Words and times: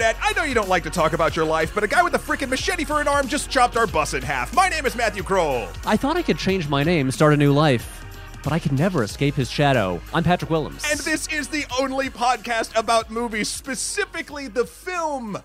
internet. 0.00 0.16
I 0.22 0.32
know 0.32 0.44
you 0.44 0.54
don't 0.54 0.68
like 0.68 0.82
to 0.84 0.90
talk 0.90 1.12
about 1.12 1.36
your 1.36 1.44
life, 1.44 1.74
but 1.74 1.84
a 1.84 1.88
guy 1.88 2.02
with 2.02 2.14
a 2.14 2.18
freaking 2.18 2.48
machete 2.48 2.84
for 2.84 3.00
an 3.00 3.08
arm 3.08 3.28
just 3.28 3.50
chopped 3.50 3.76
our 3.76 3.86
bus 3.86 4.14
in 4.14 4.22
half. 4.22 4.54
My 4.54 4.68
name 4.68 4.86
is 4.86 4.96
Matthew 4.96 5.22
Kroll. 5.22 5.68
I 5.84 5.96
thought 5.96 6.16
I 6.16 6.22
could 6.22 6.38
change 6.38 6.68
my 6.68 6.82
name, 6.82 7.10
start 7.10 7.34
a 7.34 7.36
new 7.36 7.52
life, 7.52 8.04
but 8.42 8.52
I 8.52 8.58
could 8.58 8.72
never 8.72 9.02
escape 9.02 9.34
his 9.34 9.50
shadow. 9.50 10.00
I'm 10.14 10.24
Patrick 10.24 10.50
Willems. 10.50 10.84
And 10.90 10.98
this 11.00 11.28
is 11.28 11.48
the 11.48 11.66
only 11.78 12.08
podcast 12.08 12.76
about 12.78 13.10
movies, 13.10 13.48
specifically 13.48 14.48
the 14.48 14.64
film 14.64 15.36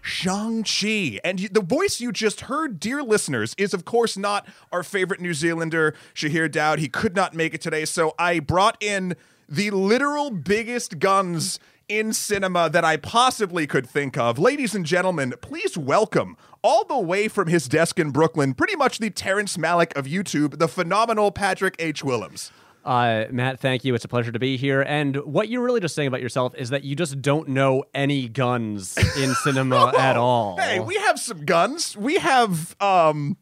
Shang-Chi. 0.00 1.18
And 1.24 1.38
the 1.50 1.62
voice 1.62 2.00
you 2.00 2.12
just 2.12 2.42
heard, 2.42 2.78
dear 2.78 3.02
listeners, 3.02 3.54
is 3.58 3.74
of 3.74 3.84
course 3.84 4.16
not 4.16 4.46
our 4.70 4.82
favorite 4.82 5.20
New 5.20 5.34
Zealander, 5.34 5.94
Shahir 6.14 6.50
Daud. 6.50 6.78
He 6.78 6.88
could 6.88 7.16
not 7.16 7.34
make 7.34 7.54
it 7.54 7.60
today, 7.60 7.84
so 7.84 8.14
I 8.18 8.38
brought 8.38 8.80
in 8.80 9.16
the 9.48 9.70
literal 9.70 10.30
biggest 10.30 10.98
guns 10.98 11.58
in 11.88 12.12
cinema 12.12 12.70
that 12.70 12.84
I 12.84 12.96
possibly 12.96 13.66
could 13.66 13.88
think 13.88 14.16
of. 14.16 14.38
Ladies 14.38 14.74
and 14.74 14.84
gentlemen, 14.84 15.34
please 15.40 15.76
welcome 15.76 16.36
all 16.62 16.84
the 16.84 16.98
way 16.98 17.28
from 17.28 17.48
his 17.48 17.68
desk 17.68 17.98
in 17.98 18.10
Brooklyn, 18.10 18.54
pretty 18.54 18.76
much 18.76 18.98
the 18.98 19.10
Terrence 19.10 19.56
Malick 19.56 19.96
of 19.96 20.06
YouTube, 20.06 20.58
the 20.58 20.68
phenomenal 20.68 21.30
Patrick 21.30 21.76
H. 21.78 22.02
Willems. 22.02 22.50
Uh, 22.84 23.24
Matt, 23.30 23.60
thank 23.60 23.84
you. 23.84 23.94
It's 23.94 24.04
a 24.04 24.08
pleasure 24.08 24.32
to 24.32 24.38
be 24.38 24.56
here. 24.56 24.82
And 24.82 25.16
what 25.24 25.48
you're 25.48 25.62
really 25.62 25.80
just 25.80 25.94
saying 25.94 26.08
about 26.08 26.20
yourself 26.20 26.54
is 26.54 26.70
that 26.70 26.84
you 26.84 26.94
just 26.94 27.22
don't 27.22 27.48
know 27.48 27.84
any 27.94 28.28
guns 28.28 28.96
in 29.16 29.34
cinema 29.42 29.92
at 29.98 30.16
all. 30.16 30.58
Hey, 30.58 30.80
we 30.80 30.96
have 30.96 31.18
some 31.18 31.44
guns. 31.46 31.96
We 31.96 32.16
have, 32.16 32.76
um, 32.82 33.38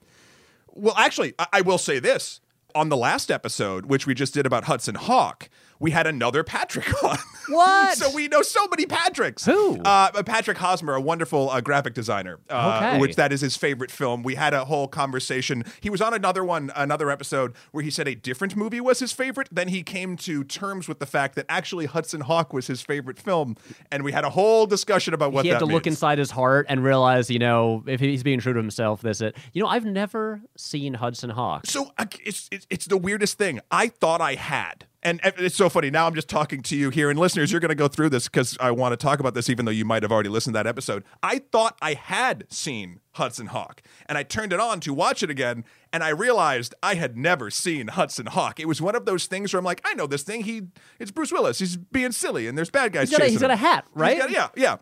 well, 0.69 0.95
actually, 0.97 1.35
I, 1.39 1.47
I 1.55 1.61
will 1.63 1.79
say 1.79 1.99
this. 1.99 2.41
On 2.75 2.89
the 2.89 2.97
last 2.97 3.31
episode, 3.31 3.85
which 3.85 4.07
we 4.07 4.15
just 4.15 4.33
did 4.33 4.47
about 4.47 4.65
Hudson 4.65 4.95
Hawk, 4.95 5.51
we 5.83 5.91
had 5.91 6.07
another 6.07 6.43
Patrick 6.43 7.03
on. 7.05 7.19
What? 7.49 7.99
so 7.99 8.11
we 8.15 8.29
know 8.29 8.41
so 8.41 8.67
many 8.69 8.87
Patricks. 8.87 9.45
Who? 9.45 9.79
Uh, 9.83 10.23
Patrick 10.23 10.57
Hosmer, 10.59 10.95
a 10.95 11.01
wonderful 11.01 11.51
uh, 11.51 11.61
graphic 11.61 11.93
designer, 11.93 12.39
uh, 12.49 12.81
Okay. 12.83 12.99
which 13.01 13.17
that 13.17 13.33
is 13.33 13.41
his 13.41 13.57
favorite 13.57 13.91
film. 13.91 14.23
We 14.23 14.37
had 14.37 14.55
a 14.55 14.65
whole 14.65 14.87
conversation. 14.89 15.65
He 15.81 15.91
was 15.91 16.01
on 16.01 16.15
another 16.15 16.45
one, 16.45 16.71
another 16.77 17.11
episode 17.11 17.53
where 17.73 17.83
he 17.83 17.91
said 17.91 18.07
a 18.09 18.15
different 18.15 18.55
movie 18.57 18.81
was 18.81 19.01
his 19.01 19.13
favorite. 19.13 19.49
Then 19.51 19.69
he 19.69 19.83
came 19.83 20.17
to 20.19 20.45
terms 20.45 20.87
with 20.89 21.01
the 21.01 21.07
fact 21.07 21.35
that 21.35 21.47
actually 21.49 21.87
Hudson 21.87 22.23
Hawk 22.23 22.53
was 22.53 22.69
his 22.69 22.81
favorite 22.81 23.19
film, 23.19 23.57
and 23.91 24.05
we 24.05 24.13
had 24.13 24.25
a 24.25 24.31
whole 24.31 24.67
discussion 24.67 25.13
about 25.13 25.33
what 25.33 25.45
he 25.45 25.51
had 25.51 25.57
that 25.61 25.67
to 25.67 25.73
look 25.73 25.87
inside 25.89 26.19
his 26.19 26.31
heart 26.31 26.67
and 26.69 26.85
realize, 26.85 27.29
you 27.29 27.41
know, 27.41 27.83
if 27.89 27.99
he's 27.99 28.23
being 28.23 28.39
true 28.39 28.53
to 28.53 28.59
himself, 28.61 29.03
this 29.03 29.21
it. 29.21 29.37
You 29.53 29.63
know, 29.65 29.69
I've 29.69 29.85
never 29.85 30.41
seen 30.57 30.95
Hudson 30.95 31.31
Hawk. 31.31 31.67
So 31.67 31.91
uh, 31.99 32.07
it's, 32.25 32.49
it's 32.53 32.67
it's 32.71 32.87
the 32.87 32.97
weirdest 32.97 33.37
thing. 33.37 33.59
I 33.71 33.89
thought 33.89 34.21
I 34.21 34.37
had, 34.37 34.87
and 35.03 35.21
it's 35.25 35.57
so 35.57 35.69
funny. 35.69 35.91
Now 35.91 36.07
I'm 36.07 36.15
just 36.15 36.29
talking 36.29 36.63
to 36.63 36.77
you 36.77 36.91
here, 36.91 37.11
and 37.11 37.19
listeners, 37.19 37.51
you're 37.51 37.61
going 37.61 37.71
to 37.71 37.75
go 37.75 37.89
through 37.89 38.11
this 38.11 38.29
because 38.29 38.57
I 38.61 38.71
want 38.71 38.93
to 38.93 38.97
talk 38.97 39.19
about 39.21 39.35
this, 39.35 39.49
even 39.51 39.65
though 39.65 39.73
you 39.73 39.85
might 39.85 40.03
have 40.03 40.13
already 40.13 40.29
listened 40.29 40.55
to 40.55 40.59
that 40.59 40.67
episode. 40.67 41.05
I 41.23 41.39
thought 41.53 41.77
I 41.83 41.95
had 41.95 42.45
seen 42.53 43.01
Hudson 43.13 43.47
Hawk, 43.49 43.83
and 44.07 44.17
I 44.17 44.23
turned 44.23 44.53
it 44.53 44.61
on 44.61 44.81
to 44.81 44.95
watch 44.95 45.23
it 45.23 45.31
again, 45.31 45.65
and 45.93 46.03
I 46.05 46.11
realized 46.11 46.75
I 46.83 46.95
had 46.95 47.17
never 47.17 47.51
seen 47.51 47.89
Hudson 47.89 48.27
Hawk. 48.27 48.61
It 48.61 48.69
was 48.69 48.81
one 48.81 48.95
of 48.95 49.05
those 49.05 49.27
things 49.27 49.53
where 49.53 49.59
I'm 49.59 49.65
like, 49.65 49.81
I 49.85 49.95
know 49.95 50.07
this 50.07 50.23
thing. 50.23 50.43
He 50.45 50.63
it's 50.99 51.11
Bruce 51.11 51.33
Willis. 51.33 51.59
He's 51.59 51.77
being 51.77 52.13
silly, 52.13 52.47
and 52.47 52.57
there's 52.57 52.71
bad 52.71 52.93
guys. 52.93 53.09
He's 53.11 53.19
got 53.19 53.27
a- 53.27 53.31
he's 53.31 53.41
got 53.41 53.51
a 53.51 53.57
hat, 53.57 53.85
right? 53.95 54.19
got- 54.19 54.31
yeah, 54.31 54.49
yeah. 54.57 54.77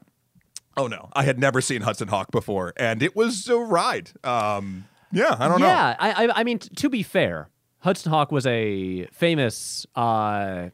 Oh 0.76 0.86
no, 0.86 1.08
I 1.14 1.24
had 1.24 1.38
never 1.38 1.60
seen 1.60 1.82
Hudson 1.82 2.08
Hawk 2.08 2.30
before, 2.30 2.72
and 2.76 3.02
it 3.02 3.16
was 3.16 3.48
a 3.48 3.56
ride. 3.58 4.10
Um, 4.22 4.84
yeah, 5.12 5.34
I 5.38 5.48
don't 5.48 5.60
know. 5.60 5.66
yeah, 5.66 5.96
I, 5.98 6.26
I, 6.26 6.40
I 6.40 6.44
mean, 6.44 6.60
t- 6.60 6.68
to 6.76 6.88
be 6.88 7.02
fair, 7.02 7.48
Hudson 7.80 8.10
Hawk 8.12 8.30
was 8.32 8.46
a 8.46 9.06
famous, 9.06 9.86
uh, 9.96 10.68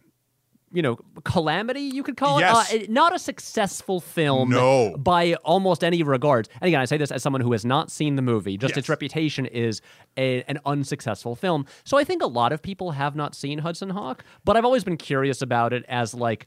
you 0.72 0.82
know, 0.82 0.98
calamity. 1.24 1.82
You 1.82 2.02
could 2.02 2.16
call 2.16 2.40
Yes. 2.40 2.72
it. 2.72 2.82
Uh, 2.82 2.92
not 2.92 3.14
a 3.14 3.18
successful 3.18 4.00
film, 4.00 4.50
No. 4.50 4.96
by 4.98 5.34
almost 5.44 5.84
any 5.84 6.02
regards. 6.02 6.48
And 6.60 6.68
again, 6.68 6.80
I 6.80 6.84
say 6.84 6.96
this 6.96 7.12
as 7.12 7.22
someone 7.22 7.40
who 7.40 7.52
has 7.52 7.64
not 7.64 7.90
seen 7.90 8.16
the 8.16 8.22
movie. 8.22 8.56
Just 8.56 8.72
Yes. 8.72 8.78
its 8.78 8.88
reputation 8.88 9.46
is 9.46 9.80
a, 10.16 10.42
an 10.48 10.58
unsuccessful 10.66 11.36
film. 11.36 11.64
So 11.84 11.96
I 11.96 12.04
think 12.04 12.22
a 12.22 12.26
lot 12.26 12.52
of 12.52 12.60
people 12.60 12.90
have 12.90 13.14
not 13.14 13.34
seen 13.34 13.58
Hudson 13.60 13.90
Hawk, 13.90 14.24
but 14.44 14.56
I've 14.56 14.64
always 14.64 14.82
been 14.84 14.96
curious 14.96 15.40
about 15.40 15.72
it 15.72 15.84
as 15.88 16.12
like 16.12 16.46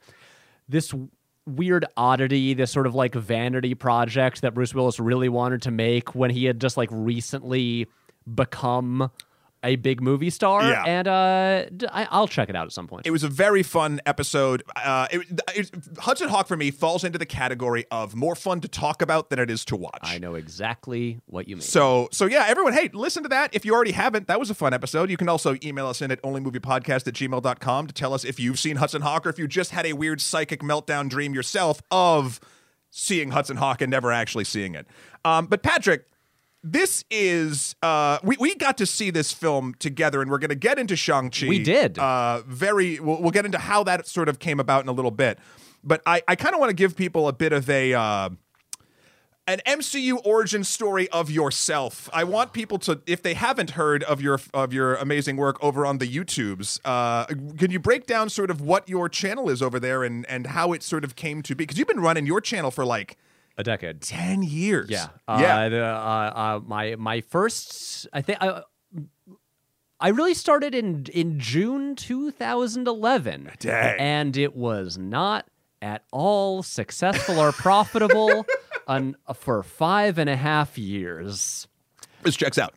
this 0.68 0.94
weird 1.48 1.86
oddity, 1.98 2.54
this 2.54 2.70
sort 2.72 2.86
of 2.86 2.94
like 2.94 3.16
vanity 3.16 3.74
project 3.74 4.42
that 4.42 4.54
Bruce 4.54 4.76
Willis 4.76 5.00
really 5.00 5.30
wanted 5.30 5.62
to 5.64 5.72
make 5.72 6.14
when 6.14 6.30
he 6.30 6.46
had 6.46 6.60
just 6.60 6.76
like 6.78 6.90
recently 6.92 7.88
become 8.36 9.10
a 9.64 9.76
big 9.76 10.02
movie 10.02 10.30
star. 10.30 10.64
Yeah. 10.64 10.84
And 10.86 11.08
uh, 11.08 11.66
I, 11.92 12.20
will 12.20 12.28
check 12.28 12.50
it 12.50 12.56
out 12.56 12.66
at 12.66 12.72
some 12.72 12.88
point. 12.88 13.06
It 13.06 13.12
was 13.12 13.24
a 13.24 13.28
very 13.28 13.64
fun 13.64 14.02
episode. 14.06 14.64
Uh, 14.76 15.08
it, 15.12 15.42
it, 15.56 15.72
Hudson 16.00 16.30
Hawk 16.30 16.48
for 16.48 16.58
me 16.58 16.72
falls 16.72 17.04
into 17.04 17.18
the 17.18 17.26
category 17.26 17.86
of 17.92 18.16
more 18.16 18.36
fun 18.36 18.62
to 18.62 18.68
talk 18.68 19.02
about 19.02 19.30
than 19.30 19.40
it 19.40 19.50
is 19.50 19.66
to 19.66 19.76
watch. 19.76 20.00
I 20.02 20.18
know 20.18 20.36
exactly 20.36 21.22
what 21.26 21.48
you 21.48 21.58
mean. 21.58 21.62
So, 21.62 22.10
so 22.12 22.26
yeah, 22.26 22.46
everyone, 22.48 22.74
hey, 22.74 22.90
listen 22.94 23.24
to 23.24 23.30
that. 23.30 23.54
If 23.54 23.66
you 23.66 23.74
already 23.74 23.92
haven't, 23.92 24.28
that 24.28 24.40
was 24.40 24.50
a 24.50 24.56
fun 24.56 24.74
episode. 24.74 25.10
You 25.10 25.18
can 25.18 25.30
also 25.30 25.58
email 25.64 25.88
us 25.88 26.02
in 26.02 26.12
at 26.12 26.22
onlymoviepodcast 26.24 27.08
at 27.08 27.14
gmail.com 27.14 27.88
to 27.88 27.94
tell 27.94 28.14
us 28.14 28.24
if 28.24 28.40
you've 28.40 28.60
seen 28.60 28.78
Hudson 28.78 29.02
Hawk 29.02 29.26
or 29.26 29.30
if 29.30 29.40
you 29.40 29.48
just 29.48 29.72
had 29.72 29.86
a 29.86 29.94
weird 29.94 30.22
psychic 30.22 30.62
meltdown 30.62 31.10
dream 31.10 31.34
yourself 31.34 31.82
of 31.92 32.40
seeing 32.92 33.32
Hudson 33.32 33.58
Hawk 33.58 33.82
and 33.82 33.92
never 33.92 34.12
actually 34.12 34.46
seeing 34.46 34.76
it. 34.76 34.88
Um, 35.26 35.46
but 35.46 35.64
Patrick, 35.64 36.06
this 36.64 37.06
is 37.10 37.76
uh 37.82 38.20
we, 38.24 38.36
we 38.40 38.56
got 38.56 38.78
to 38.78 38.86
see 38.86 39.10
this 39.12 39.32
film 39.32 39.74
together 39.80 40.22
and 40.22 40.30
we're 40.30 40.40
going 40.40 40.50
to 40.50 40.56
get 40.56 40.78
into 40.78 40.96
Shang-Chi. 40.96 41.48
We 41.48 41.64
did. 41.64 41.98
Uh 41.98 42.42
very 42.46 43.00
we'll, 43.00 43.22
we'll 43.22 43.32
get 43.32 43.46
into 43.46 43.60
how 43.60 43.84
that 43.84 44.08
sort 44.08 44.30
of 44.30 44.40
came 44.40 44.60
about 44.60 44.84
in 44.84 44.90
a 44.90 44.94
little 44.94 45.12
bit. 45.12 45.40
But 45.84 46.02
I 46.06 46.22
I 46.28 46.36
kind 46.36 46.54
of 46.54 46.60
want 46.60 46.70
to 46.70 46.76
give 46.76 46.96
people 46.96 47.28
a 47.28 47.34
bit 47.34 47.54
of 47.54 47.70
a 47.70 47.94
uh 47.94 48.30
an 49.50 49.62
MCU 49.66 50.24
origin 50.24 50.64
story 50.64 51.10
of 51.10 51.32
yourself. 51.32 52.08
I 52.14 52.24
want 52.24 52.54
people 52.54 52.78
to, 52.80 53.02
if 53.08 53.24
they 53.24 53.34
haven't 53.34 53.72
heard 53.72 54.04
of 54.04 54.22
your 54.22 54.40
of 54.54 54.72
your 54.74 54.94
amazing 54.96 55.38
work 55.38 55.58
over 55.64 55.88
on 55.88 55.98
the 55.98 56.08
YouTubes, 56.08 56.80
uh, 56.86 57.26
can 57.58 57.72
you 57.72 57.80
break 57.80 58.06
down 58.06 58.30
sort 58.30 58.52
of 58.52 58.62
what 58.62 58.88
your 58.88 59.10
channel 59.10 59.50
is 59.50 59.64
over 59.64 59.80
there 59.80 60.04
and 60.04 60.24
and 60.28 60.48
how 60.48 60.72
it 60.72 60.84
sort 60.84 61.04
of 61.04 61.16
came 61.16 61.42
to 61.42 61.56
be? 61.56 61.64
Because 61.64 61.80
you've 61.80 61.88
been 61.88 62.00
running 62.00 62.28
your 62.28 62.42
channel 62.42 62.70
for 62.70 62.86
like 62.86 63.18
a 63.60 63.64
decade. 63.64 64.02
ten 64.02 64.42
years. 64.42 64.90
Yeah. 64.90 65.08
yeah. 65.28 65.58
Uh, 65.58 65.70
the, 65.70 65.86
uh, 65.86 65.88
uh, 65.88 66.60
my 66.66 66.96
my 66.96 67.22
first, 67.22 68.08
I 68.14 68.22
think. 68.22 68.40
I, 68.42 68.64
I 70.02 70.10
really 70.10 70.34
started 70.34 70.74
in 70.74 71.06
in 71.14 71.40
June 71.40 71.96
2011, 71.96 73.52
Dang. 73.60 74.00
and 74.00 74.38
it 74.38 74.56
was 74.56 74.98
not 74.98 75.46
at 75.82 76.06
all 76.12 76.64
successful 76.64 77.38
or 77.38 77.52
profitable 77.52 78.46
un, 78.88 79.18
for 79.36 79.62
five 79.62 80.18
and 80.18 80.30
a 80.30 80.38
half 80.38 80.78
years. 80.78 81.68
this 82.24 82.38
checks 82.38 82.58
out. 82.58 82.74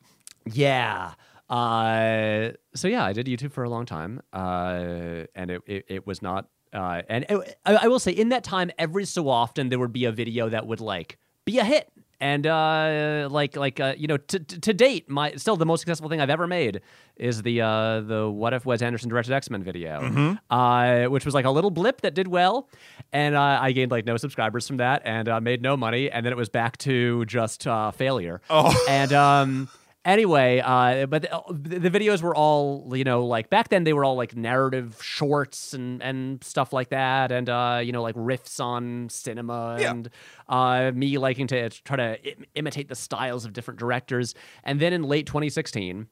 Yeah. 0.52 1.12
Uh, 1.48 2.52
so 2.74 2.88
yeah, 2.88 3.04
I 3.04 3.12
did 3.12 3.26
YouTube 3.26 3.52
for 3.52 3.62
a 3.62 3.68
long 3.70 3.86
time, 3.86 4.20
uh, 4.32 5.24
and 5.36 5.50
it, 5.50 5.62
it 5.66 5.84
it 5.88 6.06
was 6.06 6.22
not. 6.22 6.48
Uh, 6.72 7.02
and 7.08 7.26
it, 7.28 7.58
I, 7.66 7.74
I 7.74 7.86
will 7.88 7.98
say, 7.98 8.12
in 8.12 8.30
that 8.30 8.44
time, 8.44 8.70
every 8.78 9.04
so 9.04 9.28
often 9.28 9.68
there 9.68 9.78
would 9.78 9.92
be 9.92 10.04
a 10.04 10.12
video 10.12 10.48
that 10.48 10.66
would 10.66 10.80
like 10.80 11.18
be 11.44 11.58
a 11.58 11.64
hit, 11.64 11.90
and 12.20 12.46
uh, 12.46 13.28
like 13.30 13.56
like 13.56 13.80
uh, 13.80 13.94
you 13.98 14.06
know, 14.06 14.16
to 14.16 14.38
to 14.38 14.60
to 14.60 14.72
date, 14.72 15.10
my 15.10 15.32
still 15.34 15.56
the 15.56 15.66
most 15.66 15.80
successful 15.80 16.08
thing 16.08 16.20
I've 16.20 16.30
ever 16.30 16.46
made 16.46 16.80
is 17.16 17.42
the 17.42 17.60
uh, 17.60 18.00
the 18.00 18.30
what 18.30 18.54
if 18.54 18.64
Wes 18.64 18.80
Anderson 18.80 19.08
directed 19.10 19.32
X 19.32 19.50
Men 19.50 19.62
video, 19.62 20.38
uh, 20.50 21.04
which 21.06 21.24
was 21.24 21.34
like 21.34 21.44
a 21.44 21.50
little 21.50 21.70
blip 21.70 22.00
that 22.02 22.14
did 22.14 22.28
well, 22.28 22.68
and 23.12 23.34
uh, 23.34 23.58
I 23.60 23.72
gained 23.72 23.90
like 23.90 24.06
no 24.06 24.16
subscribers 24.16 24.66
from 24.66 24.78
that, 24.78 25.02
and 25.04 25.28
uh, 25.28 25.40
made 25.40 25.62
no 25.62 25.76
money, 25.76 26.10
and 26.10 26.24
then 26.24 26.32
it 26.32 26.36
was 26.36 26.48
back 26.48 26.78
to 26.78 27.24
just 27.26 27.66
uh, 27.66 27.90
failure. 27.90 28.40
Oh. 28.48 28.72
and 28.88 29.12
um. 29.12 29.68
Anyway, 30.04 30.60
uh, 30.64 31.06
but 31.06 31.22
the, 31.22 31.78
the 31.78 31.90
videos 31.90 32.22
were 32.22 32.34
all, 32.34 32.90
you 32.96 33.04
know, 33.04 33.24
like 33.24 33.50
back 33.50 33.68
then 33.68 33.84
they 33.84 33.92
were 33.92 34.04
all 34.04 34.16
like 34.16 34.34
narrative 34.34 34.98
shorts 35.00 35.74
and, 35.74 36.02
and 36.02 36.42
stuff 36.42 36.72
like 36.72 36.88
that, 36.88 37.30
and 37.30 37.48
uh, 37.48 37.80
you 37.84 37.92
know, 37.92 38.02
like 38.02 38.16
riffs 38.16 38.58
on 38.58 39.08
cinema 39.10 39.76
Yeah. 39.78 39.90
and 39.92 40.10
uh, 40.48 40.90
me 40.92 41.18
liking 41.18 41.46
to 41.48 41.70
try 41.70 41.96
to 41.96 42.02
I- 42.28 42.34
imitate 42.56 42.88
the 42.88 42.96
styles 42.96 43.44
of 43.44 43.52
different 43.52 43.78
directors. 43.78 44.34
And 44.64 44.80
then 44.80 44.92
in 44.92 45.04
late 45.04 45.26
2016, 45.26 46.08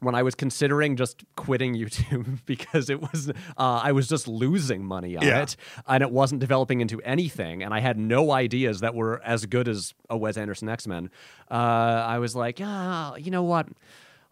when 0.00 0.14
I 0.14 0.22
was 0.22 0.34
considering 0.34 0.96
just 0.96 1.24
quitting 1.36 1.74
YouTube 1.82 2.40
because 2.44 2.90
it 2.90 3.00
was 3.00 3.30
uh, 3.30 3.32
I 3.58 3.92
was 3.92 4.08
just 4.08 4.28
losing 4.28 4.84
money 4.84 5.16
on 5.16 5.24
Yeah. 5.24 5.42
it 5.42 5.56
and 5.86 6.02
it 6.02 6.10
wasn't 6.10 6.40
developing 6.40 6.80
into 6.80 7.00
anything 7.02 7.62
and 7.62 7.72
I 7.72 7.80
had 7.80 7.96
no 7.98 8.30
ideas 8.32 8.80
that 8.80 8.94
were 8.94 9.22
as 9.24 9.46
good 9.46 9.68
as 9.68 9.94
a 10.10 10.16
Wes 10.16 10.36
Anderson 10.36 10.68
X 10.68 10.86
Men. 10.86 11.10
Uh, 11.50 11.54
I 11.54 12.18
was 12.18 12.36
like, 12.36 12.60
ah, 12.62 13.16
you 13.16 13.30
know 13.30 13.42
what? 13.44 13.68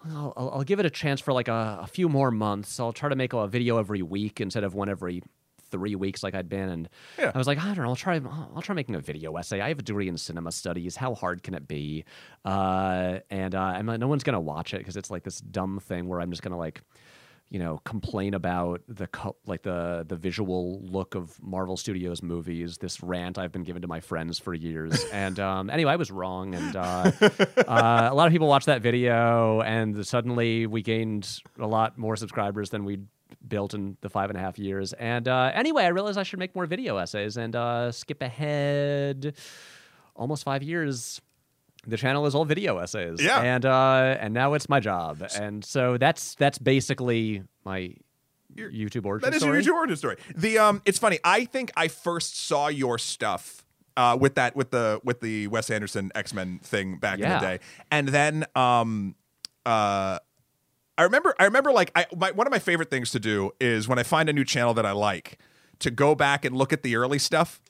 I'll, 0.07 0.35
I'll 0.37 0.51
I'll 0.57 0.65
give 0.65 0.81
it 0.81 0.87
a 0.87 0.91
chance 0.91 1.21
for 1.21 1.33
like 1.33 1.49
a, 1.49 1.79
a 1.83 1.87
few 1.87 2.11
more 2.11 2.31
months. 2.31 2.79
I'll 2.79 2.93
try 2.93 3.09
to 3.09 3.17
make 3.17 3.33
a 3.33 3.47
video 3.49 3.79
every 3.79 4.03
week 4.03 4.41
instead 4.41 4.63
of 4.65 4.75
one 4.75 4.91
every 4.91 5.23
three 5.75 5.95
weeks 5.97 6.23
like 6.23 6.35
I'd 6.35 6.49
been. 6.49 6.69
And 6.69 6.89
Yeah. 7.19 7.33
I 7.35 7.39
was 7.39 7.47
like, 7.47 7.59
I 7.59 7.75
don't 7.75 7.85
know. 7.85 7.91
I'll 7.91 7.97
try. 7.97 8.21
I'll 8.55 8.63
try 8.63 8.75
making 8.75 8.95
a 8.95 9.01
video 9.01 9.37
essay. 9.37 9.61
I 9.61 9.69
have 9.69 9.79
a 9.81 9.83
degree 9.83 10.09
in 10.09 10.17
cinema 10.17 10.53
studies. 10.53 10.97
How 10.97 11.15
hard 11.15 11.43
can 11.43 11.55
it 11.55 11.67
be? 11.67 12.05
Uh, 12.45 13.19
and 13.31 13.55
uh, 13.55 13.61
I'm 13.61 13.87
like, 13.87 14.01
no 14.01 14.09
one's 14.09 14.23
gonna 14.25 14.41
watch 14.41 14.73
it 14.75 14.79
because 14.79 14.97
it's 14.97 15.11
like 15.11 15.25
this 15.25 15.41
dumb 15.41 15.81
thing 15.81 16.07
where 16.09 16.21
I'm 16.21 16.31
just 16.31 16.43
gonna 16.43 16.59
like 16.59 16.83
you 17.51 17.59
know, 17.59 17.79
complain 17.85 18.33
about 18.35 18.81
the 18.89 19.07
co- 19.07 19.37
like 19.47 19.63
the 19.63 20.05
the 20.09 20.17
visual 20.17 20.81
look 20.83 21.15
of 21.15 21.41
Marvel 21.43 21.77
Studios 21.77 22.23
movies. 22.23 22.79
This 22.79 23.03
rant 23.03 23.39
I've 23.39 23.53
been 23.53 23.63
given 23.65 23.83
to 23.83 23.87
my 23.89 24.01
friends 24.01 24.39
for 24.41 24.55
years, 24.55 25.05
and 25.13 25.39
um, 25.39 25.71
anyway, 25.71 25.93
I 25.93 25.97
was 25.97 26.11
wrong, 26.11 26.55
and 26.55 26.75
uh, 26.75 27.13
uh, 27.21 28.09
a 28.11 28.15
lot 28.15 28.27
of 28.27 28.33
people 28.33 28.49
watched 28.49 28.67
that 28.67 28.81
video, 28.81 29.61
and 29.61 30.05
suddenly 30.07 30.67
we 30.67 30.83
gained 30.83 31.39
a 31.59 31.67
lot 31.67 31.97
more 31.99 32.17
subscribers 32.17 32.71
than 32.71 32.85
we 32.85 32.99
built 33.47 33.75
in 33.75 33.97
the 34.01 34.09
five 34.09 34.31
and 34.31 34.39
a 34.39 34.41
half 34.41 34.59
years. 34.59 34.93
And 34.95 35.29
uh, 35.29 35.51
anyway, 35.55 35.85
I 35.85 35.89
realized 35.89 36.19
I 36.19 36.23
should 36.23 36.39
make 36.39 36.55
more 36.55 36.67
video 36.67 36.97
essays 36.97 37.37
and 37.37 37.55
uh, 37.55 37.93
skip 37.93 38.23
ahead 38.23 39.35
almost 40.17 40.45
five 40.45 40.63
years 40.63 41.21
the 41.87 41.97
channel 41.97 42.25
is 42.25 42.35
all 42.35 42.45
video 42.45 42.79
essays. 42.79 43.21
Yeah. 43.21 43.41
And 43.43 43.67
uh 43.67 44.17
and 44.19 44.33
now 44.33 44.55
it's 44.55 44.69
my 44.71 44.81
job. 44.81 45.23
And 45.39 45.63
so 45.63 45.99
that's 45.99 46.35
that's 46.37 46.57
basically 46.57 47.43
my 47.65 47.95
YouTube 48.57 49.05
origin 49.07 49.31
That 49.31 49.37
is 49.37 49.43
story. 49.43 49.63
your 49.63 49.77
origin 49.77 49.97
story. 49.97 50.17
The 50.35 50.59
um, 50.59 50.83
it's 50.85 50.99
funny. 50.99 51.19
I 51.25 51.45
think 51.45 51.73
I 51.77 51.89
first 51.89 52.47
saw 52.47 52.69
your 52.69 52.99
stuff 52.99 53.65
uh, 53.97 54.17
with 54.21 54.35
that 54.37 54.57
with 54.57 54.71
the 54.71 55.01
with 55.05 55.21
the 55.21 55.49
Wes 55.49 55.71
Anderson 55.71 56.11
X 56.15 56.33
Men 56.33 56.61
thing 56.61 56.99
back 56.99 57.19
in 57.19 57.29
the 57.29 57.39
day, 57.39 57.61
and 57.91 58.09
then 58.09 58.45
um, 58.55 59.15
uh, 59.67 60.19
I 60.97 61.03
remember 61.03 61.35
I 61.39 61.45
remember 61.45 61.73
like 61.73 61.91
I 61.95 62.07
my, 62.17 62.31
one 62.31 62.47
of 62.47 62.51
my 62.51 62.59
favorite 62.59 62.91
things 62.91 63.11
to 63.13 63.21
do 63.21 63.53
is 63.61 63.89
when 63.89 63.99
I 63.99 64.03
find 64.03 64.29
a 64.29 64.33
new 64.33 64.45
channel 64.45 64.75
that 64.75 64.87
I 64.87 64.93
like 64.93 65.39
to 65.81 65.91
go 65.91 66.15
back 66.15 66.45
and 66.45 66.57
look 66.57 66.73
at 66.73 66.83
the 66.83 66.97
early 66.97 67.19
stuff. 67.19 67.61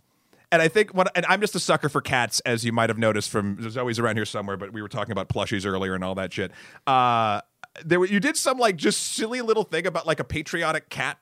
And 0.53 0.63
I 0.63 0.69
think 0.69 0.95
what, 0.95 1.11
and 1.17 1.27
I'm 1.27 1.41
just 1.41 1.57
a 1.57 1.59
sucker 1.61 1.89
for 1.89 2.01
cats, 2.01 2.39
as 2.41 2.65
you 2.65 2.71
might 2.71 2.89
have 2.89 2.99
noticed 2.99 3.29
from. 3.31 3.57
There's 3.59 3.77
always 3.77 3.99
around 3.99 4.17
here 4.17 4.25
somewhere, 4.27 4.57
but 4.57 4.73
we 4.73 4.83
were 4.83 4.89
talking 4.89 5.11
about 5.11 5.29
plushies 5.29 5.67
earlier 5.67 5.95
and 5.95 6.05
all 6.05 6.15
that 6.15 6.33
shit. 6.33 6.53
Uh, 6.87 7.41
there, 7.85 7.99
were- 7.99 8.07
you 8.07 8.21
did 8.21 8.37
some 8.37 8.59
like 8.59 8.77
just 8.77 9.15
silly 9.15 9.41
little 9.41 9.65
thing 9.65 9.85
about 9.87 10.07
like 10.07 10.21
a 10.21 10.25
patriotic 10.25 10.91
cat 10.91 11.19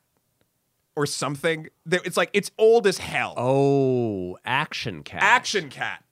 or 0.97 1.07
something. 1.07 1.69
There, 1.87 2.01
it's 2.05 2.17
like 2.19 2.29
it's 2.35 2.51
old 2.59 2.87
as 2.87 2.99
hell. 2.99 3.33
Oh, 3.39 4.37
action 4.45 5.03
cat. 5.03 5.23
Action 5.23 5.71
cat. 5.71 6.05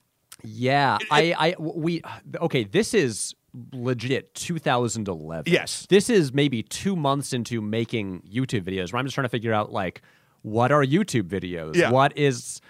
Yeah. 0.42 0.96
I 1.10 1.34
I 1.38 1.54
we 1.58 2.00
okay, 2.36 2.64
this 2.64 2.94
is 2.94 3.34
legit 3.72 4.34
2011. 4.34 5.52
Yes. 5.52 5.86
This 5.88 6.08
is 6.10 6.32
maybe 6.32 6.62
2 6.62 6.94
months 6.96 7.32
into 7.32 7.60
making 7.60 8.22
YouTube 8.22 8.62
videos 8.62 8.92
where 8.92 9.00
I'm 9.00 9.06
just 9.06 9.14
trying 9.14 9.24
to 9.24 9.28
figure 9.30 9.52
out 9.52 9.72
like 9.72 10.02
what 10.42 10.72
are 10.72 10.84
YouTube 10.84 11.24
videos? 11.24 11.74
Yeah. 11.76 11.90
What 11.90 12.16
is 12.16 12.60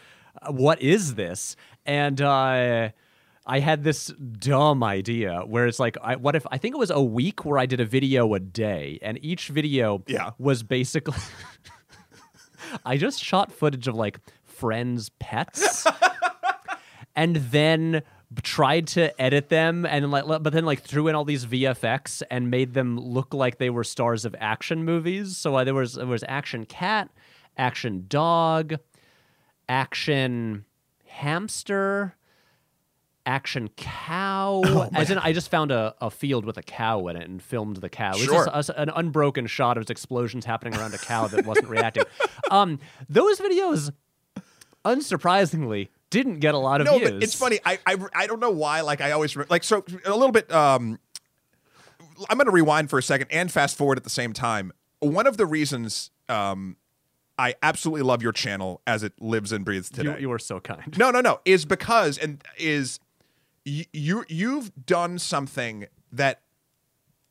what 0.49 0.81
is 0.83 1.15
this? 1.15 1.57
And 1.87 2.21
uh 2.21 2.91
I 3.47 3.59
had 3.59 3.83
this 3.85 4.09
dumb 4.39 4.85
idea 4.85 5.41
where 5.47 5.67
it's 5.67 5.81
like, 5.81 5.97
I, 6.03 6.15
what 6.17 6.37
if 6.37 6.47
I 6.53 6.59
think 6.59 6.75
it 6.75 6.79
was 6.79 6.91
a 6.91 7.03
week 7.03 7.45
where 7.45 7.59
I 7.59 7.67
did 7.67 7.81
a 7.81 7.85
video 7.85 8.33
a 8.35 8.39
day, 8.39 8.99
and 9.03 9.19
each 9.25 9.49
video 9.49 10.05
Yeah. 10.07 10.31
was 10.39 10.63
basically 10.63 11.17
I 12.85 12.97
just 12.97 13.21
shot 13.23 13.51
footage 13.51 13.89
of 13.89 13.95
like 13.97 14.21
friends' 14.45 15.11
pets 15.19 15.87
and 17.17 17.37
then 17.37 18.03
tried 18.43 18.87
to 18.89 19.21
edit 19.21 19.49
them 19.49 19.85
and 19.85 20.11
like 20.11 20.25
but 20.27 20.53
then 20.53 20.65
like 20.65 20.83
threw 20.83 21.09
in 21.09 21.15
all 21.15 21.25
these 21.25 21.47
VFX 21.47 22.23
and 22.31 22.51
made 22.51 22.75
them 22.75 22.99
look 22.99 23.35
like 23.35 23.59
they 23.59 23.71
were 23.71 23.85
stars 23.85 24.25
of 24.25 24.35
action 24.39 24.85
movies. 24.85 25.37
So 25.37 25.57
uh, 25.57 25.65
there 25.65 25.75
was 25.75 25.95
there 25.95 26.07
was 26.07 26.23
action 26.29 26.65
cat, 26.65 27.11
action 27.57 28.05
dog, 28.09 28.75
action 29.69 30.65
hamster, 31.07 32.15
action 33.27 33.69
cow. 33.77 34.63
Oh, 34.65 34.89
As 34.95 35.11
in, 35.11 35.19
I 35.19 35.33
just 35.33 35.51
found 35.51 35.71
a, 35.73 35.95
a 36.01 36.11
field 36.11 36.45
with 36.45 36.57
a 36.57 36.63
cow 36.63 37.09
in 37.09 37.17
it 37.17 37.29
and 37.29 37.43
filmed 37.43 37.77
the 37.79 37.89
cow. 37.89 38.11
It 38.13 38.21
was 38.21 38.25
Sure. 38.25 38.47
just 38.47 38.71
a- 38.71 38.81
an 38.81 38.91
unbroken 38.95 39.47
shot 39.47 39.77
of 39.77 39.91
explosions 39.91 40.45
happening 40.45 40.79
around 40.79 40.95
a 40.95 40.99
cow 40.99 41.27
that 41.29 41.45
wasn't 41.47 41.69
reacting. 41.69 42.05
Um, 42.51 42.81
those 43.09 43.39
videos, 43.39 43.93
unsurprisingly, 44.85 45.89
didn't 46.11 46.41
get 46.41 46.55
a 46.55 46.59
lot 46.59 46.81
of 46.81 46.87
No, 46.87 46.99
views. 46.99 47.11
but 47.11 47.23
it's 47.23 47.35
funny. 47.35 47.59
I, 47.65 47.79
I 47.87 47.97
I 48.15 48.27
don't 48.27 48.41
know 48.41 48.51
why. 48.51 48.81
Like 48.83 49.01
I 49.01 49.13
always 49.13 49.37
like 49.49 49.65
so 49.65 49.85
a 50.05 50.11
little 50.11 50.33
bit. 50.33 50.51
Um, 50.53 50.99
I'm 52.29 52.37
going 52.37 52.47
to 52.47 52.53
rewind 52.53 52.91
for 52.91 52.99
a 52.99 53.03
second 53.03 53.29
and 53.31 53.51
fast 53.51 53.77
forward 53.79 53.97
at 53.97 54.05
the 54.05 54.11
same 54.11 54.33
time. 54.33 54.73
One 54.99 55.27
of 55.27 55.37
the 55.39 55.47
reasons 55.47 56.11
um, 56.29 56.77
I 57.39 57.55
absolutely 57.63 58.03
love 58.03 58.23
your 58.23 58.33
channel 58.33 58.83
as 58.87 59.03
it 59.03 59.15
lives 59.21 59.53
and 59.53 59.65
breathes 59.65 59.89
today. 59.89 60.13
You, 60.13 60.19
you 60.19 60.29
were 60.29 60.39
so 60.39 60.61
kind. 60.61 60.97
No, 60.99 61.11
no, 61.11 61.21
no. 61.23 61.41
Is 61.47 61.65
because 61.65 62.19
and 62.19 62.45
is 62.59 63.01
you, 63.65 63.85
you 63.93 64.25
you've 64.29 64.71
done 64.85 65.19
something 65.19 65.87
that 66.13 66.43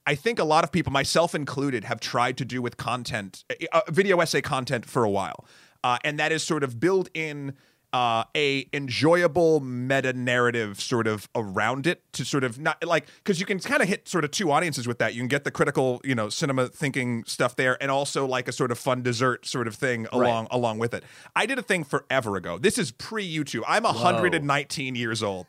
I 0.07 0.15
think 0.15 0.39
a 0.39 0.43
lot 0.43 0.63
of 0.63 0.71
people, 0.71 0.91
myself 0.91 1.35
included, 1.35 1.83
have 1.83 1.99
tried 1.99 2.37
to 2.37 2.45
do 2.45 2.61
with 2.61 2.77
content, 2.77 3.43
uh, 3.71 3.81
video 3.89 4.19
essay 4.21 4.41
content 4.41 4.85
for 4.85 5.03
a 5.03 5.09
while, 5.09 5.45
uh, 5.83 5.99
and 6.03 6.17
that 6.17 6.31
is 6.31 6.41
sort 6.41 6.63
of 6.63 6.79
build 6.79 7.09
in. 7.13 7.53
Uh, 7.91 8.23
a 8.37 8.67
enjoyable 8.71 9.59
meta 9.61 10.13
narrative 10.13 10.79
sort 10.79 11.07
of 11.07 11.27
around 11.33 11.87
it 11.87 12.03
to 12.13 12.23
sort 12.23 12.43
of 12.43 12.59
not 12.59 12.83
like 12.85 13.07
because 13.17 13.39
you 13.39 13.47
can 13.47 13.57
kind 13.59 13.81
of 13.81 13.87
hit 13.89 14.07
sort 14.07 14.23
of 14.23 14.29
two 14.29 14.51
audiences 14.51 14.87
with 14.87 14.99
that. 14.99 15.15
You 15.15 15.21
can 15.21 15.27
get 15.27 15.43
the 15.43 15.49
critical, 15.49 15.99
you 16.03 16.13
know, 16.13 16.29
cinema 16.29 16.67
thinking 16.67 17.23
stuff 17.25 17.55
there, 17.55 17.81
and 17.81 17.89
also 17.89 18.27
like 18.27 18.47
a 18.47 18.51
sort 18.51 18.71
of 18.71 18.77
fun 18.77 19.01
dessert 19.01 19.45
sort 19.47 19.67
of 19.67 19.73
thing 19.73 20.05
along 20.11 20.47
along 20.51 20.77
with 20.77 20.93
it. 20.93 21.03
I 21.35 21.47
did 21.47 21.57
a 21.57 21.63
thing 21.63 21.83
forever 21.83 22.35
ago. 22.35 22.59
This 22.59 22.77
is 22.77 22.91
pre 22.91 23.27
YouTube. 23.27 23.63
I'm 23.67 23.83
119 23.83 24.95
years 24.95 25.23
old. 25.23 25.47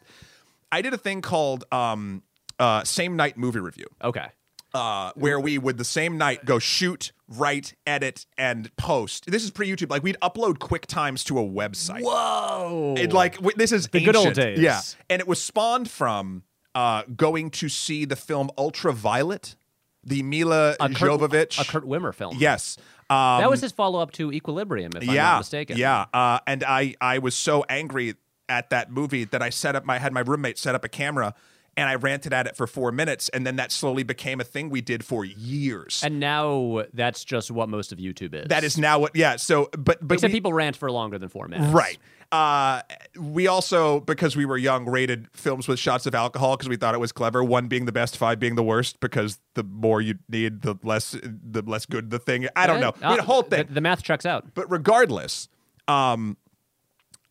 I 0.73 0.81
did 0.81 0.95
a 0.95 0.99
thing 0.99 1.21
called 1.21 1.65
um, 1.73 2.23
uh, 2.59 2.85
same 2.85 3.17
night 3.17 3.37
movie 3.37 3.61
review, 3.61 3.87
Okay. 4.03 4.29
Uh, 4.75 5.13
where 5.15 5.39
we 5.41 5.59
would 5.59 5.79
the 5.79 5.85
same 5.85 6.17
night 6.19 6.45
go 6.45 6.59
shoot, 6.59 7.13
write, 7.29 7.75
edit, 7.87 8.27
and 8.39 8.75
post. 8.77 9.31
This 9.31 9.45
is 9.45 9.51
pre 9.51 9.69
YouTube. 9.69 9.91
Like 9.91 10.03
we'd 10.03 10.17
upload 10.23 10.59
quick 10.59 10.87
times 10.87 11.25
to 11.25 11.39
a 11.39 11.43
website. 11.43 12.03
Whoa. 12.03 12.95
It, 12.99 13.13
like 13.13 13.37
w- 13.37 13.57
this 13.57 13.73
is 13.73 13.89
The 13.89 14.05
good 14.05 14.17
old 14.17 14.35
days. 14.35 14.59
Yeah, 14.59 14.81
and 15.09 15.21
it 15.21 15.27
was 15.29 15.43
spawned 15.43 15.91
from 15.91 16.43
uh, 16.75 17.03
going 17.17 17.51
to 17.51 17.69
see 17.69 18.05
the 18.05 18.17
film 18.17 18.51
Ultraviolet, 18.57 19.57
the 20.05 20.23
Mila 20.23 20.77
a 20.81 20.89
Kurt, 20.89 20.97
Jovovich. 20.99 21.61
a 21.61 21.65
Kurt 21.65 21.85
Wimmer 21.85 22.15
film. 22.15 22.37
yes. 22.39 22.77
Um, 23.11 23.41
That 23.41 23.51
was 23.51 23.61
his 23.61 23.73
follow 23.73 23.99
up 24.01 24.13
to 24.13 24.31
Equilibrium, 24.33 24.93
if 24.95 25.09
I'm 25.09 25.15
not 25.17 25.39
mistaken. 25.39 25.77
Yeah, 25.77 26.07
uh, 26.15 26.39
and 26.47 26.63
I 26.63 26.95
I 27.01 27.19
was 27.19 27.35
so 27.37 27.65
angry 27.69 28.15
at 28.49 28.71
that 28.71 28.91
movie 28.93 29.25
that 29.25 29.43
I 29.43 29.51
set 29.51 29.75
up 29.75 29.85
my 29.85 29.99
had 29.99 30.13
my 30.13 30.21
roommate 30.21 30.59
set 30.59 30.75
up 30.77 30.85
a 30.85 30.89
camera 30.89 31.35
and 31.77 31.89
I 31.89 31.95
ranted 31.95 32.33
at 32.33 32.47
it 32.47 32.57
for 32.57 32.67
four 32.67 32.93
minutes, 32.93 33.29
and 33.31 33.47
then 33.47 33.57
that 33.57 33.73
slowly 33.73 34.03
became 34.03 34.41
a 34.41 34.45
thing 34.45 34.71
we 34.71 34.81
did 34.81 35.05
for 35.05 35.25
years. 35.25 36.03
And 36.05 36.21
now 36.21 36.83
that's 36.93 37.25
just 37.25 37.51
what 37.51 37.69
most 37.69 37.93
of 37.93 37.99
YouTube 37.99 38.35
is. 38.35 38.49
that 38.49 38.65
is 38.65 38.77
now 38.79 38.99
what 38.99 39.15
yeah. 39.17 39.37
So 39.37 39.69
but 39.79 39.99
but 40.07 40.15
Except 40.15 40.31
we- 40.33 40.37
people 40.37 40.53
rant 40.53 40.77
for 40.77 40.91
longer 40.91 41.19
than 41.19 41.29
four 41.29 41.49
minutes. 41.49 41.73
Right. 41.73 41.99
Uh, 42.33 42.81
we 43.19 43.49
also, 43.49 43.99
because 43.99 44.37
we 44.37 44.45
were 44.45 44.57
young, 44.57 44.85
rated 44.89 45.27
films 45.33 45.67
with 45.67 45.81
shots 45.81 46.07
of 46.07 46.15
alcohol 46.15 46.57
because 46.57 46.69
we 46.69 46.77
thought 46.77 46.95
it 46.95 47.01
was 47.01 47.11
clever. 47.11 47.43
One 47.43 47.67
being 47.67 47.87
the 47.87 47.93
best, 47.93 48.17
five 48.17 48.39
being 48.39 48.55
the 48.55 48.63
worst, 48.63 49.01
because 49.01 49.41
the 49.55 49.65
more 49.65 50.01
you 50.01 50.15
need, 50.29 50.63
the 50.63 50.77
less 50.85 51.17
the 51.23 51.63
less 51.63 51.87
good 51.87 52.11
the 52.11 52.21
thing. 52.21 52.47
I 52.55 52.69
don't 52.69 52.81
know. 52.81 52.95
I 53.03 53.09
mean, 53.09 53.17
the 53.17 53.25
whole 53.25 53.43
thing. 53.43 53.67
The, 53.67 53.75
the 53.75 53.81
math 53.81 54.05
checks 54.05 54.25
out. 54.25 54.55
But 54.55 54.71
regardless, 54.71 55.49
um, 55.89 56.37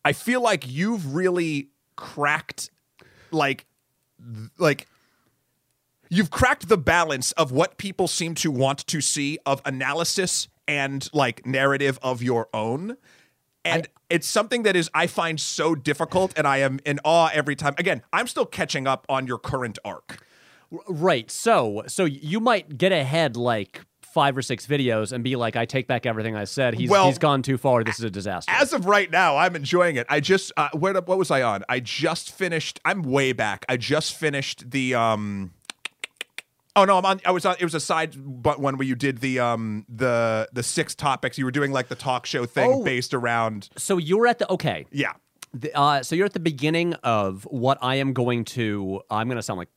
I 0.04 0.12
feel 0.12 0.42
like 0.42 0.68
you've 0.68 1.14
really 1.14 1.70
cracked, 1.96 2.70
like, 3.30 3.64
like. 4.58 4.86
You've 6.12 6.30
cracked 6.32 6.68
the 6.68 6.76
balance 6.76 7.30
of 7.32 7.52
what 7.52 7.78
people 7.78 8.08
seem 8.08 8.34
to 8.34 8.50
want 8.50 8.84
to 8.88 9.00
see 9.00 9.38
of 9.46 9.62
analysis 9.64 10.48
and 10.66 11.08
like 11.12 11.46
narrative 11.46 12.00
of 12.02 12.20
your 12.20 12.48
own. 12.52 12.96
And 13.64 13.88
it's 14.08 14.26
something 14.26 14.62
that 14.64 14.74
is 14.74 14.90
I 14.94 15.06
find 15.06 15.40
so 15.40 15.74
difficult 15.74 16.32
and 16.36 16.46
I 16.46 16.58
am 16.58 16.80
in 16.84 16.98
awe 17.04 17.30
every 17.32 17.54
time. 17.54 17.74
Again, 17.78 18.02
I'm 18.12 18.26
still 18.26 18.46
catching 18.46 18.86
up 18.86 19.06
on 19.08 19.26
your 19.26 19.38
current 19.38 19.78
arc. 19.84 20.24
Right. 20.88 21.30
So 21.30 21.84
so 21.86 22.04
you 22.04 22.40
might 22.40 22.78
get 22.78 22.92
ahead 22.92 23.36
like 23.36 23.82
five 24.12 24.36
or 24.36 24.42
six 24.42 24.66
videos 24.66 25.12
and 25.12 25.22
be 25.22 25.36
like, 25.36 25.56
I 25.56 25.64
take 25.64 25.86
back 25.86 26.04
everything 26.06 26.34
I 26.36 26.44
said. 26.44 26.74
He's 26.74 26.90
Well, 26.90 27.06
he's 27.06 27.18
gone 27.18 27.42
too 27.42 27.56
far. 27.58 27.84
This 27.84 27.98
is 27.98 28.04
a 28.04 28.10
disaster. 28.10 28.50
As 28.52 28.72
of 28.72 28.86
right 28.86 29.10
now, 29.10 29.36
I'm 29.36 29.54
enjoying 29.56 29.96
it. 29.96 30.06
I 30.10 30.20
just 30.20 30.52
uh, 30.56 30.68
where 30.72 30.92
what 30.94 31.18
was 31.18 31.30
I 31.30 31.42
on? 31.42 31.64
I 31.68 31.80
just 31.80 32.32
finished. 32.32 32.80
I'm 32.84 33.02
way 33.02 33.32
back. 33.32 33.64
I 33.68 33.76
just 33.76 34.16
finished 34.16 34.70
the 34.70 34.94
um. 34.94 35.52
Oh 36.76 36.84
no, 36.84 36.98
I'm 36.98 37.04
on. 37.04 37.20
I 37.24 37.32
was 37.32 37.44
on. 37.44 37.56
It 37.58 37.64
was 37.64 37.74
a 37.74 37.80
side 37.80 38.14
but 38.16 38.60
one 38.60 38.76
where 38.78 38.86
you 38.86 38.94
did 38.94 39.18
the 39.20 39.40
um 39.40 39.84
the 39.88 40.48
the 40.52 40.62
six 40.62 40.94
topics. 40.94 41.36
You 41.38 41.44
were 41.44 41.50
doing 41.50 41.72
like 41.72 41.88
the 41.88 41.96
talk 41.96 42.26
show 42.26 42.46
thing 42.46 42.70
Oh. 42.72 42.84
based 42.84 43.12
around. 43.14 43.68
so 43.76 43.98
you're 43.98 44.26
at 44.26 44.38
the 44.38 44.50
okay. 44.52 44.86
Yeah. 44.90 45.12
The, 45.52 45.76
uh, 45.76 46.02
so 46.04 46.14
you're 46.14 46.26
at 46.26 46.32
the 46.32 46.38
beginning 46.38 46.94
of 47.02 47.42
what 47.50 47.78
I 47.82 47.96
am 47.96 48.12
going 48.12 48.44
to. 48.46 49.00
I'm 49.10 49.26
going 49.26 49.36
to 49.36 49.42
sound 49.42 49.58
like. 49.58 49.68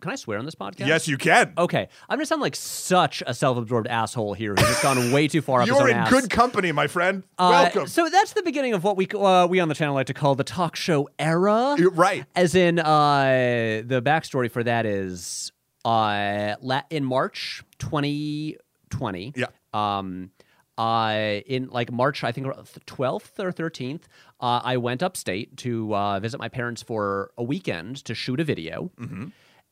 Can 0.00 0.12
I 0.12 0.14
swear 0.14 0.38
on 0.38 0.44
this 0.44 0.54
podcast? 0.54 0.86
Yes, 0.86 1.08
you 1.08 1.18
can. 1.18 1.52
Okay, 1.58 1.88
I'm 2.08 2.18
going 2.18 2.22
to 2.22 2.26
sound 2.26 2.40
like 2.40 2.54
such 2.54 3.20
a 3.26 3.34
self-absorbed 3.34 3.88
asshole 3.88 4.34
here 4.34 4.54
who's 4.54 4.68
just 4.68 4.80
gone 4.82 5.10
way 5.10 5.26
too 5.26 5.42
far 5.42 5.62
up 5.62 5.66
You're 5.66 5.88
in 5.88 5.96
ass. 5.96 6.08
good 6.08 6.30
company, 6.30 6.70
my 6.70 6.86
friend. 6.86 7.24
Uh, 7.36 7.68
Welcome. 7.74 7.88
So 7.88 8.08
that's 8.08 8.32
the 8.32 8.42
beginning 8.44 8.74
of 8.74 8.84
what 8.84 8.96
we 8.96 9.08
uh, 9.08 9.48
we 9.48 9.58
on 9.58 9.68
the 9.68 9.74
channel 9.74 9.94
like 9.94 10.06
to 10.06 10.14
call 10.14 10.36
the 10.36 10.44
talk 10.44 10.76
show 10.76 11.08
era. 11.18 11.74
You're 11.76 11.90
right. 11.90 12.24
As 12.36 12.54
in, 12.54 12.78
uh, 12.78 13.82
the 13.84 14.00
backstory 14.00 14.48
for 14.48 14.62
that 14.62 14.86
is 14.86 15.50
uh, 15.84 16.54
in 16.90 17.04
March 17.04 17.64
2020. 17.80 19.32
Yeah. 19.34 19.46
Um, 19.72 20.30
uh, 20.76 21.40
in 21.44 21.70
like 21.70 21.90
March, 21.90 22.22
I 22.22 22.30
think 22.30 22.46
12th 22.46 23.40
or 23.40 23.50
13th, 23.52 24.02
uh, 24.40 24.60
I 24.62 24.76
went 24.76 25.02
upstate 25.02 25.56
to 25.58 25.92
uh, 25.92 26.20
visit 26.20 26.38
my 26.38 26.48
parents 26.48 26.82
for 26.82 27.32
a 27.36 27.42
weekend 27.42 27.96
to 28.04 28.14
shoot 28.14 28.38
a 28.38 28.44
video. 28.44 28.92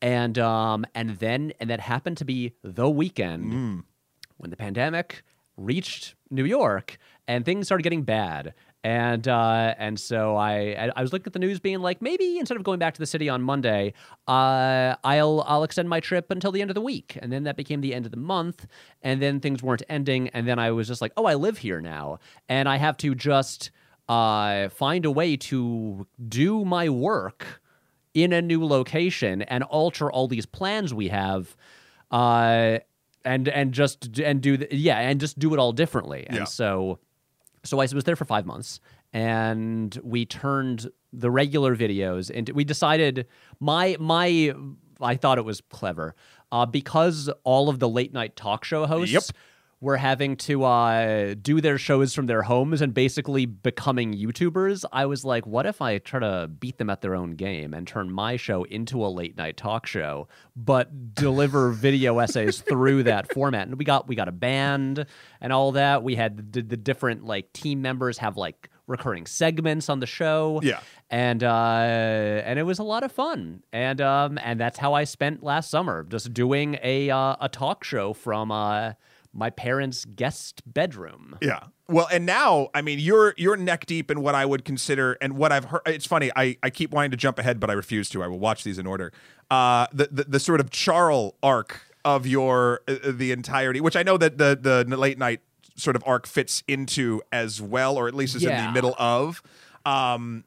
And 0.03 0.38
um, 0.38 0.85
and 0.95 1.19
then 1.19 1.53
and 1.59 1.71
that 1.71 1.81
happened 1.81 2.19
to 2.19 2.25
be 2.25 2.53
the 2.62 2.88
weekend 2.88 3.53
when 4.37 4.50
the 4.50 4.57
pandemic 4.57 5.23
reached 5.57 6.15
New 6.31 6.45
York 6.45 6.99
and 7.26 7.45
things 7.45 7.67
started 7.67 7.83
getting 7.83 8.03
bad. 8.03 8.55
And 8.85 9.26
uh, 9.26 9.75
and 9.79 9.99
so 9.99 10.37
I 10.37 10.91
I 10.95 11.03
was 11.03 11.12
looking 11.12 11.26
at 11.26 11.33
the 11.33 11.41
news, 11.41 11.59
being 11.59 11.81
like, 11.81 12.00
maybe 12.00 12.38
instead 12.38 12.57
of 12.57 12.62
going 12.62 12.79
back 12.79 12.95
to 12.95 13.00
the 13.00 13.07
city 13.07 13.29
on 13.29 13.43
Monday, 13.43 13.95
uh, 14.29 14.95
I'll 15.03 15.43
I'll 15.47 15.65
extend 15.65 15.88
my 15.88 15.99
trip 15.99 16.31
until 16.31 16.53
the 16.53 16.61
end 16.61 16.71
of 16.71 16.76
the 16.76 16.81
week. 16.81 17.19
And 17.21 17.33
then 17.33 17.45
that 17.45 17.57
became 17.57 17.81
the 17.81 17.95
end 17.95 18.05
of 18.05 18.12
the 18.12 18.17
month, 18.19 18.67
and 19.03 19.21
then 19.21 19.41
things 19.41 19.61
weren't 19.61 19.83
ending. 19.88 20.29
And 20.29 20.47
then 20.47 20.61
I 20.61 20.71
was 20.71 20.87
just 20.87 21.00
like, 21.00 21.12
oh, 21.17 21.25
I 21.25 21.35
live 21.35 21.59
here 21.59 21.81
now, 21.81 22.19
and 22.49 22.69
I 22.69 22.76
have 22.76 22.97
to 22.99 23.15
just 23.17 23.73
uh, 24.09 24.69
find 24.69 25.05
a 25.05 25.11
way 25.11 25.37
to 25.37 26.07
do 26.29 26.65
my 26.65 26.88
work 26.88 27.61
in 28.17 28.33
a 28.33 28.41
new 28.41 28.65
location 28.65 29.43
and 29.43 29.63
alter 29.65 30.11
all 30.11 30.27
these 30.27 30.47
plans 30.47 30.93
we 30.95 31.09
have 31.09 31.55
uh 32.11 32.79
and 33.25 33.47
and 33.49 33.73
just 33.73 34.19
and 34.21 34.41
do 34.41 34.57
the, 34.57 34.67
yeah 34.75 34.99
and 34.99 35.21
just 35.21 35.39
do 35.39 35.53
it 35.53 35.59
all 35.59 35.73
differently 35.73 36.25
and 36.27 36.39
Yeah. 36.39 36.45
so 36.45 36.99
so 37.63 37.79
I 37.81 37.87
was 37.93 38.05
there 38.05 38.15
for 38.15 38.25
five 38.25 38.47
months, 38.47 38.79
and 39.13 39.99
we 40.05 40.25
turned 40.25 40.89
the 41.13 41.33
regular 41.33 41.75
videos 41.75 42.31
into. 42.31 42.55
We 42.55 42.63
decided 42.63 43.27
my 43.59 43.97
my 43.99 44.55
I 45.01 45.17
thought 45.17 45.37
it 45.39 45.45
was 45.45 45.61
clever 45.69 46.15
uh, 46.53 46.65
because 46.67 47.29
all 47.43 47.69
of 47.69 47.81
the 47.81 47.89
late 47.89 48.13
night 48.13 48.37
talk 48.37 48.63
show 48.65 48.87
hosts. 48.87 49.13
Yep. 49.13 49.25
Were 49.87 49.99
having 49.99 50.35
to 50.38 50.64
uh, 50.64 51.35
do 51.40 51.61
their 51.61 51.78
shows 51.78 52.12
from 52.12 52.26
their 52.26 52.43
homes 52.43 52.83
and 52.83 52.93
basically 52.93 53.47
becoming 53.47 54.14
YouTubers. 54.14 54.85
I 54.93 55.07
was 55.07 55.25
like, 55.25 55.47
what 55.47 55.64
if 55.64 55.81
I 55.81 55.99
try 55.99 56.19
to 56.19 56.49
beat 56.49 56.78
them 56.78 56.90
at 56.90 57.02
their 57.02 57.14
own 57.14 57.37
game 57.37 57.73
and 57.73 57.87
turn 57.87 58.11
my 58.11 58.37
show 58.37 58.64
into 58.64 59.07
a 59.07 59.07
late 59.07 59.37
night 59.37 59.57
talk 59.57 59.87
show, 59.87 60.26
but 60.57 61.14
deliver 61.14 61.71
video 61.87 62.19
essays 62.19 62.61
through 62.62 63.05
that 63.05 63.33
format? 63.33 63.69
And 63.69 63.78
we 63.78 63.85
got 63.85 64.09
we 64.09 64.16
got 64.16 64.26
a 64.26 64.33
band 64.33 65.07
and 65.40 65.52
all 65.52 65.71
that. 65.71 66.02
We 66.02 66.16
had 66.16 66.52
the, 66.52 66.62
the 66.62 66.76
different 66.76 67.25
like 67.25 67.52
team 67.52 67.81
members 67.81 68.19
have 68.19 68.37
like 68.37 68.69
recurring 68.88 69.26
segments 69.26 69.88
on 69.88 70.00
the 70.00 70.07
show. 70.07 70.59
Yeah. 70.64 70.81
and 71.11 71.45
uh, 71.45 72.43
and 72.45 72.59
it 72.59 72.64
was 72.64 72.81
a 72.81 72.83
lot 72.83 73.05
of 73.05 73.12
fun. 73.12 73.62
And 73.73 74.00
um, 74.00 74.37
and 74.43 74.59
that's 74.59 74.78
how 74.78 74.95
I 74.95 75.05
spent 75.05 75.45
last 75.45 75.71
summer, 75.71 76.02
just 76.02 76.35
doing 76.35 76.76
a 76.83 77.09
uh, 77.09 77.37
a 77.40 77.49
talk 77.49 77.85
show 77.85 78.12
from 78.14 78.50
uh, 78.50 78.95
my 79.37 79.50
parents' 79.50 80.05
guest 80.05 80.62
bedroom. 80.66 81.37
Yeah. 81.40 81.61
Well, 81.88 82.09
and 82.11 82.26
now, 82.26 82.69
I 82.75 82.83
mean, 82.83 82.99
you're 82.99 83.35
you're 83.37 83.57
neck 83.57 83.87
deep 83.87 84.11
in 84.11 84.21
what 84.21 84.35
I 84.35 84.45
would 84.45 84.64
consider, 84.64 85.16
and 85.21 85.37
what 85.37 85.52
I've 85.52 85.66
heard. 85.66 85.83
It's 85.87 86.07
funny. 86.07 86.33
I, 86.35 86.57
I 86.62 86.71
keep 86.71 86.90
wanting 86.90 87.12
to 87.12 87.16
jump 87.16 87.38
ahead, 87.38 87.61
but 87.61 87.71
I 87.71 87.75
refuse 87.75 88.09
to. 88.11 88.23
I 88.23 88.26
will 88.26 88.40
watch 88.40 88.64
these 88.64 88.78
in 88.78 88.87
order. 88.87 89.12
Uh, 89.50 89.87
the 89.93 90.09
the, 90.11 90.25
the 90.25 90.40
sort 90.40 90.61
of 90.61 90.71
Charles 90.71 91.35
arc 91.43 91.81
of 92.05 92.26
your 92.26 92.81
uh, 92.88 92.97
the 93.05 93.31
entirety, 93.31 93.81
which 93.81 93.95
I 93.95 94.02
know 94.02 94.16
that 94.16 94.38
the 94.38 94.59
the 94.61 94.97
late 94.97 95.19
night 95.19 95.40
sort 95.76 95.95
of 95.95 96.02
arc 96.07 96.26
fits 96.26 96.64
into 96.66 97.23
as 97.33 97.61
well, 97.61 97.97
or 97.97 98.09
at 98.09 98.14
least 98.14 98.35
is 98.35 98.45
in 98.45 98.57
the 98.57 98.73
middle 98.73 98.95
of. 98.99 99.43
Um, 99.85 100.45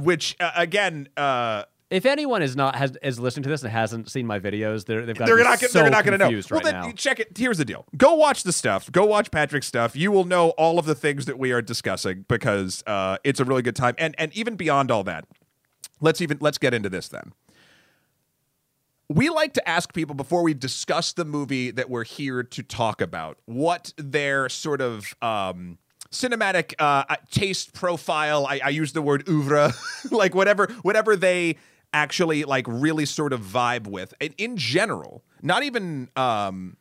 which 0.00 0.36
uh, 0.40 0.52
again, 0.56 1.08
uh, 1.16 1.64
If 1.88 2.04
anyone 2.04 2.42
is 2.42 2.56
not 2.56 2.74
has 2.74 2.96
is 3.00 3.20
listening 3.20 3.44
to 3.44 3.48
this 3.48 3.62
and 3.62 3.70
hasn't 3.70 4.10
seen 4.10 4.26
my 4.26 4.40
videos, 4.40 4.86
they're 4.86 5.06
they've 5.06 5.16
got 5.16 5.26
they're 5.26 5.36
to 5.36 5.44
be 5.44 5.48
not 5.48 5.60
gonna, 5.60 5.70
so 5.70 5.78
they're 5.80 5.90
not 5.90 6.04
going 6.04 6.18
to 6.18 6.30
know. 6.30 6.30
Well, 6.50 6.60
right 6.60 6.64
then 6.64 6.74
now. 6.74 6.92
check 6.92 7.20
it. 7.20 7.38
Here's 7.38 7.58
the 7.58 7.64
deal: 7.64 7.86
go 7.96 8.14
watch 8.14 8.42
the 8.42 8.52
stuff. 8.52 8.90
Go 8.90 9.04
watch 9.04 9.30
Patrick's 9.30 9.68
stuff. 9.68 9.94
You 9.94 10.10
will 10.10 10.24
know 10.24 10.50
all 10.50 10.80
of 10.80 10.86
the 10.86 10.96
things 10.96 11.26
that 11.26 11.38
we 11.38 11.52
are 11.52 11.62
discussing 11.62 12.24
because 12.26 12.82
uh, 12.88 13.18
it's 13.22 13.38
a 13.38 13.44
really 13.44 13.62
good 13.62 13.76
time. 13.76 13.94
And 13.98 14.16
and 14.18 14.36
even 14.36 14.56
beyond 14.56 14.90
all 14.90 15.04
that, 15.04 15.26
let's 16.00 16.20
even 16.20 16.38
let's 16.40 16.58
get 16.58 16.74
into 16.74 16.88
this 16.88 17.08
then. 17.08 17.32
We 19.08 19.28
like 19.28 19.52
to 19.52 19.68
ask 19.68 19.94
people 19.94 20.16
before 20.16 20.42
we 20.42 20.54
discuss 20.54 21.12
the 21.12 21.24
movie 21.24 21.70
that 21.70 21.88
we're 21.88 22.02
here 22.02 22.42
to 22.42 22.62
talk 22.64 23.00
about 23.00 23.38
what 23.44 23.92
their 23.96 24.48
sort 24.48 24.80
of 24.80 25.14
um, 25.22 25.78
cinematic 26.10 26.74
uh, 26.80 27.14
taste 27.30 27.72
profile. 27.72 28.44
I, 28.44 28.60
I 28.64 28.68
use 28.70 28.92
the 28.92 29.02
word 29.02 29.28
oeuvre, 29.28 29.72
like 30.10 30.34
whatever 30.34 30.66
whatever 30.82 31.14
they 31.14 31.56
actually 31.92 32.44
like 32.44 32.66
really 32.68 33.06
sort 33.06 33.32
of 33.32 33.40
vibe 33.40 33.86
with. 33.86 34.14
And 34.20 34.34
in 34.38 34.56
general, 34.56 35.24
not 35.42 35.62
even 35.62 36.08
um, 36.16 36.76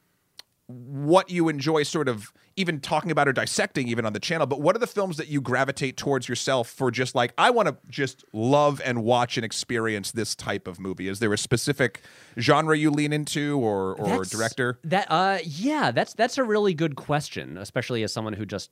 what 0.68 1.30
you 1.30 1.48
enjoy 1.50 1.84
sort 1.84 2.08
of 2.08 2.34
even 2.56 2.80
talking 2.80 3.12
about 3.12 3.28
or 3.28 3.34
dissecting 3.34 3.88
even 3.88 4.04
on 4.04 4.14
the 4.14 4.20
channel 4.20 4.48
but 4.48 4.60
what 4.62 4.76
are 4.76 4.80
the 4.80 4.88
films 4.88 5.18
that 5.18 5.28
you 5.28 5.40
gravitate 5.40 5.96
towards 5.96 6.28
yourself 6.28 6.68
for 6.68 6.90
just 6.90 7.14
like 7.14 7.32
i 7.38 7.52
want 7.52 7.68
to 7.68 7.76
just 7.88 8.24
love 8.34 8.82
and 8.84 9.04
watch 9.04 9.38
and 9.38 9.46
experience 9.46 10.12
this 10.14 10.34
type 10.34 10.68
of 10.68 10.80
movie 10.80 11.08
is 11.08 11.20
there 11.20 11.32
a 11.34 11.38
specific 11.38 12.02
genre 12.40 12.76
you 12.76 12.90
lean 12.90 13.14
into 13.14 13.60
or 13.60 13.94
or 14.00 14.06
That's- 14.08 14.30
director 14.32 14.80
That 14.86 15.06
uh 15.12 15.38
yeah, 15.44 15.92
that's 15.92 16.16
that's 16.16 16.40
a 16.40 16.44
really 16.44 16.74
good 16.74 16.96
question, 16.96 17.58
especially 17.60 18.02
as 18.02 18.12
someone 18.12 18.34
who 18.34 18.46
just 18.46 18.72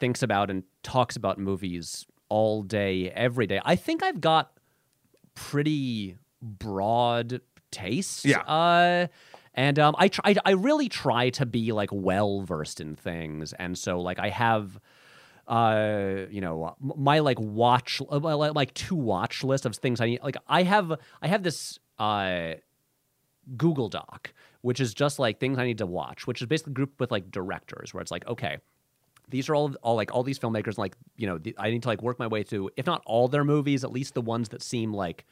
thinks 0.00 0.20
about 0.22 0.50
and 0.50 0.64
talks 0.82 1.14
about 1.14 1.38
movies 1.38 2.06
all 2.28 2.62
day 2.62 3.10
every 3.10 3.46
day. 3.46 3.60
I 3.64 3.76
think 3.76 4.02
I've 4.02 4.20
got 4.20 4.50
pretty 5.34 6.16
broad 6.42 7.40
taste. 7.70 8.24
Yeah. 8.24 8.40
Uh 8.40 9.06
and 9.54 9.78
um, 9.78 9.94
I 9.98 10.08
try. 10.08 10.34
I 10.44 10.50
really 10.52 10.88
try 10.88 11.30
to 11.30 11.46
be 11.46 11.72
like 11.72 11.90
well 11.92 12.42
versed 12.42 12.80
in 12.80 12.96
things, 12.96 13.52
and 13.52 13.78
so 13.78 14.00
like 14.00 14.18
I 14.18 14.28
have, 14.28 14.80
uh, 15.46 16.26
you 16.28 16.40
know, 16.40 16.74
my 16.80 17.20
like 17.20 17.38
watch, 17.38 18.02
uh, 18.10 18.18
like 18.18 18.54
like 18.54 18.74
to 18.74 18.96
watch 18.96 19.44
list 19.44 19.64
of 19.64 19.76
things 19.76 20.00
I 20.00 20.06
need. 20.06 20.22
Like 20.24 20.36
I 20.48 20.64
have, 20.64 20.98
I 21.22 21.28
have 21.28 21.44
this 21.44 21.78
uh 22.00 22.54
Google 23.56 23.88
Doc, 23.88 24.32
which 24.62 24.80
is 24.80 24.92
just 24.92 25.20
like 25.20 25.38
things 25.38 25.56
I 25.58 25.64
need 25.64 25.78
to 25.78 25.86
watch, 25.86 26.26
which 26.26 26.42
is 26.42 26.48
basically 26.48 26.72
grouped 26.72 26.98
with 26.98 27.12
like 27.12 27.30
directors, 27.30 27.94
where 27.94 28.00
it's 28.00 28.10
like, 28.10 28.26
okay, 28.26 28.58
these 29.28 29.48
are 29.48 29.54
all 29.54 29.74
all 29.82 29.96
like 29.96 30.12
all 30.14 30.22
these 30.22 30.38
filmmakers, 30.38 30.78
like 30.78 30.96
you 31.16 31.26
know, 31.26 31.38
the, 31.38 31.54
I 31.58 31.70
need 31.70 31.82
to 31.82 31.88
like 31.88 32.02
work 32.02 32.18
my 32.18 32.26
way 32.26 32.42
through, 32.42 32.70
if 32.76 32.86
not 32.86 33.02
all 33.06 33.28
their 33.28 33.44
movies, 33.44 33.84
at 33.84 33.92
least 33.92 34.14
the 34.14 34.20
ones 34.20 34.50
that 34.50 34.62
seem 34.62 34.92
like, 34.92 35.24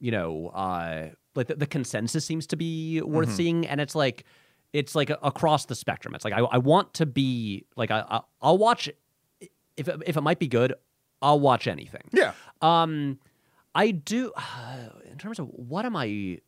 you 0.00 0.10
know, 0.10 0.48
uh, 0.48 1.08
like 1.34 1.46
the, 1.46 1.54
the 1.54 1.66
consensus 1.66 2.24
seems 2.24 2.46
to 2.48 2.56
be 2.56 3.00
worth 3.00 3.32
seeing, 3.34 3.66
and 3.66 3.80
it's 3.80 3.94
like, 3.94 4.24
it's 4.72 4.94
like 4.94 5.10
a, 5.10 5.18
across 5.22 5.66
the 5.66 5.74
spectrum. 5.74 6.14
It's 6.14 6.24
like 6.24 6.34
I, 6.34 6.40
I 6.40 6.58
want 6.58 6.94
to 6.94 7.06
be 7.06 7.64
like 7.76 7.90
I, 7.90 8.04
I 8.08 8.20
I'll 8.42 8.58
watch 8.58 8.90
if 9.40 9.88
if 9.88 10.16
it 10.16 10.20
might 10.20 10.38
be 10.38 10.48
good, 10.48 10.74
I'll 11.22 11.40
watch 11.40 11.66
anything. 11.66 12.02
yeah 12.12 12.32
Um, 12.60 13.18
I 13.74 13.92
do. 13.92 14.32
in 15.10 15.18
terms 15.18 15.38
of 15.38 15.46
what 15.46 15.84
am 15.84 15.96
I 15.96 16.40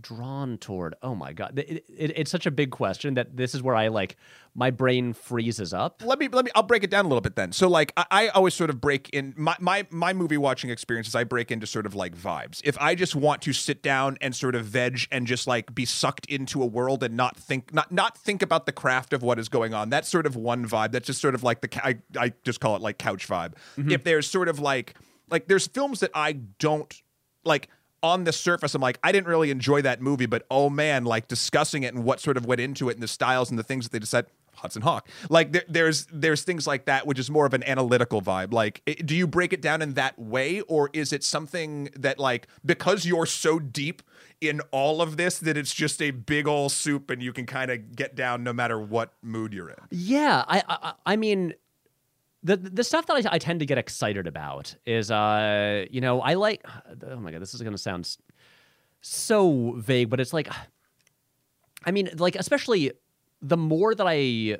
drawn 0.00 0.58
toward? 0.58 0.94
Oh 1.02 1.14
my 1.14 1.32
god, 1.32 1.58
it, 1.58 1.84
it, 1.88 2.12
it's 2.16 2.30
such 2.30 2.46
a 2.46 2.50
big 2.50 2.70
question 2.70 3.14
that 3.14 3.36
this 3.36 3.54
is 3.54 3.62
where 3.62 3.76
I 3.76 3.88
like 3.88 4.16
my 4.56 4.70
brain 4.70 5.12
freezes 5.12 5.74
up. 5.74 6.02
let 6.04 6.18
me 6.18 6.28
let 6.28 6.44
me 6.44 6.50
i'll 6.54 6.62
break 6.62 6.82
it 6.82 6.90
down 6.90 7.04
a 7.04 7.08
little 7.08 7.20
bit 7.20 7.36
then 7.36 7.52
so 7.52 7.68
like 7.68 7.92
i, 7.96 8.06
I 8.10 8.28
always 8.28 8.54
sort 8.54 8.70
of 8.70 8.80
break 8.80 9.10
in 9.10 9.34
my, 9.36 9.54
my 9.60 9.86
my 9.90 10.14
movie 10.14 10.38
watching 10.38 10.70
experiences 10.70 11.14
i 11.14 11.24
break 11.24 11.50
into 11.52 11.66
sort 11.66 11.84
of 11.84 11.94
like 11.94 12.16
vibes 12.16 12.62
if 12.64 12.76
i 12.80 12.94
just 12.94 13.14
want 13.14 13.42
to 13.42 13.52
sit 13.52 13.82
down 13.82 14.16
and 14.20 14.34
sort 14.34 14.54
of 14.54 14.64
veg 14.64 15.06
and 15.12 15.26
just 15.26 15.46
like 15.46 15.74
be 15.74 15.84
sucked 15.84 16.26
into 16.26 16.62
a 16.62 16.66
world 16.66 17.02
and 17.02 17.16
not 17.16 17.36
think 17.36 17.72
not 17.74 17.92
not 17.92 18.16
think 18.16 18.40
about 18.40 18.64
the 18.64 18.72
craft 18.72 19.12
of 19.12 19.22
what 19.22 19.38
is 19.38 19.48
going 19.48 19.74
on 19.74 19.90
that's 19.90 20.08
sort 20.08 20.26
of 20.26 20.34
one 20.36 20.66
vibe 20.66 20.90
that's 20.90 21.06
just 21.06 21.20
sort 21.20 21.34
of 21.34 21.42
like 21.42 21.60
the 21.60 21.86
i, 21.86 21.96
I 22.18 22.32
just 22.44 22.60
call 22.60 22.76
it 22.76 22.82
like 22.82 22.96
couch 22.96 23.28
vibe 23.28 23.54
mm-hmm. 23.76 23.90
if 23.90 24.04
there's 24.04 24.28
sort 24.28 24.48
of 24.48 24.58
like 24.58 24.94
like 25.28 25.48
there's 25.48 25.66
films 25.66 26.00
that 26.00 26.10
i 26.14 26.32
don't 26.32 27.02
like 27.44 27.68
on 28.06 28.24
the 28.24 28.32
surface, 28.32 28.74
I'm 28.74 28.82
like, 28.82 28.98
I 29.02 29.12
didn't 29.12 29.26
really 29.26 29.50
enjoy 29.50 29.82
that 29.82 30.00
movie, 30.00 30.26
but 30.26 30.46
oh 30.50 30.70
man, 30.70 31.04
like 31.04 31.28
discussing 31.28 31.82
it 31.82 31.94
and 31.94 32.04
what 32.04 32.20
sort 32.20 32.36
of 32.36 32.46
went 32.46 32.60
into 32.60 32.88
it 32.88 32.94
and 32.94 33.02
the 33.02 33.08
styles 33.08 33.50
and 33.50 33.58
the 33.58 33.62
things 33.62 33.84
that 33.84 33.92
they 33.92 33.98
decided. 33.98 34.30
Hudson 34.56 34.80
Hawk, 34.80 35.06
like 35.28 35.52
there, 35.52 35.64
there's 35.68 36.06
there's 36.10 36.42
things 36.42 36.66
like 36.66 36.86
that, 36.86 37.06
which 37.06 37.18
is 37.18 37.30
more 37.30 37.44
of 37.44 37.52
an 37.52 37.62
analytical 37.64 38.22
vibe. 38.22 38.54
Like, 38.54 38.80
do 39.04 39.14
you 39.14 39.26
break 39.26 39.52
it 39.52 39.60
down 39.60 39.82
in 39.82 39.92
that 39.94 40.18
way, 40.18 40.62
or 40.62 40.88
is 40.94 41.12
it 41.12 41.22
something 41.22 41.90
that 41.94 42.18
like 42.18 42.48
because 42.64 43.04
you're 43.04 43.26
so 43.26 43.58
deep 43.58 44.02
in 44.40 44.62
all 44.70 45.02
of 45.02 45.18
this 45.18 45.38
that 45.40 45.58
it's 45.58 45.74
just 45.74 46.00
a 46.00 46.10
big 46.10 46.48
old 46.48 46.72
soup 46.72 47.10
and 47.10 47.22
you 47.22 47.34
can 47.34 47.44
kind 47.44 47.70
of 47.70 47.94
get 47.94 48.14
down 48.14 48.44
no 48.44 48.54
matter 48.54 48.80
what 48.80 49.12
mood 49.20 49.52
you're 49.52 49.68
in? 49.68 49.76
Yeah, 49.90 50.42
I 50.48 50.62
I, 50.66 50.92
I 51.04 51.16
mean. 51.16 51.52
The, 52.46 52.56
the 52.56 52.84
stuff 52.84 53.06
that 53.06 53.16
I, 53.26 53.34
I 53.34 53.38
tend 53.38 53.58
to 53.60 53.66
get 53.66 53.76
excited 53.78 54.26
about 54.26 54.76
is, 54.86 55.10
uh, 55.10 55.84
you 55.90 56.00
know, 56.00 56.20
I 56.20 56.34
like. 56.34 56.64
Oh 57.10 57.16
my 57.16 57.30
god, 57.32 57.42
this 57.42 57.54
is 57.54 57.62
gonna 57.62 57.76
sound 57.78 58.16
so 59.00 59.72
vague, 59.78 60.10
but 60.10 60.20
it's 60.20 60.32
like, 60.32 60.48
I 61.84 61.90
mean, 61.90 62.08
like 62.18 62.36
especially 62.36 62.92
the 63.42 63.56
more 63.56 63.94
that 63.94 64.06
I 64.08 64.58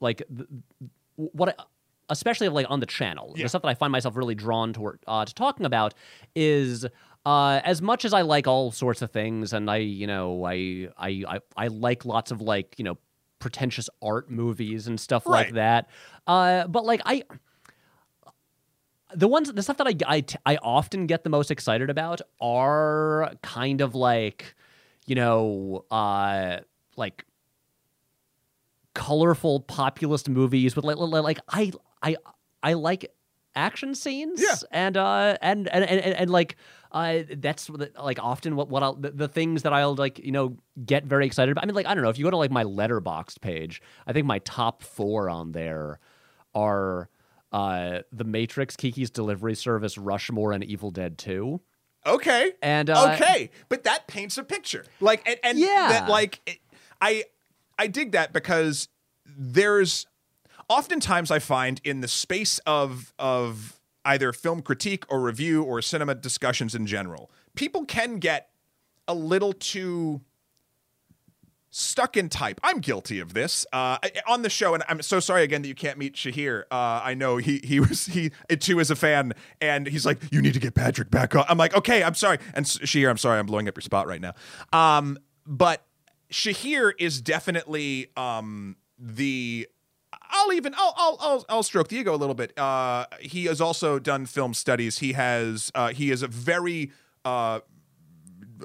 like 0.00 0.22
what 1.16 1.48
I, 1.50 1.54
especially 2.08 2.48
like 2.48 2.66
on 2.68 2.80
the 2.80 2.86
channel 2.86 3.32
Yeah. 3.36 3.44
the 3.44 3.48
stuff 3.48 3.62
that 3.62 3.68
i 3.68 3.74
find 3.74 3.92
myself 3.92 4.16
really 4.16 4.34
drawn 4.34 4.72
toward 4.72 4.98
uh, 5.06 5.24
to 5.24 5.32
talking 5.34 5.64
about 5.64 5.94
is 6.34 6.84
uh, 7.24 7.60
as 7.64 7.80
much 7.80 8.04
as 8.04 8.12
i 8.12 8.22
like 8.22 8.46
all 8.48 8.72
sorts 8.72 9.00
of 9.02 9.10
things 9.12 9.52
and 9.52 9.70
i 9.70 9.76
you 9.76 10.06
know 10.06 10.44
I, 10.44 10.88
I 10.98 11.24
i 11.28 11.38
i 11.56 11.66
like 11.68 12.04
lots 12.04 12.32
of 12.32 12.40
like 12.40 12.74
you 12.78 12.84
know 12.84 12.98
pretentious 13.42 13.90
art 14.00 14.30
movies 14.30 14.86
and 14.86 15.00
stuff 15.00 15.26
Right. 15.26 15.46
like 15.46 15.54
that. 15.54 15.90
Uh, 16.28 16.68
but 16.68 16.84
like 16.84 17.00
I, 17.04 17.24
the 19.14 19.26
ones 19.26 19.52
the 19.52 19.62
stuff 19.64 19.78
that 19.78 19.88
I, 19.88 19.96
I, 20.06 20.24
I 20.46 20.56
often 20.62 21.06
get 21.06 21.24
the 21.24 21.30
most 21.30 21.50
excited 21.50 21.90
about 21.90 22.20
are 22.40 23.34
kind 23.42 23.80
of 23.80 23.96
like 23.96 24.54
you 25.06 25.16
know 25.16 25.84
uh 25.90 26.58
like 26.96 27.24
colorful 28.94 29.60
populist 29.60 30.28
movies 30.28 30.76
with 30.76 30.84
like 30.84 30.96
like, 30.98 31.22
like 31.24 31.38
I 31.48 31.72
I 32.02 32.16
I 32.62 32.72
like 32.74 33.12
action 33.54 33.94
scenes 33.94 34.40
Yeah. 34.42 34.54
and 34.70 34.96
uh 34.96 35.36
and 35.42 35.68
and 35.68 35.84
and, 35.84 36.00
and, 36.00 36.14
and 36.14 36.30
like 36.30 36.56
uh 36.92 37.20
that's 37.38 37.68
like 37.98 38.18
often 38.22 38.54
what 38.54 38.68
what 38.68 38.82
I'll 38.82 38.94
the, 38.94 39.10
the 39.10 39.28
things 39.28 39.62
that 39.62 39.72
I'll 39.72 39.94
like 39.94 40.18
you 40.18 40.30
know 40.32 40.56
get 40.84 41.04
very 41.04 41.26
excited 41.26 41.50
about 41.52 41.64
I 41.64 41.66
mean 41.66 41.74
like 41.74 41.86
I 41.86 41.94
don't 41.94 42.04
know 42.04 42.10
if 42.10 42.18
you 42.18 42.24
go 42.24 42.30
to 42.30 42.36
like 42.36 42.50
my 42.50 42.64
letterboxd 42.64 43.40
page 43.40 43.82
I 44.06 44.12
think 44.12 44.26
my 44.26 44.38
top 44.40 44.82
4 44.82 45.28
on 45.30 45.52
there 45.52 45.98
are 46.54 47.08
uh 47.52 48.00
The 48.12 48.24
Matrix 48.24 48.76
Kiki's 48.76 49.10
Delivery 49.10 49.54
Service 49.54 49.96
Rushmore 49.98 50.52
and 50.52 50.62
Evil 50.62 50.90
Dead 50.90 51.18
2 51.18 51.60
Okay. 52.04 52.52
and 52.62 52.90
uh 52.90 53.12
okay, 53.14 53.50
but 53.68 53.84
that 53.84 54.06
paints 54.08 54.36
a 54.36 54.42
picture. 54.42 54.84
Like, 55.00 55.22
and, 55.26 55.38
and 55.44 55.58
Yeah. 55.58 55.88
that 55.88 56.08
like, 56.08 56.40
it, 56.46 56.58
I, 57.00 57.24
I 57.78 57.86
dig 57.86 58.10
that 58.12 58.32
because 58.32 58.88
there's 59.24 60.06
oftentimes 60.68 61.30
I 61.30 61.38
find 61.38 61.80
in 61.84 62.00
the 62.00 62.08
space 62.08 62.58
of 62.66 63.12
of 63.20 63.78
either 64.04 64.32
film 64.32 64.62
critique 64.62 65.04
or 65.08 65.20
review 65.20 65.62
or 65.62 65.80
cinema 65.82 66.14
discussions 66.14 66.74
in 66.74 66.86
general, 66.86 67.30
people 67.54 67.84
can 67.84 68.18
get 68.18 68.50
a 69.08 69.14
little 69.14 69.52
too 69.52 70.20
stuck 71.74 72.16
in 72.18 72.28
type. 72.28 72.60
I'm 72.62 72.80
guilty 72.80 73.18
of 73.18 73.32
this 73.32 73.66
uh, 73.72 73.96
on 74.28 74.42
the 74.42 74.50
show, 74.50 74.74
and 74.74 74.84
I'm 74.88 75.02
so 75.02 75.20
sorry 75.20 75.42
again 75.42 75.62
that 75.62 75.68
you 75.68 75.74
can't 75.74 75.98
meet 75.98 76.14
Shahir. 76.14 76.64
Uh, 76.70 77.00
I 77.02 77.14
know 77.14 77.38
he 77.38 77.60
he 77.64 77.80
was 77.80 78.06
he 78.06 78.30
too 78.58 78.78
is 78.78 78.90
a 78.90 78.96
fan, 78.96 79.32
and 79.60 79.86
he's 79.86 80.06
like, 80.06 80.18
you 80.30 80.42
need 80.42 80.54
to 80.54 80.60
get 80.60 80.74
Patrick 80.74 81.10
back 81.10 81.34
on. 81.34 81.44
I'm 81.48 81.58
like, 81.58 81.74
okay, 81.74 82.02
I'm 82.02 82.14
sorry, 82.14 82.38
and 82.54 82.66
Shahir, 82.66 83.10
I'm 83.10 83.16
sorry, 83.16 83.38
I'm 83.38 83.46
blowing 83.46 83.68
up 83.68 83.76
your 83.76 83.82
spot 83.82 84.06
right 84.06 84.20
now. 84.20 84.34
Um, 84.72 85.18
but 85.46 85.84
Shahir 86.30 86.92
is 86.98 87.20
definitely 87.20 88.08
um 88.16 88.76
the. 88.98 89.66
I'll 90.32 90.52
even 90.52 90.74
I'll, 90.76 90.94
I'll 90.96 91.16
I'll 91.20 91.44
I'll 91.48 91.62
stroke 91.62 91.88
the 91.88 91.96
ego 91.96 92.14
a 92.14 92.16
little 92.16 92.34
bit. 92.34 92.58
Uh, 92.58 93.06
he 93.20 93.44
has 93.44 93.60
also 93.60 93.98
done 93.98 94.26
film 94.26 94.54
studies. 94.54 94.98
He 94.98 95.12
has 95.12 95.70
uh, 95.74 95.88
he 95.88 96.10
is 96.10 96.22
a 96.22 96.28
very 96.28 96.90
uh, 97.24 97.60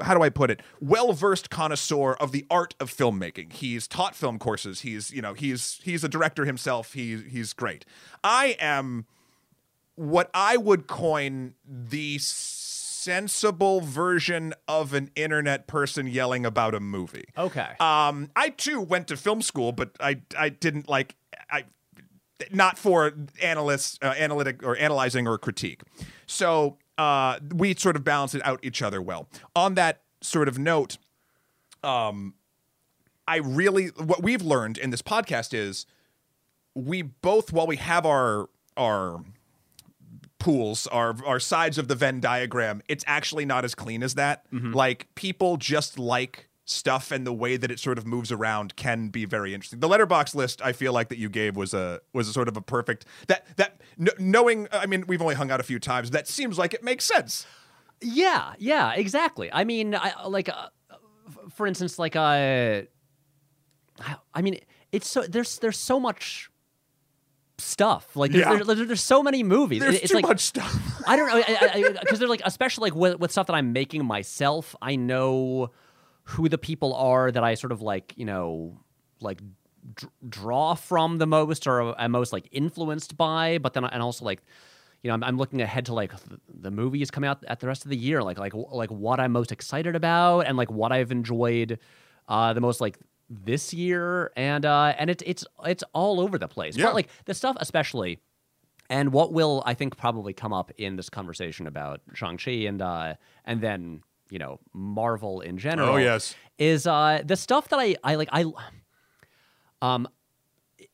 how 0.02 0.14
do 0.14 0.22
I 0.22 0.30
put 0.30 0.50
it? 0.50 0.62
Well 0.80 1.14
versed 1.14 1.50
connoisseur 1.50 2.14
of 2.14 2.32
the 2.32 2.46
art 2.50 2.76
of 2.80 2.92
filmmaking. 2.94 3.54
He's 3.54 3.88
taught 3.88 4.16
film 4.16 4.40
courses. 4.40 4.82
He's 4.82 5.12
you 5.12 5.22
know 5.22 5.34
he's 5.34 5.80
he's 5.84 6.04
a 6.04 6.10
director 6.10 6.46
himself. 6.46 6.94
He 6.94 7.18
he's 7.18 7.54
great. 7.54 7.86
I 8.24 8.56
am 8.60 9.06
what 9.96 10.30
I 10.34 10.58
would 10.58 10.88
coin 10.88 11.56
the 11.68 12.18
sensible 12.20 13.82
version 13.82 14.54
of 14.68 14.94
an 14.94 15.10
internet 15.16 15.66
person 15.68 16.08
yelling 16.08 16.46
about 16.46 16.76
a 16.76 16.80
movie. 16.80 17.26
okay 17.38 17.76
Um, 17.80 18.30
I 18.36 18.50
too 18.50 18.82
went 18.82 19.08
to 19.08 19.18
film 19.18 19.42
school, 19.42 19.72
but 19.72 19.92
I 20.00 20.22
I 20.38 20.50
didn't 20.50 20.88
like 20.88 21.16
I 21.50 21.66
not 22.52 22.78
for 22.78 23.14
analysts, 23.42 23.98
uh, 24.02 24.14
analytic 24.18 24.64
or 24.64 24.78
analyzing 24.78 25.28
or 25.28 25.38
critique. 25.38 25.82
So 26.28 26.78
uh, 26.98 27.40
we 27.54 27.76
sort 27.76 27.96
of 27.96 28.04
balance 28.04 28.36
it 28.36 28.46
out 28.46 28.60
each 28.64 28.82
other 28.82 29.02
well. 29.02 29.28
On 29.56 29.76
that 29.76 30.02
sort 30.22 30.48
of 30.48 30.60
note, 30.60 30.98
um, 31.84 32.34
I 33.28 33.38
really 33.38 33.88
what 33.88 34.24
we've 34.24 34.42
learned 34.42 34.78
in 34.78 34.90
this 34.90 35.02
podcast 35.02 35.54
is 35.54 35.86
we 36.74 37.02
both 37.02 37.52
while 37.52 37.68
we 37.68 37.78
have 37.78 38.06
our 38.06 38.50
our 38.78 39.24
pools 40.40 40.88
our 40.88 41.16
our 41.26 41.40
sides 41.40 41.78
of 41.78 41.88
the 41.88 41.96
Venn 41.96 42.20
diagram 42.20 42.82
it's 42.88 43.04
actually 43.08 43.44
not 43.44 43.66
as 43.66 43.74
clean 43.74 44.04
as 44.04 44.14
that 44.14 44.46
like 44.52 45.08
people 45.16 45.58
just 45.58 45.98
like 45.98 46.48
stuff 46.70 47.12
and 47.12 47.26
the 47.26 47.32
way 47.34 47.56
that 47.58 47.72
it 47.72 47.80
sort 47.80 47.98
of 47.98 48.06
moves 48.06 48.30
around 48.32 48.76
can 48.76 49.08
be 49.08 49.24
very 49.26 49.54
interesting 49.54 49.80
the 49.80 49.88
letterboxd 49.88 50.36
list 50.36 50.62
i 50.62 50.74
feel 50.74 50.92
like 50.92 51.08
that 51.08 51.18
you 51.18 51.30
gave 51.30 51.56
was 51.56 51.74
a 51.74 52.02
was 52.14 52.28
a 52.28 52.34
sort 52.34 52.48
of 52.50 52.58
a 52.58 52.62
perfect 52.62 53.06
that 53.28 53.48
that 53.56 53.80
kn- 53.98 54.10
knowing 54.20 54.68
i 54.74 54.86
mean 54.86 55.06
we've 55.08 55.22
only 55.22 55.34
hung 55.36 55.50
out 55.50 55.62
a 55.62 55.64
few 55.64 55.80
times 55.80 56.12
that 56.12 56.28
seems 56.28 56.58
like 56.58 56.74
it 56.74 56.84
makes 56.84 57.06
sense 57.06 57.46
Yeah, 58.02 58.54
yeah, 58.60 58.94
exactly. 58.94 59.50
I 59.52 59.64
mean, 59.64 59.96
I 59.96 60.28
like, 60.28 60.50
uh, 60.50 60.68
for 61.56 61.66
instance, 61.66 61.98
like, 61.98 62.16
uh, 62.16 62.82
I 64.36 64.42
mean, 64.44 64.60
it's 64.92 65.08
so 65.08 65.24
there's 65.24 65.58
there's 65.60 65.80
so 65.80 66.00
much 66.00 66.52
stuff. 67.58 68.16
Like, 68.16 68.32
there's, 68.32 68.46
Yeah. 68.46 68.64
there- 68.64 68.86
there's 68.86 69.02
so 69.02 69.24
many 69.24 69.42
movies. 69.42 69.80
there's 69.82 69.96
it's 69.96 70.10
too 70.10 70.16
like 70.18 70.26
much 70.26 70.42
stuff 70.42 70.72
I 71.08 71.16
don't 71.16 71.28
know 71.28 71.42
because 72.02 72.20
they're 72.20 72.28
like, 72.28 72.42
especially 72.46 72.92
like 72.92 72.96
with, 72.96 73.20
with 73.20 73.32
stuff 73.32 73.48
that 73.48 73.56
I'm 73.56 73.74
making 73.74 74.06
myself. 74.06 74.76
I 74.82 74.96
know 74.96 75.72
who 76.28 76.50
the 76.50 76.58
people 76.58 76.94
are 76.94 77.32
that 77.32 77.44
I 77.44 77.54
sort 77.54 77.72
of 77.72 77.82
like, 77.82 78.14
you 78.18 78.26
know, 78.26 78.80
like 79.22 79.42
dr- 79.96 80.12
draw 80.28 80.76
from 80.76 81.18
the 81.18 81.26
most 81.26 81.68
or 81.68 82.00
am 82.00 82.12
most 82.12 82.34
like 82.34 82.48
influenced 82.52 83.18
by. 83.18 83.58
But 83.58 83.74
then 83.74 83.86
and 83.86 84.02
also 84.02 84.26
like 84.26 84.42
you 85.04 85.10
know, 85.10 85.14
I'm, 85.14 85.24
I'm 85.24 85.38
looking 85.38 85.62
ahead 85.62 85.86
to 85.86 85.94
like 85.94 86.12
th- 86.12 86.40
the 86.48 86.72
movies 86.72 87.12
coming 87.12 87.30
out 87.30 87.44
at 87.48 87.60
the 87.60 87.68
rest 87.68 87.86
of 87.86 87.90
the 87.90 87.98
year, 87.98 88.24
like 88.24 88.38
like 88.38 88.54
like 88.54 88.92
what 88.92 89.20
I'm 89.20 89.32
most 89.32 89.52
excited 89.52 89.96
about 89.96 90.42
and 90.42 90.58
like 90.58 90.72
what 90.72 90.92
I've 90.92 91.12
enjoyed 91.12 91.80
uh, 92.28 92.54
the 92.54 92.62
most 92.62 92.82
like 92.82 92.98
this 93.30 93.74
year, 93.74 94.32
and 94.36 94.66
uh, 94.66 94.94
and 94.98 95.10
it's 95.10 95.24
it's 95.26 95.46
it's 95.66 95.84
all 95.94 96.20
over 96.20 96.38
the 96.38 96.48
place. 96.48 96.76
Yeah. 96.76 96.86
But 96.86 96.96
like 96.96 97.10
the 97.26 97.34
stuff, 97.34 97.56
especially, 97.60 98.20
and 98.90 99.14
what 99.14 99.34
will 99.34 99.64
I 99.66 99.76
think 99.76 99.98
probably 99.98 100.34
come 100.34 100.54
up 100.54 100.72
in 100.78 100.96
this 100.96 101.10
conversation 101.10 101.68
about 101.68 102.02
Shang 102.14 102.38
Chi 102.38 102.52
and 102.52 102.82
uh, 102.82 103.16
and 103.46 103.62
then 103.62 104.02
you 104.30 104.40
know 104.40 104.60
Marvel 104.74 105.42
in 105.42 105.58
general. 105.58 105.96
Oh, 105.96 105.98
yes. 105.98 106.36
is 106.58 106.88
uh, 106.88 107.22
the 107.24 107.36
stuff 107.36 107.70
that 107.70 107.80
I 107.80 107.96
I 108.04 108.16
like 108.16 108.30
I 108.32 108.46
um 109.82 110.08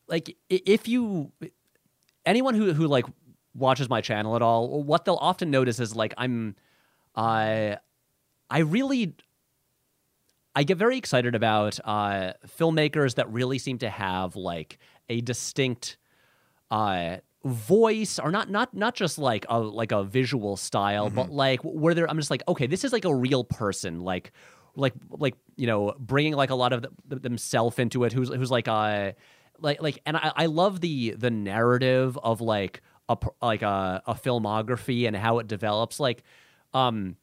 like 0.08 0.36
if 0.48 0.88
you 0.88 1.32
anyone 2.26 2.54
who 2.54 2.72
who 2.72 2.86
like 2.86 3.06
watches 3.54 3.88
my 3.88 4.00
channel 4.00 4.36
at 4.36 4.42
all, 4.42 4.82
what 4.82 5.04
they'll 5.04 5.18
often 5.20 5.50
notice 5.50 5.80
is 5.80 5.94
like 5.94 6.14
I'm 6.18 6.56
I 7.14 7.78
I 8.50 8.58
really 8.60 9.14
I 10.54 10.64
get 10.64 10.76
very 10.78 10.98
excited 10.98 11.34
about 11.34 11.78
uh 11.84 12.32
filmmakers 12.46 13.14
that 13.16 13.30
really 13.32 13.58
seem 13.58 13.78
to 13.78 13.90
have 13.90 14.36
like 14.36 14.78
a 15.08 15.20
distinct 15.20 15.96
uh 16.70 17.18
voice 17.44 18.18
or 18.18 18.30
not 18.30 18.48
not 18.50 18.74
not 18.74 18.94
just 18.94 19.18
like 19.18 19.44
a 19.50 19.58
like 19.58 19.92
a 19.92 20.02
visual 20.02 20.56
style 20.56 21.10
but 21.10 21.30
like 21.30 21.60
where 21.62 21.92
they're 21.94 22.08
i'm 22.08 22.16
just 22.16 22.30
like 22.30 22.42
okay 22.48 22.66
this 22.66 22.84
is 22.84 22.92
like 22.92 23.04
a 23.04 23.14
real 23.14 23.44
person 23.44 24.00
like 24.00 24.32
like 24.76 24.94
like 25.10 25.34
you 25.56 25.66
know 25.66 25.94
bringing 25.98 26.32
like 26.32 26.48
a 26.50 26.54
lot 26.54 26.72
of 26.72 26.86
the, 27.06 27.16
themselves 27.16 27.78
into 27.78 28.04
it 28.04 28.12
who's 28.12 28.28
who's 28.30 28.50
like 28.50 28.66
uh 28.66 29.12
like 29.60 29.82
like 29.82 30.00
and 30.06 30.16
i 30.16 30.32
i 30.36 30.46
love 30.46 30.80
the 30.80 31.10
the 31.18 31.30
narrative 31.30 32.18
of 32.22 32.40
like 32.40 32.80
a 33.10 33.16
like 33.42 33.60
a, 33.60 34.02
a 34.06 34.14
filmography 34.14 35.06
and 35.06 35.14
how 35.14 35.38
it 35.38 35.46
develops 35.46 36.00
like 36.00 36.22
um 36.72 37.16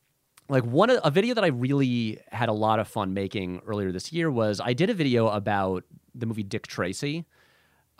like 0.49 0.63
one 0.65 0.89
of- 0.89 0.99
a 1.03 1.09
video 1.09 1.33
that 1.33 1.45
I 1.45 1.47
really 1.47 2.19
had 2.29 2.49
a 2.49 2.53
lot 2.53 2.79
of 2.79 2.87
fun 2.87 3.13
making 3.13 3.61
earlier 3.65 3.91
this 3.93 4.11
year 4.11 4.29
was 4.29 4.59
I 4.61 4.73
did 4.73 4.89
a 4.89 4.93
video 4.93 5.29
about 5.29 5.85
the 6.13 6.25
movie 6.25 6.43
Dick 6.43 6.67
Tracy. 6.67 7.25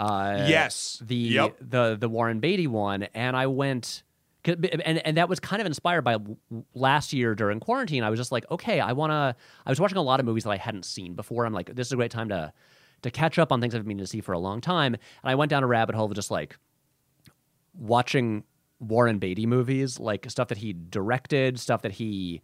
Uh, 0.01 0.45
Yes. 0.47 1.01
the 1.05 1.15
Yep. 1.15 1.57
the 1.61 1.97
the 1.99 2.09
Warren 2.09 2.39
Beatty 2.39 2.67
one, 2.67 3.03
and 3.13 3.35
I 3.35 3.47
went. 3.47 4.03
And 4.43 4.97
and 5.05 5.17
that 5.17 5.29
was 5.29 5.39
kind 5.39 5.61
of 5.61 5.67
inspired 5.67 6.01
by 6.01 6.17
last 6.73 7.13
year 7.13 7.35
during 7.35 7.59
quarantine. 7.59 8.03
I 8.03 8.09
was 8.09 8.19
just 8.19 8.31
like, 8.31 8.49
okay, 8.49 8.79
I 8.79 8.91
want 8.93 9.11
to. 9.11 9.35
I 9.67 9.69
was 9.69 9.79
watching 9.79 9.99
a 9.99 10.01
lot 10.01 10.19
of 10.19 10.25
movies 10.25 10.45
that 10.45 10.49
I 10.49 10.57
hadn't 10.57 10.83
seen 10.85 11.13
before. 11.13 11.45
I'm 11.45 11.53
like, 11.53 11.75
this 11.75 11.85
is 11.89 11.93
a 11.93 11.95
great 11.95 12.09
time 12.09 12.29
to 12.29 12.51
to 13.03 13.11
catch 13.11 13.37
up 13.37 13.51
on 13.51 13.61
things 13.61 13.75
I've 13.75 13.81
been 13.83 13.89
meaning 13.89 14.03
to 14.03 14.07
see 14.07 14.19
for 14.19 14.31
a 14.31 14.39
long 14.39 14.59
time. 14.59 14.95
And 14.95 15.29
I 15.31 15.35
went 15.35 15.51
down 15.51 15.61
a 15.63 15.67
rabbit 15.67 15.93
hole 15.93 16.05
of 16.05 16.13
just 16.15 16.31
like 16.31 16.57
watching 17.77 18.43
Warren 18.79 19.19
Beatty 19.19 19.45
movies, 19.45 19.99
like 19.99 20.29
stuff 20.29 20.47
that 20.47 20.57
he 20.57 20.73
directed, 20.73 21.59
stuff 21.59 21.83
that 21.83 21.93
he 21.93 22.41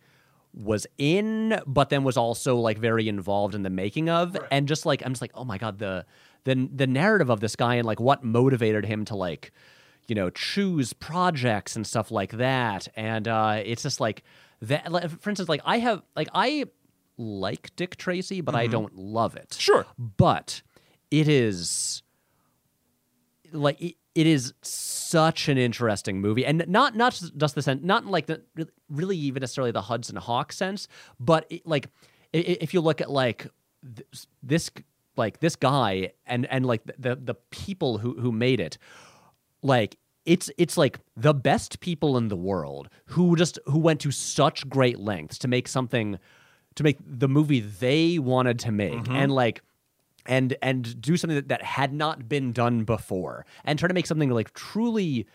was 0.53 0.87
in, 0.97 1.59
but 1.67 1.89
then 1.89 2.03
was 2.03 2.17
also 2.17 2.55
like 2.57 2.77
very 2.77 3.07
involved 3.07 3.53
in 3.55 3.63
the 3.63 3.69
making 3.69 4.09
of, 4.09 4.37
and 4.51 4.67
just 4.67 4.85
like 4.85 5.03
I'm 5.05 5.11
just 5.13 5.21
like, 5.21 5.31
oh 5.33 5.45
my 5.45 5.57
god, 5.57 5.79
the 5.79 6.05
the 6.47 6.69
the 6.73 6.87
narrative 6.87 7.29
of 7.29 7.39
this 7.41 7.55
guy 7.55 7.75
and 7.75 7.85
like 7.85 7.99
what 7.99 8.23
motivated 8.23 8.85
him 8.85 9.03
to 9.05 9.15
like, 9.15 9.51
you 10.07 10.15
know, 10.15 10.29
choose 10.29 10.93
projects 10.93 11.75
and 11.75 11.85
stuff 11.85 12.09
like 12.09 12.31
that, 12.37 12.87
and 12.95 13.27
uh, 13.27 13.61
it's 13.63 13.83
just 13.83 13.99
like 13.99 14.23
that. 14.61 14.91
Like, 14.91 15.09
for 15.21 15.29
instance, 15.29 15.49
like 15.49 15.61
I 15.65 15.79
have 15.79 16.01
like 16.15 16.29
I 16.33 16.65
like 17.17 17.75
Dick 17.75 17.97
Tracy, 17.97 18.41
but 18.41 18.55
I 18.55 18.67
don't 18.67 18.95
love 18.95 19.35
it 19.35 19.55
Sure. 19.59 19.85
but 19.97 20.61
it 21.09 21.27
is 21.27 22.03
like 23.51 23.81
it, 23.81 23.95
it 24.13 24.27
is 24.27 24.53
such 24.61 25.47
an 25.49 25.57
interesting 25.57 26.21
movie 26.21 26.45
and 26.45 26.63
not 26.67 26.95
not 26.95 27.13
just 27.37 27.55
the 27.55 27.61
sense 27.61 27.81
not 27.83 28.05
like 28.05 28.25
the 28.27 28.41
really 28.89 29.17
even 29.17 29.39
necessarily 29.41 29.71
the 29.71 29.81
hudson 29.81 30.15
hawk 30.17 30.51
sense 30.51 30.87
but 31.19 31.45
it, 31.49 31.65
like 31.65 31.87
if 32.33 32.73
you 32.73 32.81
look 32.81 32.99
at 32.99 33.09
like 33.09 33.47
this 34.43 34.69
like 35.17 35.39
this 35.39 35.55
guy 35.55 36.11
and 36.25 36.45
and 36.47 36.65
like 36.65 36.81
the 36.97 37.15
the 37.15 37.35
people 37.51 37.97
who 37.97 38.19
who 38.19 38.31
made 38.31 38.59
it 38.59 38.77
like 39.61 39.97
it's 40.25 40.49
it's 40.57 40.77
like 40.77 40.99
the 41.15 41.33
best 41.33 41.79
people 41.79 42.17
in 42.17 42.27
the 42.27 42.35
world 42.35 42.89
who 43.05 43.35
just 43.35 43.57
who 43.65 43.79
went 43.79 43.99
to 44.01 44.11
such 44.11 44.67
great 44.69 44.99
lengths 44.99 45.37
to 45.37 45.47
make 45.47 45.67
something 45.67 46.19
to 46.75 46.83
make 46.83 46.97
the 47.05 47.27
movie 47.27 47.59
they 47.59 48.19
wanted 48.19 48.59
to 48.59 48.71
make 48.71 48.93
mm-hmm. 48.93 49.15
and 49.15 49.31
like 49.31 49.61
and 50.25 50.55
and 50.61 51.01
do 51.01 51.17
something 51.17 51.35
that, 51.35 51.47
that 51.47 51.63
had 51.63 51.93
not 51.93 52.27
been 52.27 52.51
done 52.51 52.83
before 52.83 53.45
and 53.63 53.79
try 53.79 53.87
to 53.87 53.93
make 53.93 54.05
something 54.05 54.29
like 54.29 54.53
truly 54.53 55.25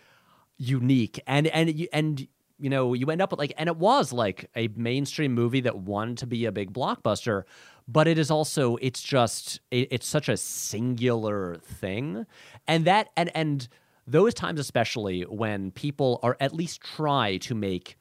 unique 0.57 1.19
and 1.27 1.47
and 1.47 1.77
you 1.77 1.87
and 1.91 2.27
you 2.59 2.69
know 2.69 2.93
you 2.93 3.09
end 3.09 3.21
up 3.21 3.31
with 3.31 3.39
like 3.39 3.53
and 3.57 3.67
it 3.67 3.77
was 3.77 4.13
like 4.13 4.49
a 4.55 4.67
mainstream 4.69 5.33
movie 5.33 5.61
that 5.61 5.79
wanted 5.79 6.17
to 6.19 6.27
be 6.27 6.45
a 6.45 6.51
big 6.51 6.71
blockbuster 6.71 7.43
but 7.87 8.07
it 8.07 8.17
is 8.17 8.31
also 8.31 8.77
it's 8.77 9.01
just 9.01 9.59
it, 9.71 9.87
it's 9.91 10.07
such 10.07 10.29
a 10.29 10.37
singular 10.37 11.55
thing 11.57 12.25
and 12.67 12.85
that 12.85 13.09
and 13.17 13.29
and 13.35 13.67
those 14.07 14.33
times 14.33 14.59
especially 14.59 15.21
when 15.23 15.71
people 15.71 16.19
are 16.23 16.35
at 16.39 16.53
least 16.53 16.81
try 16.81 17.37
to 17.37 17.55
make 17.55 17.97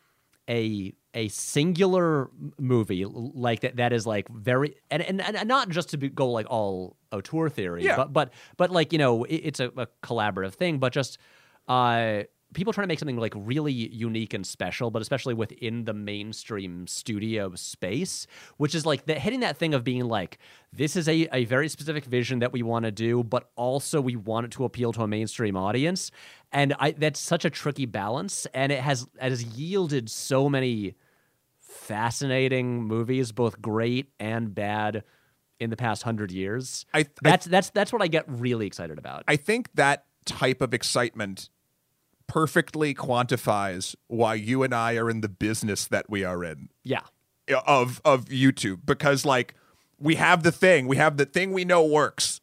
a 0.48 0.92
a 1.14 1.28
singular 1.28 2.30
movie 2.58 3.04
like 3.04 3.60
that 3.60 3.76
that 3.76 3.92
is 3.92 4.06
like 4.06 4.28
very 4.28 4.74
and 4.90 5.02
and, 5.02 5.20
and 5.20 5.46
not 5.46 5.68
just 5.68 5.90
to 5.90 5.96
be, 5.98 6.08
go 6.08 6.28
like 6.30 6.46
all 6.48 6.96
auteur 7.12 7.48
theory 7.48 7.84
Yeah. 7.84 7.96
but 7.96 8.12
but 8.12 8.32
but 8.56 8.70
like 8.70 8.92
you 8.92 8.98
know 8.98 9.24
it, 9.24 9.36
it's 9.36 9.60
a, 9.60 9.68
a 9.76 9.86
collaborative 10.02 10.54
thing 10.54 10.78
but 10.78 10.92
just 10.92 11.18
uh 11.68 12.22
people 12.54 12.72
trying 12.72 12.84
to 12.84 12.88
make 12.88 12.98
something 12.98 13.16
like 13.16 13.32
really 13.36 13.72
unique 13.72 14.34
and 14.34 14.46
special 14.46 14.90
but 14.90 15.02
especially 15.02 15.34
within 15.34 15.84
the 15.84 15.94
mainstream 15.94 16.86
studio 16.86 17.54
space 17.54 18.26
which 18.56 18.74
is 18.74 18.84
like 18.86 19.06
that 19.06 19.18
hitting 19.18 19.40
that 19.40 19.56
thing 19.56 19.74
of 19.74 19.84
being 19.84 20.04
like 20.04 20.38
this 20.72 20.96
is 20.96 21.08
a, 21.08 21.28
a 21.32 21.44
very 21.46 21.68
specific 21.68 22.04
vision 22.04 22.38
that 22.40 22.52
we 22.52 22.62
want 22.62 22.84
to 22.84 22.90
do 22.92 23.22
but 23.22 23.50
also 23.56 24.00
we 24.00 24.16
want 24.16 24.44
it 24.46 24.50
to 24.52 24.64
appeal 24.64 24.92
to 24.92 25.02
a 25.02 25.08
mainstream 25.08 25.56
audience. 25.56 26.10
And 26.52 26.74
i 26.78 26.90
that's 26.92 27.18
such 27.20 27.44
a 27.44 27.50
tricky 27.50 27.86
balance 27.86 28.46
and 28.54 28.70
it 28.72 28.80
has 28.80 29.02
it 29.20 29.30
has 29.30 29.42
yielded 29.44 30.10
so 30.10 30.48
many 30.48 30.94
fascinating 31.58 32.82
movies 32.84 33.32
both 33.32 33.60
great 33.60 34.08
and 34.20 34.54
bad 34.54 35.04
in 35.58 35.70
the 35.70 35.76
past 35.76 36.02
hundred 36.02 36.30
years. 36.32 36.84
I- 36.92 37.00
I- 37.00 37.06
that's 37.22 37.46
that's 37.46 37.70
that's 37.70 37.92
what 37.92 38.02
i 38.02 38.08
get 38.08 38.24
really 38.28 38.66
excited 38.66 38.98
about. 38.98 39.24
I 39.28 39.36
think 39.36 39.68
that 39.74 40.04
type 40.24 40.60
of 40.60 40.74
excitement 40.74 41.50
perfectly 42.26 42.94
quantifies 42.94 43.94
why 44.08 44.34
you 44.34 44.62
and 44.62 44.74
I 44.74 44.96
are 44.96 45.10
in 45.10 45.20
the 45.20 45.28
business 45.28 45.86
that 45.86 46.08
we 46.08 46.24
are 46.24 46.44
in 46.44 46.68
yeah 46.84 47.02
of 47.66 48.00
of 48.04 48.26
YouTube 48.26 48.80
because 48.84 49.24
like 49.24 49.54
we 50.02 50.16
have 50.16 50.42
the 50.42 50.52
thing, 50.52 50.88
we 50.88 50.96
have 50.96 51.16
the 51.16 51.24
thing 51.24 51.52
we 51.52 51.64
know 51.64 51.84
works. 51.84 52.40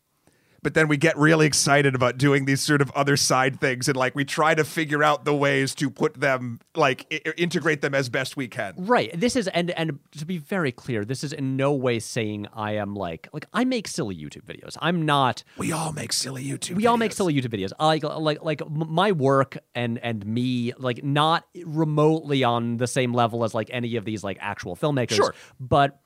But 0.61 0.73
then 0.73 0.87
we 0.87 0.97
get 0.97 1.17
really 1.17 1.45
excited 1.45 1.95
about 1.95 2.17
doing 2.17 2.45
these 2.45 2.61
sort 2.61 2.81
of 2.81 2.91
other 2.91 3.17
side 3.17 3.59
things 3.59 3.87
and 3.87 3.95
like 3.97 4.15
we 4.15 4.25
try 4.25 4.55
to 4.55 4.63
figure 4.63 5.03
out 5.03 5.25
the 5.25 5.35
ways 5.35 5.73
to 5.75 5.89
put 5.89 6.15
them 6.15 6.59
like 6.75 7.05
I- 7.11 7.33
integrate 7.37 7.81
them 7.81 7.93
as 7.95 8.09
best 8.09 8.35
we 8.37 8.47
can. 8.47 8.73
Right. 8.77 9.11
This 9.17 9.35
is 9.35 9.47
and 9.49 9.71
and 9.71 9.99
to 10.17 10.25
be 10.25 10.37
very 10.37 10.71
clear, 10.71 11.05
this 11.05 11.23
is 11.23 11.33
in 11.33 11.55
no 11.55 11.73
way 11.73 11.99
saying 11.99 12.47
I 12.53 12.73
am 12.73 12.95
like 12.95 13.27
like 13.33 13.45
I 13.53 13.63
make 13.63 13.87
silly 13.87 14.15
YouTube 14.15 14.43
videos. 14.43 14.77
I'm 14.81 15.05
not. 15.05 15.43
We 15.57 15.71
all 15.71 15.91
make 15.93 16.13
silly 16.13 16.43
YouTube. 16.43 16.75
We 16.75 16.87
all 16.87 16.97
make 16.97 17.13
silly 17.13 17.33
YouTube 17.33 17.49
videos. 17.53 17.71
Like 17.79 18.03
like 18.03 18.43
like 18.43 18.69
my 18.69 19.11
work 19.11 19.57
and 19.75 19.97
and 19.99 20.25
me 20.25 20.73
like 20.77 21.03
not 21.03 21.45
remotely 21.65 22.43
on 22.43 22.77
the 22.77 22.87
same 22.87 23.13
level 23.13 23.43
as 23.43 23.53
like 23.53 23.69
any 23.71 23.95
of 23.95 24.05
these 24.05 24.23
like 24.23 24.37
actual 24.41 24.75
filmmakers. 24.75 25.15
Sure. 25.15 25.33
But 25.59 25.99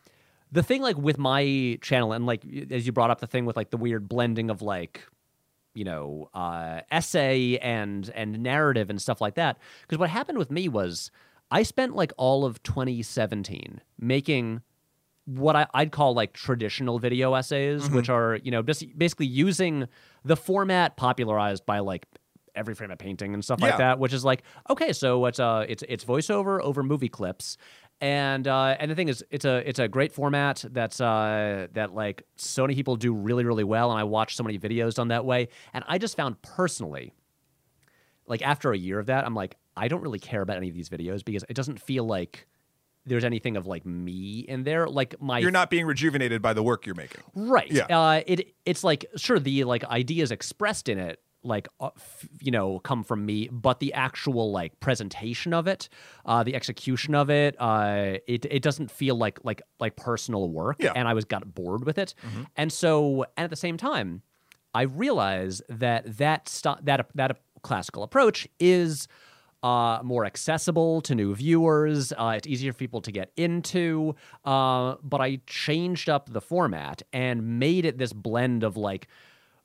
the 0.53 0.63
thing 0.63 0.81
like 0.81 0.97
with 0.97 1.17
my 1.17 1.77
channel 1.81 2.13
and 2.13 2.25
like 2.25 2.45
as 2.71 2.85
you 2.85 2.91
brought 2.93 3.09
up 3.11 3.19
the 3.19 3.27
thing 3.27 3.45
with 3.45 3.57
like 3.57 3.69
the 3.71 3.77
weird 3.77 4.07
blending 4.07 4.49
of 4.49 4.61
like 4.61 5.05
you 5.73 5.83
know 5.83 6.29
uh, 6.33 6.79
essay 6.91 7.57
and 7.57 8.09
and 8.15 8.41
narrative 8.41 8.89
and 8.89 9.01
stuff 9.01 9.19
like 9.19 9.33
that 9.35 9.57
because 9.81 9.97
what 9.97 10.09
happened 10.09 10.37
with 10.37 10.51
me 10.51 10.69
was 10.69 11.09
i 11.51 11.63
spent 11.63 11.95
like 11.95 12.13
all 12.17 12.45
of 12.45 12.61
2017 12.63 13.81
making 13.99 14.61
what 15.25 15.55
I, 15.55 15.65
i'd 15.73 15.91
call 15.91 16.13
like 16.13 16.33
traditional 16.33 16.99
video 16.99 17.33
essays 17.33 17.89
which 17.89 18.09
are 18.09 18.39
you 18.43 18.51
know 18.51 18.61
just 18.61 18.85
basically 18.97 19.25
using 19.25 19.87
the 20.23 20.35
format 20.37 20.95
popularized 20.97 21.65
by 21.65 21.79
like 21.79 22.05
Every 22.55 22.75
Frame 22.75 22.91
a 22.91 22.95
Painting 22.95 23.33
and 23.33 23.43
stuff 23.43 23.59
Yeah. 23.59 23.69
like 23.69 23.77
that 23.79 23.97
which 23.97 24.13
is 24.13 24.23
like 24.23 24.43
okay 24.69 24.93
so 24.93 25.25
it's 25.25 25.39
uh 25.39 25.65
it's 25.67 25.83
it's 25.89 26.05
voiceover 26.05 26.61
over 26.61 26.83
movie 26.83 27.09
clips 27.09 27.57
and 28.03 28.49
uh, 28.49 28.75
and 28.79 28.91
the 28.91 28.95
thing 28.95 29.07
is, 29.07 29.23
it's 29.31 29.45
a 29.45 29.67
it's 29.67 29.79
a 29.79 29.87
great 29.87 30.11
format 30.11 30.65
that's 30.71 30.99
uh, 30.99 31.67
that 31.71 31.95
like 31.95 32.23
so 32.35 32.63
many 32.63 32.75
people 32.75 32.97
do 32.97 33.13
really 33.13 33.45
really 33.45 33.63
well, 33.63 33.91
and 33.91 33.99
I 33.99 34.03
watch 34.03 34.35
so 34.35 34.43
many 34.43 34.59
videos 34.59 34.95
done 34.95 35.07
that 35.07 35.23
way. 35.23 35.47
And 35.73 35.85
I 35.87 35.99
just 35.99 36.17
found 36.17 36.41
personally, 36.41 37.13
like 38.27 38.41
after 38.41 38.73
a 38.73 38.77
year 38.77 38.99
of 38.99 39.05
that, 39.05 39.25
I'm 39.25 39.35
like, 39.35 39.55
I 39.77 39.87
don't 39.87 40.01
really 40.01 40.19
care 40.19 40.41
about 40.41 40.57
any 40.57 40.67
of 40.67 40.75
these 40.75 40.89
videos 40.89 41.23
because 41.23 41.45
it 41.47 41.53
doesn't 41.53 41.79
feel 41.79 42.03
like 42.03 42.45
there's 43.05 43.23
anything 43.23 43.55
of 43.55 43.67
like 43.67 43.85
me 43.85 44.39
in 44.39 44.65
there. 44.65 44.85
Like 44.85 45.15
my 45.21 45.39
You're 45.39 45.51
not 45.51 45.69
being 45.69 45.85
rejuvenated 45.85 46.41
by 46.41 46.51
the 46.51 46.61
work 46.61 46.85
you're 46.85 46.95
making. 46.95 47.21
Right. 47.33 47.71
Yeah. 47.71 47.85
Uh, 47.85 48.21
it 48.27 48.53
it's 48.65 48.83
like 48.83 49.05
sure 49.15 49.39
the 49.39 49.63
like 49.63 49.85
ideas 49.85 50.29
expressed 50.29 50.89
in 50.89 50.99
it 50.99 51.21
like 51.43 51.67
uh, 51.79 51.89
f- 51.95 52.27
you 52.41 52.51
know 52.51 52.79
come 52.79 53.03
from 53.03 53.25
me, 53.25 53.49
but 53.51 53.79
the 53.79 53.93
actual 53.93 54.51
like 54.51 54.79
presentation 54.79 55.53
of 55.53 55.67
it, 55.67 55.89
uh, 56.25 56.43
the 56.43 56.55
execution 56.55 57.15
of 57.15 57.29
it, 57.29 57.55
uh, 57.59 58.15
it 58.27 58.45
it 58.49 58.61
doesn't 58.61 58.89
feel 58.91 59.15
like 59.15 59.39
like 59.43 59.61
like 59.79 59.95
personal 59.95 60.49
work, 60.49 60.77
Yeah. 60.79 60.93
and 60.95 61.07
I 61.07 61.13
was 61.13 61.25
got 61.25 61.53
bored 61.53 61.85
with 61.85 61.97
it, 61.97 62.13
and 62.55 62.71
so 62.71 63.23
and 63.37 63.43
at 63.45 63.49
the 63.49 63.55
same 63.55 63.77
time, 63.77 64.21
I 64.73 64.83
realize 64.83 65.61
that 65.69 66.17
that 66.17 66.49
st- 66.49 66.85
that 66.85 67.07
that 67.15 67.39
classical 67.61 68.03
approach 68.03 68.47
is 68.59 69.07
uh, 69.63 70.01
more 70.03 70.25
accessible 70.25 70.99
to 70.99 71.15
new 71.15 71.33
viewers. 71.33 72.11
Uh, 72.11 72.33
it's 72.35 72.45
easier 72.47 72.73
for 72.73 72.79
people 72.79 72.99
to 72.99 73.13
get 73.13 73.31
into. 73.37 74.13
Uh, 74.43 74.95
but 75.01 75.21
I 75.21 75.39
changed 75.47 76.09
up 76.09 76.33
the 76.33 76.41
format 76.41 77.01
and 77.13 77.59
made 77.59 77.85
it 77.85 77.97
this 77.97 78.11
blend 78.11 78.63
of 78.63 78.75
like 78.75 79.07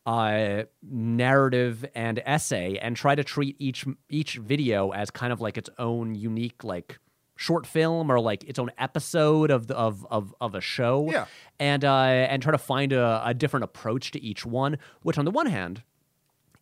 uh, 0.08 0.62
narrative 0.82 1.84
and 1.94 2.22
essay, 2.24 2.78
and 2.78 2.96
try 2.96 3.14
to 3.14 3.22
treat 3.22 3.56
each 3.58 3.84
each 4.08 4.36
video 4.36 4.90
as 4.90 5.10
kind 5.10 5.34
of 5.34 5.42
like 5.42 5.58
its 5.58 5.68
own 5.78 6.14
unique 6.14 6.64
like 6.64 6.98
short 7.36 7.66
film 7.66 8.10
or 8.10 8.18
like 8.18 8.42
its 8.44 8.58
own 8.58 8.70
episode 8.78 9.50
of 9.50 9.66
the 9.66 9.76
of 9.76 10.06
of, 10.10 10.34
of 10.40 10.54
a 10.54 10.62
show. 10.62 11.10
Yeah. 11.10 11.26
And 11.60 11.84
uh, 11.84 12.04
and 12.30 12.42
try 12.42 12.52
to 12.52 12.58
find 12.58 12.94
a, 12.94 13.22
a 13.22 13.34
different 13.34 13.64
approach 13.64 14.12
to 14.12 14.22
each 14.22 14.46
one. 14.46 14.78
Which 15.02 15.18
on 15.18 15.26
the 15.26 15.30
one 15.30 15.46
hand 15.46 15.82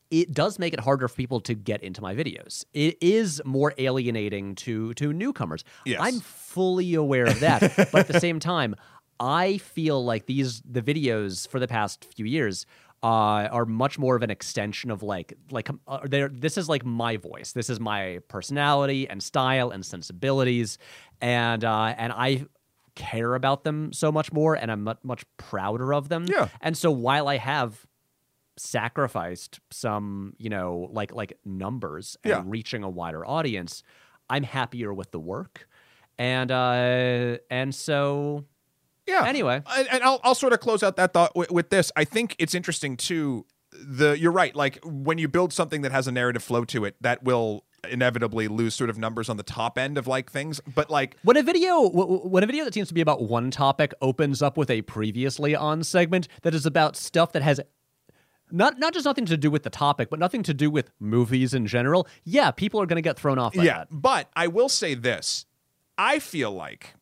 it 0.09 0.33
does 0.33 0.59
make 0.61 0.73
it 0.73 0.79
harder 0.79 1.09
for 1.09 1.17
people 1.17 1.41
to 1.41 1.55
get 1.55 1.83
into 1.83 2.01
my 2.01 2.15
videos. 2.15 2.65
It 2.73 2.97
is 3.01 3.43
more 3.45 3.75
alienating 3.79 4.57
to 4.57 4.93
to 4.95 5.13
newcomers. 5.13 5.63
Yes. 5.85 6.01
I'm 6.03 6.19
fully 6.19 6.95
aware 6.95 7.27
of 7.27 7.39
that, 7.41 7.61
but 7.77 7.95
at 7.95 8.09
the 8.09 8.21
same 8.21 8.41
time, 8.41 8.75
I 9.19 9.59
feel 9.59 10.05
like 10.05 10.27
these 10.27 10.61
the 10.61 10.83
videos 10.83 11.49
for 11.49 11.59
the 11.59 11.69
past 11.69 12.05
few 12.05 12.25
years 12.25 12.67
uh, 13.03 13.49
are 13.53 13.67
much 13.67 13.99
more 13.99 14.17
of 14.17 14.23
an 14.23 14.31
extension 14.31 14.91
of 14.91 15.03
like 15.03 15.35
like 15.51 15.69
uh, 15.87 16.01
this 16.33 16.57
is 16.59 16.69
like 16.69 16.85
my 16.85 17.17
voice. 17.17 17.53
This 17.53 17.71
is 17.71 17.79
my 17.79 18.21
personality 18.29 19.09
and 19.09 19.23
style 19.23 19.71
and 19.71 19.85
sensibilities, 19.85 20.79
and 21.21 21.65
uh, 21.65 21.95
and 21.97 22.13
I 22.13 22.47
care 22.95 23.35
about 23.35 23.63
them 23.65 23.93
so 23.93 24.11
much 24.11 24.33
more, 24.33 24.55
and 24.55 24.73
I'm 24.73 24.83
much 24.85 24.99
much 25.03 25.25
prouder 25.37 25.93
of 25.95 26.09
them. 26.09 26.25
Yeah. 26.27 26.49
And 26.61 26.77
so 26.77 26.91
while 26.91 27.29
I 27.29 27.37
have 27.37 27.87
sacrificed 28.59 29.61
some, 29.71 30.35
you 30.39 30.49
know, 30.51 30.89
like 30.93 31.15
like 31.15 31.39
numbers 31.45 32.17
and 32.25 32.31
Yeah. 32.31 32.43
reaching 32.47 32.83
a 32.83 32.89
wider 32.89 33.27
audience, 33.27 33.83
I'm 34.31 34.43
happier 34.43 34.93
with 34.95 35.11
the 35.11 35.21
work. 35.21 35.69
And 36.19 36.51
uh 36.51 37.39
and 37.51 37.75
so 37.75 38.47
Yeah. 39.07 39.25
Anyway. 39.27 39.63
and, 39.77 40.03
I'll 40.03 40.21
I'll 40.25 40.35
sort 40.35 40.53
of 40.53 40.61
close 40.61 40.83
out 40.83 40.97
that 40.97 41.13
thought 41.13 41.35
with, 41.37 41.51
with 41.51 41.71
this. 41.71 41.93
I 41.97 42.05
think 42.05 42.37
it's 42.39 42.55
interesting 42.55 42.97
too. 42.97 43.47
The 43.73 44.19
you're 44.19 44.33
right. 44.33 44.55
Like 44.55 44.79
when 44.85 45.19
you 45.19 45.29
build 45.29 45.53
something 45.53 45.83
that 45.83 45.93
has 45.93 46.07
a 46.07 46.13
narrative 46.13 46.43
flow 46.43 46.65
to 46.67 46.85
it, 46.85 46.97
that 47.01 47.23
will 47.23 47.65
inevitably 47.91 48.49
lose 48.49 48.75
sort 48.75 48.91
of 48.91 48.99
numbers 48.99 49.29
on 49.29 49.37
the 49.37 49.43
top 49.43 49.79
end 49.79 49.99
of 49.99 50.07
like 50.07 50.31
things. 50.31 50.61
But 50.75 50.91
like 50.91 51.17
when 51.23 51.37
a 51.37 51.43
video 51.43 51.89
when 51.89 52.43
a 52.43 52.47
video 52.47 52.65
that 52.65 52.75
seems 52.75 52.89
to 52.89 52.95
be 52.95 53.01
about 53.01 53.23
one 53.23 53.51
topic 53.51 53.93
opens 54.01 54.43
up 54.43 54.57
with 54.57 54.71
a 54.71 54.83
previously 54.83 55.55
on 55.55 55.83
segment 55.85 56.29
that 56.43 56.55
is 56.55 56.67
about 56.67 56.97
stuff 56.97 57.33
that 57.33 57.43
has 57.43 57.61
not 58.51 58.79
not 58.79 58.93
just 58.95 59.05
nothing 59.05 59.27
to 59.27 59.37
do 59.37 59.51
with 59.51 59.63
the 59.63 59.71
topic, 59.71 60.11
but 60.11 60.19
nothing 60.19 60.43
to 60.45 60.55
do 60.55 60.71
with 60.71 60.91
movies 61.01 61.55
in 61.55 61.67
general, 61.67 62.07
yeah, 62.25 62.51
people 62.51 62.81
are 62.81 62.87
going 62.87 62.97
to 62.97 63.03
get 63.03 63.19
thrown 63.19 63.39
off 63.39 63.55
by 63.55 63.65
yeah, 63.65 63.79
that. 63.79 63.89
but 63.91 64.31
I 64.37 64.47
will 64.47 64.69
say 64.69 64.95
this: 64.95 65.47
I 65.99 66.19
feel 66.19 66.53
like, 66.53 66.95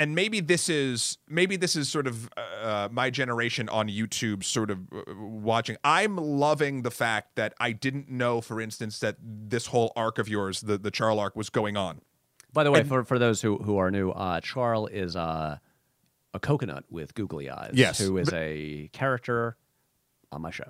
and 0.00 0.14
maybe 0.14 0.40
this 0.40 0.70
is 0.70 1.18
maybe 1.28 1.56
this 1.56 1.76
is 1.76 1.88
sort 1.88 2.06
of 2.06 2.28
uh, 2.36 2.88
my 2.90 3.10
generation 3.10 3.68
on 3.68 3.88
YouTube, 3.88 4.42
sort 4.42 4.70
of 4.70 4.78
uh, 4.92 5.02
watching. 5.14 5.76
I'm 5.84 6.16
loving 6.16 6.82
the 6.82 6.90
fact 6.90 7.36
that 7.36 7.52
I 7.60 7.72
didn't 7.72 8.08
know, 8.08 8.40
for 8.40 8.62
instance, 8.62 8.98
that 9.00 9.16
this 9.20 9.66
whole 9.66 9.92
arc 9.94 10.18
of 10.18 10.26
yours, 10.26 10.62
the 10.62 10.78
the 10.78 10.90
Charl 10.90 11.20
arc, 11.20 11.36
was 11.36 11.50
going 11.50 11.76
on. 11.76 12.00
By 12.52 12.64
the 12.64 12.72
way, 12.72 12.82
for, 12.82 13.04
for 13.04 13.18
those 13.18 13.42
who, 13.42 13.58
who 13.58 13.76
are 13.76 13.92
new, 13.92 14.10
uh, 14.10 14.40
Charl 14.40 14.86
is 14.86 15.14
uh, 15.14 15.58
a 16.34 16.40
coconut 16.40 16.84
with 16.90 17.14
googly 17.14 17.50
eyes. 17.50 17.72
Yes, 17.74 17.98
who 17.98 18.16
is 18.16 18.32
a 18.32 18.88
character 18.92 19.56
on 20.32 20.42
my 20.42 20.50
show. 20.50 20.64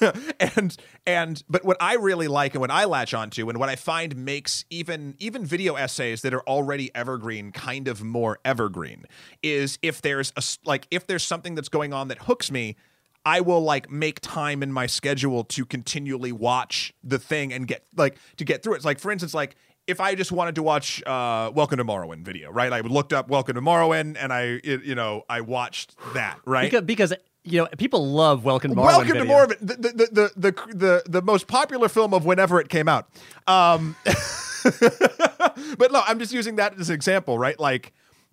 and 0.40 0.76
and 1.06 1.42
but 1.48 1.64
what 1.64 1.76
I 1.80 1.94
really 1.94 2.28
like 2.28 2.54
and 2.54 2.60
what 2.60 2.70
I 2.70 2.84
latch 2.84 3.14
onto 3.14 3.48
and 3.48 3.58
what 3.58 3.68
I 3.68 3.76
find 3.76 4.16
makes 4.16 4.64
even 4.70 5.14
even 5.18 5.44
video 5.44 5.76
essays 5.76 6.22
that 6.22 6.34
are 6.34 6.42
already 6.42 6.94
evergreen 6.94 7.52
kind 7.52 7.88
of 7.88 8.02
more 8.02 8.38
evergreen 8.44 9.04
is 9.42 9.78
if 9.82 10.02
there's 10.02 10.32
a 10.36 10.42
like 10.64 10.86
if 10.90 11.06
there's 11.06 11.22
something 11.24 11.54
that's 11.54 11.68
going 11.68 11.92
on 11.92 12.08
that 12.08 12.18
hooks 12.18 12.50
me 12.50 12.76
I 13.24 13.40
will 13.40 13.62
like 13.62 13.90
make 13.90 14.20
time 14.20 14.62
in 14.62 14.72
my 14.72 14.86
schedule 14.86 15.44
to 15.44 15.64
continually 15.64 16.32
watch 16.32 16.94
the 17.02 17.18
thing 17.18 17.52
and 17.52 17.66
get 17.66 17.84
like 17.96 18.18
to 18.36 18.44
get 18.44 18.62
through 18.62 18.74
it. 18.74 18.76
It's 18.76 18.84
like 18.84 18.98
for 18.98 19.10
instance 19.10 19.34
like 19.34 19.56
if 19.86 20.00
I 20.00 20.14
just 20.16 20.32
wanted 20.32 20.56
to 20.56 20.62
watch 20.62 21.02
uh, 21.04 21.50
Welcome 21.54 21.78
to 21.78 21.84
Marwen 21.84 22.24
video, 22.24 22.50
right? 22.50 22.72
I 22.72 22.80
looked 22.80 23.12
up 23.12 23.28
Welcome 23.28 23.54
to 23.54 23.60
Marwen 23.60 24.16
and 24.18 24.32
I, 24.32 24.60
it, 24.64 24.82
you 24.82 24.96
know, 24.96 25.22
I 25.28 25.42
watched 25.42 25.94
that, 26.14 26.40
right? 26.44 26.68
because, 26.68 26.82
because 26.82 27.12
you 27.46 27.58
know 27.58 27.68
people 27.78 28.10
love 28.10 28.44
Welcome 28.44 28.72
to 28.72 28.76
Marwen. 28.76 28.84
Welcome 28.84 29.18
video. 29.18 29.24
to 29.24 29.30
Marwen, 29.30 29.58
the 29.60 29.74
the, 29.76 29.90
the 29.90 30.32
the 30.36 30.74
the 30.74 31.02
the 31.06 31.22
most 31.22 31.46
popular 31.46 31.88
film 31.88 32.12
of 32.12 32.24
whenever 32.24 32.60
it 32.60 32.68
came 32.68 32.88
out. 32.88 33.08
Um, 33.46 33.96
but 34.04 35.92
no, 35.92 36.02
I'm 36.06 36.18
just 36.18 36.32
using 36.32 36.56
that 36.56 36.78
as 36.78 36.88
an 36.88 36.94
example, 36.94 37.38
right? 37.38 37.58
Like, 37.58 37.92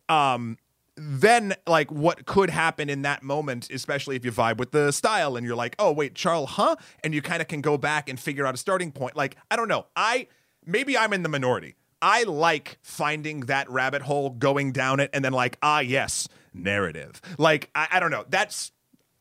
um, 0.10 0.58
then 0.96 1.54
like 1.68 1.92
what 1.92 2.26
could 2.26 2.50
happen 2.50 2.90
in 2.90 3.04
that 3.04 3.24
moment, 3.24 3.70
especially 3.72 4.16
if 4.16 4.26
you 4.26 4.32
vibe 4.32 4.58
with 4.58 4.72
the 4.72 4.92
style 4.92 5.36
and 5.38 5.46
you're 5.46 5.56
like, 5.56 5.76
oh 5.78 5.92
wait, 5.92 6.16
Charles, 6.16 6.50
huh? 6.52 6.76
And 7.04 7.14
you 7.14 7.22
kind 7.22 7.42
of 7.42 7.48
can 7.48 7.62
go 7.62 7.78
back 7.78 8.10
and 8.10 8.20
figure 8.20 8.46
out 8.46 8.56
a 8.56 8.58
starting 8.58 8.92
point. 8.92 9.16
Like, 9.16 9.38
I 9.52 9.56
don't 9.56 9.68
know, 9.68 9.86
I 9.96 10.28
maybe 10.66 10.98
I'm 10.98 11.14
in 11.14 11.24
the 11.24 11.30
minority. 11.30 11.76
I 12.02 12.24
like 12.24 12.80
finding 12.82 13.42
that 13.42 13.70
rabbit 13.70 14.02
hole, 14.02 14.32
going 14.32 14.74
down 14.74 15.00
it, 15.00 15.10
and 15.14 15.24
then 15.24 15.32
like, 15.32 15.58
ah, 15.62 15.80
yes, 15.80 16.28
narrative. 16.54 17.22
Like, 17.38 17.70
I, 17.74 17.88
I 17.92 18.00
don't 18.02 18.12
know. 18.12 18.26
That's 18.28 18.74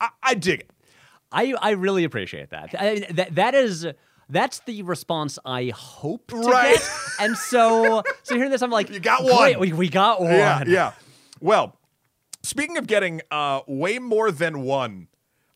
I, 0.02 0.08
I 0.22 0.34
dig 0.34 0.60
it. 0.60 0.70
I 1.30 1.54
I 1.60 1.70
really 1.70 2.04
appreciate 2.04 2.50
that. 2.50 2.74
I, 2.78 3.06
that 3.12 3.34
that 3.36 3.54
is 3.54 3.86
that's 4.28 4.60
the 4.60 4.82
response 4.82 5.38
I 5.44 5.72
hope 5.74 6.26
to 6.28 6.36
Right. 6.36 6.74
get. 6.74 6.90
And 7.20 7.36
so 7.36 8.02
so 8.22 8.34
hearing 8.34 8.50
this, 8.50 8.62
I'm 8.62 8.70
like, 8.70 8.90
You 8.90 9.00
got 9.00 9.24
one. 9.24 9.58
We, 9.58 9.72
we 9.72 9.88
got 9.88 10.20
one. 10.20 10.30
Yeah, 10.32 10.64
yeah. 10.66 10.92
Well, 11.40 11.76
speaking 12.42 12.76
of 12.76 12.86
getting 12.86 13.20
uh, 13.30 13.60
way 13.66 13.98
more 13.98 14.30
than 14.30 14.62
one, 14.62 15.08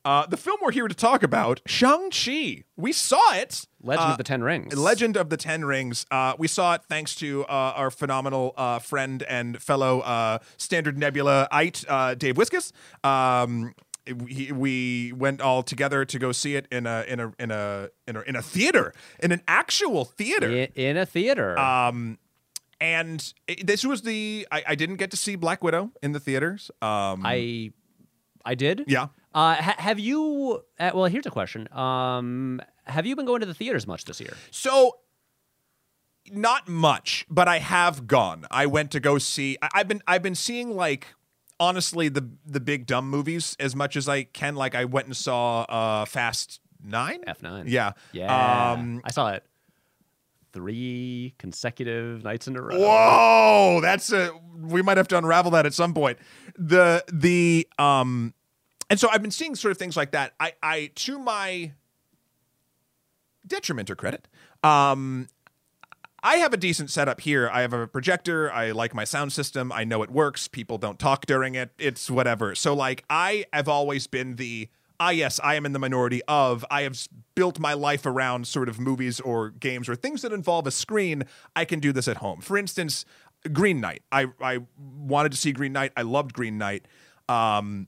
uh, 0.05 0.25
the 0.27 0.37
film 0.37 0.59
we're 0.63 0.71
here 0.73 0.87
to 0.87 0.95
talk 0.95 1.23
about, 1.25 1.61
Shang-Chi. 1.67 2.63
We 2.77 2.93
saw 2.93 3.35
it. 3.35 3.67
Legend 3.83 4.09
uh, 4.09 4.13
of 4.13 4.19
the 4.19 4.25
Ten 4.25 4.43
Rings. 4.43 4.77
Legend 4.77 5.17
of 5.17 5.31
the 5.31 5.37
Ten 5.37 5.65
Rings. 5.65 6.07
Uh, 6.13 6.35
we 6.39 6.47
saw 6.49 6.75
it 6.75 6.83
thanks 6.89 7.15
to 7.17 7.45
uh, 7.47 7.73
our 7.77 7.91
phenomenal 7.91 8.53
uh, 8.57 8.79
friend 8.79 9.23
and 9.29 9.61
fellow 9.61 10.01
uh, 10.01 10.39
Standard 10.59 10.97
Nebula-ite, 10.97 11.85
uh, 11.89 12.15
Dave 12.15 12.37
Wiskus. 12.37 12.71
Um, 13.05 13.75
we, 14.15 14.53
we 14.53 15.13
went 15.13 15.41
all 15.41 15.63
together 15.63 16.05
to 16.05 16.19
go 16.19 16.33
see 16.33 16.57
it 16.57 16.67
in 16.71 16.87
a 16.87 17.05
in 17.09 17.21
a 17.21 17.33
in 17.39 17.51
a 17.51 17.89
in 18.07 18.17
a, 18.17 18.21
in 18.23 18.37
a 18.37 18.43
theater, 18.43 18.93
in 19.23 19.33
an 19.33 19.43
actual 19.49 20.05
theater. 20.05 20.51
In, 20.51 20.69
in 20.75 20.97
a 20.97 21.07
theater. 21.07 21.59
Um, 21.59 22.19
and 22.81 23.33
it, 23.49 23.67
this 23.67 23.85
was 23.85 24.03
the 24.03 24.47
I, 24.53 24.65
I 24.69 24.75
didn't 24.75 24.97
get 24.97 25.11
to 25.13 25.17
see 25.17 25.37
Black 25.37 25.65
Widow 25.65 25.93
in 26.03 26.13
the 26.13 26.21
theaters. 26.21 26.71
Um, 26.83 27.23
I 27.25 27.73
I 28.45 28.55
did. 28.55 28.85
yeah. 28.87 29.09
Uh, 29.35 29.55
ha- 29.55 29.77
have 29.79 29.99
you? 29.99 30.63
Uh, 30.79 30.93
well, 30.95 31.05
here's 31.07 31.27
a 31.27 31.31
question. 31.31 31.69
Um, 31.73 32.61
have 32.85 33.05
you 33.05 33.15
been 33.17 33.27
going 33.27 33.41
to 33.41 33.47
the 33.47 33.55
theaters 33.55 33.87
much 33.87 34.05
this 34.05 34.21
year? 34.21 34.35
So 34.51 34.93
not 36.33 36.69
much, 36.69 37.27
but 37.29 37.47
I 37.49 37.59
have 37.59 38.07
gone. 38.07 38.47
I 38.51 38.67
went 38.67 38.91
to 38.93 39.01
go 39.01 39.19
see. 39.19 39.59
I, 39.61 39.69
I've 39.75 39.89
been 39.89 40.03
I've 40.07 40.23
been 40.23 40.35
seeing 40.35 40.75
like 40.75 41.09
honestly 41.59 42.09
the 42.09 42.29
the 42.47 42.61
big 42.61 42.87
dumb 42.87 43.09
movies 43.09 43.57
as 43.59 43.75
much 43.75 43.97
as 43.97 44.09
I 44.09 44.25
can. 44.25 44.57
Like 44.57 44.75
I 44.75 44.85
went 44.85 45.07
and 45.07 45.17
saw 45.17 45.63
uh, 45.63 46.05
Fast 46.05 46.61
Nine. 46.83 47.25
F 47.27 47.43
nine. 47.43 47.65
Yeah. 47.67 47.93
Yeah. 48.13 48.73
Um, 48.73 49.01
I 49.05 49.11
saw 49.11 49.33
it 49.33 49.45
three 50.53 51.35
consecutive 51.39 52.25
nights 52.25 52.49
in 52.49 52.57
a 52.57 52.63
row. 52.63 52.79
Whoa, 52.79 53.81
that's 53.83 54.13
a 54.13 54.31
we 54.59 54.81
might 54.83 54.97
have 54.97 55.09
to 55.09 55.19
unravel 55.19 55.51
that 55.53 55.67
at 55.67 55.75
some 55.75 55.93
point. 55.93 56.19
The 56.57 57.05
the 57.13 57.69
um 57.79 58.33
and 58.89 58.99
so 59.01 59.09
I've 59.11 59.23
been 59.23 59.31
seeing 59.31 59.55
sort 59.55 59.73
of 59.73 59.79
things 59.79 59.97
like 59.97 60.13
that. 60.13 60.33
I 60.41 60.53
I 60.63 60.91
to 60.95 61.19
my 61.19 61.73
detriment 63.47 63.91
or 63.91 63.97
credit, 63.97 64.29
um 64.63 65.29
I 66.27 66.39
have 66.39 66.53
a 66.53 66.57
decent 66.57 66.91
setup 66.91 67.21
here. 67.21 67.49
I 67.53 67.61
have 67.61 67.73
a 67.73 67.87
projector. 67.87 68.53
I 68.53 68.73
like 68.73 68.93
my 68.95 69.05
sound 69.05 69.33
system. 69.33 69.71
I 69.71 69.85
know 69.85 70.03
it 70.03 70.11
works. 70.11 70.49
People 70.49 70.77
don't 70.77 70.99
talk 70.99 71.25
during 71.25 71.55
it. 71.55 71.71
It's 71.79 72.11
whatever. 72.11 72.57
So 72.57 72.75
like 72.75 73.05
I 73.09 73.45
have 73.53 73.69
always 73.69 74.09
been 74.09 74.35
the 74.35 74.69
ah 74.99 75.11
yes, 75.11 75.39
I 75.45 75.55
am 75.55 75.65
in 75.65 75.73
the 75.73 75.79
minority 75.79 76.23
of 76.27 76.65
I 76.69 76.83
have 76.83 76.99
built 77.37 77.61
my 77.61 77.75
life 77.75 78.05
around 78.07 78.49
sort 78.49 78.69
of 78.69 78.81
movies 78.81 79.21
or 79.21 79.51
games 79.51 79.89
or 79.89 79.95
things 79.95 80.23
that 80.23 80.33
involve 80.33 80.67
a 80.67 80.73
screen. 80.73 81.23
I 81.55 81.65
can 81.65 81.79
do 81.79 81.93
this 81.93 82.09
at 82.09 82.17
home. 82.17 82.41
For 82.41 82.59
instance, 82.59 83.05
Green 83.53 83.81
Knight. 83.81 84.03
I 84.11 84.27
I 84.41 84.59
wanted 84.77 85.31
to 85.31 85.39
see 85.39 85.53
Green 85.53 85.73
Knight. 85.73 85.93
I 85.97 86.03
loved 86.03 86.33
Green 86.33 86.59
Knight. 86.59 86.89
Um 87.29 87.87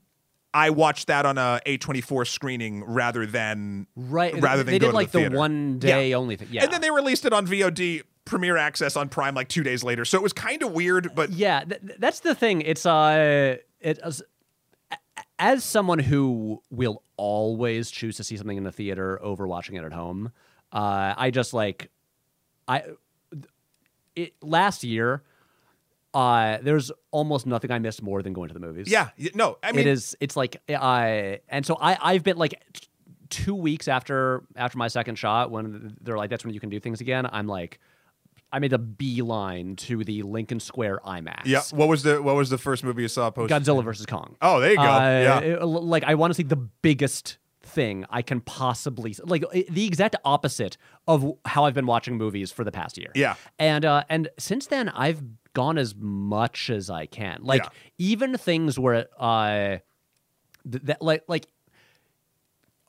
I 0.53 0.69
watched 0.69 1.07
that 1.07 1.25
on 1.25 1.37
a 1.37 1.59
A24 1.65 2.25
screening 2.25 2.85
rather 2.85 3.25
than 3.25 3.85
Right. 3.97 4.33
rather 4.41 4.63
than 4.63 4.71
they 4.71 4.79
did 4.79 4.93
like 4.93 5.11
the, 5.11 5.27
the, 5.27 5.35
one 5.37 5.73
Yeah. 5.83 5.95
day 5.97 6.13
only 6.13 6.37
thing. 6.37 6.47
Yeah. 6.51 6.63
And 6.63 6.71
then 6.71 6.79
they 6.79 6.89
released 6.89 7.25
it 7.25 7.33
on 7.33 7.45
VOD 7.45 8.03
Premiere 8.29 8.57
Access 8.57 8.95
on 8.95 9.09
Prime 9.09 9.33
like 9.33 9.47
two 9.47 9.63
days 9.63 9.83
later. 9.83 10.05
So 10.05 10.17
it 10.17 10.21
was 10.21 10.33
kind 10.33 10.61
of 10.61 10.71
weird, 10.71 11.13
but 11.15 11.31
yeah, 11.31 11.63
th- 11.63 11.81
th- 11.81 11.99
that's 11.99 12.19
the 12.19 12.35
thing. 12.35 12.61
It's 12.61 12.85
uh, 12.85 13.57
it 13.79 13.99
as, 13.99 14.21
as 15.39 15.63
someone 15.63 15.99
who 15.99 16.61
will 16.69 17.01
always 17.17 17.89
choose 17.89 18.17
to 18.17 18.23
see 18.23 18.37
something 18.37 18.57
in 18.57 18.63
the 18.63 18.71
theater 18.71 19.19
over 19.21 19.47
watching 19.47 19.75
it 19.75 19.83
at 19.83 19.93
home. 19.93 20.31
Uh, 20.71 21.15
I 21.17 21.31
just 21.31 21.53
like, 21.53 21.89
I, 22.67 22.83
it 24.15 24.33
last 24.41 24.83
year. 24.83 25.23
Uh, 26.11 26.57
there's 26.63 26.91
almost 27.11 27.45
nothing 27.45 27.69
I 27.69 27.77
missed 27.77 28.01
more 28.01 28.23
than 28.23 28.33
going 28.33 28.47
to 28.47 28.53
the 28.55 28.59
movies. 28.59 28.89
yeah, 28.89 29.09
no, 29.35 29.59
I 29.61 29.71
mean, 29.71 29.81
it 29.81 29.87
is. 29.87 30.17
It's 30.19 30.35
like 30.35 30.59
I, 30.67 31.41
and 31.49 31.63
so 31.63 31.77
I, 31.79 31.97
I've 32.01 32.23
been 32.23 32.37
like 32.37 32.55
two 33.29 33.53
weeks 33.53 33.87
after 33.87 34.43
after 34.55 34.77
my 34.79 34.87
second 34.87 35.17
shot 35.17 35.51
when 35.51 35.95
they're 36.01 36.17
like, 36.17 36.31
that's 36.31 36.43
when 36.43 36.53
you 36.55 36.59
can 36.59 36.69
do 36.69 36.79
things 36.79 36.99
again. 36.99 37.27
I'm 37.31 37.45
like, 37.45 37.79
I 38.51 38.59
made 38.59 38.73
a 38.73 38.77
beeline 38.79 39.75
to 39.77 40.03
the 40.03 40.23
Lincoln 40.23 40.59
Square 40.59 41.01
IMAX. 41.05 41.41
yeah. 41.45 41.61
What 41.71 41.87
was 41.87 42.03
the 42.03 42.21
what 42.21 42.35
was 42.35 42.49
the 42.49 42.57
first 42.57 42.83
movie 42.83 43.03
you 43.03 43.07
saw 43.07 43.29
post? 43.29 43.51
Godzilla 43.53 43.83
versus 43.83 44.05
Kong. 44.05 44.35
Oh, 44.41 44.59
there 44.59 44.71
you 44.71 44.77
go. 44.77 44.81
Uh, 44.83 44.85
yeah, 44.87 45.39
it- 45.39 45.63
like 45.65 46.03
I 46.03 46.15
want 46.15 46.31
to 46.31 46.35
see 46.35 46.43
the 46.43 46.55
biggest 46.55 47.37
thing 47.61 48.05
I 48.09 48.23
can 48.23 48.41
possibly 48.41 49.15
like 49.23 49.43
the 49.69 49.85
exact 49.85 50.15
opposite 50.25 50.77
of 51.07 51.33
how 51.45 51.65
I've 51.65 51.75
been 51.75 51.85
watching 51.85 52.17
movies 52.17 52.51
for 52.51 52.63
the 52.63 52.71
past 52.71 52.97
year. 52.97 53.11
Yeah. 53.13 53.35
And 53.59 53.85
uh 53.85 54.03
and 54.09 54.29
since 54.39 54.65
then 54.67 54.89
I've 54.89 55.21
gone 55.53 55.77
as 55.77 55.93
much 55.95 56.71
as 56.71 56.89
I 56.89 57.05
can. 57.05 57.41
Like 57.43 57.61
Yeah. 57.63 57.69
even 57.99 58.37
things 58.37 58.79
where 58.79 59.05
uh 59.19 59.77
th- 60.71 60.83
that 60.85 61.01
like 61.03 61.23
like 61.27 61.45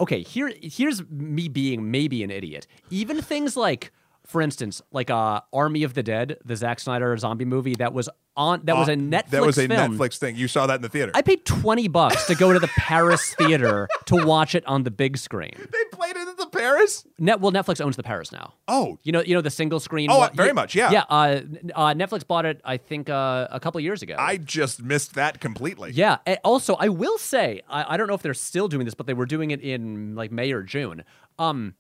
okay, 0.01 0.23
here 0.23 0.51
here's 0.63 1.07
me 1.11 1.49
being 1.49 1.91
maybe 1.91 2.23
an 2.23 2.31
idiot. 2.31 2.67
Even 2.89 3.21
things 3.21 3.57
like 3.57 3.93
for 4.31 4.41
instance, 4.41 4.81
like 4.93 5.11
uh 5.11 5.41
Army 5.53 5.83
of 5.83 5.95
the 5.95 6.03
Dead, 6.03 6.39
the 6.45 6.57
Zack 6.57 6.81
Snyder 6.81 7.17
zombie 7.17 7.45
movie 7.45 7.75
that 7.77 7.93
was 7.93 8.09
on 8.37 8.61
that 8.65 8.77
was 8.77 8.89
Uh, 8.89 8.93
a 8.93 8.97
Netflix 8.97 9.31
That 9.31 9.43
was 9.43 9.59
a 9.59 9.67
film. 9.69 9.99
Netflix 9.99 10.17
thing. 10.19 10.37
You 10.37 10.47
saw 10.49 10.67
that 10.69 10.77
in 10.77 10.83
the 10.83 10.89
theater. 10.89 11.11
I 11.15 11.21
paid 11.23 11.45
20 11.45 11.89
bucks 11.89 12.27
to 12.27 12.35
go 12.37 12.53
to 12.53 12.59
the 12.61 12.69
Paris 12.69 13.35
theater 13.35 13.89
to 14.07 14.25
watch 14.25 14.55
it 14.55 14.65
on 14.67 14.85
the 14.85 14.91
big 14.91 15.19
screen. 15.19 15.51
they 15.57 15.85
played 15.93 16.17
it 16.17 16.29
at 16.29 16.37
the 16.37 16.47
Paris. 16.47 17.05
Net, 17.19 17.41
well, 17.41 17.51
Netflix 17.53 17.85
owns 17.85 17.97
the 17.97 18.03
Paris 18.05 18.31
now. 18.31 18.55
Oh, 18.69 18.99
You 19.03 19.11
know, 19.13 19.23
you 19.23 19.35
know 19.35 19.41
the 19.41 19.51
single 19.51 19.81
screen. 19.81 20.11
Oh, 20.11 20.19
one- 20.19 20.35
very 20.37 20.53
much, 20.53 20.75
yeah. 20.77 20.91
Yeah, 20.93 21.05
uh, 21.11 21.41
uh, 21.75 21.95
Netflix 21.95 22.25
bought 22.27 22.47
it. 22.47 22.61
I 22.65 22.77
think 22.77 23.11
uh, 23.11 23.49
a 23.51 23.59
couple 23.59 23.81
years 23.81 24.01
ago. 24.03 24.15
I 24.19 24.37
just 24.37 24.81
missed 24.83 25.15
that 25.15 25.41
completely. 25.41 25.91
yeah. 25.93 26.19
and 26.25 26.39
also, 26.45 26.77
I 26.77 26.89
will 26.89 27.19
say, 27.19 27.63
I, 27.69 27.95
I 27.95 27.97
don't 27.97 28.07
know 28.07 28.15
if 28.15 28.23
they're 28.23 28.33
still 28.35 28.69
doing 28.69 28.85
this, 28.85 28.95
but 28.95 29.07
they 29.07 29.15
were 29.15 29.27
doing 29.27 29.51
it 29.51 29.61
in 29.61 30.15
like 30.15 30.31
May 30.31 30.53
or 30.53 30.63
June. 30.63 31.05
Um, 31.39 31.75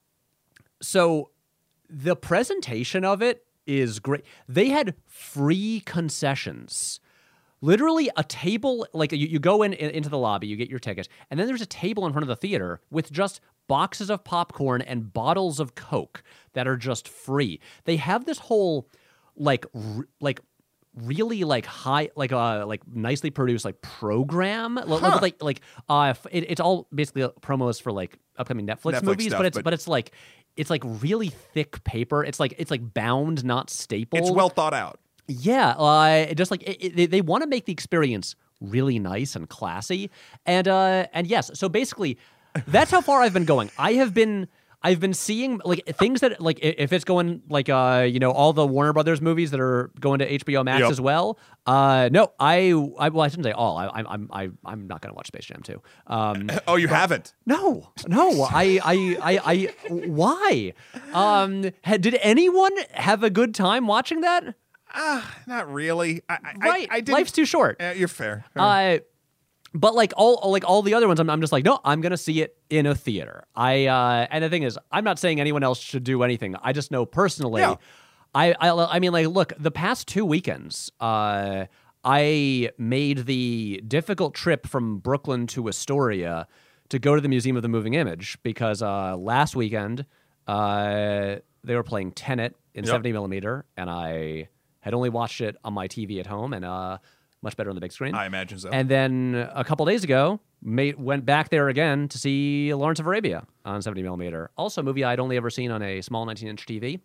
so 0.83 1.31
the 1.91 2.17
presentation 2.17 3.05
of 3.05 3.21
it 3.23 3.45
is 3.67 3.99
great. 3.99 4.25
They 4.49 4.69
had 4.69 4.95
free 5.07 5.83
concessions. 5.87 7.01
Literally 7.63 8.09
a 8.17 8.25
table, 8.25 8.87
like 8.95 9.13
you, 9.13 9.27
you 9.27 9.39
go 9.39 9.63
in, 9.63 9.75
in 9.75 9.91
into 9.91 10.09
the 10.09 10.17
lobby, 10.17 10.47
you 10.47 10.57
get 10.57 10.71
your 10.71 10.79
ticket, 10.79 11.09
and 11.31 11.39
then 11.39 11.47
there's 11.47 11.61
a 11.61 11.67
table 11.67 12.07
in 12.07 12.13
front 12.13 12.23
of 12.23 12.29
the 12.29 12.37
theater 12.37 12.81
with 12.91 13.13
just 13.13 13.41
boxes 13.69 14.09
of 14.11 14.25
popcorn 14.25 14.81
and 14.81 15.13
bottles 15.13 15.61
of 15.61 15.75
Coke 15.75 16.23
that 16.55 16.67
are 16.67 16.77
just 16.79 17.07
free. 17.07 17.61
They 17.85 17.97
have 17.97 18.25
this 18.25 18.39
whole 18.39 18.89
like 19.37 19.67
r- 19.75 20.09
like 20.21 20.41
really 20.97 21.45
like 21.45 21.67
high 21.67 22.09
like 22.17 22.33
uh 22.33 22.67
like 22.67 22.81
nicely 22.89 23.31
produced 23.31 23.65
like 23.65 23.81
program 23.81 24.77
Huh. 24.77 25.19
like 25.23 25.41
like 25.43 25.61
uh 25.89 26.15
it, 26.33 26.51
it's 26.51 26.61
all 26.61 26.89
basically 26.93 27.23
promos 27.43 27.81
for 27.81 27.93
like 27.93 28.19
upcoming 28.39 28.67
Netflix, 28.67 28.95
Netflix 28.95 29.03
movies 29.05 29.27
stuff, 29.29 29.39
but 29.39 29.47
it's 29.47 29.57
but- 29.59 29.65
but 29.65 29.73
it's 29.75 29.87
like 29.87 30.13
it's 30.57 30.71
like 30.71 30.83
really 30.85 31.29
thick 31.29 31.83
paper 31.85 32.25
it's 32.25 32.41
like 32.41 32.55
it's 32.59 32.71
like 32.71 32.95
bound 32.95 33.45
not 33.45 33.71
stapled 33.71 34.23
It's 34.23 34.31
well 34.31 34.49
thought 34.49 34.75
out. 34.75 35.01
Yeah, 35.29 35.71
uh, 35.71 36.35
just 36.35 36.51
like 36.51 36.63
it, 36.65 36.85
it, 36.85 36.97
they, 36.97 37.07
they 37.07 37.21
want 37.21 37.43
to 37.43 37.49
make 37.49 37.65
the 37.65 37.73
experience 37.73 38.35
really 38.61 38.99
nice 38.99 39.37
and 39.37 39.49
classy, 39.49 40.11
and 40.45 40.67
uh, 40.67 41.07
and 41.13 41.27
yes, 41.27 41.53
so 41.55 41.69
basically, 41.69 42.19
that's 42.67 42.91
how 42.91 43.01
far 43.01 43.23
I've 43.23 43.33
been 43.33 43.45
going. 43.45 43.71
I 43.79 43.93
have 43.95 44.13
been. 44.13 44.49
I've 44.83 44.99
been 44.99 45.13
seeing 45.13 45.61
like 45.65 45.85
things 45.97 46.21
that 46.21 46.41
like 46.41 46.59
if 46.63 46.93
it's 46.93 47.05
going 47.05 47.43
like 47.51 47.69
uh 47.69 48.07
you 48.11 48.19
know 48.19 48.31
all 48.31 48.53
the 48.55 48.67
Warner 48.67 48.93
Brothers 48.95 49.21
movies 49.21 49.51
that 49.51 49.61
are 49.61 49.91
going 50.01 50.21
to 50.21 50.39
HBO 50.39 50.65
Max 50.65 50.81
Yep. 50.81 50.91
as 50.91 51.01
well. 51.01 51.39
Uh 51.67 52.09
no, 52.11 52.33
I 52.41 52.71
I 52.99 53.11
well 53.11 53.21
I 53.23 53.29
shouldn't 53.29 53.45
say 53.45 53.53
all. 53.53 53.77
I 53.77 53.91
I'm 53.95 54.29
I, 54.33 54.51
I'm 54.65 54.87
not 54.87 55.03
gonna 55.03 55.15
watch 55.15 55.27
Space 55.27 55.45
Jam 55.45 55.61
2. 55.63 55.83
Um 56.07 56.51
Oh, 56.67 56.77
you 56.77 56.89
haven't? 56.89 57.35
no, 57.47 57.91
no. 58.07 58.43
I, 58.51 58.81
I, 58.85 59.17
I, 59.23 59.41
I. 59.45 59.75
Why? 59.91 60.73
Um, 61.13 61.63
did 61.63 62.19
anyone 62.23 62.73
have 62.93 63.23
a 63.23 63.31
good 63.31 63.55
time 63.55 63.87
watching 63.87 64.21
that? 64.23 64.55
Ah, 64.93 65.37
not 65.47 65.73
really. 65.73 66.23
I, 66.29 66.35
I, 66.45 66.53
Right. 66.69 66.89
I, 66.91 66.97
I. 67.07 67.13
Life's 67.13 67.33
too 67.33 67.45
short. 67.45 67.77
Yeah, 67.81 67.93
you're 67.93 68.09
fair. 68.09 68.45
fair. 68.55 68.63
Uh, 68.63 68.99
but 69.75 69.95
like 69.95 70.13
all, 70.17 70.51
like 70.51 70.65
all 70.69 70.83
the 70.83 70.95
other 70.95 71.07
ones, 71.09 71.21
I'm, 71.21 71.31
I'm 71.31 71.41
just 71.41 71.53
like, 71.53 71.65
no, 71.65 71.81
I'm 71.85 72.01
gonna 72.01 72.17
see 72.17 72.43
it 72.43 72.57
in 72.69 72.87
a 72.87 72.95
theater. 72.95 73.45
I, 73.55 73.87
uh, 73.87 74.27
and 74.31 74.43
the 74.45 74.49
thing 74.51 74.63
is, 74.63 74.79
I'm 74.91 75.05
not 75.05 75.19
saying 75.19 75.41
anyone 75.41 75.63
else 75.63 75.79
should 75.79 76.05
do 76.05 76.23
anything. 76.23 76.57
I 76.63 76.73
just 76.73 76.91
know 76.91 77.07
personally. 77.07 77.63
Yeah. 77.63 77.77
I, 78.35 78.53
I, 78.61 78.97
I 78.97 78.99
mean, 79.01 79.13
like, 79.13 79.27
look, 79.27 79.53
the 79.59 79.71
past 79.73 80.07
two 80.07 80.25
weekends, 80.25 80.91
uh, 81.01 81.67
I 82.05 82.71
made 82.79 83.27
the 83.27 83.83
difficult 83.87 84.35
trip 84.35 84.67
from 84.67 84.99
Brooklyn 84.99 85.47
to 85.49 85.69
Astoria 85.69 86.47
to 86.91 86.99
go 86.99 87.15
to 87.15 87.21
the 87.21 87.29
Museum 87.29 87.57
of 87.57 87.63
the 87.63 87.69
Moving 87.69 87.95
Image 87.95 88.39
because 88.43 88.83
uh, 88.83 89.17
last 89.17 89.55
weekend 89.57 90.07
uh, 90.47 91.37
they 91.65 91.75
were 91.75 91.83
playing 91.83 92.13
Tenet 92.13 92.57
in 92.75 92.85
Yep. 92.85 92.93
70 92.93 93.13
millimeter, 93.13 93.65
and 93.77 93.91
I 93.91 94.49
had 94.81 94.95
only 94.95 95.09
watched 95.11 95.41
it 95.41 95.57
on 95.65 95.75
my 95.75 95.89
TV 95.89 96.21
at 96.21 96.27
home, 96.27 96.53
and 96.53 96.65
uh, 96.65 96.99
much 97.43 97.57
better 97.57 97.71
on 97.71 97.75
the 97.75 97.81
big 97.81 97.93
screen. 97.93 98.15
I 98.15 98.27
imagine 98.27 98.59
so. 98.59 98.71
And 98.71 98.89
then 98.89 99.49
a 99.55 99.65
couple 99.65 99.87
days 99.87 100.05
ago, 100.05 100.41
made, 100.63 100.99
went 100.99 101.25
back 101.25 101.49
there 101.49 101.69
again 101.69 102.09
to 102.09 102.19
see 102.19 102.73
Lawrence 102.75 103.01
of 103.01 103.07
Arabia 103.07 103.47
on 103.65 103.81
70 103.83 104.03
millimeter. 104.03 104.51
Also, 104.57 104.81
a 104.81 104.85
movie 104.85 105.05
I'd 105.05 105.21
only 105.21 105.37
ever 105.37 105.51
seen 105.51 105.71
on 105.71 105.83
a 105.83 106.01
small 106.03 106.27
19 106.27 106.49
inch 106.49 106.67
TV. 106.67 107.01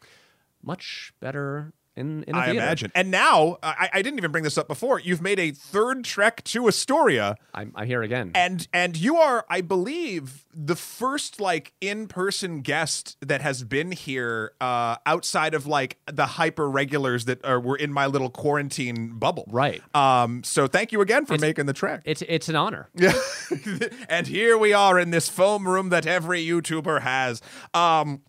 Much 0.64 1.14
better 1.20 1.74
in, 1.96 2.24
in 2.24 2.36
a 2.36 2.38
I 2.38 2.46
theater. 2.46 2.60
imagine. 2.60 2.92
And 2.96 3.12
now, 3.12 3.58
I, 3.64 3.90
I 3.94 4.02
didn't 4.02 4.20
even 4.20 4.32
bring 4.32 4.44
this 4.44 4.58
up 4.58 4.68
before. 4.68 5.00
You've 5.00 5.22
made 5.22 5.40
a 5.40 5.52
third 5.52 6.04
trek 6.04 6.44
to 6.46 6.68
Astoria, 6.68 7.36
I'm, 7.54 7.72
I'm 7.76 7.88
here 7.88 8.04
again. 8.04 8.32
and 8.36 8.68
and 8.74 8.98
you 8.98 9.16
are, 9.18 9.46
I 9.50 9.62
believe, 9.62 10.46
the 10.54 10.76
first 10.76 11.40
like 11.40 11.74
in-person 11.82 12.62
guest 12.62 13.18
that 13.22 13.42
has 13.42 13.64
been 13.64 13.92
here 13.92 14.52
uh, 14.62 14.98
outside 15.06 15.54
of 15.54 15.66
like 15.68 15.98
the 16.12 16.26
hyper 16.26 16.70
regulars 16.70 17.26
that 17.26 17.44
are 17.46 17.60
were 17.60 17.78
in 17.78 17.92
my 17.94 18.06
little 18.08 18.30
quarantine 18.30 19.18
bubble. 19.18 19.46
Right. 19.48 19.82
Um. 19.96 20.44
So 20.44 20.68
thank 20.68 20.92
you 20.92 21.02
again 21.02 21.26
for 21.26 21.38
making 21.38 21.66
the 21.66 21.74
trek. 21.74 22.02
It's 22.06 22.22
it's 22.28 22.50
an 22.50 22.56
honor. 22.56 22.90
Yeah. 22.96 23.14
and 24.10 24.28
here 24.28 24.58
we 24.58 24.74
are 24.74 25.00
in 25.00 25.12
this 25.12 25.30
foam 25.30 25.68
room 25.68 25.90
that 25.90 26.06
every 26.06 26.46
YouTuber 26.46 27.02
has. 27.02 27.42
Um 27.74 28.22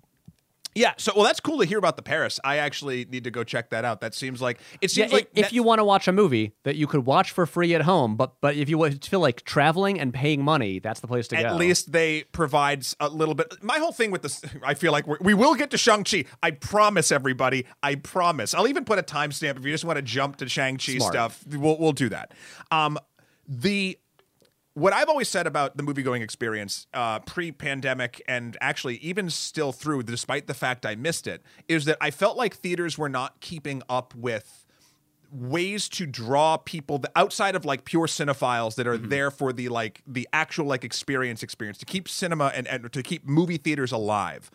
yeah, 0.76 0.92
so 0.98 1.12
well 1.16 1.24
that's 1.24 1.40
cool 1.40 1.58
to 1.58 1.64
hear 1.64 1.78
about 1.78 1.96
the 1.96 2.02
Paris. 2.02 2.38
I 2.44 2.58
actually 2.58 3.04
need 3.06 3.24
to 3.24 3.30
go 3.32 3.42
check 3.42 3.70
that 3.70 3.84
out. 3.84 4.00
That 4.00 4.14
seems 4.14 4.40
like 4.40 4.60
it 4.80 4.96
Yeah, 4.96 5.06
seems 5.06 5.12
like 5.12 5.30
if 5.34 5.42
Net- 5.46 5.52
you 5.52 5.62
want 5.64 5.80
to 5.80 5.84
watch 5.84 6.06
a 6.06 6.12
movie 6.12 6.52
that 6.62 6.76
you 6.76 6.86
could 6.86 7.04
watch 7.06 7.32
for 7.32 7.46
free 7.46 7.74
at 7.74 7.82
home, 7.82 8.14
but 8.16 8.40
but 8.40 8.54
if 8.54 8.68
you 8.68 8.90
feel 9.02 9.20
like 9.20 9.42
traveling 9.44 9.98
and 9.98 10.14
paying 10.14 10.44
money, 10.44 10.78
that's 10.78 11.00
the 11.00 11.08
place 11.08 11.26
to 11.28 11.36
at 11.36 11.42
go. 11.42 11.48
At 11.48 11.56
least 11.56 11.90
they 11.90 12.24
provide 12.32 12.86
a 13.00 13.08
little 13.08 13.34
bit. 13.34 13.62
My 13.62 13.78
whole 13.78 13.92
thing 13.92 14.10
with 14.10 14.22
this, 14.22 14.42
I 14.64 14.74
feel 14.74 14.92
like 14.92 15.06
we're, 15.06 15.18
we 15.20 15.34
will 15.34 15.54
get 15.54 15.70
to 15.70 15.78
Shang-Chi. 15.78 16.24
I 16.42 16.50
promise 16.52 17.10
everybody. 17.10 17.66
I 17.82 17.94
promise. 17.96 18.54
I'll 18.54 18.68
even 18.68 18.84
put 18.84 18.98
a 18.98 19.02
timestamp 19.02 19.56
if 19.58 19.64
you 19.64 19.72
just 19.72 19.84
want 19.84 19.96
to 19.96 20.02
jump 20.02 20.36
to 20.36 20.48
Shang-Chi 20.48 20.98
stuff. 20.98 21.42
We'll, 21.48 21.78
we'll 21.78 21.92
do 21.92 22.08
that. 22.10 22.32
Um, 22.70 22.98
the 23.48 23.98
what 24.76 24.92
I've 24.92 25.08
always 25.08 25.30
said 25.30 25.46
about 25.46 25.78
the 25.78 25.82
movie 25.82 26.02
going 26.02 26.20
experience, 26.20 26.86
uh, 26.92 27.20
pre 27.20 27.50
pandemic, 27.50 28.20
and 28.28 28.58
actually 28.60 28.96
even 28.96 29.30
still 29.30 29.72
through, 29.72 30.02
despite 30.02 30.48
the 30.48 30.52
fact 30.52 30.84
I 30.84 30.94
missed 30.94 31.26
it, 31.26 31.42
is 31.66 31.86
that 31.86 31.96
I 31.98 32.10
felt 32.10 32.36
like 32.36 32.54
theaters 32.54 32.98
were 32.98 33.08
not 33.08 33.40
keeping 33.40 33.82
up 33.88 34.14
with 34.14 34.66
ways 35.32 35.88
to 35.88 36.04
draw 36.04 36.58
people 36.58 37.02
outside 37.16 37.56
of 37.56 37.64
like 37.64 37.86
pure 37.86 38.06
cinephiles 38.06 38.74
that 38.74 38.86
are 38.86 38.98
there 38.98 39.30
for 39.30 39.50
the 39.50 39.70
like 39.70 40.02
the 40.06 40.28
actual 40.34 40.66
like 40.66 40.84
experience 40.84 41.42
experience 41.42 41.78
to 41.78 41.86
keep 41.86 42.06
cinema 42.06 42.52
and, 42.54 42.68
and 42.68 42.92
to 42.92 43.02
keep 43.02 43.26
movie 43.26 43.56
theaters 43.56 43.92
alive. 43.92 44.50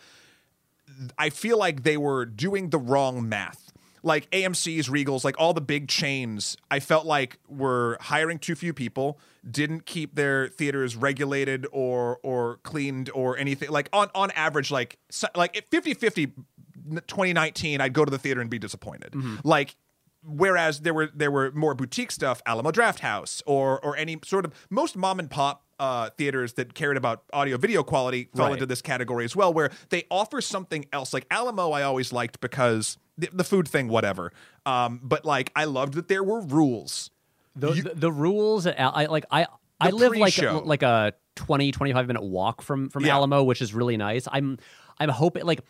I 1.18 1.32
feel 1.32 1.58
like 1.58 1.82
they 1.82 1.98
were 1.98 2.28
doing 2.28 2.70
the 2.70 2.78
wrong 2.78 3.28
math. 3.28 3.74
Like 4.04 4.30
AMC's, 4.30 4.88
Regals, 4.88 5.24
like 5.24 5.36
all 5.40 5.54
the 5.54 5.62
big 5.62 5.88
chains, 5.88 6.58
I 6.70 6.80
felt 6.80 7.08
like 7.08 7.40
were 7.48 7.98
hiring 8.02 8.38
too 8.38 8.54
few 8.54 8.72
people, 8.72 9.20
didn't 9.50 9.86
keep 9.86 10.16
their 10.16 10.48
theaters 10.48 10.96
regulated 10.96 11.66
or 11.72 12.20
or 12.24 12.58
cleaned 12.64 13.10
or 13.14 13.38
anything. 13.38 13.70
Like 13.70 13.90
on 13.94 14.10
on 14.14 14.32
average, 14.32 14.70
like 14.72 14.98
so- 15.10 15.28
like 15.36 15.70
50-50 15.72 16.34
2019, 17.08 17.82
I'd 17.82 17.94
go 17.94 18.06
to 18.06 18.12
the 18.12 18.18
theater 18.18 18.42
and 18.42 18.50
be 18.50 18.60
disappointed. 18.60 19.14
Like 19.44 19.76
whereas 20.24 20.82
there 20.82 20.94
were 20.94 21.10
there 21.14 21.32
were 21.32 21.52
more 21.52 21.74
boutique 21.74 22.12
stuff, 22.12 22.42
Alamo 22.46 22.72
Drafthouse, 22.72 23.42
or 23.46 23.84
or 23.84 23.96
any 23.98 24.20
sort 24.24 24.46
of 24.46 24.54
most 24.70 24.96
mom 24.96 25.20
and 25.20 25.30
pop 25.30 25.64
uh, 25.80 26.12
theaters 26.12 26.54
that 26.54 26.76
cared 26.76 26.96
about 26.98 27.24
audio 27.34 27.58
video 27.58 27.82
quality 27.84 28.30
fell 28.36 28.46
Right. 28.48 28.54
into 28.54 28.68
this 28.68 28.82
category 28.84 29.26
as 29.26 29.36
well, 29.36 29.52
where 29.52 29.72
they 29.90 30.04
offer 30.12 30.40
something 30.42 30.86
else. 30.94 31.14
Like 31.14 31.26
Alamo, 31.32 31.72
I 31.72 31.82
always 31.84 32.14
liked 32.14 32.40
because 32.40 32.98
the, 33.18 33.30
the 33.34 33.44
food 33.44 33.68
thing, 33.68 33.88
whatever. 33.88 34.32
Um, 34.66 35.00
but 35.02 35.26
like 35.26 35.52
I 35.56 35.64
loved 35.66 35.96
that 35.96 36.08
there 36.08 36.24
were 36.24 36.42
rules. 36.42 37.10
The, 37.56 37.72
the, 37.72 37.92
the 37.96 38.12
rules 38.12 38.66
at 38.68 38.78
Al- 38.78 38.94
I 38.96 39.06
like 39.06 39.26
I 39.32 39.48
I 39.80 39.90
live 39.90 40.12
like 40.16 40.34
pre-show. 40.34 40.62
like 40.66 40.84
a 40.84 41.14
20 41.36 41.72
25 41.72 42.08
minute 42.08 42.24
walk 42.24 42.62
from 42.62 42.90
from 42.90 43.06
Yeah. 43.06 43.16
Alamo 43.16 43.44
which 43.44 43.62
is 43.62 43.74
really 43.74 43.98
nice. 43.98 44.28
I'm 44.32 44.58
I'm 45.00 45.10
hoping 45.10 45.46
like 45.46 45.62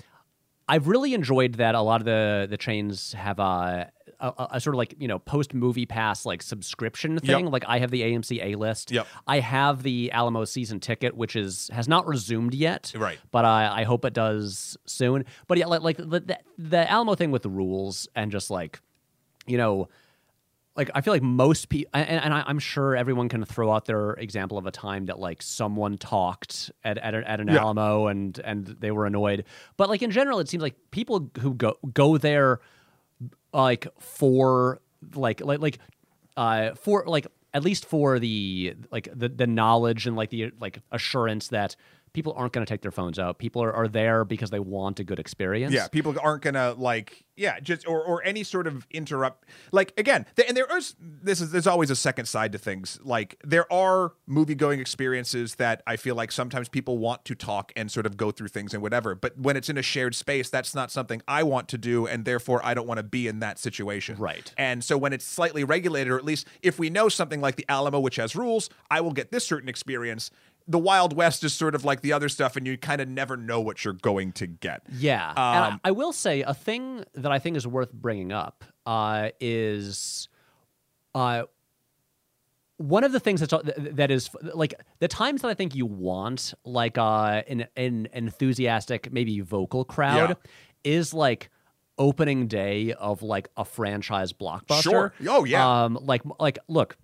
I've 0.67 0.87
really 0.87 1.13
enjoyed 1.13 1.55
that 1.55 1.75
a 1.75 1.81
lot 1.81 2.01
of 2.01 2.05
the 2.05 2.47
the 2.49 2.57
chains 2.57 3.13
have 3.13 3.39
uh, 3.39 3.85
a, 4.19 4.47
a, 4.51 4.61
sort 4.61 4.75
of 4.75 4.77
like 4.77 4.95
you 4.99 5.07
know 5.07 5.19
post 5.19 5.53
movie 5.53 5.85
pass 5.85 6.25
like 6.25 6.41
subscription 6.41 7.17
thing. 7.19 7.47
Like 7.47 7.63
I 7.67 7.79
have 7.79 7.91
the 7.91 8.01
AMC 8.03 8.41
A 8.43 8.55
list. 8.55 8.91
Yep. 8.91 9.07
I 9.27 9.39
have 9.39 9.83
the 9.83 10.11
Alamo 10.11 10.45
season 10.45 10.79
ticket, 10.79 11.17
which 11.17 11.35
is 11.35 11.69
has 11.73 11.87
not 11.87 12.07
resumed 12.07 12.53
yet. 12.53 12.93
Right. 12.95 13.17
But 13.31 13.43
I 13.43 13.81
I 13.81 13.83
hope 13.83 14.05
it 14.05 14.13
does 14.13 14.77
soon. 14.85 15.25
But 15.47 15.57
yeah, 15.57 15.65
like 15.65 15.81
like 15.81 15.97
the 15.97 16.05
the, 16.05 16.39
the 16.57 16.89
Alamo 16.89 17.15
thing 17.15 17.31
with 17.31 17.41
the 17.41 17.49
rules 17.49 18.07
and 18.15 18.31
just 18.31 18.49
like 18.49 18.79
you 19.47 19.57
know 19.57 19.89
like 20.81 20.89
I 20.95 21.01
feel 21.01 21.13
like 21.13 21.21
most 21.23 21.69
people, 21.69 21.89
and, 21.93 22.09
and 22.09 22.33
I, 22.33 22.43
I'm 22.47 22.59
sure 22.59 22.95
everyone 22.95 23.29
can 23.29 23.45
throw 23.45 23.71
out 23.71 23.85
their 23.85 24.11
example 24.13 24.57
of 24.57 24.65
a 24.65 24.71
time 24.71 25.05
that 25.05 25.19
like 25.19 25.41
someone 25.41 25.97
talked 25.97 26.71
at 26.83 26.97
at, 26.97 27.13
a- 27.13 27.29
at 27.29 27.39
an 27.39 27.47
Yeah. 27.47 27.59
Alamo 27.59 28.07
and 28.07 28.39
and 28.43 28.65
they 28.65 28.91
were 28.91 29.05
annoyed. 29.05 29.45
But 29.77 29.89
like 29.89 30.01
in 30.01 30.11
general, 30.11 30.39
it 30.39 30.49
seems 30.49 30.63
like 30.63 30.75
people 30.91 31.29
who 31.39 31.53
go 31.53 31.77
go 31.93 32.17
there 32.17 32.59
like 33.53 33.87
for 33.99 34.79
like 35.15 35.41
like 35.41 35.59
like 35.59 35.79
uh 36.37 36.73
for 36.75 37.03
like 37.05 37.27
at 37.53 37.63
least 37.63 37.85
for 37.85 38.17
the 38.19 38.75
like 38.91 39.09
the 39.13 39.29
the 39.29 39.47
knowledge 39.47 40.07
and 40.07 40.15
like 40.15 40.29
the 40.29 40.51
like 40.59 40.79
assurance 40.91 41.49
that 41.49 41.75
people 42.13 42.33
aren't 42.35 42.53
going 42.53 42.65
to 42.65 42.69
take 42.69 42.81
their 42.81 42.91
phones 42.91 43.17
out. 43.17 43.37
People 43.37 43.63
are, 43.63 43.73
are 43.73 43.87
there 43.87 44.25
because 44.25 44.49
they 44.49 44.59
want 44.59 44.99
a 44.99 45.03
good 45.03 45.19
experience. 45.19 45.73
Yeah, 45.73 45.87
people 45.87 46.15
aren't 46.21 46.41
gonna 46.41 46.73
like, 46.77 47.23
yeah, 47.35 47.59
just 47.59 47.87
or 47.87 48.03
or 48.03 48.23
any 48.23 48.43
sort 48.43 48.67
of 48.67 48.85
interrupt. 48.91 49.45
Like 49.71 49.93
again, 49.97 50.25
th- 50.35 50.47
and 50.47 50.57
there 50.57 50.65
is 50.77 50.95
this 50.99 51.41
is 51.41 51.51
there's 51.51 51.67
always 51.67 51.89
a 51.89 51.95
second 51.95 52.25
side 52.25 52.51
to 52.51 52.57
things. 52.57 52.99
Like 53.03 53.39
there 53.43 53.71
are 53.71 54.13
movie 54.27 54.55
going 54.55 54.79
experiences 54.79 55.55
that 55.55 55.81
I 55.87 55.95
feel 55.95 56.15
like 56.15 56.31
sometimes 56.31 56.69
people 56.69 56.97
want 56.97 57.25
to 57.25 57.35
talk 57.35 57.71
and 57.75 57.91
sort 57.91 58.05
of 58.05 58.17
go 58.17 58.31
through 58.31 58.49
things 58.49 58.73
and 58.73 58.81
whatever. 58.81 59.15
But 59.15 59.37
when 59.37 59.55
it's 59.55 59.69
in 59.69 59.77
a 59.77 59.83
shared 59.83 60.15
space, 60.15 60.49
that's 60.49 60.75
not 60.75 60.91
something 60.91 61.21
I 61.27 61.43
want 61.43 61.67
to 61.69 61.77
do, 61.77 62.07
and 62.07 62.25
therefore 62.25 62.61
I 62.63 62.73
don't 62.73 62.87
want 62.87 62.97
to 62.97 63.03
be 63.03 63.27
in 63.27 63.39
that 63.39 63.59
situation. 63.59 64.17
Right. 64.17 64.53
And 64.57 64.83
so 64.83 64.97
when 64.97 65.13
it's 65.13 65.25
slightly 65.25 65.63
regulated, 65.63 66.11
or 66.11 66.17
at 66.17 66.25
least 66.25 66.47
if 66.61 66.77
we 66.77 66.89
know 66.89 67.09
something 67.09 67.41
like 67.41 67.55
the 67.55 67.65
Alamo, 67.69 67.99
which 67.99 68.17
has 68.17 68.35
rules, 68.35 68.69
I 68.89 69.01
will 69.01 69.13
get 69.13 69.31
this 69.31 69.45
certain 69.45 69.69
experience. 69.69 70.31
The 70.67 70.79
Wild 70.79 71.15
West 71.15 71.43
is 71.43 71.53
sort 71.53 71.75
of 71.75 71.83
like 71.85 72.01
the 72.01 72.13
other 72.13 72.29
stuff, 72.29 72.55
and 72.55 72.65
you 72.67 72.77
kind 72.77 73.01
of 73.01 73.07
never 73.09 73.35
know 73.37 73.59
what 73.59 73.83
you're 73.83 73.93
going 73.93 74.31
to 74.33 74.47
get. 74.47 74.83
Yeah, 74.91 75.29
and 75.29 75.37
I, 75.39 75.67
Um, 75.69 75.81
I 75.83 75.91
will 75.91 76.13
say 76.13 76.41
a 76.43 76.53
thing 76.53 77.03
that 77.13 77.31
I 77.31 77.39
think 77.39 77.57
is 77.57 77.65
worth 77.67 77.91
bringing 77.91 78.31
up 78.31 78.63
uh, 78.85 79.29
is 79.39 80.29
uh, 81.15 81.43
one 82.77 83.03
of 83.03 83.11
the 83.11 83.19
things 83.19 83.41
that's 83.41 83.53
that 83.77 84.09
is 84.11 84.29
like 84.53 84.73
the 84.99 85.07
times 85.07 85.41
that 85.41 85.49
I 85.49 85.53
think 85.53 85.75
you 85.75 85.85
want 85.85 86.53
like 86.65 86.97
uh, 86.97 87.43
an 87.47 87.67
an 87.75 88.07
enthusiastic, 88.13 89.11
maybe 89.11 89.39
vocal 89.41 89.83
crowd 89.85 90.29
Yeah. 90.29 90.35
is 90.83 91.13
like 91.13 91.49
opening 91.97 92.47
day 92.47 92.93
of 92.93 93.21
like 93.21 93.49
a 93.57 93.65
franchise 93.65 94.33
blockbuster. 94.33 94.81
Sure. 94.81 95.13
Oh, 95.27 95.43
yeah. 95.43 95.83
Um, 95.83 95.99
like 96.01 96.21
like 96.39 96.57
look, 96.67 96.97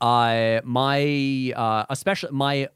uh, 0.00 0.60
my 0.64 1.52
uh, 1.54 1.84
especially 1.90 2.32
my 2.32 2.68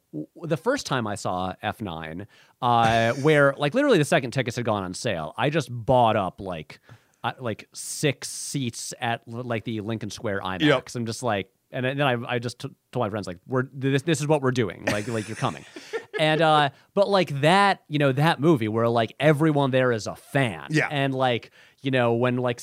the 0.43 0.57
first 0.57 0.87
time 0.87 1.07
I 1.07 1.15
saw 1.15 1.55
F9, 1.63 2.27
uh, 2.61 3.13
where 3.15 3.55
like 3.59 3.75
literally 3.75 3.99
the 3.99 4.05
second 4.05 4.33
tickets 4.33 4.57
had 4.57 4.65
gone 4.65 4.83
on 4.83 4.95
sale, 4.95 5.35
I 5.37 5.51
just 5.51 5.69
bought 5.71 6.17
up 6.17 6.41
like 6.41 6.81
uh, 7.23 7.33
like 7.39 7.69
six 7.75 8.29
seats 8.29 8.95
at 9.01 9.27
like 9.27 9.65
the 9.65 9.81
Lincoln 9.81 10.11
Square 10.11 10.41
IMAX. 10.41 10.63
Yep. 10.63 10.89
I'm 10.95 11.07
just 11.07 11.23
like, 11.23 11.51
and 11.71 11.85
then 11.85 12.01
I, 12.03 12.17
I 12.27 12.39
just 12.39 12.59
t- 12.59 12.71
told 12.91 13.05
my 13.07 13.11
friends 13.11 13.27
like, 13.27 13.39
we're 13.47 13.65
this 13.73 14.03
this 14.03 14.21
is 14.21 14.27
what 14.27 14.43
we're 14.43 14.51
doing. 14.51 14.85
Like 14.87 15.07
like 15.07 15.29
you're 15.29 15.37
coming, 15.37 15.65
and 16.19 16.43
uh, 16.43 16.71
but 16.95 17.09
like 17.09 17.41
that, 17.43 17.83
you 17.89 17.99
know, 17.99 18.13
that 18.13 18.41
movie 18.41 18.69
where 18.69 18.89
like 18.89 19.15
everyone 19.21 19.71
there 19.71 19.93
is 19.93 20.07
a 20.07 20.17
fan. 20.17 20.69
Yeah. 20.71 20.89
and 20.91 21.15
like 21.15 21.51
you 21.83 21.91
know 21.91 22.15
when 22.15 22.37
like, 22.37 22.63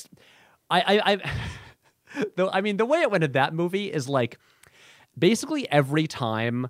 I 0.70 1.00
I 1.04 1.32
Though 2.36 2.50
I 2.50 2.60
mean, 2.60 2.76
the 2.76 2.86
way 2.86 3.00
it 3.00 3.10
went 3.10 3.24
in 3.24 3.32
that 3.32 3.54
movie 3.54 3.92
is 3.92 4.08
like 4.08 4.38
basically 5.18 5.70
every 5.70 6.06
time 6.06 6.68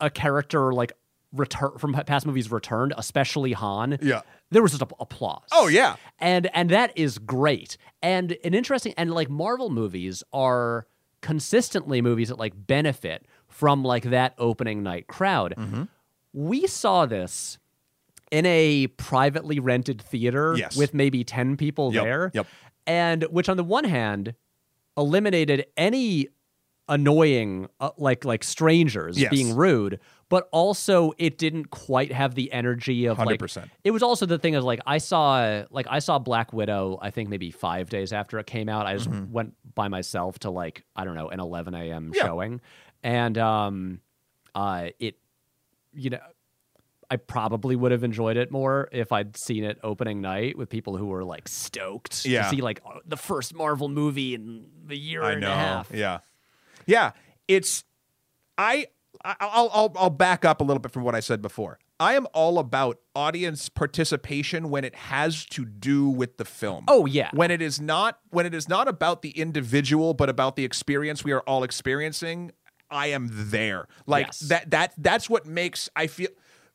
a- 0.00 0.10
character 0.10 0.72
like 0.72 0.92
return 1.32 1.72
from 1.78 1.92
past 1.92 2.26
movies 2.26 2.50
returned, 2.50 2.94
especially 2.96 3.52
Han. 3.52 3.98
Yeah. 4.00 4.22
There 4.50 4.62
was 4.62 4.72
just 4.72 4.82
a- 4.82 4.88
applause. 5.00 5.42
Oh, 5.52 5.66
yeah. 5.66 5.96
And 6.18 6.48
and 6.54 6.70
that 6.70 6.96
is 6.96 7.18
great. 7.18 7.76
And 8.02 8.36
an 8.44 8.54
interesting 8.54 8.94
and 8.96 9.12
like 9.12 9.28
Marvel 9.28 9.70
movies 9.70 10.22
are 10.32 10.86
consistently 11.20 12.00
movies 12.00 12.28
that 12.28 12.38
like 12.38 12.52
benefit 12.66 13.26
from 13.48 13.82
like 13.82 14.04
that 14.04 14.34
opening 14.38 14.82
night 14.82 15.06
crowd. 15.08 15.54
Mm-hmm. 15.56 15.82
We 16.32 16.66
saw 16.66 17.06
this 17.06 17.58
in 18.30 18.44
a 18.46 18.86
privately 18.88 19.58
rented 19.58 20.00
theater 20.02 20.54
Yes. 20.56 20.76
with 20.76 20.94
maybe 20.94 21.24
10 21.24 21.56
people 21.56 21.92
Yep, 21.94 22.04
there. 22.04 22.30
yep. 22.34 22.46
And 22.86 23.22
which 23.24 23.48
on 23.48 23.56
the 23.56 23.64
one 23.64 23.84
hand 23.84 24.34
eliminated 24.96 25.66
any 25.76 26.28
annoying 26.88 27.68
uh, 27.80 27.90
like 27.98 28.24
like 28.24 28.44
strangers 28.44 29.18
Yes. 29.18 29.30
being 29.30 29.56
rude 29.56 29.98
but 30.28 30.48
also 30.52 31.12
it 31.18 31.38
didn't 31.38 31.70
quite 31.70 32.10
have 32.12 32.34
the 32.34 32.52
energy 32.52 33.06
of 33.06 33.16
100%. 33.18 33.68
it 33.84 33.90
was 33.92 34.02
also 34.02 34.26
the 34.26 34.38
thing 34.38 34.54
is 34.54 34.64
like 34.64 34.80
i 34.86 34.98
saw 34.98 35.64
like 35.70 35.86
i 35.90 35.98
saw 35.98 36.18
black 36.18 36.52
widow 36.52 36.98
i 37.02 37.10
think 37.10 37.28
maybe 37.28 37.50
five 37.50 37.90
days 37.90 38.12
after 38.12 38.38
it 38.38 38.46
came 38.46 38.68
out 38.68 38.86
i 38.86 38.94
just 38.96 39.08
went 39.08 39.54
by 39.74 39.88
myself 39.88 40.38
to 40.40 40.50
like 40.50 40.84
i 40.94 41.04
don't 41.04 41.14
know 41.16 41.28
an 41.28 41.40
11 41.40 41.74
a.m 41.74 42.04
Mm-hmm. 42.06 42.14
Yeah. 42.14 42.22
showing 42.24 42.60
and 43.02 43.36
um 43.38 44.00
uh 44.54 44.88
it 45.00 45.18
you 45.92 46.10
know 46.10 46.18
I 47.08 47.14
probably 47.14 47.76
would 47.76 47.92
have 47.92 48.02
enjoyed 48.02 48.36
it 48.36 48.50
more 48.50 48.88
if 48.90 49.12
I'd 49.12 49.36
seen 49.36 49.62
it 49.62 49.78
opening 49.84 50.20
night 50.20 50.58
with 50.58 50.68
people 50.68 50.96
who 50.96 51.06
were 51.06 51.22
like 51.22 51.46
stoked 51.46 52.26
Yeah. 52.26 52.42
to 52.42 52.48
see 52.48 52.60
like 52.60 52.82
the 53.06 53.16
first 53.16 53.54
Marvel 53.54 53.88
movie 53.88 54.34
in 54.34 54.66
the 54.84 54.96
year 54.98 55.22
and 55.22 55.44
a 55.44 55.54
half. 55.54 55.92
Yeah, 55.94 56.18
yeah. 56.86 57.12
It's 57.48 57.84
I. 58.58 58.86
I'll, 59.24 59.70
I'll 59.72 59.92
I'll 59.96 60.10
back 60.10 60.44
up 60.44 60.60
a 60.60 60.64
little 60.64 60.78
bit 60.80 60.92
from 60.92 61.02
what 61.02 61.14
I 61.14 61.20
said 61.20 61.40
before. 61.42 61.78
I 61.98 62.14
am 62.14 62.26
all 62.34 62.58
about 62.58 62.98
audience 63.14 63.68
participation 63.70 64.68
when 64.68 64.84
it 64.84 64.94
has 64.94 65.46
to 65.46 65.64
do 65.64 66.08
with 66.10 66.36
the 66.36 66.44
film. 66.44 66.84
Oh, 66.88 67.06
yeah. 67.06 67.30
When 67.32 67.50
it 67.50 67.62
is 67.62 67.80
not 67.80 68.18
when 68.30 68.44
it 68.44 68.54
is 68.54 68.68
not 68.68 68.86
about 68.88 69.22
the 69.22 69.30
individual 69.30 70.12
but 70.12 70.28
about 70.28 70.56
the 70.56 70.64
experience 70.64 71.24
we 71.24 71.32
are 71.32 71.40
all 71.40 71.62
experiencing, 71.64 72.52
I 72.90 73.06
am 73.08 73.28
there. 73.32 73.88
Like 74.06 74.26
Yes. 74.26 74.40
that 74.40 74.70
that 74.70 74.92
that's 74.98 75.30
what 75.30 75.46
makes 75.46 75.88
I 75.96 76.06
feel 76.06 76.28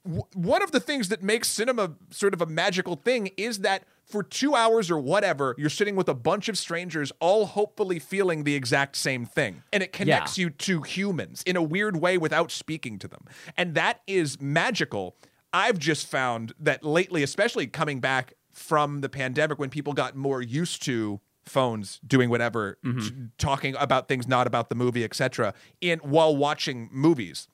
w- 0.03 0.23
one 0.33 0.63
of 0.63 0.71
the 0.71 0.79
things 0.79 1.09
that 1.09 1.21
makes 1.21 1.47
cinema 1.47 1.91
sort 2.09 2.33
of 2.33 2.41
a 2.41 2.47
magical 2.47 2.95
thing 2.95 3.29
is 3.37 3.59
that 3.59 3.83
for 4.11 4.23
two 4.23 4.55
hours 4.55 4.91
or 4.91 4.99
whatever, 4.99 5.55
you're 5.57 5.69
sitting 5.69 5.95
with 5.95 6.09
a 6.09 6.13
bunch 6.13 6.49
of 6.49 6.57
strangers, 6.57 7.11
all 7.19 7.45
hopefully 7.45 7.99
feeling 7.99 8.43
the 8.43 8.55
exact 8.55 8.95
same 8.95 9.25
thing. 9.25 9.63
And 9.71 9.81
it 9.81 9.93
connects 9.93 10.37
you 10.37 10.49
to 10.49 10.81
humans 10.81 11.43
in 11.45 11.55
a 11.55 11.63
weird 11.63 11.97
way 11.97 12.17
without 12.17 12.51
speaking 12.51 12.99
to 12.99 13.07
them. 13.07 13.25
And 13.57 13.75
that 13.75 14.01
is 14.05 14.39
magical. 14.39 15.15
I've 15.53 15.79
just 15.79 16.07
found 16.07 16.53
that 16.59 16.83
lately, 16.83 17.23
especially 17.23 17.67
coming 17.67 17.99
back 17.99 18.33
from 18.51 19.01
the 19.01 19.09
pandemic 19.09 19.59
when 19.59 19.69
people 19.69 19.93
got 19.93 20.15
more 20.15 20.41
used 20.41 20.83
to 20.83 21.19
phones 21.45 21.99
doing 22.05 22.29
whatever 22.29 22.77
mm-hmm. 22.85 22.99
t- 22.99 23.13
talking 23.37 23.75
about 23.79 24.07
things 24.07 24.27
not 24.27 24.45
about 24.45 24.69
the 24.69 24.75
movie 24.75 25.03
etc 25.03 25.53
in 25.81 25.97
while 25.99 26.35
watching 26.35 26.87
movies 26.91 27.47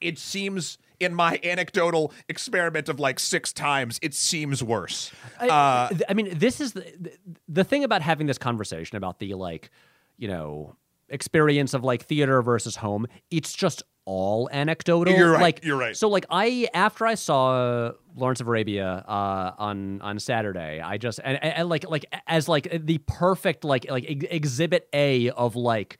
it 0.00 0.18
seems 0.18 0.76
in 1.00 1.14
my 1.14 1.40
anecdotal 1.42 2.12
experiment 2.28 2.88
of 2.88 3.00
like 3.00 3.18
six 3.18 3.52
times, 3.52 3.98
it 4.02 4.14
seems 4.14 4.62
worse. 4.62 5.10
I, 5.40 5.88
th- 5.88 6.02
I 6.08 6.14
mean, 6.14 6.38
this 6.38 6.60
is 6.60 6.74
the, 6.74 6.84
the 7.00 7.12
the 7.48 7.64
thing 7.64 7.82
about 7.82 8.02
having 8.02 8.26
this 8.26 8.38
conversation 8.38 8.96
about 8.96 9.18
the 9.18 9.34
like, 9.34 9.70
you 10.18 10.28
know, 10.28 10.76
experience 11.08 11.74
of 11.74 11.82
like 11.82 12.04
theater 12.04 12.42
versus 12.42 12.76
home. 12.76 13.06
It's 13.30 13.52
just 13.52 13.82
all 14.04 14.48
anecdotal. 14.52 15.14
You're 15.14 15.32
right, 15.32 15.40
Like 15.40 15.64
you're 15.64 15.76
right. 15.78 15.96
So 15.96 16.08
like 16.08 16.26
I 16.30 16.68
after 16.74 17.06
I 17.06 17.14
saw 17.14 17.92
Lawrence 18.14 18.40
of 18.40 18.48
Arabia 18.48 19.04
uh, 19.06 19.52
on 19.58 20.00
on 20.02 20.18
Saturday, 20.18 20.80
I 20.80 20.98
just 20.98 21.20
and, 21.24 21.42
and, 21.42 21.54
and, 21.54 21.68
like 21.68 21.88
like 21.88 22.06
as 22.26 22.48
like 22.48 22.68
the 22.84 22.98
perfect 23.06 23.64
like 23.64 23.90
like 23.90 24.04
ex- 24.08 24.26
exhibit 24.30 24.88
A 24.92 25.30
of 25.30 25.56
like 25.56 25.98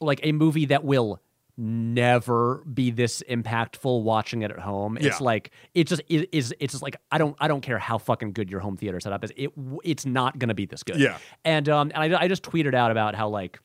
like 0.00 0.20
a 0.22 0.32
movie 0.32 0.66
that 0.66 0.84
will 0.84 1.20
never 1.58 2.64
be 2.72 2.92
this 2.92 3.20
impactful 3.28 4.02
watching 4.04 4.42
it 4.42 4.50
at 4.52 4.60
home. 4.60 4.96
It's 5.00 5.20
like 5.20 5.50
it 5.74 5.88
just 5.88 6.00
it 6.08 6.28
is 6.32 6.54
it's 6.60 6.72
just 6.72 6.82
like 6.82 6.96
I 7.10 7.18
don't 7.18 7.36
I 7.40 7.48
don't 7.48 7.60
care 7.60 7.78
how 7.78 7.98
fucking 7.98 8.32
good 8.32 8.48
your 8.48 8.60
home 8.60 8.76
theater 8.76 9.00
setup 9.00 9.24
is. 9.24 9.32
It 9.36 9.50
it's 9.82 10.06
not 10.06 10.38
going 10.38 10.48
to 10.48 10.54
be 10.54 10.66
this 10.66 10.84
good. 10.84 11.00
Yeah. 11.00 11.18
And 11.44 11.68
um 11.68 11.90
and 11.94 12.14
I 12.14 12.22
I 12.22 12.28
just 12.28 12.44
tweeted 12.44 12.74
out 12.74 12.92
about 12.92 13.16
how 13.16 13.28
like 13.28 13.58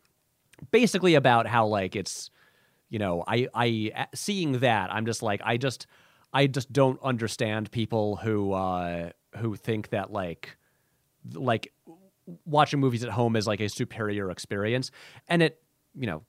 basically 0.71 1.13
about 1.13 1.45
how 1.45 1.67
like 1.67 1.95
it's 1.95 2.31
you 2.89 2.97
know 2.97 3.23
I 3.27 3.47
I 3.53 4.07
seeing 4.15 4.59
that 4.59 4.91
I'm 4.91 5.05
just 5.05 5.21
like 5.21 5.41
I 5.43 5.57
just 5.57 5.85
I 6.33 6.47
just 6.47 6.73
don't 6.73 6.99
understand 7.03 7.71
people 7.71 8.15
who 8.15 8.53
uh 8.53 9.11
who 9.37 9.55
think 9.55 9.89
that 9.89 10.11
like 10.11 10.57
like 11.31 11.71
watching 12.45 12.79
movies 12.79 13.03
at 13.03 13.11
home 13.11 13.35
is 13.35 13.45
like 13.45 13.61
a 13.61 13.69
superior 13.69 14.31
experience 14.31 14.89
and 15.27 15.43
it 15.43 15.61
you 15.93 16.07
know 16.07 16.23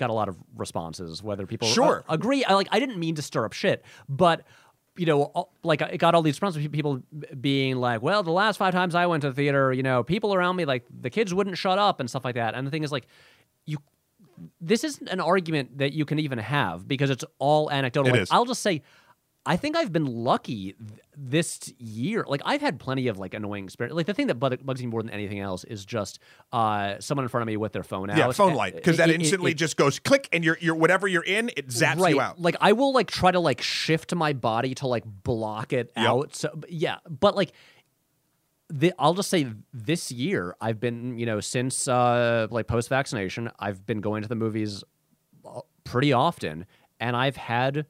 got 0.00 0.10
a 0.10 0.12
lot 0.12 0.28
of 0.28 0.36
responses 0.56 1.22
whether 1.22 1.46
people 1.46 1.68
uh, 1.68 1.72
Sure. 1.72 2.04
agree 2.08 2.42
I 2.44 2.54
like 2.54 2.66
I 2.72 2.80
didn't 2.80 2.98
mean 2.98 3.14
to 3.14 3.22
stir 3.22 3.44
up 3.44 3.52
shit 3.52 3.84
but 4.08 4.42
you 4.96 5.06
know 5.06 5.22
all- 5.22 5.52
like 5.62 5.80
I 5.82 5.96
got 5.96 6.14
all 6.16 6.22
these 6.22 6.34
responses 6.34 6.66
people 6.68 7.00
being 7.40 7.76
like 7.76 8.02
well 8.02 8.22
the 8.24 8.32
last 8.32 8.56
five 8.56 8.72
times 8.74 8.94
I 8.96 9.06
went 9.06 9.20
to 9.22 9.28
the 9.30 9.34
theater 9.36 9.72
you 9.72 9.82
know 9.84 10.02
people 10.02 10.34
around 10.34 10.56
me 10.56 10.64
like 10.64 10.84
the 10.90 11.10
kids 11.10 11.32
wouldn't 11.32 11.56
shut 11.58 11.78
up 11.78 12.00
and 12.00 12.10
stuff 12.10 12.24
like 12.24 12.34
that 12.34 12.54
and 12.56 12.66
the 12.66 12.70
thing 12.72 12.82
is 12.82 12.90
like 12.90 13.06
you 13.66 13.78
this 14.60 14.82
isn't 14.84 15.08
an 15.08 15.20
argument 15.20 15.78
that 15.78 15.92
you 15.92 16.04
can 16.04 16.18
even 16.18 16.38
have 16.38 16.88
because 16.88 17.10
it's 17.10 17.24
all 17.38 17.70
anecdotal. 17.70 18.08
It 18.08 18.12
Like, 18.12 18.22
is. 18.22 18.30
I'll 18.30 18.46
just 18.46 18.62
say, 18.62 18.80
I 19.46 19.56
think 19.56 19.74
I've 19.74 19.90
been 19.90 20.04
lucky 20.04 20.74
th- 20.74 21.00
this 21.16 21.72
year. 21.78 22.24
Like 22.28 22.42
I've 22.44 22.60
had 22.60 22.78
plenty 22.78 23.08
of 23.08 23.18
like 23.18 23.32
annoying 23.32 23.64
experience. 23.64 23.96
Like 23.96 24.04
the 24.06 24.12
thing 24.12 24.26
that 24.26 24.34
bug- 24.34 24.64
bugs 24.64 24.80
me 24.82 24.86
more 24.86 25.02
than 25.02 25.10
anything 25.10 25.40
else 25.40 25.64
is 25.64 25.84
just 25.86 26.18
uh, 26.52 26.96
someone 27.00 27.24
in 27.24 27.28
front 27.28 27.42
of 27.42 27.46
me 27.46 27.56
with 27.56 27.72
their 27.72 27.82
phone 27.82 28.10
out. 28.10 28.18
Yeah, 28.18 28.30
phone 28.32 28.54
light 28.54 28.74
because 28.74 28.98
that 28.98 29.08
it- 29.08 29.14
it- 29.14 29.20
instantly 29.22 29.52
it- 29.52 29.56
just 29.56 29.78
goes 29.78 29.98
click 29.98 30.28
and 30.32 30.44
you're 30.44 30.58
you're 30.60 30.74
whatever 30.74 31.08
you're 31.08 31.24
in, 31.24 31.48
it 31.56 31.68
zaps 31.68 32.00
right. 32.00 32.14
you 32.14 32.20
out. 32.20 32.38
Like 32.40 32.56
I 32.60 32.72
will 32.72 32.92
like 32.92 33.10
try 33.10 33.30
to 33.30 33.40
like 33.40 33.62
shift 33.62 34.14
my 34.14 34.34
body 34.34 34.74
to 34.76 34.86
like 34.86 35.04
block 35.06 35.72
it 35.72 35.90
Yep. 35.96 36.06
out. 36.06 36.34
So 36.34 36.50
but 36.54 36.70
yeah, 36.70 36.98
but 37.08 37.34
like 37.34 37.52
the, 38.68 38.92
I'll 38.98 39.14
just 39.14 39.30
say 39.30 39.48
this 39.72 40.12
year 40.12 40.54
I've 40.60 40.78
been 40.78 41.18
you 41.18 41.26
know 41.26 41.40
since 41.40 41.88
uh 41.88 42.46
like 42.50 42.66
post 42.68 42.88
vaccination 42.88 43.50
I've 43.58 43.84
been 43.86 44.00
going 44.00 44.22
to 44.22 44.28
the 44.28 44.36
movies 44.36 44.84
uh, 45.44 45.60
pretty 45.84 46.12
often 46.12 46.66
and 47.00 47.16
I've 47.16 47.36
had 47.36 47.86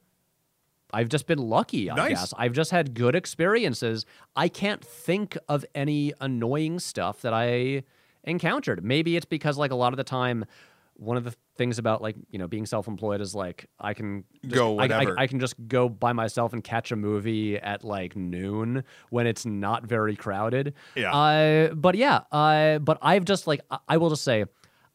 I've 0.93 1.09
just 1.09 1.27
been 1.27 1.39
lucky, 1.39 1.89
I 1.89 1.95
Nice. 1.95 2.09
guess. 2.09 2.33
I've 2.37 2.53
just 2.53 2.71
had 2.71 2.93
good 2.93 3.15
experiences. 3.15 4.05
I 4.35 4.47
can't 4.49 4.83
think 4.83 5.37
of 5.49 5.65
any 5.75 6.13
annoying 6.21 6.79
stuff 6.79 7.21
that 7.21 7.33
I 7.33 7.83
encountered. 8.23 8.83
Maybe 8.83 9.15
it's 9.15 9.25
because 9.25 9.57
like 9.57 9.71
a 9.71 9.75
lot 9.75 9.93
of 9.93 9.97
the 9.97 10.03
time 10.03 10.45
one 10.95 11.17
of 11.17 11.23
the 11.23 11.33
things 11.57 11.79
about 11.79 11.99
like, 12.03 12.15
you 12.29 12.37
know, 12.37 12.47
being 12.47 12.65
self-employed 12.67 13.21
is 13.21 13.33
like 13.33 13.65
I 13.79 13.95
can 13.95 14.23
just, 14.43 14.53
Go 14.53 14.77
I- 14.77 14.85
I- 14.85 15.13
I, 15.23 15.25
can 15.27 15.39
just 15.39 15.55
go 15.67 15.89
by 15.89 16.13
myself 16.13 16.53
and 16.53 16.63
catch 16.63 16.91
a 16.91 16.95
movie 16.95 17.57
at 17.57 17.83
like 17.83 18.15
noon 18.15 18.83
when 19.09 19.25
it's 19.25 19.43
not 19.43 19.83
very 19.83 20.15
crowded. 20.15 20.75
Yeah. 20.95 21.11
Uh, 21.11 21.73
but 21.73 21.95
yeah, 21.95 22.21
uh, 22.31 22.77
but 22.77 22.99
I've 23.01 23.25
just 23.25 23.47
like 23.47 23.61
I, 23.71 23.79
I 23.89 23.97
will 23.97 24.09
just 24.11 24.23
say 24.23 24.45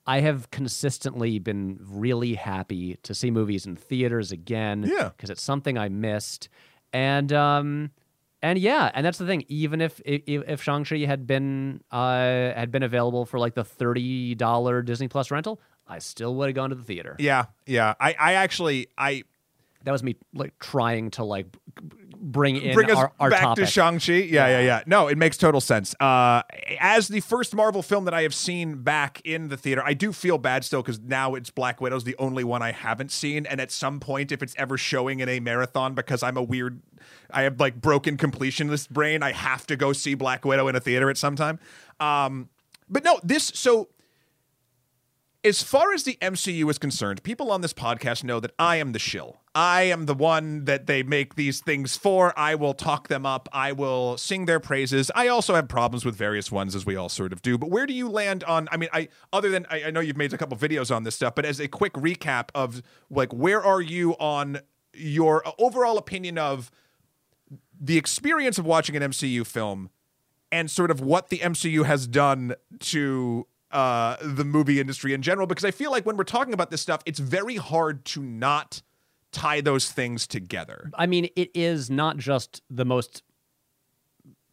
I 0.06 0.20
have 0.20 0.50
consistently 0.50 1.38
been 1.38 1.80
really 1.82 2.34
happy 2.34 2.96
to 3.02 3.14
see 3.14 3.30
movies 3.30 3.66
in 3.66 3.76
theaters 3.76 4.30
again. 4.32 4.84
Yeah. 4.88 5.10
because 5.16 5.30
it's 5.30 5.42
something 5.42 5.76
I 5.76 5.88
missed, 5.88 6.48
and 6.92 7.32
um, 7.32 7.90
and 8.42 8.58
yeah, 8.58 8.90
and 8.94 9.04
that's 9.04 9.18
the 9.18 9.26
thing. 9.26 9.44
Even 9.48 9.80
if 9.80 10.00
if, 10.04 10.22
if 10.26 10.62
Shang 10.62 10.84
Chi 10.84 10.98
had 10.98 11.26
been 11.26 11.82
uh 11.90 12.52
had 12.54 12.70
been 12.70 12.82
available 12.82 13.26
for 13.26 13.38
like 13.38 13.54
the 13.54 13.64
thirty 13.64 14.34
dollar 14.34 14.82
Disney 14.82 15.08
Plus 15.08 15.30
rental, 15.30 15.60
I 15.86 15.98
still 15.98 16.34
would 16.36 16.46
have 16.48 16.54
gone 16.54 16.70
to 16.70 16.76
the 16.76 16.84
theater. 16.84 17.16
yeah, 17.18 17.46
yeah. 17.66 17.94
I 17.98 18.14
I 18.18 18.32
actually 18.34 18.88
I 18.96 19.24
That 19.84 19.92
was 19.92 20.02
me 20.02 20.16
like 20.34 20.56
trying 20.60 21.10
to 21.12 21.24
like 21.24 21.46
bring 22.20 22.56
in 22.56 22.74
bring 22.74 22.90
us 22.90 22.96
our, 22.96 23.12
our 23.20 23.30
back 23.30 23.42
topic. 23.42 23.64
to 23.64 23.70
Shang-Chi. 23.70 24.12
Yeah, 24.12 24.48
yeah, 24.48 24.60
yeah. 24.60 24.82
No, 24.86 25.08
it 25.08 25.18
makes 25.18 25.36
total 25.36 25.60
sense. 25.60 25.94
Uh, 26.00 26.42
as 26.80 27.08
the 27.08 27.20
first 27.20 27.54
Marvel 27.54 27.82
film 27.82 28.04
that 28.04 28.14
I 28.14 28.22
have 28.22 28.34
seen 28.34 28.82
back 28.82 29.20
in 29.24 29.48
the 29.48 29.56
theater, 29.56 29.82
I 29.84 29.94
do 29.94 30.12
feel 30.12 30.38
bad 30.38 30.64
still 30.64 30.82
because 30.82 31.00
now 31.00 31.34
it's 31.34 31.50
Black 31.50 31.80
Widow's 31.80 32.04
the 32.04 32.16
only 32.18 32.44
one 32.44 32.62
I 32.62 32.72
haven't 32.72 33.10
seen. 33.10 33.46
And 33.46 33.60
at 33.60 33.70
some 33.70 34.00
point, 34.00 34.32
if 34.32 34.42
it's 34.42 34.54
ever 34.56 34.76
showing 34.76 35.20
in 35.20 35.28
a 35.28 35.40
marathon, 35.40 35.94
because 35.94 36.22
I'm 36.22 36.36
a 36.36 36.42
weird, 36.42 36.80
I 37.30 37.42
have 37.42 37.60
like 37.60 37.80
broken 37.80 38.16
completionist 38.16 38.90
brain, 38.90 39.22
I 39.22 39.32
have 39.32 39.66
to 39.68 39.76
go 39.76 39.92
see 39.92 40.14
Black 40.14 40.44
Widow 40.44 40.68
in 40.68 40.76
a 40.76 40.80
theater 40.80 41.10
at 41.10 41.16
some 41.16 41.36
time. 41.36 41.58
Um, 42.00 42.48
but 42.88 43.04
no, 43.04 43.20
this 43.22 43.50
so 43.54 43.88
as 45.46 45.62
far 45.62 45.92
as 45.92 46.02
the 46.02 46.18
MCU 46.20 46.68
is 46.68 46.76
concerned, 46.76 47.22
people 47.22 47.52
on 47.52 47.60
this 47.60 47.72
podcast 47.72 48.24
know 48.24 48.40
that 48.40 48.50
I 48.58 48.76
am 48.76 48.90
the 48.90 48.98
shill. 48.98 49.40
I 49.54 49.82
am 49.82 50.06
the 50.06 50.14
one 50.14 50.64
that 50.64 50.88
they 50.88 51.04
make 51.04 51.36
these 51.36 51.60
things 51.60 51.96
for. 51.96 52.36
I 52.36 52.56
will 52.56 52.74
talk 52.74 53.06
them 53.06 53.24
up. 53.24 53.48
I 53.52 53.70
will 53.70 54.18
sing 54.18 54.46
their 54.46 54.58
praises. 54.58 55.08
I 55.14 55.28
also 55.28 55.54
have 55.54 55.68
problems 55.68 56.04
with 56.04 56.16
various 56.16 56.50
ones, 56.50 56.74
as 56.74 56.84
we 56.84 56.96
all 56.96 57.08
sort 57.08 57.32
of 57.32 57.42
do. 57.42 57.56
But 57.56 57.70
where 57.70 57.86
do 57.86 57.94
you 57.94 58.08
land 58.08 58.42
on? 58.42 58.68
I 58.72 58.76
mean, 58.76 58.88
I 58.92 59.08
other 59.32 59.48
than 59.48 59.66
I, 59.70 59.84
I 59.84 59.90
know 59.92 60.00
you've 60.00 60.16
made 60.16 60.32
a 60.32 60.38
couple 60.38 60.56
videos 60.58 60.94
on 60.94 61.04
this 61.04 61.14
stuff, 61.14 61.36
but 61.36 61.44
as 61.44 61.60
a 61.60 61.68
quick 61.68 61.92
recap 61.92 62.48
of 62.54 62.82
like 63.08 63.32
where 63.32 63.62
are 63.62 63.80
you 63.80 64.14
on 64.14 64.58
your 64.92 65.44
overall 65.58 65.96
opinion 65.96 66.38
of 66.38 66.72
the 67.80 67.96
experience 67.96 68.58
of 68.58 68.66
watching 68.66 68.96
an 68.96 69.02
MCU 69.02 69.46
film 69.46 69.90
and 70.50 70.70
sort 70.70 70.90
of 70.90 71.00
what 71.00 71.28
the 71.28 71.38
MCU 71.38 71.84
has 71.84 72.06
done 72.06 72.54
to 72.80 73.46
uh, 73.70 74.16
the 74.22 74.44
movie 74.44 74.80
industry 74.80 75.12
in 75.12 75.22
general 75.22 75.46
because 75.46 75.64
I 75.64 75.70
feel 75.70 75.90
like 75.90 76.06
when 76.06 76.16
we're 76.16 76.24
talking 76.24 76.54
about 76.54 76.70
this 76.70 76.80
stuff, 76.80 77.02
it's 77.06 77.18
very 77.18 77.56
hard 77.56 78.04
to 78.06 78.22
not 78.22 78.82
tie 79.32 79.60
those 79.60 79.90
things 79.90 80.26
together. 80.26 80.90
I 80.94 81.06
mean, 81.06 81.28
it 81.36 81.50
is 81.54 81.90
not 81.90 82.16
just 82.16 82.62
the 82.70 82.84
most 82.84 83.22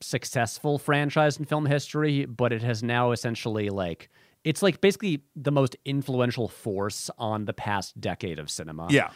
successful 0.01 0.78
franchise 0.78 1.38
in 1.38 1.45
film 1.45 1.66
history, 1.66 2.26
but 2.26 2.51
it 2.51 2.61
has 2.61 2.84
now 2.84 3.11
essentially 3.11 3.70
like 3.70 4.09
it's 4.43 4.61
like 4.61 4.82
basically 4.82 5.24
the 5.36 5.51
most 5.51 5.76
influential 5.86 6.47
force 6.47 7.09
on 7.18 7.45
the 7.45 7.53
past 7.53 7.99
decade 8.01 8.39
of 8.39 8.49
cinema. 8.49 8.88
Yeah. 8.89 9.11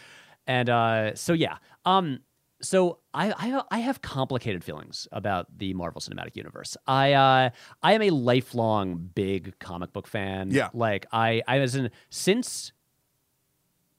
And 0.46 0.70
uh, 0.70 1.16
so 1.16 1.34
yeah, 1.34 1.58
um, 1.86 2.20
so 2.62 3.00
I, 3.14 3.32
I 3.32 3.62
I 3.70 3.80
have 3.80 4.02
complicated 4.02 4.64
feelings 4.64 5.08
about 5.12 5.46
the 5.58 5.74
Marvel 5.74 6.02
Cinematic 6.02 6.36
Universe. 6.36 6.76
I 6.88 7.14
uh, 7.14 7.50
I 7.84 7.94
am 7.94 8.02
a 8.02 8.10
lifelong 8.10 9.12
big 9.14 9.58
comic 9.60 9.94
book 9.94 10.08
fan. 10.08 10.52
Yeah. 10.52 10.70
like 10.74 11.06
I 11.12 11.42
I 11.48 11.60
was 11.60 11.76
in 11.76 11.92
since 12.10 12.72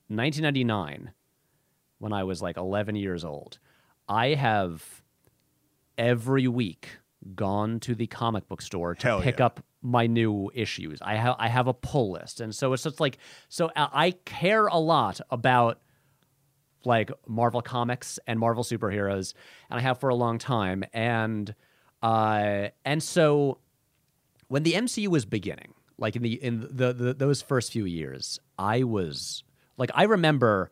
1999 0.09 1.13
when 1.99 2.13
I 2.13 2.25
was 2.25 2.41
like 2.43 2.57
11 2.57 2.97
years 2.97 3.25
old. 3.25 3.59
I 4.09 4.35
have 4.35 5.03
every 5.97 6.49
week 6.49 6.99
gone 7.35 7.81
to 7.81 7.95
the 7.95 8.07
comic 8.07 8.49
book 8.49 8.63
store 8.63 8.95
to 8.95 9.07
Hell 9.07 9.21
pick 9.21 9.39
yeah. 9.39 9.47
up 9.47 9.61
my 9.83 10.07
new 10.07 10.51
issues. 10.55 11.01
I 11.03 11.15
have 11.15 11.37
I 11.39 11.49
have 11.49 11.69
a 11.69 11.75
pull 11.75 12.13
list, 12.13 12.41
and 12.41 12.55
so 12.55 12.73
it's 12.73 12.83
just 12.83 13.01
like 13.01 13.19
so 13.49 13.71
I 13.77 13.89
I 13.93 14.11
care 14.25 14.67
a 14.67 14.79
lot 14.79 15.21
about 15.31 15.81
like 16.85 17.11
Marvel 17.27 17.63
comics 17.63 18.19
and 18.27 18.39
Marvel 18.39 18.65
superheroes, 18.65 19.35
and 19.71 19.79
I 19.79 19.83
have 19.83 19.99
for 19.99 20.09
a 20.09 20.15
long 20.15 20.39
time. 20.39 20.85
And 20.93 21.55
uh, 22.03 22.69
and 22.85 23.03
so 23.03 23.59
when 24.49 24.63
the 24.63 24.75
MCU 24.75 25.09
was 25.09 25.25
beginning, 25.25 25.75
like 25.99 26.17
in 26.17 26.23
the 26.23 26.43
in 26.43 26.61
the, 26.61 26.93
the 26.93 27.15
those 27.15 27.43
first 27.43 27.73
few 27.73 27.85
years, 27.85 28.39
I 28.59 28.85
was 28.85 29.45
like 29.77 29.91
I 29.95 30.05
remember 30.05 30.71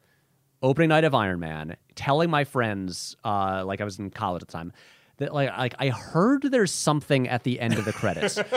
opening 0.63 0.89
night 0.89 1.05
of 1.05 1.15
Iron 1.15 1.41
Man, 1.41 1.77
telling 1.95 2.31
my 2.31 2.45
friends, 2.45 3.17
uh, 3.25 3.65
like 3.65 3.81
I 3.81 3.85
was 3.85 3.99
in 3.99 4.11
college 4.11 4.43
at 4.43 4.49
the 4.49 4.53
time, 4.53 4.73
that 5.19 5.35
like 5.35 5.51
like 5.57 5.75
I 5.79 5.89
heard 5.89 6.43
there's 6.43 6.73
something 6.73 7.29
at 7.29 7.43
the 7.43 7.61
end 7.61 7.75
of 7.75 7.85
the 7.85 7.93
credits. 7.93 8.39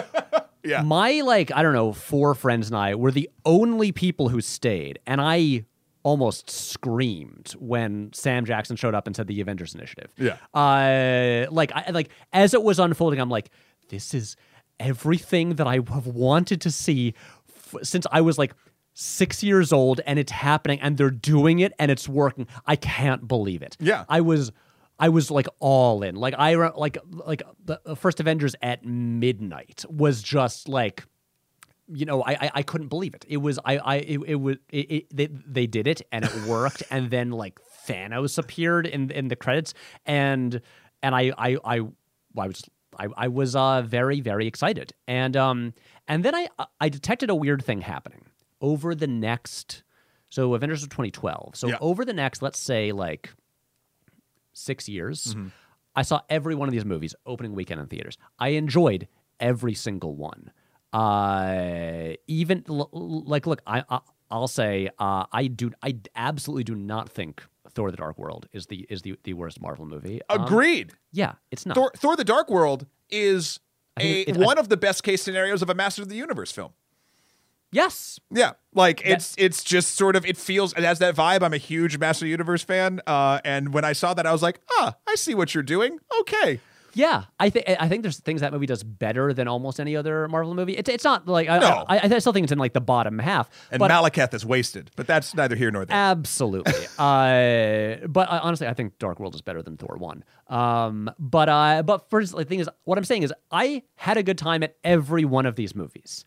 Yeah. 0.61 0.81
My 0.81 1.21
like 1.21 1.51
I 1.53 1.63
don't 1.63 1.71
know 1.71 1.93
four 1.93 2.35
friends 2.35 2.67
and 2.67 2.75
I 2.75 2.95
were 2.95 3.11
the 3.11 3.29
only 3.45 3.93
people 3.93 4.27
who 4.27 4.41
stayed, 4.41 4.99
and 5.07 5.21
I 5.21 5.63
almost 6.03 6.49
screamed 6.49 7.53
when 7.59 8.11
Sam 8.13 8.45
Jackson 8.45 8.75
showed 8.75 8.95
up 8.95 9.07
and 9.07 9.15
said 9.15 9.27
the 9.27 9.41
Avengers 9.41 9.75
Initiative. 9.75 10.11
Yeah. 10.17 10.37
Uh, 10.53 11.51
like 11.51 11.71
I 11.73 11.91
like 11.91 12.09
as 12.33 12.53
it 12.53 12.63
was 12.63 12.79
unfolding, 12.79 13.19
I'm 13.19 13.29
like, 13.29 13.49
this 13.89 14.13
is 14.13 14.35
everything 14.79 15.55
that 15.55 15.67
I 15.67 15.75
have 15.75 16.07
wanted 16.07 16.61
to 16.61 16.71
see 16.71 17.13
f- 17.47 17.75
since 17.83 18.05
I 18.11 18.21
was 18.21 18.37
like 18.37 18.53
six 18.93 19.43
years 19.43 19.71
old, 19.71 20.01
and 20.05 20.19
it's 20.19 20.31
happening, 20.31 20.79
and 20.81 20.97
they're 20.97 21.09
doing 21.09 21.59
it, 21.59 21.73
and 21.79 21.89
it's 21.91 22.07
working. 22.09 22.47
I 22.65 22.75
can't 22.75 23.27
believe 23.27 23.61
it. 23.61 23.77
Yeah. 23.79 24.05
I 24.09 24.21
was. 24.21 24.51
I 25.01 25.07
was 25.07 25.31
like 25.31 25.47
all 25.59 26.03
in. 26.03 26.15
Like 26.15 26.33
I 26.37 26.55
like 26.55 26.97
like 27.09 27.41
the 27.63 27.79
the 27.85 27.95
first 27.95 28.19
Avengers 28.19 28.53
at 28.61 28.83
midnight 28.85 29.85
was 29.89 30.21
just 30.21 30.67
like 30.67 31.05
you 31.91 32.05
know, 32.05 32.21
I, 32.23 32.31
I 32.33 32.51
I 32.55 32.63
couldn't 32.63 32.87
believe 32.87 33.13
it. 33.15 33.25
It 33.27 33.37
was 33.37 33.59
I 33.65 33.77
I 33.77 33.95
it, 33.97 34.19
it 34.27 34.35
was 34.35 34.57
it, 34.69 34.91
it, 34.91 35.15
they 35.15 35.27
they 35.27 35.67
did 35.67 35.87
it 35.87 36.01
and 36.11 36.23
it 36.25 36.33
worked 36.47 36.83
and 36.91 37.09
then 37.09 37.31
like 37.31 37.59
Thanos 37.87 38.37
appeared 38.37 38.85
in 38.87 39.09
in 39.11 39.27
the 39.27 39.35
credits 39.35 39.73
and 40.05 40.61
and 41.01 41.15
I 41.15 41.33
I 41.37 41.57
I, 41.65 41.79
I 42.37 42.47
was 42.47 42.63
I, 42.97 43.07
I 43.17 43.27
was 43.27 43.55
uh 43.55 43.81
very 43.81 44.21
very 44.21 44.45
excited. 44.47 44.93
And 45.07 45.35
um 45.35 45.73
and 46.07 46.23
then 46.23 46.35
I 46.35 46.47
I 46.79 46.89
detected 46.89 47.29
a 47.29 47.35
weird 47.35 47.63
thing 47.63 47.81
happening 47.81 48.25
over 48.61 48.93
the 48.93 49.07
next 49.07 49.83
so 50.29 50.53
Avengers 50.53 50.83
of 50.83 50.89
2012 50.89 51.55
so 51.55 51.69
Yeah. 51.69 51.77
over 51.81 52.05
the 52.05 52.13
next 52.13 52.41
let's 52.41 52.59
say 52.59 52.91
like 52.91 53.31
six 54.53 54.87
years 54.89 55.35
I 55.95 56.03
saw 56.03 56.21
every 56.29 56.55
one 56.55 56.67
of 56.69 56.71
these 56.73 56.85
movies 56.85 57.15
opening 57.25 57.53
weekend 57.53 57.81
in 57.81 57.87
theaters. 57.87 58.17
I 58.37 58.49
enjoyed 58.49 59.07
every 59.39 59.73
single 59.73 60.15
one 60.15 60.51
uh 60.93 62.13
even 62.27 62.63
l- 62.69 62.89
like 62.93 63.45
look 63.47 63.61
I, 63.67 63.83
I 63.89 63.99
I'll 64.31 64.47
say 64.47 64.89
uh 64.99 65.25
I 65.31 65.47
do 65.47 65.71
I 65.83 65.97
absolutely 66.15 66.63
do 66.63 66.75
not 66.75 67.09
think 67.09 67.43
Thor 67.71 67.91
the 67.91 67.97
Dark 67.97 68.17
World 68.17 68.47
is 68.51 68.65
the 68.67 68.85
is 68.89 69.03
the, 69.03 69.15
the 69.23 69.33
worst 69.33 69.61
Marvel 69.61 69.85
movie. 69.85 70.21
Um, 70.29 70.43
Agreed. 70.43 70.93
yeah, 71.11 71.33
it's 71.51 71.65
not. 71.67 71.75
Thor, 71.75 71.91
Thor: 71.95 72.15
The 72.15 72.23
Dark 72.23 72.49
World 72.49 72.87
is 73.11 73.59
a 73.99 74.21
it- 74.21 74.37
I- 74.37 74.39
one 74.39 74.57
of 74.57 74.69
the 74.69 74.77
best 74.77 75.03
case 75.03 75.21
scenarios 75.21 75.61
of 75.61 75.69
a 75.69 75.75
Master 75.75 76.01
of 76.01 76.09
the 76.09 76.15
Universe 76.15 76.51
film. 76.51 76.71
yes. 77.71 78.19
Yeah, 78.31 78.53
like 78.73 79.01
it's 79.05 79.35
it's 79.37 79.63
just 79.63 79.95
sort 79.95 80.15
of 80.15 80.25
it 80.25 80.35
feels 80.37 80.73
it 80.73 80.83
has 80.83 80.97
that 80.99 81.15
vibe. 81.15 81.43
I'm 81.43 81.53
a 81.53 81.57
huge 81.57 81.99
Master 81.99 82.25
of 82.25 82.27
the 82.27 82.31
Universe 82.31 82.63
fan, 82.63 83.01
uh, 83.05 83.39
and 83.45 83.71
when 83.73 83.85
I 83.85 83.93
saw 83.93 84.13
that, 84.15 84.25
I 84.25 84.31
was 84.31 84.41
like, 84.41 84.59
ah, 84.71 84.95
I 85.07 85.13
see 85.15 85.35
what 85.35 85.53
you're 85.53 85.61
doing. 85.63 85.99
Okay, 86.21 86.59
Yeah, 86.93 87.25
I 87.39 87.49
think 87.49 87.65
I 87.79 87.87
think 87.87 88.03
there's 88.03 88.19
things 88.19 88.41
that 88.41 88.51
movie 88.51 88.65
does 88.65 88.83
better 88.83 89.33
than 89.33 89.47
almost 89.47 89.79
any 89.79 89.95
other 89.95 90.27
Marvel 90.27 90.53
movie. 90.53 90.73
It's 90.73 90.89
it's 90.89 91.03
not 91.03 91.27
like 91.27 91.49
I, 91.49 91.59
No. 91.59 91.85
I, 91.87 91.99
I, 92.15 92.19
still 92.19 92.33
think 92.33 92.45
it's 92.45 92.51
in 92.51 92.59
like 92.59 92.73
the 92.73 92.81
bottom 92.81 93.19
half. 93.19 93.49
and 93.71 93.79
but 93.79 93.91
Malekith 93.91 94.33
is 94.33 94.45
wasted, 94.45 94.91
but 94.95 95.07
that's 95.07 95.33
neither 95.35 95.55
here 95.55 95.71
nor 95.71 95.85
there. 95.85 95.95
Absolutely. 95.95 96.73
uh, 96.97 98.07
but 98.07 98.31
I, 98.31 98.39
honestly, 98.41 98.67
I 98.67 98.73
think 98.73 98.97
Dark 98.99 99.19
World 99.19 99.35
is 99.35 99.41
better 99.41 99.61
than 99.61 99.77
Thor 99.77 99.97
one. 99.97 100.23
Um, 100.47 101.11
but 101.19 101.49
uh, 101.49 101.83
but 101.83 102.09
first, 102.09 102.35
the 102.35 102.45
thing 102.45 102.59
is, 102.59 102.69
what 102.85 102.97
I'm 102.97 103.05
saying 103.05 103.23
is, 103.23 103.33
I 103.51 103.83
had 103.95 104.17
a 104.17 104.23
good 104.23 104.37
time 104.37 104.63
at 104.63 104.75
every 104.83 105.25
one 105.25 105.45
of 105.45 105.55
these 105.55 105.75
movies. 105.75 106.25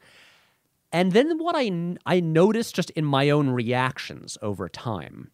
And 0.93 1.13
then 1.13 1.39
what 1.39 1.57
I 1.57 1.65
n- 1.65 1.99
I 2.05 2.21
noticed 2.21 2.75
just 2.75 2.91
in 2.91 3.05
my 3.05 3.31
own 3.31 3.49
reactions 3.51 4.37
over 4.43 4.69
time, 4.69 5.31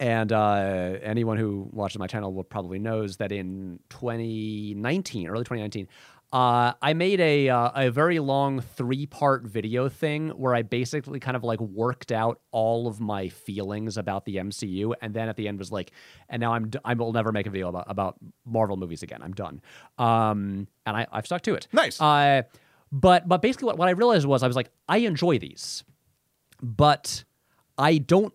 and 0.00 0.32
uh, 0.32 0.98
anyone 1.02 1.38
who 1.38 1.68
watches 1.72 1.98
my 1.98 2.06
channel 2.06 2.32
will 2.32 2.44
probably 2.44 2.78
knows 2.78 3.16
that 3.16 3.32
in 3.32 3.80
2019, 3.90 5.28
early 5.28 5.40
2019, 5.40 5.88
uh, 6.30 6.74
I 6.82 6.92
made 6.92 7.20
a 7.20 7.48
uh, 7.48 7.70
a 7.74 7.90
very 7.90 8.18
long 8.18 8.60
three 8.60 9.06
part 9.06 9.44
video 9.44 9.88
thing 9.88 10.28
where 10.30 10.54
I 10.54 10.60
basically 10.60 11.20
kind 11.20 11.36
of 11.36 11.42
like 11.42 11.58
worked 11.58 12.12
out 12.12 12.40
all 12.50 12.86
of 12.86 13.00
my 13.00 13.28
feelings 13.28 13.96
about 13.96 14.26
the 14.26 14.36
MCU, 14.36 14.92
and 15.00 15.14
then 15.14 15.30
at 15.30 15.36
the 15.36 15.48
end 15.48 15.58
was 15.58 15.72
like, 15.72 15.92
and 16.28 16.40
now 16.40 16.52
I'm 16.52 16.68
d- 16.68 16.78
I 16.84 16.92
will 16.94 17.14
never 17.14 17.32
make 17.32 17.46
a 17.46 17.50
video 17.50 17.70
about, 17.70 17.86
about 17.88 18.16
Marvel 18.44 18.76
movies 18.76 19.02
again. 19.02 19.22
I'm 19.22 19.32
done. 19.32 19.62
Um, 19.96 20.68
and 20.84 20.98
I, 20.98 21.06
I've 21.10 21.24
stuck 21.24 21.40
to 21.42 21.54
it. 21.54 21.66
Nice. 21.72 21.98
Uh, 21.98 22.42
but 22.92 23.26
but 23.26 23.40
basically, 23.40 23.66
what, 23.66 23.78
what 23.78 23.88
I 23.88 23.92
realized 23.92 24.26
was 24.26 24.42
I 24.42 24.46
was 24.46 24.56
like, 24.56 24.70
I 24.86 24.98
enjoy 24.98 25.38
these, 25.38 25.82
but 26.60 27.24
I 27.78 27.96
don't 27.96 28.34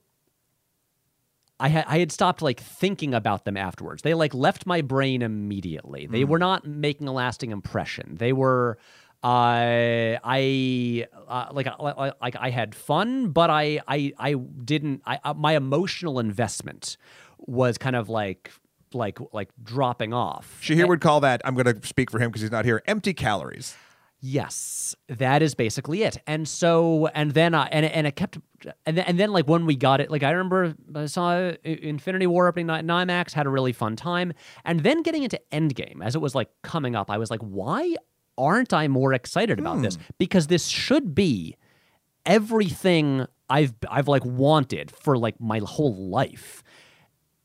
I 1.60 1.70
had 1.70 1.86
I 1.88 2.00
had 2.00 2.12
stopped 2.12 2.42
like 2.42 2.60
thinking 2.60 3.14
about 3.14 3.46
them 3.46 3.56
afterwards. 3.58 4.02
They 4.02 4.14
like 4.14 4.34
left 4.34 4.66
my 4.66 4.82
brain 4.82 5.22
immediately. 5.22 6.08
They 6.08 6.24
were 6.26 6.40
not 6.40 6.66
making 6.68 7.08
a 7.08 7.14
lasting 7.14 7.52
impression. 7.52 8.16
They 8.20 8.34
were 8.34 8.78
uh, 9.24 10.18
I 10.24 11.08
uh, 11.28 11.48
like 11.52 11.68
I- 11.68 12.12
like 12.22 12.36
I 12.38 12.50
had 12.50 12.76
fun, 12.76 13.30
but 13.30 13.50
I 13.50 13.80
I 13.88 14.12
I 14.18 14.34
didn't. 14.34 15.02
I 15.06 15.20
uh, 15.24 15.34
my 15.34 15.56
emotional 15.56 16.20
investment 16.20 16.98
was 17.38 17.78
kind 17.78 17.96
of 17.96 18.10
like 18.10 18.52
like 18.94 19.20
like 19.32 19.50
dropping 19.64 20.14
off. 20.14 20.60
Shahir 20.62 20.88
would 20.88 21.02
call 21.02 21.22
that. 21.22 21.42
I'm 21.46 21.56
going 21.56 21.74
to 21.80 21.88
speak 21.88 22.12
for 22.12 22.20
him 22.20 22.30
because 22.30 22.42
he's 22.42 22.52
not 22.52 22.66
here. 22.66 22.82
Empty 22.86 23.14
calories. 23.14 23.76
Yes, 24.26 24.96
that 25.10 25.42
is 25.42 25.54
basically 25.54 26.04
it. 26.04 26.18
And 26.26 26.48
so, 26.48 27.08
and 27.08 27.32
then, 27.32 27.54
uh, 27.54 27.68
and 27.74 27.86
and 27.86 28.08
it 28.08 28.16
kept, 28.16 28.38
and 28.86 28.98
then, 28.98 29.04
and 29.06 29.20
then, 29.20 29.34
like 29.34 29.50
when 29.50 29.66
we 29.66 29.76
got 29.76 30.00
it, 30.00 30.10
like 30.10 30.24
I 30.24 30.32
remember 30.32 30.74
I 30.96 31.08
saw 31.08 31.52
Infinity 31.66 32.28
War 32.28 32.48
opening 32.48 32.68
night 32.68 32.80
in 32.80 32.88
IMAX, 32.88 33.34
had 33.34 33.48
a 33.48 33.50
really 33.50 33.74
fun 33.74 33.98
time, 33.98 34.32
and 34.64 34.80
then 34.80 35.02
getting 35.02 35.24
into 35.24 35.42
Endgame 35.52 36.02
as 36.02 36.16
it 36.16 36.20
was 36.20 36.36
like 36.36 36.48
coming 36.62 36.96
up, 36.96 37.12
I 37.12 37.18
was 37.18 37.30
like, 37.30 37.42
why 37.42 37.98
aren't 38.38 38.72
I 38.72 38.88
more 38.88 39.12
excited 39.14 39.60
about 39.60 39.82
this? 39.82 39.98
Because 40.18 40.48
this 40.48 40.68
should 40.68 41.14
be 41.14 41.58
everything 42.26 43.26
I've 43.50 43.74
I've 43.90 44.08
like 44.08 44.24
wanted 44.24 44.90
for 44.90 45.18
like 45.18 45.38
my 45.42 45.60
whole 45.66 46.10
life. 46.10 46.64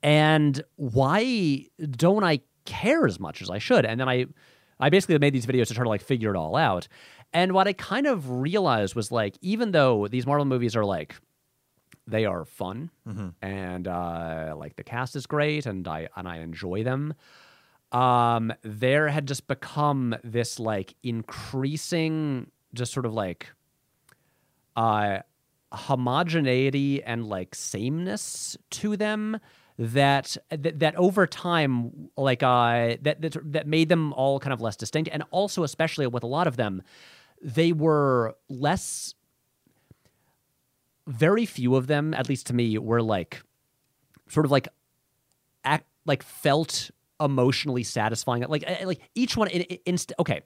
And 0.01 0.63
why 0.77 1.67
don't 1.91 2.23
I 2.23 2.39
care 2.67 3.05
as 3.05 3.19
much 3.19 3.43
as 3.43 3.51
I 3.51 3.59
should? 3.59 3.85
And 3.85 3.99
then 3.99 4.09
I 4.09 4.27
I 4.81 4.91
basically 4.91 5.19
made 5.19 5.33
these 5.33 5.47
videos 5.47 5.69
to 5.69 5.75
try 5.75 5.85
to 5.85 5.89
like 5.89 6.03
figure 6.03 6.35
it 6.35 6.37
all 6.37 6.57
out. 6.57 6.89
And 7.33 7.53
what 7.53 7.69
I 7.69 7.73
kind 7.73 8.07
of 8.07 8.31
realized 8.31 8.95
was 8.95 9.11
like, 9.13 9.37
even 9.43 9.73
though 9.73 10.09
these 10.09 10.27
Marvel 10.27 10.45
movies 10.45 10.77
are 10.77 10.85
like, 10.85 11.17
they 12.07 12.25
are 12.25 12.45
fun 12.47 12.91
and 13.43 13.87
uh, 13.87 14.55
like 14.57 14.77
the 14.77 14.85
cast 14.85 15.15
is 15.15 15.27
great 15.27 15.67
and 15.67 15.87
I 15.87 16.09
and 16.17 16.27
I 16.27 16.39
enjoy 16.39 16.83
them. 16.85 17.15
Um, 17.93 18.53
there 18.63 19.09
had 19.09 19.27
just 19.27 19.47
become 19.47 20.15
this 20.25 20.59
like 20.59 20.95
increasing, 21.03 22.51
just 22.75 22.93
sort 22.93 23.07
of 23.07 23.13
like, 23.15 23.49
uh, 24.77 25.19
homogeneity 25.73 27.03
and 27.03 27.27
like 27.27 27.55
sameness 27.55 28.57
to 28.71 28.97
them 28.97 29.39
that 29.79 30.37
that, 30.51 30.81
that 30.81 30.97
over 30.97 31.27
time 31.27 32.09
like 32.17 32.43
uh 32.43 32.97
that, 33.03 33.21
that 33.21 33.37
that 33.53 33.67
made 33.67 33.89
them 33.89 34.13
all 34.15 34.41
kind 34.41 34.53
of 34.53 34.61
less 34.61 34.77
distinct 34.77 35.09
and 35.13 35.23
also 35.31 35.63
especially 35.63 36.07
with 36.07 36.23
a 36.25 36.27
lot 36.27 36.47
of 36.49 36.57
them 36.57 36.83
they 37.41 37.73
were 37.73 38.35
less 38.49 39.15
very 41.07 41.47
few 41.47 41.75
of 41.77 41.87
them 41.87 42.13
at 42.15 42.29
least 42.29 42.47
to 42.49 42.55
me 42.55 42.77
were 42.79 43.03
like 43.03 43.43
sort 44.29 44.45
of 44.45 44.53
like 44.53 44.69
act 45.65 45.87
like 46.07 46.23
felt 46.23 46.91
emotionally 47.21 47.83
satisfying 47.83 48.43
like 48.49 48.65
eh, 48.67 48.85
like 48.85 49.01
each 49.15 49.37
one 49.37 49.49
in, 49.49 49.63
in, 49.63 49.79
inst- 49.87 50.13
okay 50.19 50.43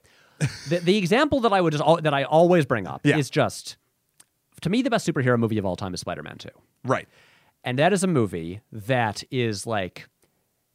the, 0.69 0.79
the 0.79 0.97
example 0.97 1.39
that 1.41 1.51
i 1.53 1.59
would 1.59 1.73
just 1.73 1.83
that 2.03 2.13
i 2.13 2.23
always 2.23 2.65
bring 2.65 2.87
up 2.87 3.01
Yeah. 3.03 3.17
is 3.17 3.29
just 3.29 3.77
to 4.61 4.69
me 4.69 4.81
the 4.81 4.89
best 4.89 5.07
superhero 5.07 5.37
movie 5.37 5.57
of 5.57 5.65
all 5.65 5.75
time 5.75 5.93
is 5.93 5.99
spider-man 5.99 6.37
2 6.37 6.49
Right. 6.85 7.07
And 7.63 7.79
that 7.79 7.93
is 7.93 8.03
a 8.03 8.07
movie 8.07 8.61
that 8.71 9.23
is 9.31 9.65
like 9.65 10.07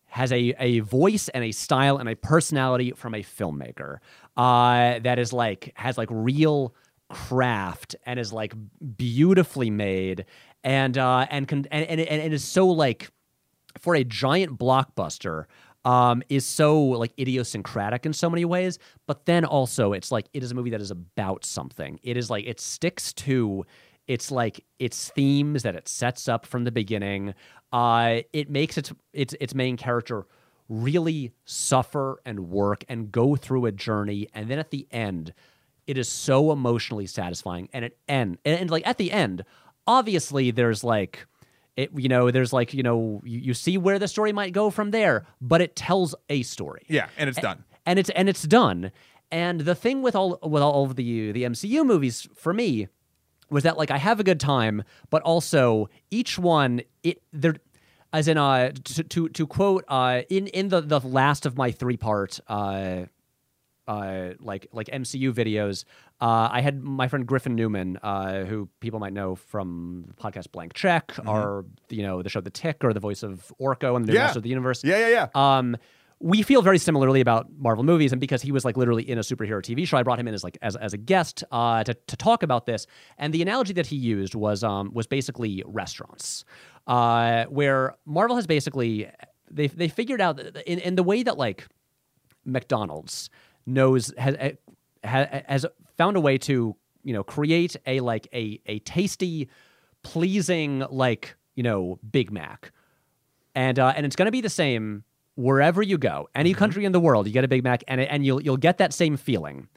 has 0.07 0.33
a, 0.33 0.55
a 0.59 0.81
voice 0.81 1.29
and 1.29 1.45
a 1.45 1.53
style 1.53 1.99
and 1.99 2.09
a 2.09 2.17
personality 2.17 2.93
from 2.93 3.15
a 3.15 3.23
filmmaker 3.23 3.99
uh, 4.37 4.99
that 5.01 5.19
is 5.19 5.33
like 5.33 5.73
has 5.75 5.99
like 5.99 6.09
real 6.11 6.75
craft 7.11 7.95
and 8.05 8.19
is 8.19 8.33
like 8.33 8.55
beautifully 8.97 9.71
made 9.71 10.25
and 10.65 10.99
uh, 10.99 11.27
and, 11.31 11.47
can, 11.49 11.67
and 11.71 11.85
and 11.87 12.01
and 12.01 12.35
is 12.35 12.45
so 12.45 12.67
like 12.69 13.11
for 13.79 13.95
a 13.95 14.05
giant 14.05 14.59
blockbuster 14.59 15.45
um, 15.85 16.23
is 16.29 16.45
so 16.45 16.83
like 16.83 17.13
idiosyncratic 17.19 18.05
in 18.05 18.13
so 18.13 18.29
many 18.29 18.45
ways. 18.45 18.79
But 19.07 19.27
then 19.27 19.45
also 19.45 19.93
it's 19.93 20.11
like 20.11 20.27
it 20.33 20.43
is 20.43 20.51
a 20.51 20.55
movie 20.55 20.71
that 20.71 20.81
is 20.81 20.91
about 20.91 21.45
something. 21.45 21.99
It 22.03 22.17
is 22.17 22.31
like 22.31 22.47
it 22.47 22.61
sticks 22.61 23.13
to 23.15 23.65
it's 24.09 24.31
like 24.31 24.65
its 24.79 25.11
themes 25.11 25.63
that 25.63 25.77
it 25.77 25.87
sets 25.87 26.29
up 26.29 26.47
from 26.47 26.65
the 26.65 26.73
beginning. 26.73 27.35
Uh, 27.73 28.21
it 28.33 28.51
makes 28.51 28.77
its 28.77 28.93
its 29.13 29.35
its 29.41 29.55
main 29.55 29.77
character 29.77 30.27
really 30.69 31.33
suffer 31.45 32.21
and 32.27 32.51
work 32.51 32.85
and 32.89 33.13
go 33.13 33.37
through 33.37 33.65
a 33.65 33.73
journey 33.73 34.29
and 34.35 34.51
then 34.51 34.59
at 34.59 34.71
the 34.71 34.87
end 34.91 35.33
it 35.87 35.97
is 35.97 36.11
so 36.11 36.53
emotionally 36.53 37.07
satisfying 37.07 37.71
and 37.73 37.87
it 37.87 37.97
end 38.07 38.37
and, 38.45 38.61
and 38.61 38.71
like 38.71 38.87
at 38.87 38.99
the 38.99 39.11
end 39.11 39.43
obviously 39.87 40.51
there's 40.51 40.85
like 40.85 41.27
it 41.79 41.91
you 41.97 42.09
know 42.09 42.31
there's 42.31 42.53
like 42.53 42.75
you 42.75 42.83
know 42.83 43.23
you, 43.25 43.39
you 43.39 43.55
see 43.55 43.79
where 43.79 43.99
the 43.99 44.09
story 44.09 44.31
might 44.33 44.53
go 44.53 44.69
from 44.69 44.91
there 44.91 45.25
but 45.41 45.63
it 45.63 45.75
tells 45.75 46.15
a 46.29 46.43
story. 46.43 46.85
Yeah, 46.89 47.09
and 47.17 47.31
it's 47.31 47.41
done. 47.41 47.65
and 47.87 47.99
it's 47.99 48.11
and 48.11 48.29
it's 48.29 48.43
done. 48.43 48.91
And 49.31 49.61
the 49.61 49.75
thing 49.75 50.03
with 50.03 50.15
all 50.15 50.39
with 50.43 50.63
all 50.63 50.85
of 50.85 50.97
the 50.97 51.33
the 51.33 51.45
MCU 51.45 51.87
movies 51.87 52.29
for 52.35 52.53
me 52.53 52.89
was 53.51 53.63
that 53.65 53.77
like 53.79 53.91
I 53.91 53.99
have 53.99 54.21
a 54.21 54.25
good 54.25 54.41
time 54.41 54.83
but 55.11 55.23
also 55.23 55.89
each 56.11 56.39
one 56.39 56.83
it 57.03 57.23
they're 57.33 57.57
as 58.13 58.29
in 58.29 58.39
uh 58.39 58.73
to 58.85 59.03
to, 59.05 59.29
to 59.29 59.47
quote 59.47 59.85
uh 59.89 60.23
in 60.29 60.47
in 60.49 60.69
the 60.69 60.81
the 60.81 61.01
last 61.01 61.47
of 61.47 61.57
my 61.57 61.71
three 61.71 61.97
part 61.97 62.41
uh 62.49 63.05
uh, 63.87 64.35
like 64.39 64.67
like 64.71 64.87
MCU 64.89 65.33
videos. 65.33 65.85
Uh, 66.21 66.47
I 66.53 66.61
had 66.61 66.83
my 66.83 67.09
friend 67.09 67.27
Griffin 67.27 67.55
Newman, 67.55 67.97
uh, 68.03 68.45
who 68.45 68.69
people 68.81 69.01
might 69.01 69.15
know 69.15 69.35
from 69.35 70.05
the 70.09 70.13
podcast 70.13 70.53
Blank 70.53 70.75
Check, 70.75 71.15
or 71.27 71.65
you 71.89 72.03
know 72.03 72.23
the 72.23 72.29
show 72.29 72.43
The 72.43 72.51
Tick, 72.51 72.85
or 72.85 72.93
the 72.93 73.01
voice 73.01 73.23
of 73.23 73.51
Orko 73.59 73.97
and 73.97 74.05
the 74.05 74.13
New 74.13 74.19
Yeah. 74.19 74.25
Master 74.25 74.41
of 74.41 74.43
the 74.43 74.51
Universe. 74.51 74.85
Yeah, 74.85 75.09
yeah, 75.09 75.29
yeah. 75.35 75.57
Um, 75.57 75.79
we 76.21 76.43
feel 76.43 76.63
very 76.63 76.79
similarly 76.79 77.21
about 77.21 77.47
Marvel 77.57 77.85
movies, 77.85 78.13
and 78.13 78.21
because 78.21 78.43
he 78.43 78.51
was 78.51 78.65
like 78.65 78.77
literally 78.77 79.09
in 79.09 79.19
a 79.19 79.21
superhero 79.21 79.63
TV 79.63 79.87
show, 79.87 79.97
I 79.97 80.03
brought 80.03 80.19
him 80.19 80.27
in 80.27 80.35
as 80.35 80.43
like 80.43 80.59
as, 80.63 80.75
as 80.77 80.93
a 80.93 80.97
guest 80.97 81.45
uh, 81.53 81.85
to 81.85 81.95
to 81.95 82.17
talk 82.17 82.43
about 82.43 82.67
this. 82.67 82.87
And 83.19 83.33
the 83.33 83.41
analogy 83.43 83.73
that 83.75 83.87
he 83.87 83.97
used 83.97 84.35
was 84.35 84.65
um, 84.65 84.91
was 84.93 85.07
basically 85.07 85.63
restaurants, 85.67 86.45
uh, 86.87 87.45
where 87.45 87.95
Marvel 88.05 88.37
has 88.37 88.47
basically 88.47 89.09
they 89.51 89.69
they 89.69 89.89
figured 89.89 90.21
out 90.21 90.41
in 90.41 90.81
in 90.81 90.97
the 90.97 91.05
way 91.05 91.23
that 91.23 91.39
like 91.39 91.67
McDonald's 92.45 93.31
knows 93.65 94.13
has 94.19 94.35
has, 95.05 95.45
has 95.47 95.67
found 95.97 96.17
a 96.17 96.21
way 96.21 96.37
to 96.39 96.75
you 97.05 97.13
know 97.13 97.23
create 97.23 97.77
a 97.87 98.01
like 98.01 98.27
a 98.33 98.61
a 98.67 98.81
tasty, 98.81 99.49
pleasing 100.03 100.85
like 100.91 101.37
you 101.55 101.63
know 101.63 102.01
Big 102.11 102.33
Mac, 102.33 102.73
and 103.55 103.79
uh, 103.79 103.93
and 103.97 104.05
it's 104.05 104.17
going 104.17 104.27
to 104.27 104.33
be 104.33 104.41
the 104.41 104.51
same 104.51 105.05
wherever 105.39 105.81
you 105.81 105.97
go, 105.97 106.29
any 106.35 106.51
mm-hmm. 106.51 106.59
country 106.59 106.85
in 106.85 106.93
the 106.93 106.99
world, 107.01 107.27
you 107.27 107.33
get 107.33 107.45
a 107.45 107.49
Big 107.49 107.63
Mac, 107.63 107.85
and 107.89 108.01
and 108.01 108.27
you'll 108.27 108.43
you'll 108.43 108.57
get 108.57 108.79
that 108.79 108.93
same 108.93 109.17
feeling. 109.17 109.69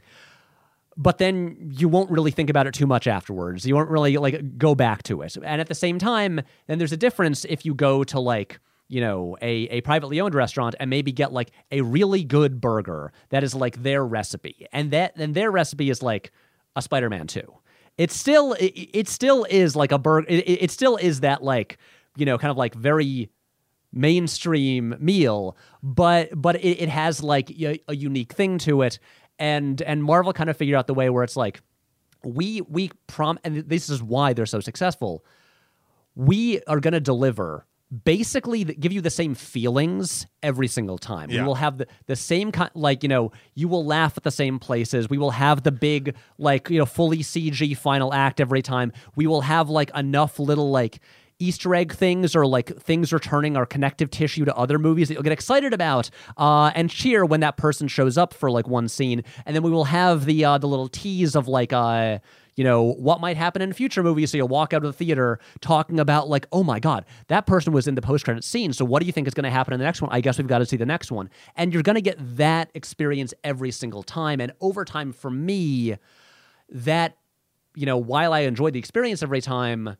But 0.97 1.20
then 1.20 1.72
you 1.72 1.88
won't 1.88 2.12
really 2.12 2.32
think 2.32 2.49
about 2.49 2.68
it 2.68 2.74
too 2.74 2.88
much 2.88 3.07
afterwards. 3.07 3.66
You 3.66 3.76
won't 3.76 3.89
really 3.89 4.18
like 4.18 4.57
go 4.57 4.76
back 4.76 5.03
to 5.03 5.22
it. 5.22 5.38
And 5.41 5.62
at 5.62 5.68
the 5.68 5.76
same 5.76 5.99
time, 5.99 6.41
then 6.68 6.80
there's 6.80 6.91
a 6.91 6.97
difference 6.97 7.45
if 7.45 7.66
you 7.66 7.74
go 7.74 8.03
to 8.05 8.20
like 8.20 8.59
you 8.89 8.99
know 8.99 9.38
a, 9.41 9.68
a 9.70 9.82
privately 9.82 10.20
owned 10.20 10.36
restaurant 10.36 10.76
and 10.80 10.89
maybe 10.89 11.12
get 11.12 11.32
like 11.32 11.51
a 11.72 11.82
really 11.82 12.24
good 12.24 12.59
burger 12.59 13.14
that 13.30 13.43
is 13.43 13.55
like 13.55 13.84
their 13.84 14.05
recipe, 14.05 14.68
and 14.74 14.91
that 14.91 15.14
and 15.16 15.36
their 15.36 15.51
recipe 15.51 15.89
is 15.89 16.01
like 16.01 16.32
a 16.76 16.82
Spider-Man 16.82 17.28
two. 17.28 17.53
It 17.97 18.12
still 18.12 18.53
it, 18.53 18.74
it 18.93 19.07
still 19.07 19.45
is 19.49 19.76
like 19.76 19.91
a 19.91 19.99
burger. 19.99 20.26
It 20.28 20.64
it 20.64 20.72
still 20.72 20.97
is 20.97 21.20
that 21.20 21.43
like 21.43 21.78
you 22.18 22.26
know 22.26 22.39
kind 22.39 22.51
of 22.51 22.57
like 22.57 22.74
very 22.74 23.30
mainstream 23.94 24.96
meal, 25.00 25.58
but 25.84 26.30
but 26.39 26.56
it, 26.58 26.82
it 26.82 26.89
has 26.89 27.22
like 27.22 27.50
a, 27.52 27.80
a 27.88 27.96
unique 27.96 28.34
thing 28.34 28.58
to 28.60 28.82
it, 28.82 29.00
and 29.39 29.82
and 29.82 30.04
Marvel 30.04 30.34
kind 30.34 30.50
of 30.50 30.58
figured 30.58 30.78
out 30.78 30.88
the 30.88 30.94
way 30.94 31.10
where 31.10 31.24
it's 31.24 31.36
like 31.36 31.62
we 32.24 32.62
we 32.62 32.92
prom 33.08 33.39
and 33.44 33.58
this 33.58 33.89
is 33.89 34.02
why 34.02 34.34
they're 34.34 34.46
so 34.46 34.60
successful. 34.60 35.26
We 36.16 36.62
are 36.64 36.80
going 36.80 36.94
to 36.94 37.00
deliver 37.00 37.66
basically 38.06 38.64
give 38.64 38.94
you 38.94 39.02
the 39.02 39.10
same 39.10 39.36
feelings 39.36 40.26
every 40.42 40.68
single 40.68 40.98
time. 40.98 41.30
Yeah. 41.30 41.42
We 41.42 41.48
will 41.48 41.56
have 41.56 41.78
the, 41.78 41.88
the 42.06 42.16
same 42.16 42.52
kind 42.52 42.72
like 42.74 43.04
you 43.04 43.10
know 43.10 43.32
you 43.54 43.68
will 43.68 43.86
laugh 43.86 44.14
at 44.18 44.24
the 44.24 44.32
same 44.32 44.60
places. 44.60 45.10
We 45.10 45.18
will 45.18 45.32
have 45.32 45.64
the 45.64 45.72
big 45.72 46.16
like 46.38 46.70
you 46.70 46.80
know 46.80 46.86
fully 46.86 47.20
CG 47.20 47.78
final 47.78 48.14
act 48.14 48.39
every 48.39 48.62
time. 48.62 48.94
We 49.16 49.28
will 49.28 49.42
have 49.42 49.70
like 49.70 49.92
enough 49.96 50.39
little 50.39 50.72
like 50.72 51.00
Easter 51.42 51.74
egg 51.76 51.94
things 51.94 52.36
or 52.36 52.46
like 52.46 52.76
things 52.78 53.12
returning 53.12 53.58
our 53.58 53.66
connective 53.66 54.12
tissue 54.12 54.46
to 54.46 54.56
other 54.56 54.78
movies 54.78 55.08
that 55.08 55.16
you'll 55.16 55.24
get 55.24 55.34
excited 55.34 55.74
about 55.74 56.10
uh, 56.38 56.72
and 56.76 56.89
cheer 56.89 57.26
when 57.26 57.39
that 57.39 57.58
person 57.58 57.88
shows 57.88 58.18
up 58.18 58.34
for 58.34 58.52
like 58.52 58.68
one 58.68 58.88
scene. 58.88 59.24
And 59.46 59.56
then 59.56 59.64
we 59.64 59.72
will 59.72 59.86
have 59.86 60.26
the 60.26 60.46
uh, 60.46 60.58
the 60.58 60.68
little 60.68 60.88
tease 60.88 61.36
of 61.36 61.48
like 61.48 61.74
uh 61.74 62.20
you 62.56 62.66
know 62.66 62.84
what 62.84 63.22
might 63.22 63.38
happen 63.38 63.62
in 63.62 63.74
future 63.74 64.04
movies. 64.04 64.32
So 64.32 64.38
you'll 64.38 64.48
walk 64.48 64.74
out 64.74 64.84
of 64.84 64.92
the 64.92 64.94
theater 64.94 65.39
talking 65.62 66.00
about 66.00 66.30
like 66.30 66.46
oh 66.52 66.64
my 66.64 66.80
god 66.80 67.06
that 67.28 67.46
person 67.48 67.74
was 67.74 67.88
in 67.88 67.96
the 67.96 68.02
post 68.02 68.26
credit 68.26 68.44
scene. 68.44 68.74
So 68.74 68.86
what 68.86 69.00
do 69.00 69.06
you 69.06 69.12
think 69.12 69.28
is 69.28 69.34
going 69.34 69.46
to 69.46 69.50
happen 69.50 69.74
in 69.74 69.80
the 69.80 69.86
next 69.86 70.02
one? 70.02 70.12
I 70.12 70.22
guess 70.22 70.38
we've 70.38 70.48
got 70.48 70.60
to 70.60 70.66
see 70.66 70.78
the 70.78 70.86
next 70.86 71.12
one. 71.12 71.30
And 71.56 71.74
you're 71.74 71.84
going 71.84 71.96
to 71.96 72.02
get 72.02 72.18
that 72.38 72.70
experience 72.76 73.34
every 73.44 73.72
single 73.72 74.04
time. 74.04 74.39
And 74.39 74.52
over 74.62 74.86
time 74.86 75.12
for 75.14 75.32
me, 75.32 75.96
that 76.70 77.18
you 77.76 77.86
know 77.86 77.98
while 77.98 78.34
I 78.34 78.42
enjoyed 78.42 78.74
the 78.74 78.80
experience 78.80 79.24
every 79.24 79.42
time 79.42 79.98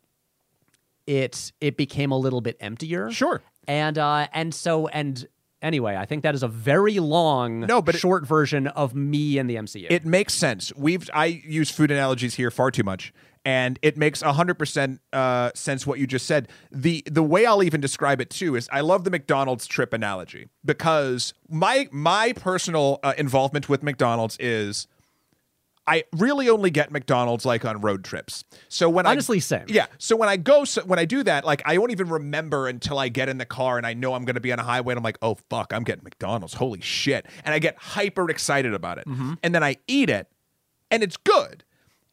it 1.12 1.52
it 1.60 1.76
became 1.78 2.12
a 2.12 2.18
little 2.18 2.42
bit 2.42 2.56
emptier. 2.60 3.12
Sure. 3.12 3.42
And 3.68 3.98
uh 3.98 4.28
and 4.34 4.54
so 4.56 4.88
and 4.88 5.28
anyway, 5.62 5.96
I 5.96 6.06
think 6.06 6.24
that 6.24 6.34
is 6.36 6.44
a 6.44 6.48
very 6.48 7.00
long 7.00 7.62
No, 7.62 7.82
but 7.82 7.96
it- 7.96 8.00
short 8.00 8.26
version 8.26 8.68
of 8.68 8.96
me 8.96 9.38
and 9.38 9.50
the 9.50 9.56
MCU. 9.56 9.88
It 9.90 10.06
makes 10.06 10.34
sense. 10.34 10.72
We've 10.76 11.10
I 11.14 11.26
use 11.26 11.70
food 11.70 11.92
analogies 11.92 12.36
here 12.36 12.50
far 12.50 12.72
too 12.72 12.84
much, 12.84 13.14
and 13.44 13.78
it 13.82 13.98
makes 13.98 14.22
hundred 14.22 14.56
percent 14.56 15.02
uh, 15.12 15.52
sense 15.54 15.86
what 15.86 16.00
you 16.00 16.08
just 16.08 16.26
said. 16.26 16.48
the 16.72 17.04
The 17.12 17.24
way 17.24 17.46
I'll 17.46 17.64
even 17.64 17.82
describe 17.82 18.22
it 18.22 18.30
too 18.30 18.56
is 18.56 18.70
I 18.72 18.82
love 18.82 19.04
the 19.04 19.12
McDonald's 19.12 19.68
trip 19.68 19.92
analogy 19.94 20.48
because 20.66 21.34
my 21.50 21.88
my 21.92 22.34
personal 22.34 23.00
uh, 23.04 23.14
involvement 23.18 23.68
with 23.70 23.84
McDonald's 23.84 24.38
is 24.40 24.88
I 25.88 26.04
really 26.16 26.48
only 26.48 26.70
get 26.70 26.92
McDonald's 26.92 27.44
like 27.46 27.66
on 27.66 27.82
road 27.82 28.04
trips. 28.04 28.44
So 28.70 28.88
when 28.90 29.06
I 29.08 29.12
Honestly, 29.12 29.38
I 29.38 29.40
same. 29.40 29.66
yeah, 29.68 29.88
so 29.98 30.16
when 30.16 30.30
I 30.30 30.38
go, 30.38 30.64
so 30.64 30.84
when 30.84 31.00
I 31.00 31.06
do 31.06 31.24
that, 31.24 31.44
like 31.44 31.62
I 31.66 31.78
won't 31.80 31.92
even 31.92 32.08
remember 32.08 32.68
until 32.68 33.00
I 33.00 33.10
get 33.10 33.30
in 33.30 33.40
the 33.40 33.46
car 33.46 33.78
and 33.78 33.86
I 33.86 33.94
know 33.94 34.14
I'm 34.14 34.24
going 34.24 34.36
to 34.36 34.42
be 34.42 34.54
on 34.54 34.60
a 34.60 34.64
highway 34.64 34.94
and 34.94 35.00
I'm 35.00 35.04
like, 35.04 35.18
oh 35.22 35.38
fuck, 35.50 35.74
I'm 35.74 35.84
getting 35.84 36.04
McDonald's, 36.04 36.54
holy 36.54 36.82
shit, 36.82 37.26
and 37.44 37.54
I 37.54 37.60
get 37.60 37.76
hyper 37.78 38.30
excited 38.30 38.74
about 38.74 39.00
it, 39.00 39.08
Mm-hmm. 39.08 39.34
and 39.44 39.56
then 39.56 39.64
I 39.64 39.78
eat 39.88 40.10
it, 40.10 40.28
and 40.92 41.02
it's 41.04 41.18
good, 41.18 41.64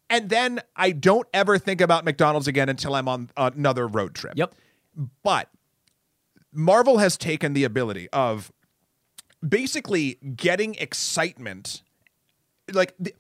and 0.09 0.31
then 0.31 0.61
I 0.75 0.91
don't 0.93 1.29
ever 1.35 1.59
think 1.59 1.81
about 1.83 2.05
McDonald's 2.07 2.49
again 2.49 2.69
until 2.71 2.95
I'm 2.95 3.07
on 3.07 3.31
another 3.37 3.87
road 3.87 4.15
trip. 4.15 4.33
Yep. 4.37 4.55
But 5.23 5.51
Marvel 6.53 6.99
has 6.99 7.17
taken 7.19 7.53
the 7.53 7.65
ability 7.65 8.09
of 8.15 8.51
basically 9.47 10.15
getting 10.35 10.75
excitement. 10.77 11.83
Like, 12.73 12.95
th- 13.03 13.15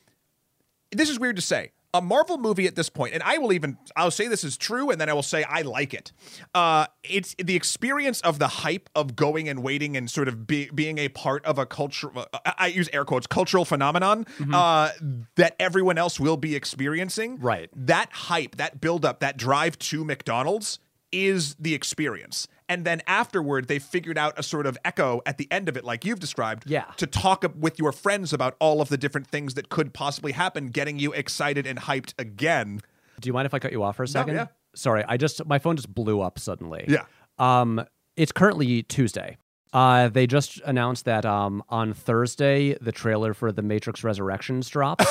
this 0.92 1.10
is 1.10 1.18
weird 1.18 1.36
to 1.36 1.42
say. 1.42 1.72
A 1.94 2.02
Marvel 2.02 2.36
movie 2.36 2.66
at 2.66 2.76
this 2.76 2.90
point, 2.90 3.14
and 3.14 3.22
I 3.22 3.38
will 3.38 3.50
even 3.50 3.78
I'll 3.96 4.10
say 4.10 4.28
this 4.28 4.44
is 4.44 4.58
true, 4.58 4.90
and 4.90 5.00
then 5.00 5.08
I 5.08 5.14
will 5.14 5.22
say 5.22 5.42
I 5.44 5.62
like 5.62 5.94
it. 5.94 6.12
Uh, 6.54 6.86
it's 7.02 7.34
the 7.42 7.56
experience 7.56 8.20
of 8.20 8.38
the 8.38 8.46
hype 8.48 8.90
of 8.94 9.16
going 9.16 9.48
and 9.48 9.62
waiting 9.62 9.96
and 9.96 10.10
sort 10.10 10.28
of 10.28 10.46
be, 10.46 10.68
being 10.68 10.98
a 10.98 11.08
part 11.08 11.46
of 11.46 11.58
a 11.58 11.64
cultural. 11.64 12.26
I, 12.44 12.54
I 12.58 12.66
use 12.66 12.90
air 12.92 13.06
quotes 13.06 13.26
cultural 13.26 13.64
phenomenon 13.64 14.26
uh, 14.52 14.90
that 15.36 15.56
everyone 15.58 15.96
else 15.96 16.20
will 16.20 16.36
be 16.36 16.54
experiencing. 16.54 17.40
Right. 17.40 17.70
That 17.74 18.12
hype, 18.12 18.56
that 18.56 18.82
buildup, 18.82 19.20
that 19.20 19.38
drive 19.38 19.78
to 19.78 20.04
McDonald's 20.04 20.80
is 21.10 21.54
the 21.54 21.72
experience. 21.72 22.48
And 22.68 22.84
then 22.84 23.00
afterward, 23.06 23.66
they 23.68 23.78
figured 23.78 24.18
out 24.18 24.38
a 24.38 24.42
sort 24.42 24.66
of 24.66 24.76
echo 24.84 25.22
at 25.24 25.38
the 25.38 25.48
end 25.50 25.68
of 25.68 25.76
it, 25.76 25.84
like 25.84 26.04
you've 26.04 26.20
described, 26.20 26.64
Yeah. 26.66 26.84
to 26.98 27.06
talk 27.06 27.44
with 27.58 27.78
your 27.78 27.92
friends 27.92 28.32
about 28.32 28.56
all 28.60 28.80
of 28.82 28.88
the 28.90 28.98
different 28.98 29.26
things 29.26 29.54
that 29.54 29.68
could 29.70 29.94
possibly 29.94 30.32
happen, 30.32 30.68
getting 30.68 30.98
you 30.98 31.12
excited 31.12 31.66
and 31.66 31.78
hyped 31.80 32.12
again. 32.18 32.80
Do 33.20 33.28
you 33.28 33.32
mind 33.32 33.46
if 33.46 33.54
I 33.54 33.58
cut 33.58 33.72
you 33.72 33.82
off 33.82 33.96
for 33.96 34.02
a 34.02 34.08
second? 34.08 34.34
yeah. 34.34 34.46
Sorry, 34.74 35.02
I 35.08 35.16
just 35.16 35.44
my 35.46 35.58
phone 35.58 35.76
just 35.76 35.92
blew 35.92 36.20
up 36.20 36.38
suddenly. 36.38 36.84
Yeah. 36.88 37.04
Um, 37.38 37.84
it's 38.16 38.32
currently 38.32 38.82
Tuesday. 38.82 39.38
Uh, 39.72 40.08
they 40.08 40.26
just 40.26 40.60
announced 40.64 41.04
that 41.06 41.24
um 41.26 41.62
on 41.68 41.92
Thursday 41.94 42.74
the 42.80 42.92
trailer 42.92 43.34
for 43.34 43.50
The 43.50 43.62
Matrix 43.62 44.04
Resurrections 44.04 44.68
drops. 44.68 45.04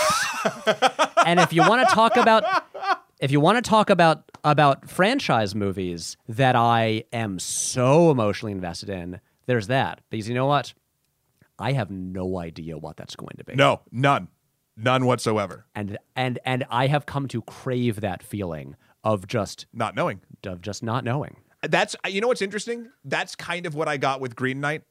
and 1.25 1.39
if 1.39 1.53
you 1.53 1.61
want 1.61 1.87
to 1.87 1.93
talk 1.93 2.15
about 2.17 2.43
if 3.19 3.31
you 3.31 3.39
want 3.39 3.63
to 3.63 3.67
talk 3.67 3.89
about 3.89 4.31
about 4.43 4.89
franchise 4.89 5.55
movies 5.55 6.17
that 6.27 6.55
I 6.55 7.03
am 7.11 7.39
so 7.39 8.11
emotionally 8.11 8.51
invested 8.51 8.89
in, 8.89 9.19
there's 9.45 9.67
that. 9.67 10.01
Because 10.09 10.27
you 10.29 10.35
know 10.35 10.45
what? 10.45 10.73
I 11.59 11.71
have 11.73 11.89
no 11.89 12.37
idea 12.39 12.77
what 12.77 12.97
that's 12.97 13.15
going 13.15 13.35
to 13.37 13.43
be. 13.43 13.55
No, 13.55 13.81
none. 13.91 14.27
None 14.75 15.05
whatsoever. 15.05 15.65
And 15.73 15.97
and 16.15 16.37
and 16.45 16.65
I 16.69 16.87
have 16.87 17.05
come 17.05 17.27
to 17.29 17.41
crave 17.41 18.01
that 18.01 18.21
feeling 18.21 18.75
of 19.03 19.27
just 19.27 19.65
Not 19.73 19.95
knowing. 19.95 20.21
of 20.45 20.61
just 20.61 20.83
not 20.83 21.03
knowing. 21.03 21.37
That's 21.63 21.95
you 22.07 22.21
know 22.21 22.27
what's 22.27 22.43
interesting? 22.43 22.89
That's 23.03 23.35
kind 23.35 23.65
of 23.65 23.73
what 23.73 23.87
I 23.87 23.97
got 23.97 24.21
with 24.21 24.35
Green 24.35 24.61
Knight. 24.61 24.83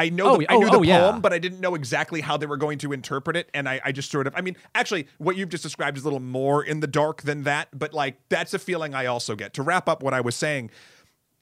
I 0.00 0.08
know 0.08 0.30
Oh, 0.30 0.36
the, 0.38 0.46
oh, 0.48 0.54
I 0.54 0.58
knew 0.58 0.64
the 0.64 0.70
oh, 0.70 0.78
poem, 0.78 0.84
yeah. 0.84 1.18
but 1.20 1.34
I 1.34 1.38
didn't 1.38 1.60
know 1.60 1.74
exactly 1.74 2.22
how 2.22 2.38
they 2.38 2.46
were 2.46 2.56
going 2.56 2.78
to 2.78 2.92
interpret 2.92 3.36
it, 3.36 3.50
and 3.52 3.68
I, 3.68 3.80
I 3.84 3.92
just 3.92 4.10
sort 4.10 4.26
of 4.26 4.34
I 4.34 4.40
mean, 4.40 4.56
actually, 4.74 5.08
what 5.18 5.36
you've 5.36 5.50
just 5.50 5.62
described 5.62 5.98
is 5.98 6.04
a 6.04 6.06
little 6.06 6.20
more 6.20 6.64
in 6.64 6.80
the 6.80 6.86
dark 6.86 7.22
than 7.22 7.42
that, 7.42 7.68
but 7.78 7.92
like 7.92 8.16
that's 8.30 8.54
a 8.54 8.58
feeling 8.58 8.94
I 8.94 9.06
also 9.06 9.36
get. 9.36 9.52
To 9.54 9.62
wrap 9.62 9.88
up 9.88 10.02
what 10.02 10.14
I 10.14 10.22
was 10.22 10.36
saying, 10.36 10.70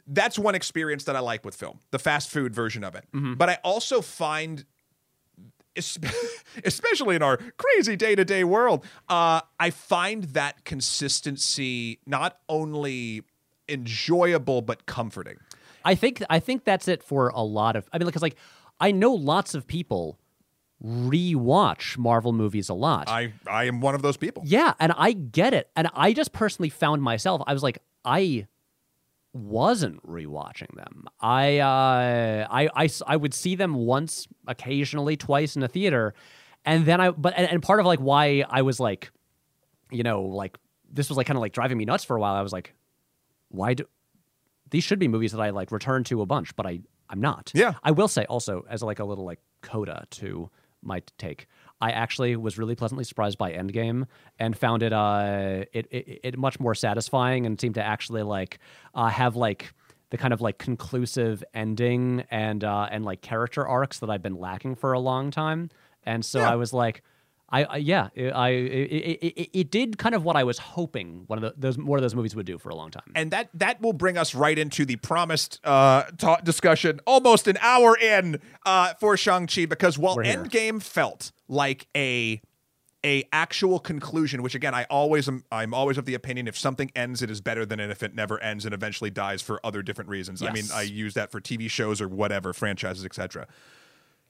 that's 0.08 0.38
one 0.38 0.56
experience 0.56 1.04
that 1.04 1.14
I 1.14 1.20
like 1.20 1.44
with 1.44 1.54
film, 1.54 1.78
the 1.92 2.00
fast 2.00 2.30
food 2.30 2.52
version 2.52 2.82
of 2.82 2.96
it. 2.96 3.04
Mm-hmm. 3.14 3.34
But 3.34 3.48
I 3.48 3.58
also 3.62 4.00
find 4.00 4.64
especially 6.64 7.14
in 7.14 7.22
our 7.22 7.36
crazy 7.56 7.94
day-to-day 7.94 8.42
world 8.42 8.84
uh, 9.08 9.40
i 9.60 9.70
find 9.70 10.24
that 10.24 10.64
consistency 10.64 12.00
not 12.04 12.38
only 12.48 13.22
enjoyable 13.68 14.60
but 14.60 14.86
comforting 14.86 15.36
I 15.88 15.94
think 15.94 16.22
I 16.28 16.38
think 16.38 16.64
that's 16.64 16.86
it 16.86 17.02
for 17.02 17.28
a 17.30 17.40
lot 17.40 17.74
of. 17.74 17.88
I 17.90 17.98
mean, 17.98 18.04
because 18.04 18.20
like 18.20 18.36
I 18.78 18.92
know 18.92 19.14
lots 19.14 19.54
of 19.54 19.66
people 19.66 20.18
rewatch 20.84 21.96
Marvel 21.96 22.32
movies 22.32 22.68
a 22.68 22.74
lot. 22.74 23.08
i 23.08 23.32
i 23.48 23.64
am 23.64 23.80
one 23.80 23.94
of 23.94 24.02
those 24.02 24.18
people 24.18 24.42
yeah, 24.44 24.74
and 24.78 24.92
I 24.96 25.12
get 25.12 25.54
it. 25.54 25.70
And 25.74 25.88
I 25.94 26.12
just 26.12 26.32
personally 26.32 26.68
found 26.68 27.02
myself. 27.02 27.42
I 27.46 27.54
was 27.54 27.62
like, 27.62 27.78
I 28.04 28.46
wasn't 29.32 30.06
rewatching 30.06 30.76
them. 30.76 31.06
I 31.22 31.58
uh, 31.58 32.46
I, 32.50 32.68
I 32.76 32.90
I 33.06 33.16
would 33.16 33.32
see 33.32 33.54
them 33.54 33.74
once, 33.74 34.28
occasionally, 34.46 35.16
twice 35.16 35.56
in 35.56 35.62
a 35.62 35.68
theater, 35.68 36.12
and 36.66 36.84
then 36.84 37.00
I. 37.00 37.12
But 37.12 37.32
and, 37.38 37.50
and 37.50 37.62
part 37.62 37.80
of 37.80 37.86
like 37.86 38.00
why 38.00 38.44
I 38.46 38.60
was 38.60 38.78
like, 38.78 39.10
you 39.90 40.02
know, 40.02 40.20
like 40.20 40.58
this 40.92 41.08
was 41.08 41.16
like 41.16 41.26
kind 41.26 41.38
of 41.38 41.40
like 41.40 41.54
driving 41.54 41.78
me 41.78 41.86
nuts 41.86 42.04
for 42.04 42.14
a 42.14 42.20
while. 42.20 42.34
I 42.34 42.42
was 42.42 42.52
like, 42.52 42.74
why 43.48 43.72
do 43.72 43.86
these 44.70 44.84
should 44.84 44.98
be 44.98 45.08
movies 45.08 45.32
that 45.32 45.40
I 45.40 45.50
like 45.50 45.72
return 45.72 46.04
to 46.04 46.22
a 46.22 46.26
bunch, 46.26 46.54
but 46.56 46.66
I 46.66 46.80
I'm 47.10 47.20
not. 47.20 47.50
Yeah. 47.54 47.74
I 47.82 47.90
will 47.90 48.08
say 48.08 48.24
also 48.26 48.64
as 48.68 48.82
like 48.82 48.98
a 48.98 49.04
little 49.04 49.24
like 49.24 49.40
coda 49.62 50.04
to 50.10 50.50
my 50.82 51.02
take. 51.16 51.46
I 51.80 51.90
actually 51.90 52.36
was 52.36 52.58
really 52.58 52.74
pleasantly 52.74 53.04
surprised 53.04 53.38
by 53.38 53.52
Endgame 53.52 54.06
and 54.38 54.56
found 54.56 54.82
it 54.82 54.92
uh 54.92 55.64
it 55.72 55.86
it, 55.90 56.20
it 56.24 56.38
much 56.38 56.60
more 56.60 56.74
satisfying 56.74 57.46
and 57.46 57.60
seemed 57.60 57.76
to 57.76 57.82
actually 57.82 58.22
like 58.22 58.58
uh, 58.94 59.08
have 59.08 59.36
like 59.36 59.72
the 60.10 60.18
kind 60.18 60.32
of 60.32 60.40
like 60.40 60.58
conclusive 60.58 61.42
ending 61.54 62.24
and 62.30 62.64
uh 62.64 62.88
and 62.90 63.04
like 63.04 63.20
character 63.22 63.66
arcs 63.66 63.98
that 64.00 64.10
I've 64.10 64.22
been 64.22 64.36
lacking 64.36 64.74
for 64.76 64.92
a 64.92 65.00
long 65.00 65.30
time. 65.30 65.70
And 66.04 66.24
so 66.24 66.40
Yeah. 66.40 66.50
I 66.50 66.56
was 66.56 66.72
like 66.72 67.02
I, 67.50 67.64
I 67.64 67.76
yeah, 67.78 68.08
it- 68.14 68.30
I 68.30 68.48
it, 68.50 68.90
it, 68.92 69.24
it, 69.40 69.50
it 69.60 69.70
did 69.70 69.96
kind 69.98 70.14
of 70.14 70.22
what 70.24 70.36
I 70.36 70.44
was 70.44 70.58
hoping 70.58 71.24
one 71.28 71.42
of 71.42 71.42
the, 71.42 71.54
those 71.58 71.78
one 71.78 71.98
of 71.98 72.02
those 72.02 72.14
movies 72.14 72.36
would 72.36 72.44
do 72.46 72.58
for 72.58 72.68
a 72.68 72.74
long 72.74 72.90
time. 72.90 73.10
and 73.14 73.30
that 73.30 73.48
that 73.54 73.80
will 73.80 73.94
bring 73.94 74.18
us 74.18 74.34
right 74.34 74.58
into 74.58 74.84
the 74.84 74.96
promised 74.96 75.58
uh 75.64 76.02
ta- 76.18 76.40
discussion 76.44 77.00
almost 77.06 77.48
an 77.48 77.56
hour 77.60 77.96
in 77.96 78.40
uh 78.66 78.92
for 79.00 79.16
shang-chi 79.16 79.64
because 79.66 79.96
while 79.98 80.16
endgame 80.16 80.82
felt 80.82 81.32
like 81.48 81.88
a 81.96 82.40
a 83.04 83.22
actual 83.32 83.78
conclusion 83.78 84.42
which 84.42 84.56
again 84.56 84.74
i 84.74 84.84
always 84.90 85.28
am 85.28 85.44
i'm 85.52 85.72
always 85.72 85.96
of 85.98 86.04
the 86.04 86.14
opinion 86.14 86.48
if 86.48 86.58
something 86.58 86.90
ends 86.96 87.22
it 87.22 87.30
is 87.30 87.40
better 87.40 87.64
than 87.64 87.78
if 87.78 88.02
it 88.02 88.12
never 88.14 88.42
ends 88.42 88.64
and 88.64 88.74
eventually 88.74 89.08
dies 89.08 89.40
for 89.40 89.60
other 89.64 89.82
different 89.82 90.10
reasons. 90.10 90.42
I 90.42 90.50
mean 90.52 90.64
i 90.74 90.82
use 90.82 91.14
that 91.14 91.30
for 91.30 91.40
tv 91.40 91.70
shows 91.70 92.00
or 92.00 92.08
whatever 92.08 92.52
franchises 92.52 93.04
etc 93.04 93.46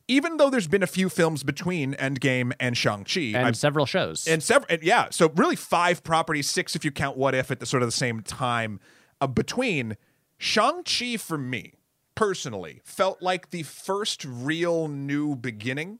even 0.08 0.38
though 0.38 0.48
there's 0.50 0.66
been 0.66 0.82
a 0.82 0.86
few 0.88 1.08
films 1.08 1.42
between 1.42 1.94
endgame 1.94 2.52
and 2.58 2.76
shang-chi 2.76 3.20
and 3.34 3.46
I've- 3.48 3.56
several 3.56 3.86
shows. 3.86 4.26
and 4.26 4.42
several, 4.42 4.78
yeah. 4.82 5.08
So 5.10 5.28
really, 5.36 5.56
five 5.56 6.02
properties, 6.02 6.48
six 6.48 6.74
if 6.74 6.84
you 6.84 6.90
count 6.90 7.16
What 7.16 7.34
If 7.34 7.50
at 7.50 7.60
the 7.60 7.66
sort 7.66 7.82
of 7.82 7.88
the 7.88 7.92
same 7.92 8.20
time 8.22 8.80
uh, 9.20 9.26
between. 9.26 9.96
Shang 10.40 10.84
Chi 10.84 11.16
for 11.16 11.36
me 11.36 11.74
personally 12.14 12.80
felt 12.84 13.20
like 13.20 13.50
the 13.50 13.64
first 13.64 14.24
real 14.24 14.86
new 14.88 15.34
beginning. 15.34 15.98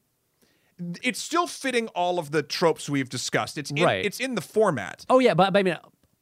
It's 1.03 1.21
still 1.21 1.49
fitting 1.49 1.89
all 1.89 2.21
of 2.21 2.31
the 2.31 2.45
tropes 2.45 2.89
we've 2.89 3.09
discussed. 3.09 3.59
It's 3.59 3.73
in, 3.73 3.83
Right. 3.83 4.05
It's 4.05 4.21
in 4.21 4.37
the 4.37 4.41
format. 4.41 5.05
Oh 5.11 5.19
yeah, 5.19 5.35
but, 5.35 5.53
but 5.53 5.59
I 5.59 5.63
mean, 5.65 5.77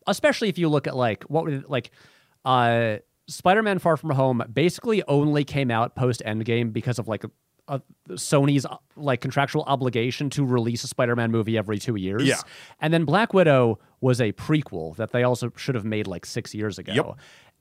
especially 0.06 0.48
if 0.48 0.56
you 0.56 0.70
look 0.70 0.86
at 0.86 0.96
like 0.96 1.24
what 1.24 1.44
would 1.44 1.68
like, 1.68 1.90
uh, 2.46 2.96
Spider-Man: 3.28 3.80
Far 3.80 3.98
From 3.98 4.10
Home 4.10 4.42
basically 4.50 5.02
only 5.08 5.44
came 5.44 5.70
out 5.70 5.94
post 5.94 6.22
Endgame 6.24 6.72
because 6.72 6.98
of 6.98 7.06
like 7.06 7.24
uh, 7.68 7.78
Sony's 8.10 8.64
uh, 8.64 8.76
like 8.96 9.20
contractual 9.20 9.62
obligation 9.64 10.30
to 10.30 10.44
release 10.44 10.84
a 10.84 10.88
Spider-Man 10.88 11.30
movie 11.30 11.58
every 11.58 11.78
two 11.78 11.96
years. 11.96 12.24
Yeah. 12.24 12.40
and 12.80 12.92
then 12.92 13.04
Black 13.04 13.34
Widow 13.34 13.78
was 14.00 14.20
a 14.20 14.32
prequel 14.32 14.96
that 14.96 15.12
they 15.12 15.22
also 15.22 15.52
should 15.56 15.74
have 15.74 15.84
made 15.84 16.06
like 16.06 16.26
six 16.26 16.54
years 16.54 16.78
ago. 16.78 16.92
Yep. 16.92 17.06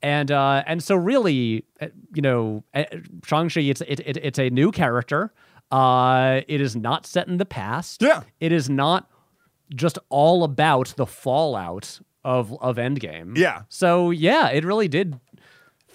And 0.02 0.30
uh, 0.30 0.62
and 0.66 0.82
so 0.82 0.94
really, 0.94 1.64
uh, 1.80 1.88
you 2.14 2.22
know, 2.22 2.64
uh, 2.74 2.84
Shang-Chi, 3.24 3.62
it's 3.62 3.80
it, 3.80 4.00
it, 4.00 4.16
it's 4.18 4.38
a 4.38 4.50
new 4.50 4.70
character. 4.70 5.32
Uh, 5.70 6.42
it 6.46 6.60
is 6.60 6.76
not 6.76 7.06
set 7.06 7.28
in 7.28 7.38
the 7.38 7.46
past. 7.46 8.02
Yeah. 8.02 8.22
It 8.38 8.52
is 8.52 8.68
not 8.68 9.10
just 9.74 9.98
all 10.10 10.44
about 10.44 10.94
the 10.96 11.06
fallout 11.06 12.00
of 12.24 12.52
of 12.60 12.76
Endgame. 12.76 13.36
Yeah. 13.38 13.62
So 13.68 14.10
yeah, 14.10 14.50
it 14.50 14.64
really 14.64 14.88
did 14.88 15.18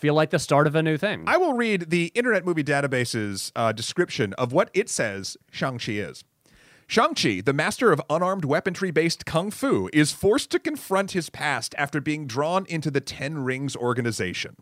feel 0.02 0.16
like 0.16 0.32
the 0.32 0.40
start 0.40 0.66
of 0.66 0.76
a 0.76 0.82
new 0.82 0.98
thing. 0.98 1.24
I 1.28 1.38
will 1.38 1.54
read 1.54 1.92
the 1.92 2.12
Internet 2.16 2.44
Movie 2.44 2.64
Database's 2.64 3.52
uh, 3.56 3.72
description 3.72 4.34
of 4.34 4.52
what 4.52 4.72
it 4.74 4.90
says 4.90 5.38
Shang-Chi 5.52 5.92
is. 5.94 6.24
Shang-Chi, 6.88 7.42
the 7.46 7.54
master 7.54 7.92
of 7.92 8.02
unarmed 8.10 8.44
weaponry 8.44 8.90
based 8.92 9.26
kung 9.26 9.52
fu, 9.52 9.90
is 9.94 10.12
forced 10.12 10.50
to 10.50 10.60
confront 10.60 11.12
his 11.12 11.30
past 11.30 11.76
after 11.78 12.02
being 12.02 12.26
drawn 12.26 12.66
into 12.66 12.90
the 12.90 13.00
Ten 13.00 13.46
Rings 13.46 13.76
organization. 13.76 14.58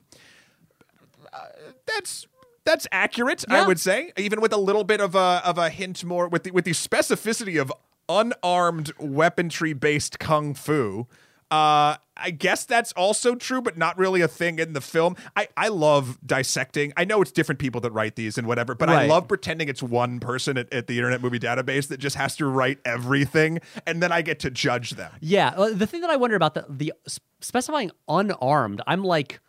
Uh, 1.33 1.39
that's 1.87 2.27
that's 2.65 2.85
accurate, 2.91 3.45
I 3.49 3.65
would 3.65 3.79
say, 3.79 4.11
even 4.15 4.41
with 4.41 4.53
a 4.53 4.57
little 4.57 4.83
bit 4.83 5.01
of 5.01 5.15
a 5.15 5.41
of 5.43 5.57
a 5.57 5.69
hint 5.69 6.03
more 6.03 6.27
with 6.27 6.43
the 6.43 6.51
with 6.51 6.65
the 6.65 6.71
specificity 6.71 7.59
of 7.59 7.73
unarmed 8.07 8.91
weaponry 8.99 9.73
based 9.73 10.19
kung 10.19 10.53
fu. 10.53 11.07
Uh, 11.49 11.95
I 12.21 12.31
guess 12.31 12.65
that's 12.65 12.91
also 12.93 13.35
true, 13.35 13.61
but 13.61 13.77
not 13.77 13.97
really 13.97 14.21
a 14.21 14.27
thing 14.27 14.59
in 14.59 14.73
the 14.73 14.81
film. 14.81 15.15
I, 15.35 15.47
I 15.57 15.69
love 15.69 16.17
dissecting. 16.25 16.93
I 16.97 17.05
know 17.05 17.21
it's 17.21 17.31
different 17.31 17.59
people 17.59 17.81
that 17.81 17.91
write 17.91 18.15
these 18.15 18.37
and 18.37 18.47
whatever, 18.47 18.75
but 18.75 18.89
I 18.89 19.05
love 19.07 19.27
pretending 19.27 19.69
it's 19.69 19.83
one 19.83 20.19
person 20.19 20.57
at, 20.57 20.71
at 20.73 20.87
the 20.87 20.97
Internet 20.97 21.21
Movie 21.21 21.39
Database 21.39 21.87
that 21.87 21.99
just 21.99 22.15
has 22.15 22.35
to 22.37 22.45
write 22.45 22.79
everything, 22.85 23.59
and 23.85 24.01
then 24.01 24.11
I 24.11 24.21
get 24.21 24.39
to 24.41 24.51
judge 24.51 24.91
them. 24.91 25.11
Yeah, 25.19 25.49
uh, 25.49 25.73
the 25.73 25.87
thing 25.87 26.01
that 26.01 26.09
I 26.09 26.15
wonder 26.15 26.35
about 26.35 26.53
the 26.53 26.65
the 26.69 26.93
specifying 27.39 27.91
unarmed, 28.07 28.81
I'm 28.87 29.03
like, 29.03 29.39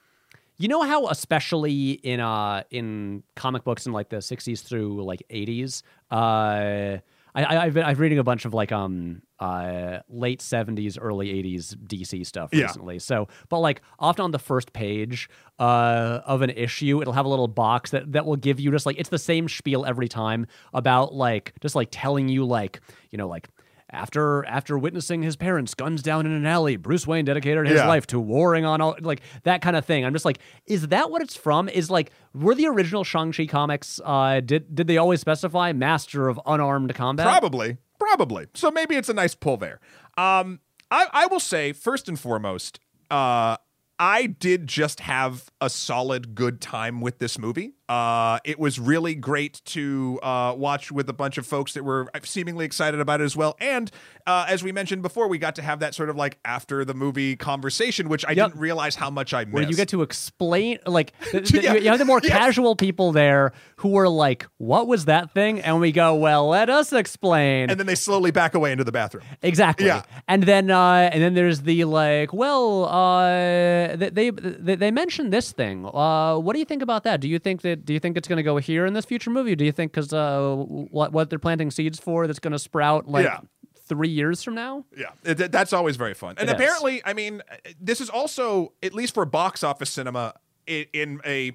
you 0.56 0.68
know 0.68 0.82
how 0.82 1.08
especially 1.08 1.92
in 1.92 2.20
uh 2.20 2.62
in 2.70 3.22
comic 3.34 3.64
books 3.64 3.86
in 3.86 3.92
like 3.92 4.10
the 4.10 4.16
60s 4.18 4.62
through 4.62 5.02
like 5.04 5.22
80s, 5.30 5.82
uh, 6.10 6.98
I, 7.34 7.66
I've 7.66 7.74
been 7.74 7.84
I've 7.84 8.00
reading 8.00 8.18
a 8.18 8.24
bunch 8.24 8.44
of 8.44 8.54
like 8.54 8.72
um 8.72 9.22
uh 9.38 10.00
late 10.08 10.40
70s 10.40 10.98
early 11.00 11.28
80s 11.28 11.74
DC 11.76 12.26
stuff 12.26 12.50
Yeah. 12.52 12.62
recently. 12.64 12.98
So, 12.98 13.28
but 13.48 13.58
like 13.60 13.82
often 13.98 14.24
on 14.24 14.30
the 14.32 14.38
first 14.38 14.72
page 14.72 15.28
uh 15.58 16.20
of 16.26 16.42
an 16.42 16.50
issue, 16.50 17.00
it'll 17.00 17.12
have 17.14 17.26
a 17.26 17.28
little 17.28 17.48
box 17.48 17.90
that 17.92 18.12
that 18.12 18.26
will 18.26 18.36
give 18.36 18.58
you 18.60 18.70
just 18.70 18.86
like 18.86 18.98
it's 18.98 19.10
the 19.10 19.18
same 19.18 19.48
spiel 19.48 19.84
every 19.86 20.08
time 20.08 20.46
about 20.74 21.14
like 21.14 21.54
just 21.60 21.74
like 21.74 21.88
telling 21.90 22.28
you 22.28 22.44
like 22.44 22.80
you 23.10 23.18
know 23.18 23.28
like 23.28 23.48
after 23.92 24.44
after 24.46 24.78
witnessing 24.78 25.22
his 25.22 25.36
parents 25.36 25.74
guns 25.74 26.02
down 26.02 26.26
in 26.26 26.32
an 26.32 26.46
alley, 26.46 26.76
Bruce 26.76 27.06
Wayne 27.06 27.24
dedicated 27.24 27.66
his 27.66 27.80
Yeah. 27.80 27.88
life 27.88 28.06
to 28.08 28.20
warring 28.20 28.64
on 28.64 28.80
all 28.80 28.96
like 29.00 29.20
that 29.44 29.62
kind 29.62 29.76
of 29.76 29.84
thing. 29.84 30.04
I'm 30.04 30.12
just 30.12 30.24
like, 30.24 30.38
is 30.66 30.88
that 30.88 31.10
what 31.10 31.22
it's 31.22 31.36
from? 31.36 31.68
Is 31.68 31.90
like 31.90 32.10
were 32.34 32.54
the 32.54 32.66
original 32.66 33.04
Shang-Chi 33.04 33.46
comics 33.46 34.00
uh 34.04 34.40
did 34.40 34.74
did 34.74 34.86
they 34.86 34.96
always 34.96 35.20
specify 35.20 35.72
master 35.72 36.28
of 36.28 36.40
unarmed 36.46 36.94
combat? 36.94 37.26
Probably, 37.26 37.78
probably. 37.98 38.46
So 38.54 38.70
maybe 38.70 38.96
it's 38.96 39.08
a 39.08 39.14
nice 39.14 39.34
pull 39.34 39.56
there. 39.56 39.80
Um, 40.16 40.60
I, 40.90 41.06
I 41.12 41.26
will 41.26 41.40
say 41.40 41.72
first 41.72 42.08
and 42.08 42.18
foremost, 42.18 42.80
uh, 43.10 43.56
I 43.98 44.26
did 44.26 44.66
just 44.66 45.00
have 45.00 45.50
a 45.60 45.68
solid 45.70 46.34
good 46.34 46.60
time 46.60 47.00
with 47.00 47.18
this 47.18 47.38
movie. 47.38 47.74
Uh, 47.90 48.38
it 48.44 48.56
was 48.60 48.78
really 48.78 49.16
great 49.16 49.60
to 49.64 50.20
uh, 50.22 50.54
watch 50.56 50.92
with 50.92 51.08
a 51.08 51.12
bunch 51.12 51.38
of 51.38 51.44
folks 51.44 51.74
that 51.74 51.82
were 51.84 52.08
seemingly 52.22 52.64
excited 52.64 53.00
about 53.00 53.20
it 53.20 53.24
as 53.24 53.36
well. 53.36 53.56
And 53.60 53.90
uh, 54.28 54.46
as 54.48 54.62
we 54.62 54.70
mentioned 54.70 55.02
before, 55.02 55.26
we 55.26 55.38
got 55.38 55.56
to 55.56 55.62
have 55.62 55.80
that 55.80 55.92
sort 55.96 56.08
of 56.08 56.14
like 56.14 56.38
after 56.44 56.84
the 56.84 56.94
movie 56.94 57.34
conversation, 57.34 58.08
which 58.08 58.24
I 58.24 58.30
Yep. 58.30 58.50
didn't 58.50 58.60
realize 58.60 58.94
how 58.94 59.10
much 59.10 59.34
I 59.34 59.42
missed. 59.44 59.54
Where 59.54 59.64
you 59.64 59.74
get 59.74 59.88
to 59.88 60.02
explain, 60.02 60.78
like, 60.86 61.12
th- 61.32 61.50
th- 61.50 61.64
Yeah. 61.64 61.74
you 61.74 61.88
have 61.90 61.98
the 61.98 62.04
more 62.04 62.20
Yes. 62.22 62.30
casual 62.30 62.76
people 62.76 63.10
there 63.10 63.52
who 63.76 63.88
were 63.88 64.08
like, 64.08 64.46
"What 64.58 64.86
was 64.86 65.06
that 65.06 65.32
thing?" 65.34 65.60
And 65.60 65.80
we 65.80 65.90
go, 65.90 66.14
"Well, 66.14 66.46
let 66.48 66.70
us 66.70 66.92
explain." 66.92 67.70
and 67.70 67.80
then 67.80 67.86
they 67.88 67.96
slowly 67.96 68.30
back 68.30 68.54
away 68.54 68.70
into 68.70 68.84
the 68.84 68.92
bathroom. 68.92 69.24
Exactly. 69.42 69.86
Yeah. 69.86 70.02
And 70.28 70.44
then 70.44 70.70
uh 70.70 71.10
and 71.12 71.20
then 71.20 71.34
there's 71.34 71.62
the 71.62 71.84
like, 71.86 72.32
well, 72.32 72.84
uh 72.84 73.96
they 73.96 74.10
they 74.10 74.30
they, 74.30 74.76
they 74.76 74.90
mentioned 74.92 75.32
this 75.32 75.50
thing. 75.50 75.86
Uh 75.86 76.38
what 76.38 76.52
do 76.52 76.60
you 76.60 76.64
think 76.64 76.82
about 76.82 77.02
that? 77.04 77.20
Do 77.20 77.28
you 77.28 77.38
think 77.40 77.62
that 77.62 77.79
do 77.84 77.92
you 77.92 78.00
think 78.00 78.16
it's 78.16 78.28
going 78.28 78.36
to 78.38 78.42
go 78.42 78.56
here 78.58 78.86
in 78.86 78.94
this 78.94 79.04
future 79.04 79.30
movie? 79.30 79.54
Do 79.56 79.64
you 79.64 79.72
think 79.72 79.92
cuz 79.92 80.12
uh 80.12 80.54
what 80.56 81.12
what 81.12 81.30
they're 81.30 81.38
planting 81.38 81.70
seeds 81.70 81.98
for 81.98 82.26
that's 82.26 82.38
going 82.38 82.52
to 82.52 82.58
sprout 82.58 83.06
like 83.08 83.24
Yeah. 83.24 83.40
3 83.88 84.08
years 84.08 84.42
from 84.42 84.54
now? 84.54 84.84
Yeah, 84.96 85.10
it, 85.24 85.50
that's 85.50 85.72
always 85.72 85.96
very 85.96 86.14
fun. 86.14 86.36
And 86.38 86.48
It 86.48 86.52
is. 86.52 86.54
apparently, 86.54 87.02
I 87.04 87.12
mean, 87.12 87.42
this 87.80 88.00
is 88.00 88.08
also 88.08 88.72
at 88.82 88.94
least 88.94 89.14
for 89.14 89.24
box 89.24 89.64
office 89.64 89.90
cinema 89.90 90.34
in, 90.66 90.86
in 90.92 91.20
a 91.24 91.52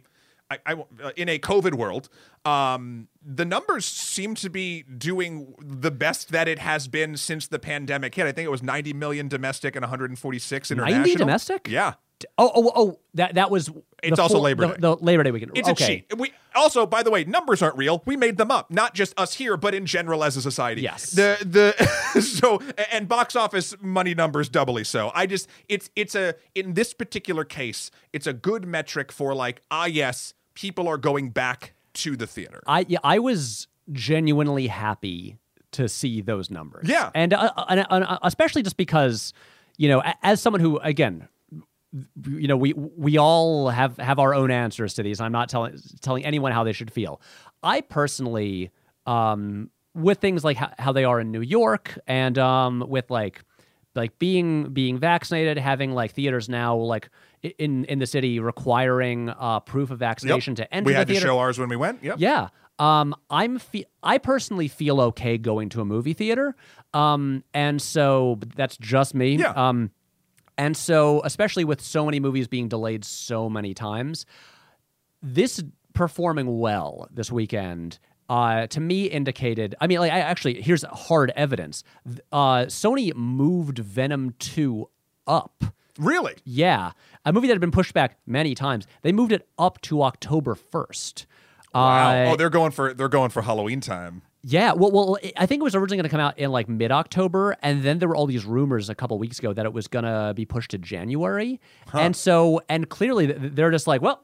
I, 0.52 0.60
I 0.66 0.76
in 1.16 1.28
a 1.30 1.40
COVID 1.40 1.74
world. 1.74 2.08
Um, 2.46 3.08
the 3.26 3.46
numbers 3.46 3.84
seem 3.86 4.36
to 4.36 4.50
be 4.50 4.84
doing 4.84 5.56
the 5.60 5.90
best 5.90 6.32
that 6.32 6.48
it 6.48 6.60
has 6.60 6.88
been 6.88 7.18
since 7.18 7.48
the 7.48 7.58
pandemic 7.58 8.14
hit. 8.14 8.28
I 8.28 8.32
think 8.32 8.46
it 8.46 8.52
was 8.52 8.62
90 8.62 8.94
million 8.94 9.28
domestic 9.28 9.76
and 9.76 9.82
146 9.82 10.70
international. 10.70 11.00
90 11.00 11.16
domestic? 11.16 11.68
Yeah. 11.68 11.94
Oh 12.38 12.52
oh 12.56 12.72
oh 12.76 13.00
that 13.16 13.36
that 13.36 13.52
was 13.52 13.70
It's 14.02 14.20
also 14.20 14.36
full- 14.36 14.44
Labor 14.44 14.68
the, 14.68 14.74
Day. 14.74 14.80
the 14.80 14.96
Labor 14.96 15.24
Day 15.24 15.32
weekend. 15.32 15.52
It's 15.56 15.68
okay. 15.70 15.84
a 15.84 15.88
cheat. 15.88 16.18
We 16.18 16.32
also, 16.56 16.86
by 16.86 17.04
the 17.04 17.12
way, 17.12 17.26
numbers 17.26 17.62
aren't 17.62 17.78
real. 17.78 18.02
We 18.06 18.16
made 18.16 18.38
them 18.38 18.52
up, 18.52 18.72
not 18.72 18.94
just 18.94 19.20
us 19.20 19.34
here, 19.34 19.58
but 19.58 19.76
in 19.76 19.86
general 19.86 20.24
as 20.24 20.38
a 20.38 20.42
society. 20.42 20.82
Yes. 20.82 21.12
The 21.12 21.38
the 21.42 22.22
so 22.22 22.62
and 22.92 23.08
box 23.08 23.36
office 23.36 23.76
money 23.82 24.14
numbers 24.14 24.48
doubly 24.48 24.84
so. 24.86 25.12
I 25.14 25.26
just 25.26 25.50
it's 25.68 25.90
it's 25.96 26.16
a 26.16 26.36
in 26.54 26.74
this 26.74 26.94
particular 26.94 27.44
case, 27.44 27.92
it's 28.14 28.28
a 28.28 28.34
good 28.34 28.66
metric 28.66 29.12
for 29.12 29.36
like 29.36 29.62
ah 29.70 29.86
yes, 29.86 30.34
people 30.54 30.88
are 30.88 30.98
going 30.98 31.30
back 31.32 31.74
to 31.96 32.16
the 32.16 32.28
theater. 32.28 32.62
I 32.68 32.86
yeah, 32.88 33.00
I 33.04 33.20
was 33.20 33.68
genuinely 33.92 34.68
happy 34.68 35.38
to 35.72 35.90
see 35.90 36.22
those 36.22 36.50
numbers. 36.50 36.88
Yeah. 36.88 37.12
and, 37.14 37.34
uh, 37.34 37.52
and, 37.68 37.86
and 37.90 38.06
especially 38.24 38.64
just 38.64 38.78
because 38.78 39.34
you 39.78 39.90
know, 39.90 40.02
as 40.24 40.42
someone 40.42 40.62
who 40.62 40.78
again, 40.80 41.28
you 42.28 42.48
know, 42.48 42.58
we 42.58 42.74
we 42.74 43.18
all 43.18 43.70
have 43.70 43.98
have 43.98 44.20
our 44.20 44.34
own 44.34 44.52
answers 44.52 44.94
to 44.96 45.04
these. 45.04 45.22
I'm 45.22 45.32
not 45.32 45.50
telling 45.50 45.78
telling 46.02 46.26
anyone 46.26 46.52
how 46.52 46.64
they 46.64 46.74
should 46.74 46.92
feel. 46.92 47.22
I 47.64 47.82
personally, 47.82 48.72
um, 49.06 49.70
with 49.94 50.20
things 50.20 50.44
like 50.44 50.58
how, 50.58 50.72
how 50.78 50.92
they 50.92 51.06
are 51.06 51.20
in 51.20 51.32
New 51.32 51.42
York, 51.42 51.98
and 52.08 52.38
um, 52.38 52.84
with 52.88 53.10
like 53.10 53.44
like 53.96 54.18
being 54.20 54.74
being 54.74 54.98
vaccinated, 54.98 55.58
having 55.58 55.94
like 55.94 56.12
theaters 56.12 56.50
now 56.50 56.76
like 56.76 57.10
in 57.58 57.86
in 57.86 58.00
the 58.00 58.08
city 58.08 58.40
requiring 58.40 59.30
uh, 59.30 59.62
proof 59.62 59.92
of 59.92 60.00
vaccination 60.00 60.56
to 60.56 60.74
enter 60.74 60.88
we 60.88 60.94
the 60.94 61.00
had 61.00 61.08
to 61.08 61.16
show 61.16 61.40
ours 61.40 61.58
when 61.58 61.70
we 61.70 61.76
went. 61.76 62.04
Yep. 62.04 62.16
Yeah. 62.20 62.50
Um, 62.78 63.16
I'm 63.30 63.58
fe- 63.58 63.86
I 64.04 64.18
personally 64.18 64.68
feel 64.68 65.00
okay 65.00 65.38
going 65.38 65.70
to 65.70 65.82
a 65.82 65.86
movie 65.86 66.14
theater. 66.14 66.56
Um, 66.94 67.44
and 67.54 67.82
so 67.82 68.38
that's 68.56 68.76
just 68.78 69.16
me. 69.16 69.36
Yeah. 69.38 69.52
Um, 69.52 69.92
and 70.58 70.76
so 70.76 71.22
especially 71.24 71.64
with 71.64 71.82
so 71.82 72.06
many 72.06 72.20
movies 72.20 72.48
being 72.48 72.68
delayed 72.68 73.06
so 73.06 73.50
many 73.50 73.74
times, 73.74 74.26
this 75.22 75.64
performing 75.94 76.60
well 76.60 77.08
this 77.12 77.32
weekend 77.32 78.00
uh, 78.30 78.68
to 78.68 78.80
me 78.80 79.06
indicated. 79.06 79.76
I 79.80 79.88
mean, 79.88 80.00
like, 80.00 80.12
I 80.12 80.20
actually 80.20 80.62
here's 80.62 80.84
hard 80.84 81.32
evidence. 81.36 81.84
Uh, 82.32 82.66
Sony 82.66 83.16
moved 83.16 83.80
Venom 83.80 84.34
two 84.40 84.90
up. 85.28 85.64
Really? 85.98 86.36
Yeah, 86.44 86.92
a 87.24 87.32
movie 87.32 87.48
that 87.48 87.54
had 87.54 87.62
been 87.62 87.72
pushed 87.72 87.94
back 87.94 88.18
many 88.26 88.54
times. 88.54 88.86
They 89.02 89.12
moved 89.12 89.32
it 89.32 89.48
up 89.58 89.80
to 89.82 90.04
October 90.04 90.56
first. 90.56 91.26
Wow. 91.74 92.10
Uh, 92.10 92.32
oh, 92.32 92.36
they're 92.36 92.50
going 92.50 92.72
for 92.72 92.94
they're 92.94 93.10
going 93.10 93.30
for 93.30 93.42
Halloween 93.42 93.82
time. 93.82 94.22
Yeah, 94.48 94.74
well, 94.74 94.92
well, 94.92 95.18
I 95.38 95.48
think 95.48 95.62
it 95.62 95.64
was 95.64 95.74
originally 95.74 95.98
going 95.98 96.04
to 96.04 96.10
come 96.10 96.20
out 96.20 96.38
in 96.38 96.52
like 96.52 96.70
mid 96.70 96.92
October, 96.92 97.58
and 97.64 97.82
then 97.82 97.98
there 97.98 98.08
were 98.08 98.16
all 98.16 98.28
these 98.28 98.46
rumors 98.46 98.92
a 98.92 98.96
couple 98.96 99.18
weeks 99.18 99.40
ago 99.40 99.54
that 99.54 99.66
it 99.66 99.74
was 99.74 99.88
going 99.88 100.06
to 100.06 100.34
be 100.36 100.46
pushed 100.46 100.70
to 100.72 100.78
January, 100.78 101.60
and 101.94 102.16
so 102.16 102.62
and 102.70 102.88
clearly 102.88 103.26
they're 103.26 103.72
just 103.72 103.88
like, 103.88 104.04
well, 104.04 104.24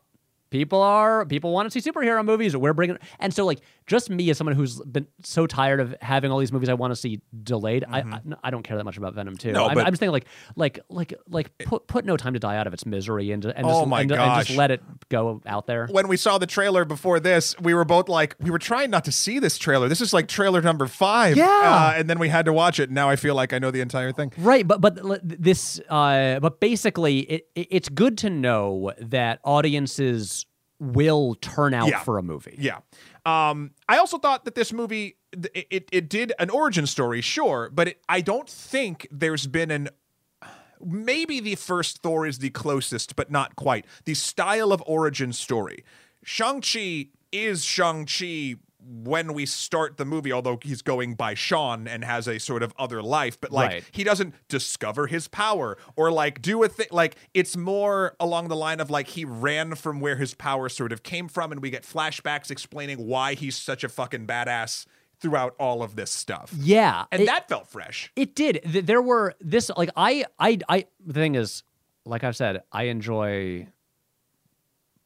people 0.52 0.82
are 0.82 1.26
people 1.26 1.52
want 1.52 1.72
to 1.72 1.82
see 1.82 1.90
superhero 1.92 2.24
movies, 2.24 2.56
we're 2.56 2.74
bringing, 2.74 2.98
and 3.20 3.34
so 3.34 3.46
like 3.46 3.60
just 3.88 4.10
me 4.10 4.30
as 4.30 4.38
someone 4.38 4.56
who's 4.56 4.80
been 4.82 5.08
so 5.24 5.48
tired 5.48 5.80
of 5.80 5.96
having 6.02 6.32
all 6.32 6.38
these 6.38 6.52
movies 6.52 6.70
I 6.70 6.76
want 6.76 6.92
to 6.92 6.96
see 6.96 7.22
delayed, 7.44 7.84
I, 7.90 8.00
I 8.02 8.22
I 8.44 8.52
don't 8.52 8.64
care 8.64 8.78
that 8.78 8.84
much 8.84 8.98
about 8.98 9.16
Venom 9.16 9.36
two. 9.38 9.52
No, 9.52 9.66
I'm, 9.66 9.74
but- 9.76 9.86
I'm 9.88 9.92
just 9.94 10.00
thinking 10.00 10.12
like 10.14 10.26
like 10.56 10.80
like 10.90 11.14
like 11.28 11.58
put 11.58 11.88
put 11.88 12.06
No 12.06 12.18
Time 12.18 12.34
to 12.34 12.40
Die 12.40 12.56
out 12.56 12.68
of 12.68 12.74
its 12.74 12.86
misery 12.86 13.32
and, 13.32 13.44
and 13.46 13.66
Oh 13.66 13.80
just, 13.80 13.88
my 13.88 14.02
and, 14.02 14.12
and 14.12 14.46
just 14.46 14.58
let 14.58 14.70
it 14.70 14.82
go 15.10 15.42
out 15.46 15.66
there. 15.66 15.88
when 15.88 16.08
we 16.08 16.18
saw 16.18 16.38
the 16.38 16.46
trailer 16.46 16.86
before 16.86 17.20
this, 17.20 17.58
we 17.60 17.74
were 17.74 17.86
both 17.86 18.08
like, 18.10 18.36
we 18.40 18.52
were 18.52 18.60
trying 18.60 18.92
not 18.92 19.06
to 19.06 19.12
see 19.12 19.40
this 19.40 19.58
trailer. 19.58 19.88
This 19.88 20.02
is 20.02 20.14
like 20.14 20.28
trailer 20.28 20.62
number 20.62 20.86
five. 20.88 21.38
Yeah. 21.38 21.46
Uh, 21.48 21.94
and 21.98 22.10
then 22.10 22.20
we 22.20 22.28
had 22.30 22.46
to 22.46 22.54
watch 22.54 22.80
it. 22.80 22.92
Now 22.92 23.10
I 23.10 23.16
feel 23.16 23.34
like 23.34 23.54
I 23.54 23.60
know 23.60 23.72
the 23.72 23.82
entire 23.82 24.12
thing. 24.12 24.34
Right, 24.38 24.68
but 24.68 24.82
but 24.82 25.00
this 25.24 25.80
uh 25.90 26.40
but 26.40 26.60
basically 26.60 27.20
it, 27.20 27.48
it 27.56 27.68
it's 27.72 27.90
good 27.90 28.18
to 28.20 28.30
know 28.30 28.92
that 29.00 29.40
audiences 29.44 30.41
will 30.82 31.36
turn 31.36 31.74
out 31.76 31.88
Yeah. 31.88 32.00
for 32.04 32.18
a 32.18 32.24
movie. 32.24 32.56
Yeah. 32.58 32.80
Um, 33.26 33.72
I 33.88 33.98
also 33.98 34.18
thought 34.18 34.46
that 34.46 34.56
this 34.56 34.74
movie, 34.74 35.16
th- 35.32 35.68
it, 35.70 35.88
it 35.92 36.10
did 36.10 36.34
an 36.40 36.50
origin 36.50 36.88
story, 36.88 37.22
sure, 37.22 37.70
but 37.72 37.90
it, 37.90 38.02
I 38.10 38.22
don't 38.22 38.50
think 38.50 39.08
there's 39.12 39.46
been 39.46 39.70
an. 39.70 39.90
Maybe 40.84 41.40
the 41.40 41.54
first 41.54 42.00
Thor 42.02 42.26
is 42.26 42.40
the 42.40 42.50
closest, 42.50 43.16
but 43.16 43.30
not 43.30 43.56
quite. 43.56 43.86
The 44.06 44.16
style 44.16 44.74
of 44.74 44.82
origin 44.88 45.32
story. 45.32 45.84
Shang-Chi 46.24 47.10
is 47.32 47.64
Shang-Chi 47.64 48.56
when 48.84 49.34
we 49.34 49.46
start 49.46 49.98
the 49.98 50.06
movie, 50.06 50.32
although 50.32 50.60
he's 50.64 50.82
going 50.82 51.14
by 51.16 51.34
Sean 51.36 51.88
and 51.88 52.04
has 52.04 52.28
a 52.28 52.40
sort 52.40 52.64
of 52.64 52.74
other 52.80 53.02
life, 53.04 53.40
but 53.40 53.52
like 53.52 53.70
Right. 53.72 53.84
he 53.92 54.04
doesn't 54.04 54.34
discover 54.48 55.08
his 55.08 55.28
power 55.28 55.78
or 55.96 56.12
like 56.12 56.42
do 56.42 56.64
a 56.64 56.68
thing 56.68 56.88
like 56.92 57.16
it's 57.34 57.56
more 57.56 58.16
along 58.20 58.48
the 58.48 58.56
line 58.56 58.80
of 58.80 58.90
like 58.90 59.08
he 59.10 59.24
ran 59.26 59.76
from 59.76 60.00
where 60.00 60.16
his 60.16 60.34
power 60.34 60.68
sort 60.70 60.92
of 60.92 61.04
came 61.04 61.28
from 61.28 61.52
and 61.52 61.62
we 61.62 61.70
get 61.70 61.84
flashbacks 61.84 62.50
explaining 62.50 63.06
why 63.06 63.36
he's 63.36 63.56
such 63.56 63.84
a 63.84 63.90
fucking 63.90 64.26
badass 64.26 64.86
throughout 65.20 65.54
all 65.60 65.84
of 65.84 65.96
this 65.96 66.10
stuff 66.10 66.52
Yeah, 66.58 67.06
and 67.12 67.22
it, 67.22 67.26
that 67.28 67.48
felt 67.48 67.68
fresh 67.68 68.12
it 68.16 68.34
did. 68.36 68.62
There 68.66 69.02
were 69.02 69.36
this 69.40 69.70
like 69.78 69.92
I 69.96 70.26
I 70.40 70.58
I 70.68 70.86
the 71.06 71.14
thing 71.14 71.36
is, 71.36 71.62
like 72.06 72.24
I've 72.24 72.36
said, 72.36 72.64
I 72.72 72.84
enjoy 72.86 73.68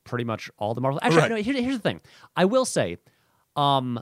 pretty 0.06 0.24
much 0.24 0.50
all 0.58 0.74
the 0.74 0.82
Marvel. 0.82 1.00
Actually, 1.04 1.22
Right. 1.22 1.30
no, 1.32 1.36
here, 1.38 1.54
here's 1.62 1.76
the 1.78 1.82
thing. 1.82 2.00
I 2.36 2.46
will 2.46 2.66
say, 2.66 2.98
um, 3.56 4.02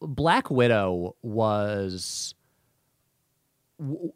Black 0.00 0.50
Widow 0.50 1.16
was 1.22 2.34
w- 3.78 4.12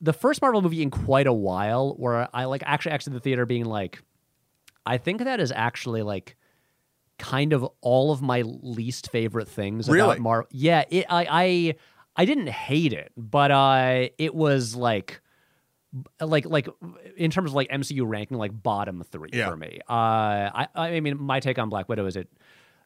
the 0.00 0.12
first 0.12 0.42
Marvel 0.42 0.60
movie 0.62 0.82
in 0.82 0.90
quite 0.90 1.26
a 1.26 1.32
while 1.32 1.94
where 1.94 2.28
I 2.34 2.44
like 2.44 2.62
actually 2.66 2.92
exited 2.92 3.16
the 3.16 3.20
theater 3.20 3.46
being 3.46 3.64
like, 3.64 4.02
I 4.84 4.98
think 4.98 5.22
that 5.24 5.40
is 5.40 5.52
actually 5.54 6.02
like 6.02 6.36
kind 7.18 7.52
of 7.52 7.66
all 7.80 8.10
of 8.10 8.20
my 8.20 8.42
least 8.42 9.10
favorite 9.10 9.48
things 9.48 9.88
Really? 9.88 10.04
about 10.14 10.18
Marvel. 10.18 10.48
Yeah, 10.50 10.84
it, 10.90 11.06
I 11.08 11.26
I 11.30 11.74
I 12.16 12.24
didn't 12.24 12.48
hate 12.48 12.92
it, 12.92 13.12
but 13.16 13.50
uh, 13.50 14.08
it 14.18 14.34
was 14.34 14.74
like 14.74 15.20
like 16.20 16.46
like 16.46 16.68
in 17.16 17.30
terms 17.30 17.50
of 17.50 17.54
like 17.54 17.68
MCU 17.68 18.02
ranking, 18.06 18.38
like 18.38 18.62
bottom 18.62 19.02
three 19.10 19.30
Yeah. 19.32 19.48
for 19.50 19.56
me. 19.56 19.80
Uh, 19.88 19.92
I 19.92 20.68
I 20.74 21.00
mean, 21.00 21.20
my 21.20 21.40
take 21.40 21.58
on 21.58 21.68
Black 21.68 21.88
Widow 21.88 22.06
is 22.06 22.16
it 22.16 22.28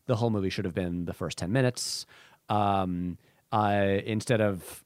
the 0.07 0.17
whole 0.17 0.31
movie 0.31 0.51
should 0.51 0.65
have 0.65 0.75
been 0.75 1.05
the 1.05 1.13
first 1.15 1.39
ten 1.39 1.53
minutes, 1.53 2.07
um, 2.49 3.19
uh, 3.53 3.99
instead 4.05 4.41
of 4.41 4.85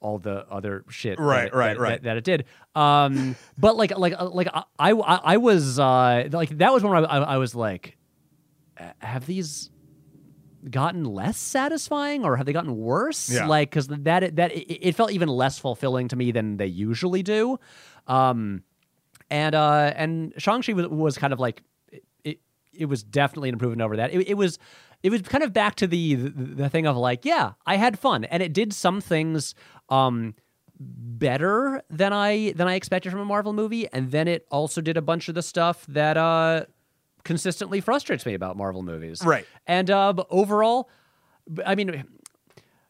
all 0.00 0.18
the 0.18 0.46
other 0.48 0.84
shit 0.88 1.18
Right, 1.18 1.50
that, 1.50 1.56
right, 1.56 1.74
that, 1.74 1.80
right. 1.80 1.90
That, 1.90 2.02
that 2.04 2.16
it 2.18 2.24
did. 2.24 2.44
Um, 2.76 3.34
but 3.58 3.76
like 3.76 3.96
like 3.98 4.14
uh, 4.18 4.28
like 4.28 4.48
I 4.54 4.62
I, 4.78 4.90
I 4.92 5.36
was 5.38 5.78
uh 5.78 6.28
like 6.30 6.50
that 6.58 6.72
was 6.72 6.82
when 6.84 6.92
I 6.92 7.06
I, 7.06 7.18
I 7.18 7.36
was 7.38 7.54
like, 7.54 7.96
"Uh, 8.78 8.90
have 9.00 9.26
these 9.26 9.70
gotten 10.70 11.04
less 11.04 11.38
satisfying 11.38 12.24
or 12.24 12.36
have 12.36 12.46
they 12.46 12.52
gotten 12.52 12.76
worse? 12.76 13.30
Yeah. 13.30 13.46
like 13.46 13.70
because 13.70 13.88
that 13.88 14.36
that 14.36 14.52
it, 14.52 14.88
it 14.88 14.92
felt 14.94 15.12
even 15.12 15.28
less 15.28 15.58
fulfilling 15.58 16.08
to 16.08 16.16
me 16.16 16.32
than 16.32 16.56
they 16.56 16.66
usually 16.66 17.22
do. 17.22 17.58
Um 18.06 18.62
and 19.30 19.54
uh 19.54 19.92
and 19.96 20.32
shang-chi 20.38 20.72
was, 20.72 20.86
was 20.88 21.18
kind 21.18 21.32
of 21.32 21.40
like 21.40 21.62
it, 21.92 22.04
it 22.24 22.40
it 22.72 22.86
was 22.86 23.02
definitely 23.02 23.50
an 23.50 23.54
improvement 23.54 23.82
over 23.82 23.96
that. 23.96 24.12
It, 24.12 24.28
it 24.28 24.34
was 24.34 24.58
it 25.02 25.10
was 25.10 25.22
kind 25.22 25.44
of 25.44 25.52
back 25.52 25.76
to 25.76 25.86
the, 25.86 26.14
the 26.14 26.30
the 26.30 26.68
thing 26.68 26.86
of 26.86 26.96
like 26.96 27.24
yeah 27.24 27.52
i 27.66 27.76
had 27.76 27.98
fun. 27.98 28.24
And 28.24 28.42
it 28.42 28.52
did 28.52 28.72
some 28.72 29.00
things 29.00 29.54
um 29.88 30.34
better 30.80 31.82
than 31.90 32.12
i 32.12 32.52
than 32.52 32.68
i 32.68 32.74
expected 32.74 33.10
from 33.10 33.20
a 33.20 33.24
marvel 33.24 33.52
movie. 33.52 33.88
And 33.92 34.10
then 34.10 34.28
it 34.28 34.46
also 34.50 34.80
did 34.80 34.96
a 34.96 35.02
bunch 35.02 35.28
of 35.28 35.34
the 35.34 35.42
stuff 35.42 35.84
that 35.88 36.16
uh 36.16 36.66
consistently 37.28 37.80
frustrates 37.80 38.24
me 38.26 38.34
about 38.34 38.56
marvel 38.56 38.82
movies 38.82 39.22
Right. 39.24 39.46
and 39.66 39.88
uh, 39.90 40.12
but 40.12 40.26
overall, 40.30 40.88
I 41.64 41.74
mean, 41.76 42.04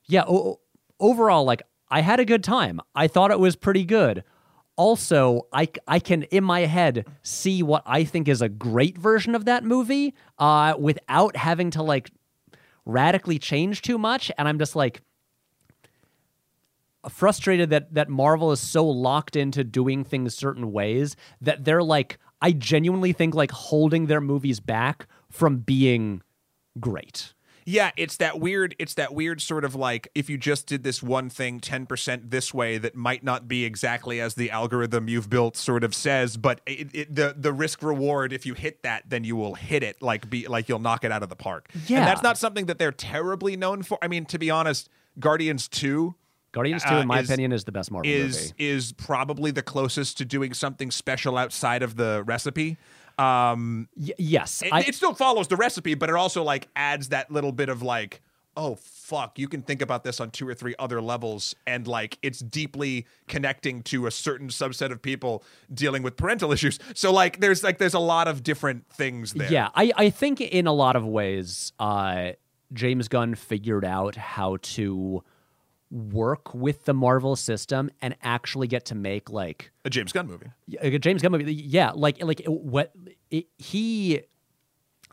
yeah, 0.07 0.24
o- 0.26 0.61
overall, 0.99 1.45
like 1.45 1.62
I 1.91 2.01
had 2.01 2.20
a 2.20 2.24
good 2.24 2.43
time. 2.45 2.80
I 2.95 3.09
thought 3.09 3.30
it 3.30 3.41
was 3.41 3.57
pretty 3.57 3.84
good. 3.84 4.24
Also, 4.76 5.43
I, 5.53 5.68
I 5.89 5.99
can 5.99 6.22
in 6.24 6.45
my 6.45 6.61
head 6.61 7.05
see 7.22 7.62
what 7.64 7.82
I 7.84 8.05
think 8.05 8.28
is 8.28 8.41
a 8.41 8.49
great 8.49 8.97
version 8.97 9.34
of 9.34 9.45
that 9.47 9.64
movie 9.64 10.14
uh, 10.39 10.74
without 10.78 11.34
having 11.36 11.70
to 11.72 11.82
like 11.82 12.11
radically 12.86 13.39
change 13.41 13.82
too 13.82 13.99
much. 13.99 14.30
And 14.39 14.47
I'm 14.49 14.59
just 14.59 14.76
like 14.76 15.03
frustrated 17.09 17.70
that 17.70 17.95
that 17.95 18.09
Marvel 18.09 18.53
is 18.53 18.61
so 18.61 18.86
locked 18.86 19.36
into 19.36 19.64
doing 19.64 20.05
things 20.05 20.34
certain 20.34 20.72
ways 20.72 21.16
that 21.41 21.64
they're 21.64 21.82
like 21.82 22.18
I 22.41 22.53
genuinely 22.53 23.12
think 23.12 23.34
like 23.34 23.51
holding 23.51 24.07
their 24.07 24.20
movies 24.20 24.61
back 24.61 25.07
from 25.30 25.59
being 25.59 26.22
great. 26.78 27.34
Yeah, 27.70 27.91
it's 27.99 28.16
that 28.16 28.41
weird. 28.41 28.74
It's 28.78 28.95
that 28.95 29.12
weird 29.12 29.43
sort 29.43 29.62
of 29.62 29.74
like 29.74 30.09
if 30.14 30.30
you 30.30 30.39
just 30.39 30.66
did 30.66 30.84
this 30.84 31.03
one 31.03 31.28
thing 31.28 31.61
ten 31.61 31.84
percent 31.84 32.30
this 32.30 32.55
way, 32.55 32.78
that 32.78 32.95
might 32.95 33.22
not 33.22 33.47
be 33.47 33.66
exactly 33.66 34.22
as 34.22 34.36
the 34.36 34.51
algorithm 34.51 35.07
you've 35.07 35.28
built 35.28 35.55
sort 35.55 35.84
of 35.84 35.95
says. 35.95 36.39
But 36.39 36.62
it, 36.64 36.89
it, 36.95 37.14
the 37.14 37.34
the 37.36 37.53
risk 37.53 37.82
reward, 37.82 38.32
if 38.32 38.47
you 38.47 38.55
hit 38.55 38.82
that, 38.84 39.11
then 39.11 39.22
you 39.22 39.36
will 39.36 39.55
hit 39.55 39.82
it 39.82 40.01
like 40.01 40.30
be 40.30 40.49
like 40.49 40.70
you'll 40.70 40.78
knock 40.78 41.05
it 41.05 41.12
out 41.12 41.22
of 41.22 41.28
the 41.28 41.36
park. 41.36 41.68
Yeah. 41.86 41.99
and 41.99 42.07
that's 42.07 42.22
not 42.22 42.39
something 42.39 42.64
that 42.66 42.78
they're 42.78 42.91
terribly 42.91 43.55
known 43.55 43.82
for. 43.82 43.99
I 44.01 44.09
mean, 44.09 44.24
to 44.26 44.39
be 44.39 44.51
honest, 44.51 44.89
Guardians 45.18 45.68
Two 45.68 46.14
Guardians 46.59 46.82
2 46.82 46.88
Uh, 46.88 47.00
in 47.02 47.06
my 47.06 47.20
is- 47.20 47.28
opinion 47.30 47.52
is 47.52 47.62
the 47.64 47.72
best 47.72 47.90
Marvel 47.92 48.11
is 48.11 48.52
movie. 48.59 48.68
is 48.72 48.92
probably 48.92 49.50
the 49.52 49.62
closest 49.62 50.18
to 50.18 50.24
doing 50.24 50.52
something 50.54 50.90
special 50.90 51.38
outside 51.38 51.82
of 51.84 51.94
the 51.96 52.22
recipe. 52.26 52.76
Um, 53.18 53.88
Y- 53.96 54.11
yes. 54.18 54.62
it, 54.62 54.72
I, 54.72 54.80
it 54.80 54.94
still 54.94 55.14
follows 55.14 55.48
the 55.48 55.56
recipe, 55.56 55.94
but 55.94 56.09
it 56.09 56.14
also 56.14 56.42
like 56.42 56.68
adds 56.76 57.09
that 57.11 57.30
little 57.30 57.52
bit 57.52 57.68
of 57.68 57.82
like, 57.82 58.22
oh 58.56 58.74
fuck, 58.76 59.38
you 59.38 59.46
can 59.48 59.62
think 59.62 59.80
about 59.82 60.02
this 60.04 60.18
on 60.20 60.30
two 60.30 60.46
or 60.48 60.54
three 60.54 60.74
other 60.80 61.00
levels, 61.00 61.54
and 61.66 61.86
like 61.86 62.18
it's 62.22 62.40
deeply 62.40 63.06
connecting 63.28 63.82
to 63.82 64.06
a 64.06 64.11
certain 64.11 64.48
subset 64.48 64.90
of 64.90 65.00
people 65.00 65.44
dealing 65.72 66.02
with 66.02 66.16
parental 66.16 66.52
issues. 66.56 66.78
So 66.94 67.12
like, 67.12 67.40
there's 67.40 67.62
like 67.62 67.78
there's 67.78 67.94
a 67.94 67.98
lot 68.00 68.26
of 68.28 68.42
different 68.42 68.88
things 68.90 69.32
there. 69.32 69.50
yeah, 69.50 69.68
I, 69.74 69.92
I 69.96 70.11
think 70.11 70.40
in 70.40 70.66
a 70.66 70.72
lot 70.72 70.96
of 70.96 71.04
ways, 71.06 71.72
uh, 71.78 72.32
James 72.72 73.09
Gunn 73.09 73.34
figured 73.34 73.84
out 73.84 74.14
how 74.16 74.59
to 74.62 75.22
work 75.91 76.55
with 76.55 76.84
the 76.84 76.95
Marvel 76.95 77.36
system 77.36 77.91
and 78.03 78.14
actually 78.22 78.66
get 78.66 78.84
to 78.86 78.95
make 78.95 79.30
like 79.30 79.70
a 79.84 79.91
James 79.91 80.12
Gunn 80.12 80.26
movie. 80.26 80.47
a 80.80 80.99
James 80.99 81.22
Gunn 81.22 81.32
movie. 81.32 81.53
Yeah, 81.53 81.93
like 81.95 82.22
like 82.22 82.43
what 82.47 82.93
it, 83.30 83.47
he. 83.57 84.20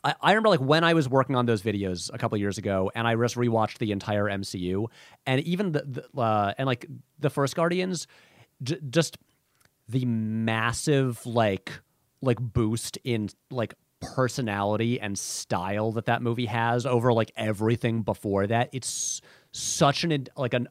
I, 0.03 0.15
I 0.21 0.31
remember 0.31 0.49
like 0.49 0.61
when 0.61 0.83
I 0.83 0.93
was 0.93 1.09
working 1.09 1.35
on 1.35 1.45
those 1.45 1.61
videos 1.61 2.11
a 2.13 2.17
couple 2.17 2.37
years 2.37 2.57
ago, 2.57 2.91
and 2.93 3.07
I 3.07 3.15
just 3.15 3.35
rewatched 3.35 3.77
the 3.79 3.91
entire 3.91 4.25
MCU, 4.25 4.87
and 5.25 5.41
even 5.41 5.71
the, 5.71 6.05
the 6.13 6.21
uh, 6.21 6.53
and 6.57 6.67
like 6.67 6.85
the 7.19 7.29
first 7.29 7.55
Guardians, 7.55 8.07
j- 8.61 8.79
just 8.89 9.17
the 9.87 10.05
massive 10.05 11.25
like 11.25 11.71
like 12.21 12.39
boost 12.39 12.97
in 13.03 13.29
like 13.49 13.75
personality 14.13 14.99
and 14.99 15.17
style 15.17 15.91
that 15.93 16.05
that 16.05 16.21
movie 16.21 16.45
has 16.45 16.85
over 16.85 17.11
like 17.13 17.31
everything 17.35 18.01
before 18.01 18.47
that. 18.47 18.69
It's 18.71 19.21
such 19.51 20.03
an 20.03 20.27
like 20.37 20.53
an 20.53 20.67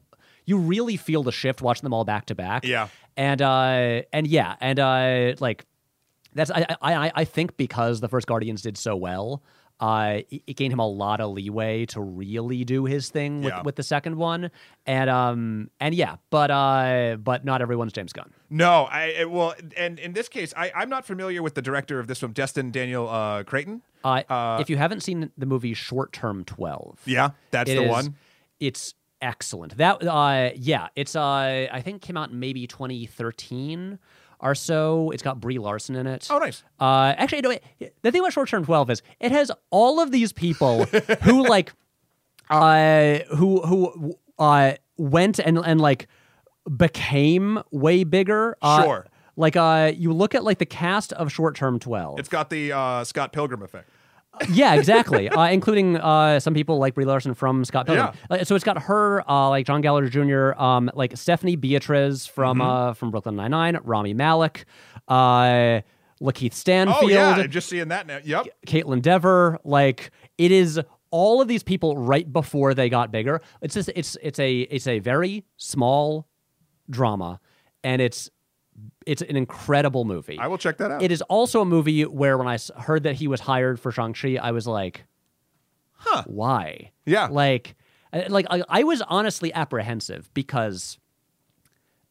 you 0.46 0.58
really 0.58 0.96
feel 0.96 1.22
the 1.22 1.32
shift 1.32 1.62
watching 1.62 1.82
them 1.84 1.94
all 1.94 2.04
back 2.04 2.26
to 2.26 2.34
back. 2.34 2.64
Yeah. 2.64 2.88
And 3.16 3.40
uh 3.42 4.02
and 4.12 4.26
yeah, 4.26 4.56
and 4.60 4.78
uh 4.78 5.34
like 5.40 5.64
that's 6.34 6.50
I 6.50 6.66
I 6.82 6.94
I- 7.06 7.12
I 7.14 7.24
think 7.24 7.56
because 7.56 8.00
the 8.00 8.08
first 8.08 8.26
Guardians 8.26 8.60
did 8.62 8.76
so 8.76 8.96
well, 8.96 9.42
uh 9.80 10.20
it, 10.30 10.56
gained 10.56 10.72
him 10.72 10.78
a 10.78 10.86
lot 10.86 11.20
of 11.20 11.30
leeway 11.32 11.84
to 11.86 12.00
really 12.00 12.64
do 12.64 12.84
his 12.84 13.10
thing 13.10 13.42
with, 13.42 13.52
Yeah. 13.52 13.62
with 13.62 13.76
the 13.76 13.82
second 13.82 14.16
one. 14.16 14.50
And 14.86 15.10
um 15.10 15.70
and 15.80 15.94
yeah, 15.94 16.16
but 16.30 16.50
uh 16.50 17.16
but 17.22 17.44
not 17.44 17.60
everyone's 17.60 17.92
James 17.92 18.12
Gunn. 18.12 18.30
No, 18.50 18.84
I 18.84 19.04
it- 19.06 19.30
well, 19.30 19.54
and 19.76 19.98
in 19.98 20.12
this 20.12 20.28
case, 20.28 20.54
I 20.56 20.70
I'm 20.74 20.88
not 20.88 21.04
familiar 21.04 21.42
with 21.42 21.54
the 21.54 21.62
director 21.62 21.98
of 21.98 22.06
this 22.06 22.20
film, 22.20 22.32
Destin 22.32 22.70
Daniel 22.70 23.08
uh, 23.08 23.42
Cretton. 23.42 23.82
Uh, 24.04 24.58
if 24.60 24.68
you 24.70 24.76
haven't 24.76 25.00
seen 25.02 25.30
the 25.36 25.46
movie 25.46 25.72
Short 25.74 26.12
Term 26.12 26.44
12, 26.44 27.00
Yeah, 27.06 27.30
that's 27.50 27.70
the 27.70 27.82
is- 27.84 27.90
one. 27.90 28.14
It's 28.60 28.94
excellent. 29.22 29.76
That 29.78 30.06
uh 30.06 30.50
yeah, 30.54 30.88
it's 30.94 31.16
uh 31.16 31.66
I 31.72 31.80
think 31.82 32.02
came 32.02 32.16
out 32.16 32.30
in 32.30 32.38
maybe 32.38 32.66
2013 32.66 33.98
or 34.44 34.54
so. 34.54 35.10
It's 35.10 35.22
got 35.22 35.40
Brie 35.40 35.58
Larson 35.58 35.96
in 35.96 36.06
it. 36.06 36.28
Oh, 36.30 36.38
nice. 36.38 36.62
Uh 36.78 37.14
actually 37.16 37.40
no, 37.40 37.48
wait, 37.48 37.62
the 38.02 38.12
thing 38.12 38.20
about 38.20 38.32
Short 38.32 38.48
Term 38.48 38.64
12 38.64 38.90
is 38.90 39.02
it 39.18 39.32
has 39.32 39.50
all 39.70 39.98
of 40.00 40.12
these 40.12 40.32
people 40.32 40.84
who 41.22 41.42
like 41.48 41.72
uh 42.50 43.18
who 43.36 43.60
who 43.62 44.14
uh 44.38 44.74
went 44.96 45.38
and 45.40 45.58
and 45.58 45.80
like 45.80 46.06
became 46.76 47.60
way 47.70 48.04
bigger. 48.04 48.56
Uh, 48.62 48.82
Sure. 48.84 49.06
Like 49.36 49.56
uh 49.56 49.92
you 49.96 50.12
look 50.12 50.34
at 50.34 50.44
like 50.44 50.58
the 50.58 50.66
cast 50.66 51.12
of 51.14 51.32
Short 51.32 51.56
Term 51.56 51.78
12. 51.78 52.20
It's 52.20 52.28
got 52.28 52.50
the 52.50 52.72
uh, 52.72 53.02
Scott 53.04 53.32
Pilgrim 53.32 53.62
effect. 53.62 53.88
Yeah, 54.50 54.74
exactly. 54.74 55.28
uh, 55.28 55.46
including 55.48 55.96
uh, 55.96 56.40
some 56.40 56.54
people 56.54 56.78
like 56.78 56.94
Brie 56.94 57.04
Larson 57.04 57.34
from 57.34 57.64
Scott 57.64 57.86
Pilgrim. 57.86 58.14
Uh, 58.30 58.44
so 58.44 58.54
it's 58.54 58.64
got 58.64 58.82
her, 58.82 59.28
uh, 59.30 59.48
like 59.48 59.66
John 59.66 59.80
Gallagher 59.80 60.08
Jr., 60.08 60.60
um, 60.60 60.90
like 60.94 61.16
Stephanie 61.16 61.56
Beatriz 61.56 62.26
from 62.26 62.58
Mm-hmm. 62.58 62.68
uh, 62.68 62.94
from 62.94 63.10
Brooklyn 63.10 63.36
Nine 63.36 63.50
Nine, 63.52 63.78
Rami 63.84 64.12
Malek, 64.14 64.64
uh, 65.08 65.80
Lakeith 66.20 66.52
Stanfield, 66.54 66.98
Oh 67.02 67.08
yeah, 67.08 67.30
I'm 67.30 67.50
just 67.50 67.68
seeing 67.68 67.88
that 67.88 68.06
now. 68.06 68.18
Yep. 68.24 68.46
Kaitlyn 68.66 69.02
Dever. 69.02 69.58
Like 69.64 70.10
it 70.38 70.50
is 70.52 70.80
all 71.10 71.40
of 71.40 71.48
these 71.48 71.62
people 71.62 71.96
right 71.96 72.30
before 72.32 72.74
they 72.74 72.88
got 72.88 73.10
bigger. 73.12 73.40
It's 73.60 73.74
just 73.74 73.90
it's 73.94 74.16
it's 74.22 74.38
a 74.38 74.60
it's 74.60 74.86
a 74.86 74.98
very 75.00 75.44
small 75.56 76.26
drama, 76.90 77.40
and 77.82 78.00
it's 78.00 78.30
it's 79.06 79.22
an 79.22 79.36
incredible 79.36 80.04
movie. 80.04 80.38
I 80.38 80.46
will 80.46 80.58
check 80.58 80.78
that 80.78 80.90
out. 80.90 81.02
It 81.02 81.12
is 81.12 81.22
also 81.22 81.60
a 81.60 81.64
movie 81.64 82.02
where 82.04 82.36
when 82.38 82.48
I 82.48 82.58
heard 82.78 83.02
that 83.04 83.14
he 83.16 83.28
was 83.28 83.40
hired 83.40 83.78
for 83.78 83.92
Shang-Chi, 83.92 84.36
I 84.36 84.50
was 84.52 84.66
like, 84.66 85.04
Huh. 85.96 86.22
Why? 86.26 86.90
Yeah. 87.06 87.28
Like, 87.30 87.76
uh, 88.12 88.22
like 88.28 88.46
I, 88.50 88.62
I 88.68 88.82
was 88.84 89.00
honestly 89.02 89.52
apprehensive 89.54 90.28
because, 90.34 90.98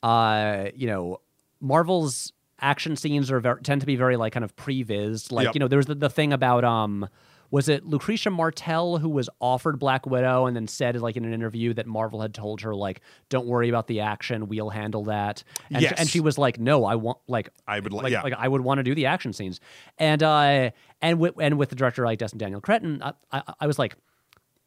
uh, 0.01 0.70
you 0.76 0.88
know, 0.88 1.20
Marvel's 1.61 2.34
action 2.59 2.95
scenes 2.95 3.30
are 3.32 3.39
ver- 3.39 3.59
tend 3.59 3.82
to 3.82 3.88
be 3.88 3.95
very 3.95 4.18
like 4.18 4.34
kind 4.34 4.43
of 4.43 4.55
previs. 4.55 5.32
Like, 5.32 5.45
Yep. 5.45 5.55
you 5.55 5.59
know, 5.59 5.68
there 5.68 5.78
was 5.78 5.86
the, 5.86 5.95
the 5.95 6.09
thing 6.09 6.34
about 6.34 6.64
um. 6.64 7.07
Was 7.54 7.70
it 7.70 7.86
Lucrecia 7.88 8.32
Martel 8.34 8.97
who 8.97 9.08
was 9.10 9.30
offered 9.39 9.78
Black 9.78 10.08
Widow 10.08 10.47
and 10.47 10.56
then 10.56 10.68
said, 10.68 10.99
like 10.99 11.16
in 11.18 11.24
an 11.24 11.34
interview, 11.34 11.72
that 11.76 11.86
Marvel 11.86 12.20
had 12.20 12.34
told 12.34 12.62
her, 12.62 12.74
like, 12.74 13.01
"Don't 13.30 13.45
worry 13.45 13.70
about 13.70 13.86
the 13.86 13.99
action, 13.99 14.47
we'll 14.47 14.72
handle 14.72 15.04
that." 15.04 15.43
And, 15.72 15.84
Yes. 15.84 15.93
and 15.97 16.10
she 16.10 16.20
was 16.20 16.39
like, 16.39 16.60
"No, 16.60 16.84
I 16.84 16.95
want 16.95 17.20
like 17.28 17.49
I 17.68 17.80
would 17.80 17.93
like, 17.93 18.12
yeah. 18.12 18.24
like 18.24 18.34
I 18.36 18.47
would 18.47 18.62
want 18.62 18.80
to 18.80 18.84
do 18.84 18.95
the 18.95 19.06
action 19.06 19.34
scenes, 19.34 19.60
and 19.99 20.24
uh, 20.24 20.72
and 20.99 21.20
with 21.20 21.36
and 21.39 21.60
with 21.60 21.70
the 21.70 21.76
director 21.76 22.04
like 22.04 22.18
Destin 22.18 22.39
Daniel 22.39 22.60
Cretton, 22.60 23.04
I, 23.04 23.14
I, 23.32 23.43
I 23.62 23.68
was 23.68 23.78
like, 23.78 23.97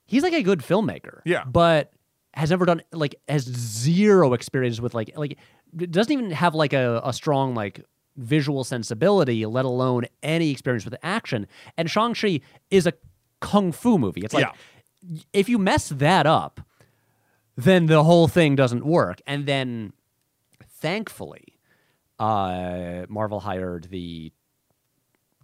he's 0.05 0.23
like 0.23 0.35
a 0.35 0.43
good 0.45 0.61
filmmaker, 0.61 1.23
Yeah. 1.25 1.43
but 1.45 1.93
has 2.35 2.51
never 2.51 2.67
done 2.67 2.83
like 2.93 3.17
has 3.27 3.43
zero 3.47 4.33
experience 4.33 4.81
with 4.81 4.95
like 4.95 5.11
like 5.17 5.39
doesn't 5.77 6.13
even 6.13 6.31
have 6.31 6.55
like 6.55 6.73
a, 6.73 7.01
a 7.03 7.13
strong 7.13 7.55
like 7.57 7.85
visual 8.17 8.65
sensibility, 8.65 9.45
let 9.47 9.65
alone 9.65 10.05
any 10.23 10.51
experience 10.51 10.85
with 10.85 10.95
action. 11.03 11.47
And 11.77 11.91
Shang-Chi 11.91 12.41
is 12.71 12.87
a 12.87 12.93
kung 13.41 13.73
fu 13.73 13.99
movie. 13.99 14.23
It's 14.23 14.35
like 14.35 14.47
Yeah. 14.47 15.19
if 15.33 15.49
you 15.49 15.59
mess 15.59 15.89
that 15.91 16.27
up, 16.27 16.61
then 17.57 17.87
the 17.87 18.05
whole 18.05 18.29
thing 18.29 18.57
doesn't 18.57 18.85
work. 18.85 19.21
And 19.27 19.47
then 19.47 19.93
thankfully, 20.69 21.59
uh, 22.19 23.07
Marvel 23.09 23.41
hired 23.41 23.85
the 23.91 24.33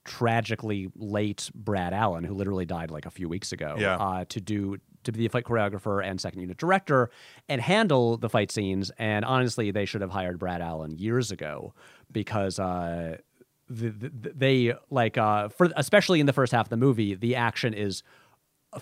tragically 0.04 0.90
late 0.96 1.50
Brad 1.54 1.92
Allan, 1.94 2.24
who 2.24 2.34
literally 2.34 2.64
died 2.66 2.90
like 2.90 3.06
a 3.06 3.10
few 3.10 3.28
weeks 3.28 3.52
ago, 3.52 3.76
Yeah. 3.78 3.96
uh, 3.96 4.24
to 4.30 4.40
do 4.40 4.78
to 5.04 5.10
be 5.10 5.18
the 5.18 5.28
fight 5.28 5.42
choreographer 5.44 6.00
and 6.04 6.20
second 6.20 6.40
unit 6.42 6.56
director 6.56 7.10
and 7.48 7.60
handle 7.60 8.16
the 8.16 8.28
fight 8.28 8.52
scenes. 8.52 8.92
And 8.98 9.24
honestly, 9.24 9.72
they 9.72 9.84
should 9.84 10.00
have 10.00 10.12
hired 10.12 10.38
Brad 10.38 10.60
Allan 10.62 10.96
years 10.96 11.32
ago 11.32 11.74
because 12.12 12.58
uh, 12.58 13.18
the, 13.68 13.90
the, 13.90 14.32
they 14.34 14.74
like 14.90 15.16
uh, 15.18 15.48
for 15.48 15.70
especially 15.76 16.20
in 16.20 16.26
the 16.26 16.32
first 16.32 16.52
half 16.52 16.66
of 16.66 16.70
the 16.70 16.76
movie, 16.76 17.14
the 17.14 17.36
action 17.36 17.74
is. 17.74 18.02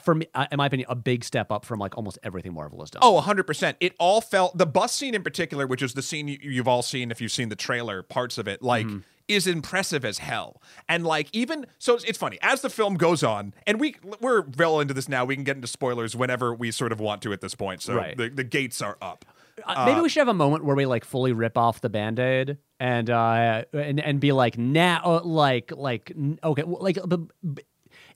For 0.05 0.15
me, 0.15 0.27
uh, 0.37 0.47
in 0.53 0.59
my 0.59 0.67
opinion, 0.67 0.87
a 0.89 0.95
big 0.95 1.25
step 1.25 1.51
up 1.51 1.65
from 1.65 1.81
like 1.81 1.97
almost 1.97 2.17
everything 2.23 2.55
Marvel 2.55 2.79
has 2.79 2.91
done. 2.91 3.01
Oh, 3.03 3.21
100%. 3.21 3.75
It 3.81 3.97
all 3.99 4.21
felt 4.21 4.57
the 4.57 4.65
bus 4.65 4.93
scene 4.95 5.17
in 5.17 5.25
particular, 5.25 5.67
which 5.67 5.83
is 5.83 5.95
the 5.95 6.03
scene 6.03 6.29
you, 6.29 6.39
you've 6.41 6.69
all 6.69 6.83
seen 6.83 7.11
if 7.11 7.21
you've 7.21 7.33
seen 7.33 7.49
the 7.49 7.57
trailer, 7.57 8.05
parts 8.05 8.39
of 8.39 8.47
it, 8.47 8.63
like 8.63 8.87
Mm-hmm. 8.87 8.99
is 9.27 9.49
impressive 9.49 10.05
as 10.05 10.19
hell. 10.19 10.63
And 10.89 11.05
like 11.05 11.29
even 11.33 11.67
so 11.81 11.97
it's, 11.97 12.05
it's 12.05 12.19
funny 12.19 12.39
as 12.41 12.61
the 12.61 12.71
film 12.71 12.95
goes 12.95 13.25
on, 13.25 13.53
and 13.67 13.81
we 13.81 13.97
we're 14.21 14.43
well 14.57 14.79
into 14.79 14.95
this 14.95 15.09
now. 15.09 15.25
We 15.25 15.35
can 15.35 15.43
get 15.43 15.57
into 15.57 15.67
spoilers 15.67 16.15
whenever 16.15 16.55
we 16.55 16.71
sort 16.71 16.93
of 16.93 17.01
want 17.01 17.21
to 17.23 17.33
at 17.33 17.41
this 17.41 17.57
point. 17.57 17.83
So 17.83 17.97
Right. 17.97 18.17
the, 18.17 18.29
the 18.29 18.45
gates 18.45 18.81
are 18.81 18.97
up. 19.03 19.25
Uh, 19.67 19.87
maybe 19.87 20.03
we 20.03 20.09
should 20.09 20.21
have 20.21 20.29
a 20.29 20.33
moment 20.35 20.65
where 20.65 20.77
we 20.77 20.87
like 20.87 21.05
fully 21.05 21.33
rip 21.33 21.59
off 21.59 21.81
the 21.81 21.91
band-aid 21.91 22.59
and 22.81 23.11
uh 23.11 23.63
and, 23.75 24.01
and 24.01 24.19
be 24.21 24.33
like 24.33 24.59
now 24.59 25.21
like 25.23 25.71
like 25.77 26.13
okay 26.43 26.63
like 26.65 26.99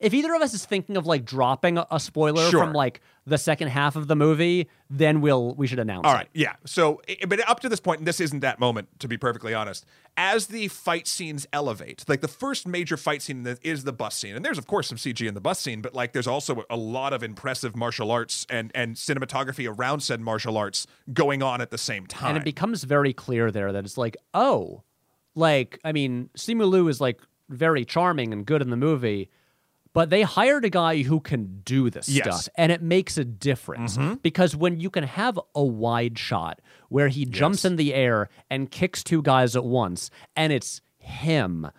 if 0.01 0.13
either 0.15 0.35
of 0.35 0.43
us 0.43 0.55
is 0.55 0.65
thinking 0.65 0.97
of 0.97 1.07
like 1.07 1.25
dropping 1.25 1.79
a, 1.79 1.87
a 1.91 2.01
spoiler 2.01 2.49
Sure. 2.51 2.61
from 2.65 2.73
like 2.73 3.01
the 3.27 3.39
second 3.39 3.69
half 3.69 3.97
of 3.97 4.07
the 4.07 4.15
movie 4.17 4.69
then 4.91 5.21
we'll 5.23 5.55
we 5.55 5.67
should 5.67 5.79
announce 5.79 6.05
All 6.07 6.13
right, 6.13 6.29
it. 6.35 6.41
yeah. 6.41 6.57
So, 6.67 7.01
but 7.27 7.47
up 7.49 7.61
to 7.61 7.69
this 7.69 7.81
point, 7.81 7.99
and 8.01 8.07
this 8.07 8.21
isn't 8.21 8.41
that 8.41 8.61
moment, 8.61 8.89
to 9.01 9.09
be 9.09 9.17
perfectly 9.17 9.55
honest. 9.55 9.85
As 10.17 10.47
the 10.49 10.69
fight 10.69 11.09
scenes 11.09 11.47
elevate, 11.53 12.05
like 12.07 12.21
the 12.21 12.29
first 12.29 12.69
major 12.69 12.97
fight 12.97 13.23
scene 13.23 13.45
is 13.63 13.83
the 13.85 13.93
bus 13.93 14.15
scene, 14.15 14.37
and 14.37 14.45
there's 14.45 14.59
of 14.59 14.67
course 14.67 14.87
some 14.89 14.99
CG 14.99 15.27
in 15.27 15.35
the 15.35 15.41
bus 15.41 15.59
scene, 15.59 15.81
but 15.81 15.95
like 15.95 16.13
there's 16.13 16.27
also 16.29 16.65
a 16.71 16.77
lot 16.77 17.13
of 17.13 17.23
impressive 17.23 17.75
martial 17.75 18.11
arts 18.13 18.47
and 18.51 18.71
and 18.75 18.95
cinematography 18.97 19.69
around 19.69 20.01
said 20.01 20.21
martial 20.21 20.57
arts 20.57 20.87
going 21.13 21.43
on 21.43 21.61
at 21.61 21.71
the 21.71 21.79
same 21.79 22.07
time. 22.07 22.29
and 22.31 22.39
it 22.39 22.45
becomes 22.45 22.85
very 22.85 23.13
clear 23.13 23.51
there 23.51 23.73
that 23.73 23.85
it's 23.85 23.97
like 23.99 24.17
oh 24.35 24.83
like 25.35 25.79
i 25.85 25.91
mean 25.93 26.29
simu 26.37 26.69
liu 26.69 26.87
is 26.89 27.01
like 27.01 27.21
very 27.49 27.85
charming 27.85 28.33
and 28.33 28.47
good 28.47 28.63
in 28.63 28.71
the 28.71 28.77
movie 28.77 29.29
but 29.95 30.11
they 30.11 30.21
hired 30.23 30.65
a 30.67 30.71
guy 30.71 31.03
who 31.03 31.21
can 31.21 31.61
do 31.65 31.89
this 31.89 32.09
Yes. 32.09 32.27
Mm-hmm. 32.27 32.37
stuff 32.37 32.49
and 32.59 32.71
it 32.71 32.83
makes 32.83 33.17
a 33.17 33.25
difference 33.25 33.97
because 34.23 34.55
when 34.55 34.79
you 34.79 34.91
can 34.91 35.05
have 35.05 35.41
a 35.55 35.65
wide 35.65 36.19
shot 36.19 36.61
where 36.91 37.09
he 37.09 37.25
jumps 37.25 37.61
Yes. 37.61 37.65
in 37.71 37.77
the 37.77 37.95
air 37.95 38.29
and 38.51 38.71
kicks 38.71 39.03
two 39.03 39.23
guys 39.23 39.57
at 39.57 39.65
once 39.65 40.11
and 40.37 40.53
it's 40.53 40.83
him 40.99 41.71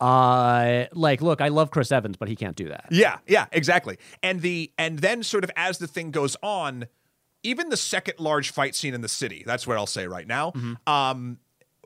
uh 0.00 0.84
like 0.92 1.22
look 1.22 1.40
i 1.40 1.48
love 1.48 1.70
chris 1.70 1.92
evans 1.92 2.16
but 2.16 2.28
he 2.28 2.36
can't 2.36 2.56
do 2.56 2.68
that 2.68 2.86
Yeah, 2.90 3.18
yeah, 3.26 3.46
exactly. 3.52 3.98
And 4.22 4.40
the 4.40 4.72
and 4.76 4.98
then 4.98 5.22
sort 5.22 5.44
of 5.44 5.50
as 5.56 5.78
the 5.78 5.86
thing 5.86 6.10
goes 6.10 6.36
on, 6.42 6.86
even 7.42 7.68
the 7.68 7.76
second 7.76 8.18
large 8.18 8.50
fight 8.50 8.74
scene 8.74 8.94
in 8.94 9.00
the 9.02 9.08
city, 9.08 9.42
that's 9.46 9.66
what 9.66 9.76
I'll 9.76 9.86
say 9.86 10.06
right 10.06 10.26
now. 10.26 10.52
Um 10.86 11.38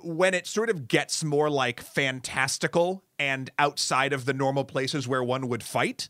when 0.03 0.33
it 0.33 0.47
sort 0.47 0.71
of 0.71 0.89
gets 0.89 1.23
more 1.25 1.51
like 1.51 1.81
fantastical 1.81 3.05
and 3.19 3.51
outside 3.59 4.13
of 4.13 4.25
the 4.25 4.33
normal 4.35 4.65
places 4.65 5.07
where 5.09 5.23
one 5.25 5.49
would 5.49 5.63
fight, 5.63 6.09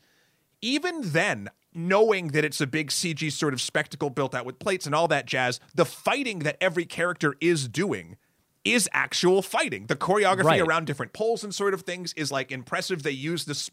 even 0.61 1.01
then, 1.03 1.49
knowing 1.75 2.29
that 2.29 2.45
it's 2.45 2.61
a 2.61 2.67
big 2.67 2.91
CG 2.91 3.31
sort 3.33 3.53
of 3.55 3.61
spectacle 3.61 4.11
built 4.11 4.35
out 4.35 4.45
with 4.47 4.59
plates 4.59 4.87
and 4.87 4.95
all 4.95 5.09
that 5.09 5.27
jazz, 5.27 5.61
the 5.75 5.85
fighting 5.85 6.41
that 6.41 6.57
every 6.61 6.85
character 6.85 7.35
is 7.41 7.69
doing 7.69 8.17
is 8.65 8.89
actual 8.93 9.41
fighting. 9.41 9.87
The 9.87 9.97
choreography 9.97 10.45
Right. 10.45 10.61
around 10.61 10.87
different 10.87 11.13
poles 11.13 11.45
and 11.45 11.55
sort 11.55 11.75
of 11.75 11.83
things 11.83 12.13
is 12.15 12.33
like 12.33 12.51
impressive. 12.51 13.03
They 13.03 13.13
use 13.13 13.45
this. 13.45 13.71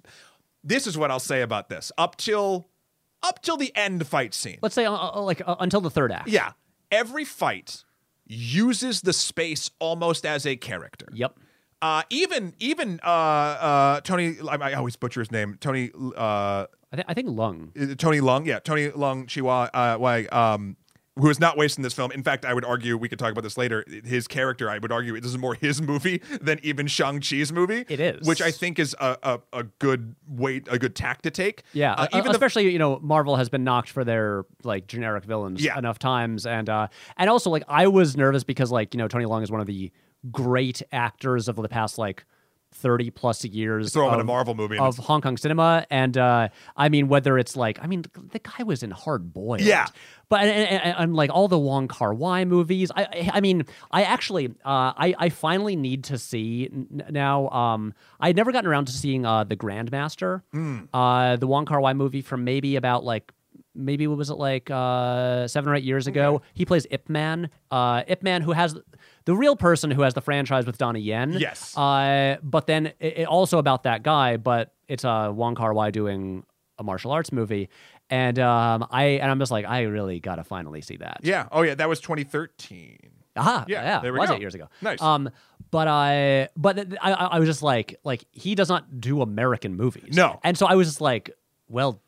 This 0.63 0.87
is 0.87 0.97
what 0.97 1.11
I'll 1.11 1.19
say 1.19 1.41
about 1.41 1.69
this. 1.69 1.91
Up 1.97 2.15
till, 2.17 2.69
up 3.23 3.41
till 3.41 3.57
the 3.57 3.75
end 3.75 4.05
fight 4.07 4.33
scene. 4.33 4.59
let's 4.61 4.75
say 4.75 4.85
uh, 4.85 4.93
uh, 4.93 5.21
like 5.21 5.41
uh, 5.45 5.55
until 5.59 5.81
the 5.81 5.89
third 5.89 6.11
act 6.11 6.29
Yeah, 6.29 6.51
every 6.91 7.25
fight 7.25 7.83
uses 8.27 9.01
the 9.01 9.13
space 9.13 9.71
almost 9.79 10.25
as 10.25 10.45
a 10.45 10.55
character. 10.55 11.07
yep 11.13 11.37
Uh, 11.85 12.01
even 12.09 12.53
even 12.59 12.99
uh, 13.03 13.07
uh, 13.07 14.01
Tony, 14.01 14.37
I, 14.49 14.55
I 14.55 14.73
always 14.73 14.95
butcher 14.95 15.21
his 15.21 15.31
name. 15.31 15.57
Tony 15.61 15.91
uh, 16.17 16.65
I, 16.91 16.95
th- 16.95 17.05
I 17.07 17.13
think 17.13 17.29
lung 17.29 17.71
uh, 17.79 17.93
Tony 17.95 18.19
Leung, 18.21 18.45
yeah, 18.47 18.57
Tony 18.59 18.89
Leung 18.89 19.27
Chiu-wai, 19.27 19.69
uh, 19.71 19.97
why, 19.97 20.23
um, 20.25 20.77
who 21.15 21.29
is 21.29 21.39
not 21.39 21.57
wasting 21.57 21.83
this 21.83 21.93
film. 21.93 22.11
In 22.11 22.23
fact, 22.23 22.43
I 22.43 22.53
would 22.55 22.65
argue 22.65 22.97
we 22.97 23.07
could 23.07 23.19
talk 23.19 23.31
about 23.31 23.43
this 23.43 23.55
later. 23.55 23.85
His 24.03 24.27
character, 24.27 24.67
I 24.69 24.79
would 24.79 24.91
argue, 24.91 25.13
this 25.19 25.29
is 25.29 25.37
more 25.37 25.53
his 25.53 25.79
movie 25.79 26.21
than 26.41 26.59
even 26.63 26.87
Shang 26.87 27.21
Chi's 27.21 27.51
movie. 27.53 27.85
It 27.87 27.99
is. 27.99 28.27
which 28.27 28.41
I 28.41 28.49
think 28.51 28.79
is 28.79 28.95
a, 28.99 29.17
a, 29.21 29.39
a 29.53 29.63
good 29.79 30.15
weight, 30.27 30.67
a 30.71 30.79
good 30.79 30.95
tack 30.95 31.21
to 31.21 31.29
take. 31.29 31.61
Yeah, 31.73 31.93
uh, 31.93 32.03
uh, 32.03 32.07
even 32.13 32.23
the 32.25 32.31
especially 32.31 32.71
you 32.71 32.79
know 32.79 32.99
Marvel 33.03 33.35
has 33.35 33.49
been 33.49 33.63
knocked 33.63 33.89
for 33.91 34.03
their 34.03 34.45
like 34.63 34.87
generic 34.87 35.23
villains 35.23 35.63
Yeah. 35.63 35.77
enough 35.77 35.99
times, 35.99 36.47
and 36.47 36.67
uh, 36.67 36.87
and 37.17 37.29
also 37.29 37.51
like 37.51 37.63
I 37.67 37.85
was 37.87 38.17
nervous 38.17 38.43
because 38.43 38.71
like 38.71 38.93
you 38.95 38.97
know 38.97 39.07
Tony 39.07 39.25
Leung 39.25 39.43
is 39.43 39.51
one 39.51 39.61
of 39.61 39.67
the 39.67 39.91
great 40.31 40.81
actors 40.91 41.47
of 41.47 41.55
the 41.55 41.69
past 41.69 41.97
like 41.97 42.25
thirty 42.71 43.09
plus 43.09 43.45
years. 43.45 43.93
Throw 43.93 44.09
him 44.09 44.15
in 44.15 44.19
a 44.19 44.23
Marvel 44.25 44.53
movie 44.53 44.77
of 44.77 44.97
Hong 44.97 45.21
Kong 45.21 45.37
cinema, 45.37 45.85
and 45.89 46.17
uh, 46.17 46.49
I 46.75 46.89
mean 46.89 47.07
whether 47.07 47.37
it's 47.37 47.55
like 47.55 47.79
I 47.81 47.87
mean 47.87 48.03
the 48.31 48.39
guy 48.39 48.63
was 48.63 48.83
in 48.83 48.91
Hard 48.91 49.31
Boiled, 49.33 49.61
Yeah. 49.61 49.87
but 50.27 50.41
and, 50.41 50.81
and, 50.83 50.95
and, 50.97 51.15
like 51.15 51.29
all 51.31 51.47
the 51.47 51.57
Wong 51.59 51.87
Kar 51.87 52.13
Wai 52.13 52.43
movies, 52.43 52.91
I 52.93 53.31
I, 53.33 53.39
mean 53.39 53.63
I 53.91 54.03
actually 54.03 54.47
uh, 54.65 54.91
I 54.97 55.15
I 55.17 55.29
finally 55.29 55.77
need 55.77 56.03
to 56.05 56.17
see 56.17 56.69
n- 56.71 57.03
now. 57.11 57.47
Um, 57.49 57.93
I'd 58.19 58.35
never 58.35 58.51
gotten 58.51 58.69
around 58.69 58.85
to 58.87 58.91
seeing 58.93 59.25
uh, 59.25 59.45
the 59.45 59.55
Grandmaster, 59.55 60.41
uh, 60.93 61.37
the 61.37 61.47
Wong 61.47 61.65
Kar 61.65 61.79
Wai 61.79 61.93
movie 61.93 62.21
from 62.21 62.43
maybe 62.43 62.75
about 62.75 63.03
like. 63.05 63.31
Maybe 63.75 64.07
what 64.07 64.17
was 64.17 64.29
it 64.29 64.35
like 64.37 64.69
uh, 64.71 65.47
seven 65.47 65.71
or 65.71 65.75
eight 65.75 65.83
years 65.83 66.07
ago? 66.07 66.41
He 66.53 66.65
plays 66.65 66.87
Ip 66.91 67.09
Man. 67.09 67.49
Uh, 67.69 68.03
Ip 68.07 68.23
Man, 68.23 68.41
who 68.41 68.53
has 68.53 68.75
the 69.25 69.35
real 69.35 69.55
person 69.55 69.91
who 69.91 70.01
has 70.03 70.13
the 70.13 70.21
franchise 70.21 70.65
with 70.65 70.77
Donnie 70.77 71.01
Yen. 71.01 71.33
Yes. 71.33 71.75
Uh, 71.77 72.37
but 72.43 72.67
then 72.67 72.87
it, 72.99 73.17
it 73.19 73.27
also 73.27 73.57
about 73.57 73.83
that 73.83 74.03
guy, 74.03 74.37
but 74.37 74.73
it's 74.87 75.03
uh, 75.05 75.31
Wong 75.33 75.55
Kar 75.55 75.73
Wai 75.73 75.91
doing 75.91 76.45
a 76.77 76.83
martial 76.83 77.11
arts 77.11 77.31
movie, 77.31 77.69
and 78.09 78.37
um, 78.39 78.85
I 78.91 79.03
and 79.21 79.31
I'm 79.31 79.39
just 79.39 79.51
like, 79.51 79.65
I 79.65 79.81
really 79.83 80.19
gotta 80.19 80.43
finally 80.43 80.81
see 80.81 80.97
that. 80.97 81.21
yeah, 81.23 81.47
oh 81.51 81.61
yeah, 81.61 81.75
that 81.75 81.87
was 81.89 81.99
2013. 82.01 82.97
Ah, 83.37 83.65
Yeah, 83.67 83.83
yeah, 83.83 83.99
there 83.99 84.13
we 84.13 84.19
was 84.19 84.29
go. 84.29 84.35
eight 84.35 84.41
years 84.41 84.55
ago. 84.55 84.67
Nice. 84.81 85.01
Um, 85.01 85.29
but 85.71 85.87
I, 85.89 86.49
but 86.55 86.79
I, 87.01 87.11
I 87.11 87.25
I 87.25 87.39
was 87.39 87.49
just 87.49 87.61
like, 87.63 87.99
like 88.05 88.23
he 88.31 88.55
does 88.55 88.69
not 88.69 89.01
do 89.01 89.21
American 89.21 89.75
movies. 89.75 90.15
No. 90.15 90.39
and 90.43 90.57
so 90.57 90.65
I 90.67 90.75
was 90.75 90.87
just 90.87 91.01
like, 91.01 91.31
well, 91.67 92.01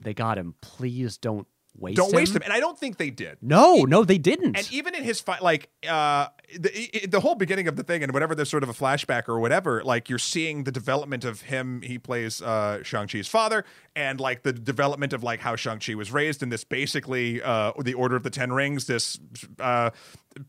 they 0.00 0.14
got 0.14 0.38
him. 0.38 0.54
Please 0.60 1.18
don't 1.18 1.46
waste. 1.76 1.96
Don't 1.96 2.10
him. 2.10 2.16
waste 2.16 2.34
him, 2.34 2.42
and 2.42 2.52
I 2.52 2.60
don't 2.60 2.78
think 2.78 2.96
they 2.96 3.10
did. 3.10 3.38
No, 3.42 3.82
no, 3.82 4.04
they 4.04 4.18
didn't. 4.18 4.56
And 4.56 4.72
even 4.72 4.94
in 4.94 5.02
his 5.02 5.20
fight, 5.20 5.42
like 5.42 5.70
uh, 5.88 6.28
the 6.58 7.06
the 7.06 7.20
whole 7.20 7.34
beginning 7.34 7.68
of 7.68 7.76
the 7.76 7.82
thing, 7.82 8.02
and 8.02 8.12
whenever 8.12 8.34
there's 8.34 8.50
sort 8.50 8.62
of 8.62 8.68
a 8.68 8.72
flashback 8.72 9.28
or 9.28 9.38
whatever, 9.38 9.82
like 9.82 10.08
you're 10.08 10.18
seeing 10.18 10.64
the 10.64 10.72
development 10.72 11.24
of 11.24 11.42
him. 11.42 11.82
He 11.82 11.98
plays 11.98 12.42
uh, 12.42 12.82
Shang 12.82 13.06
Chi's 13.06 13.28
father, 13.28 13.64
and 13.96 14.20
like 14.20 14.42
the 14.42 14.52
development 14.52 15.12
of 15.12 15.22
like 15.22 15.40
how 15.40 15.56
Shang 15.56 15.78
Chi 15.78 15.94
was 15.94 16.12
raised 16.12 16.42
in 16.42 16.48
this 16.48 16.64
basically 16.64 17.42
uh, 17.42 17.72
the 17.80 17.94
Order 17.94 18.16
of 18.16 18.22
the 18.22 18.30
Ten 18.30 18.52
Rings, 18.52 18.86
this 18.86 19.18
uh, 19.60 19.90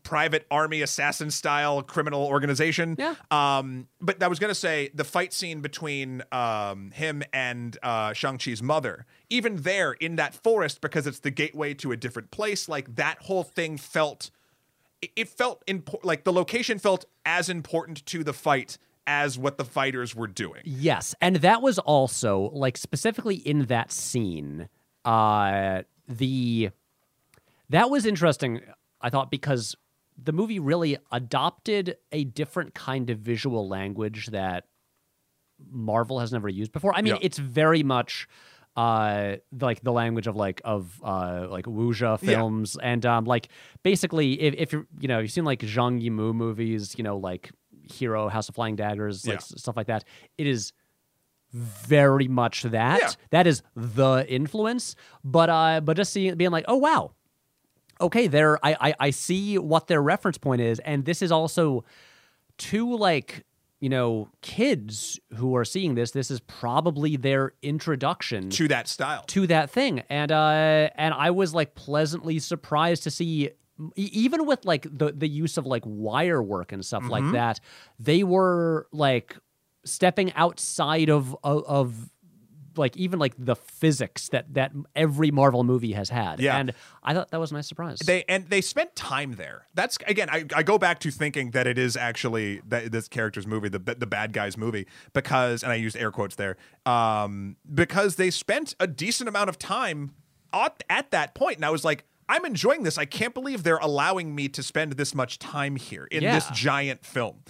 private 0.02 0.46
army 0.50 0.82
assassin 0.82 1.30
style 1.30 1.82
criminal 1.82 2.24
organization. 2.24 2.96
Yeah. 2.98 3.14
Um, 3.30 3.88
but 4.00 4.22
I 4.22 4.28
was 4.28 4.38
gonna 4.38 4.54
say 4.54 4.90
the 4.94 5.04
fight 5.04 5.32
scene 5.32 5.60
between 5.60 6.22
um, 6.32 6.90
him 6.92 7.22
and 7.32 7.76
uh, 7.82 8.12
Shang 8.12 8.38
Chi's 8.38 8.62
mother, 8.62 9.06
even 9.30 9.56
there 9.56 9.92
in 9.92 10.16
that 10.16 10.34
forest, 10.34 10.80
because 10.80 11.06
it's 11.06 11.20
the 11.20 11.30
gateway 11.30 11.74
to 11.74 11.92
a 11.92 11.96
different 11.96 12.30
place. 12.30 12.68
Like 12.68 12.96
that 12.96 13.22
whole 13.22 13.42
thing 13.42 13.76
felt, 13.76 14.30
it- 15.02 15.28
felt 15.28 15.64
impo- 15.66 16.02
like 16.04 16.24
the 16.24 16.32
location 16.32 16.78
felt 16.78 17.04
as 17.24 17.48
important 17.48 18.04
to 18.06 18.24
the 18.24 18.32
fight 18.32 18.78
as 19.06 19.38
what 19.38 19.56
the 19.58 19.64
fighters 19.64 20.14
were 20.14 20.26
doing. 20.26 20.62
Yes, 20.64 21.14
and 21.20 21.36
that 21.36 21.62
was 21.62 21.78
also 21.78 22.50
like 22.52 22.76
specifically 22.76 23.36
in 23.36 23.66
that 23.66 23.92
scene. 23.92 24.68
Uh, 25.04 25.82
the 26.08 26.70
that 27.68 27.90
was 27.90 28.04
interesting. 28.06 28.60
I 29.00 29.10
thought 29.10 29.30
because 29.30 29.76
the 30.20 30.32
movie 30.32 30.58
really 30.58 30.96
adopted 31.12 31.96
a 32.10 32.24
different 32.24 32.74
kind 32.74 33.10
of 33.10 33.18
visual 33.18 33.68
language 33.68 34.28
that 34.28 34.64
Marvel 35.70 36.20
has 36.20 36.32
never 36.32 36.48
used 36.48 36.72
before. 36.72 36.94
I 36.96 37.02
mean, 37.02 37.14
Yeah. 37.14 37.20
it's 37.22 37.38
very 37.38 37.82
much 37.82 38.26
uh 38.76 39.36
like 39.60 39.80
the 39.82 39.92
language 39.92 40.26
of 40.26 40.36
like 40.36 40.60
of 40.64 41.00
uh 41.02 41.46
like 41.48 41.64
wuxia 41.64 42.20
films. 42.20 42.76
And 42.82 43.06
um 43.06 43.24
like 43.24 43.48
basically 43.82 44.40
if, 44.40 44.54
if 44.54 44.72
you're 44.72 44.86
you 45.00 45.08
know 45.08 45.20
you've 45.20 45.30
seen 45.32 45.44
like 45.44 45.60
Zhang 45.60 46.02
Yimou 46.04 46.34
movies 46.34 46.94
you 46.98 47.04
know 47.04 47.16
like 47.16 47.50
Hero 47.90 48.28
House 48.28 48.48
of 48.50 48.54
Flying 48.54 48.76
Daggers 48.76 49.26
like 49.26 49.36
Yeah. 49.40 49.56
stuff 49.56 49.76
like 49.76 49.86
that 49.86 50.04
it 50.36 50.46
is 50.46 50.72
very 51.52 52.28
much 52.28 52.64
that. 52.64 53.00
Yeah. 53.00 53.10
that 53.30 53.46
is 53.46 53.62
the 53.74 54.26
influence. 54.28 54.94
But 55.24 55.48
uh 55.48 55.80
but 55.80 55.96
just 55.96 56.12
seeing 56.12 56.34
being 56.36 56.50
like 56.50 56.66
oh 56.68 56.76
wow. 56.76 57.12
Okay 57.98 58.26
there 58.26 58.58
I, 58.62 58.76
I 58.88 58.94
i 59.00 59.10
see 59.10 59.56
what 59.56 59.86
their 59.86 60.02
reference 60.02 60.36
point 60.36 60.60
is. 60.60 60.80
And 60.80 61.06
this 61.06 61.22
is 61.22 61.32
also 61.32 61.84
too 62.58 62.94
like 62.96 63.45
you 63.80 63.88
know 63.88 64.28
kids 64.40 65.20
who 65.36 65.54
are 65.56 65.64
seeing 65.64 65.94
this 65.94 66.12
this 66.12 66.30
is 66.30 66.40
probably 66.40 67.16
their 67.16 67.52
introduction 67.62 68.48
to 68.50 68.68
that 68.68 68.88
style. 68.88 69.22
to 69.26 69.46
that 69.46 69.70
thing 69.70 70.02
and 70.08 70.32
uh 70.32 70.88
and 70.94 71.12
i 71.14 71.30
was 71.30 71.54
like 71.54 71.74
pleasantly 71.74 72.38
surprised 72.38 73.02
to 73.02 73.10
see 73.10 73.50
even 73.94 74.46
with 74.46 74.64
like 74.64 74.86
the 74.90 75.12
the 75.12 75.28
use 75.28 75.58
of 75.58 75.66
like 75.66 75.82
wire 75.84 76.42
work 76.42 76.72
and 76.72 76.84
stuff 76.84 77.04
like 77.08 77.30
that 77.32 77.60
they 77.98 78.22
were 78.22 78.86
like 78.92 79.36
stepping 79.84 80.32
outside 80.32 81.10
of 81.10 81.36
of, 81.44 81.64
of 81.64 82.10
like 82.78 82.96
even 82.96 83.18
like 83.18 83.34
the 83.38 83.56
physics 83.56 84.28
that 84.30 84.52
that 84.54 84.72
every 84.94 85.30
marvel 85.30 85.64
movie 85.64 85.92
has 85.92 86.08
had 86.10 86.40
Yeah. 86.40 86.56
and 86.56 86.72
i 87.02 87.14
thought 87.14 87.30
that 87.30 87.40
was 87.40 87.50
a 87.50 87.54
nice 87.54 87.66
surprise 87.68 87.98
They 88.00 88.24
and 88.28 88.48
they 88.48 88.60
spent 88.60 88.94
time 88.96 89.34
there. 89.36 89.66
That's 89.74 89.98
again, 90.06 90.28
I, 90.30 90.44
I 90.54 90.62
go 90.62 90.78
back 90.78 90.98
to 91.00 91.10
thinking 91.10 91.50
that 91.52 91.66
it 91.66 91.78
is 91.78 91.96
actually 91.96 92.60
that 92.68 92.90
this 92.92 93.08
character's 93.08 93.46
movie, 93.46 93.68
the 93.68 93.78
the 93.78 94.06
bad 94.06 94.32
guys 94.32 94.56
movie, 94.56 94.86
because 95.12 95.62
and 95.62 95.70
I 95.72 95.76
used 95.76 95.96
air 95.96 96.10
quotes 96.10 96.36
there, 96.36 96.56
um, 96.84 97.56
because 97.72 98.16
they 98.16 98.30
spent 98.30 98.74
a 98.80 98.86
decent 98.86 99.28
amount 99.28 99.48
of 99.50 99.58
time 99.58 100.12
at, 100.52 100.82
at 100.88 101.10
that 101.10 101.34
point, 101.34 101.56
and 101.56 101.64
I 101.64 101.70
was 101.70 101.84
like. 101.84 102.04
I'm 102.28 102.44
enjoying 102.44 102.82
this. 102.82 102.98
I 102.98 103.04
can't 103.04 103.34
believe 103.34 103.62
they're 103.62 103.76
allowing 103.76 104.34
me 104.34 104.48
to 104.48 104.60
spend 104.60 104.94
this 104.94 105.14
much 105.14 105.38
time 105.38 105.76
here 105.76 106.08
in 106.10 106.24
this 106.24 106.44
giant 106.52 107.04
film. 107.06 107.44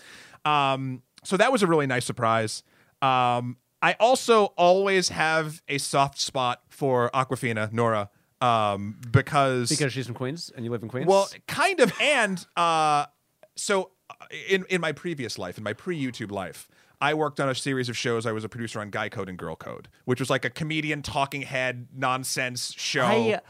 Um, 0.44 1.00
so 1.24 1.38
that 1.38 1.50
was 1.50 1.62
a 1.62 1.66
really 1.66 1.86
nice 1.86 2.04
surprise. 2.04 2.62
Um, 3.00 3.56
I 3.86 3.94
also 4.00 4.46
always 4.56 5.10
have 5.10 5.62
a 5.68 5.78
soft 5.78 6.18
spot 6.18 6.60
for 6.68 7.08
Awkwafina, 7.14 7.72
Nora, 7.72 8.10
um, 8.40 8.98
because 9.12 9.68
because 9.68 9.92
she's 9.92 10.06
from 10.06 10.16
queens 10.16 10.50
and 10.56 10.64
you 10.64 10.72
live 10.72 10.82
in 10.82 10.88
queens 10.88 11.06
well, 11.06 11.28
kind 11.46 11.78
of, 11.78 11.92
and 12.02 12.44
uh, 12.56 13.06
so 13.54 13.92
uh, 14.10 14.14
in 14.48 14.64
in 14.70 14.80
my 14.80 14.90
previous 14.90 15.38
life, 15.38 15.56
in 15.56 15.62
my 15.62 15.72
pre 15.72 15.96
YouTube 15.96 16.32
life, 16.32 16.68
I 17.00 17.14
worked 17.14 17.38
on 17.38 17.48
a 17.48 17.54
series 17.54 17.88
of 17.88 17.96
shows. 17.96 18.26
I 18.26 18.32
was 18.32 18.42
a 18.42 18.48
producer 18.48 18.80
on 18.80 18.90
Guy 18.90 19.08
Code 19.08 19.28
and 19.28 19.38
Girl 19.38 19.54
Code, 19.54 19.86
which 20.04 20.18
was 20.18 20.30
like 20.30 20.44
a 20.44 20.50
comedian 20.50 21.00
talking 21.02 21.42
head 21.42 21.86
nonsense 21.94 22.74
show. 22.76 23.04
I, 23.04 23.40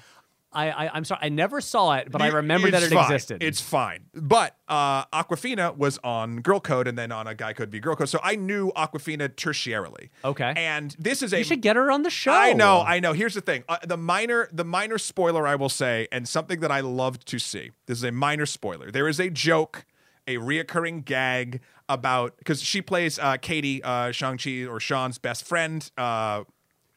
I, 0.53 0.71
I, 0.71 0.91
I'm 0.95 1.05
sorry, 1.05 1.21
I 1.23 1.29
never 1.29 1.61
saw 1.61 1.95
it, 1.95 2.11
but 2.11 2.23
I 2.23 2.29
remember 2.29 2.71
that 2.71 2.83
it 2.83 2.91
fine. 2.91 3.05
existed. 3.05 3.43
It's 3.43 3.61
fine. 3.61 4.07
But 4.15 4.57
uh, 4.69 5.05
Awkwafina 5.07 5.77
was 5.77 5.99
on 6.03 6.41
Girl 6.41 6.61
Code 6.61 6.89
and 6.89 6.97
then 6.97 7.13
on 7.13 7.27
a 7.27 7.35
Guy 7.35 7.53
Code 7.53 7.71
v 7.71 7.79
Girl 7.81 7.95
Code. 7.95 8.09
So 8.09 8.21
I 8.23 8.37
knew 8.37 8.71
Awkwafina 8.73 9.29
tertiarily. 9.31 10.09
Okay. 10.25 10.55
And 10.57 10.97
this 10.99 11.23
is 11.23 11.33
a 11.33 11.39
you 11.39 11.45
should 11.45 11.61
get 11.61 11.77
her 11.77 11.91
on 11.91 12.03
the 12.03 12.11
show. 12.11 12.33
I 12.33 12.53
know, 12.53 12.83
I 12.87 13.01
know. 13.01 13.13
Here's 13.13 13.35
the 13.35 13.41
thing: 13.41 13.65
uh, 13.69 13.79
the 13.87 13.97
minor, 13.97 14.49
the 14.53 14.65
minor 14.65 14.99
spoiler 14.99 15.47
I 15.47 15.57
will 15.57 15.69
say, 15.69 16.09
and 16.11 16.27
something 16.27 16.61
that 16.61 16.71
I 16.71 16.81
loved 16.81 17.27
to 17.29 17.39
see. 17.39 17.73
This 17.87 17.99
is 17.99 18.05
a 18.05 18.13
minor 18.13 18.47
spoiler. 18.47 18.91
There 18.91 19.09
is 19.09 19.21
a 19.21 19.29
joke, 19.29 19.85
a 20.27 20.37
reoccurring 20.37 21.05
gag 21.05 21.61
about 21.89 22.37
because 22.39 22.63
she 22.63 22.83
plays 22.83 23.19
uh, 23.19 23.37
Katie, 23.37 23.83
uh, 23.83 24.11
Shang 24.13 24.39
Chi 24.39 24.65
or 24.65 24.81
Sean's 24.81 25.19
best 25.19 25.45
friend. 25.45 25.91
Uh, 25.99 26.45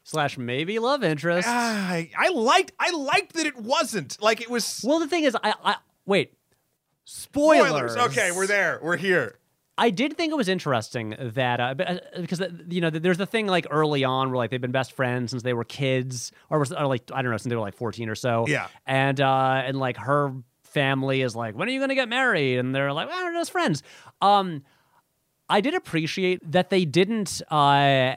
Slash 0.10 0.40
maybe 0.40 0.80
love 0.80 1.03
interest. 1.03 1.48
I, 1.48 2.10
I 2.18 2.30
liked, 2.30 2.72
I 2.80 2.90
liked 2.90 3.34
that 3.34 3.45
it 3.45 3.56
wasn't 3.56 4.19
like 4.19 4.41
it 4.41 4.49
was 4.49 4.81
well, 4.84 4.98
the 4.98 5.07
thing 5.07 5.23
is, 5.23 5.36
I, 5.36 5.53
I 5.64 5.76
wait. 6.07 6.34
Spoilers. 7.03 7.95
Okay, 7.95 8.31
we're 8.31 8.48
there. 8.48 8.80
We're 8.81 8.98
here. 8.98 9.38
I 9.77 9.91
did 9.91 10.18
think 10.18 10.31
it 10.31 10.36
was 10.36 10.49
interesting 10.49 11.15
that 11.19 11.60
uh, 11.60 11.76
uh, 11.80 11.99
because 12.19 12.41
uh, 12.41 12.49
you 12.68 12.81
know 12.81 12.90
there's 12.90 13.19
the 13.19 13.27
thing 13.27 13.45
like 13.45 13.68
early 13.69 14.03
on 14.03 14.30
where 14.30 14.38
like 14.38 14.49
they've 14.49 14.60
been 14.60 14.72
best 14.72 14.94
friends 14.94 15.30
since 15.30 15.44
they 15.44 15.53
were 15.53 15.64
kids 15.64 16.31
or, 16.49 16.57
was, 16.57 16.73
or 16.73 16.88
like 16.88 17.03
I 17.14 17.22
don't 17.22 17.30
know 17.30 17.38
since 17.38 17.52
they 17.52 17.56
were 17.56 17.61
like 17.61 17.76
14 17.76 18.10
or 18.10 18.15
so. 18.15 18.45
Yeah. 18.48 18.68
And 18.88 19.22
uh 19.22 19.61
and 19.64 19.77
like 19.77 19.98
her 19.98 20.34
family 20.64 21.22
is 21.22 21.36
like 21.36 21.56
when 21.56 21.68
are 21.68 21.72
you 21.72 21.80
going 21.80 21.90
to 21.90 21.95
get 21.95 22.10
married 22.10 22.57
and 22.57 22.73
they're 22.73 22.91
like 22.94 23.10
well, 23.10 23.26
we're 23.26 23.34
just 23.34 23.52
friends. 23.52 23.84
Um 24.23 24.64
I 25.48 25.61
did 25.61 25.76
appreciate 25.76 26.52
that 26.52 26.72
they 26.72 26.84
didn't 26.84 27.44
uh 27.52 28.15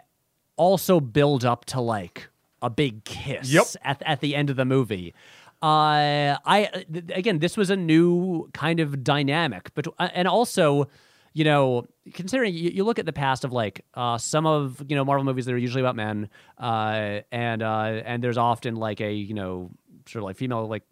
also 0.57 1.01
build 1.01 1.45
up 1.45 1.65
to 1.67 1.81
like 1.81 2.29
a 2.61 2.71
big 2.71 3.05
kiss 3.05 3.53
Yep. 3.53 3.65
at 3.83 4.03
at 4.07 4.21
the 4.21 4.35
end 4.37 4.51
of 4.51 4.57
the 4.57 4.65
movie. 4.65 5.15
Uh, 5.63 6.37
I 6.45 6.69
th- 6.93 7.05
again, 7.15 7.39
this 7.39 7.57
was 7.57 7.71
a 7.71 7.77
new 7.77 8.49
kind 8.53 8.81
of 8.81 9.05
dynamic, 9.05 9.71
but 9.75 9.87
uh, 9.99 10.09
and 10.13 10.27
also, 10.27 10.89
you 11.35 11.45
know, 11.45 11.85
considering 12.15 12.53
you, 12.53 12.71
you 12.71 12.85
look 12.85 12.99
at 12.99 13.07
the 13.07 13.13
past 13.13 13.45
of 13.45 13.53
like 13.53 13.85
uh, 13.95 14.19
some 14.19 14.45
of 14.45 14.83
you 14.89 14.97
know 14.97 15.05
Marvel 15.05 15.25
movies 15.25 15.47
that 15.47 15.55
are 15.55 15.59
usually 15.59 15.81
about 15.83 15.95
men, 15.95 16.29
uh, 16.59 17.21
and 17.31 17.63
uh, 17.63 18.03
and 18.05 18.25
there's 18.25 18.39
often 18.39 18.75
like 18.75 19.01
a 19.01 19.13
you 19.13 19.35
know 19.35 19.71
sort 20.07 20.23
of 20.23 20.25
like 20.27 20.37
female 20.37 20.67
like 20.67 20.83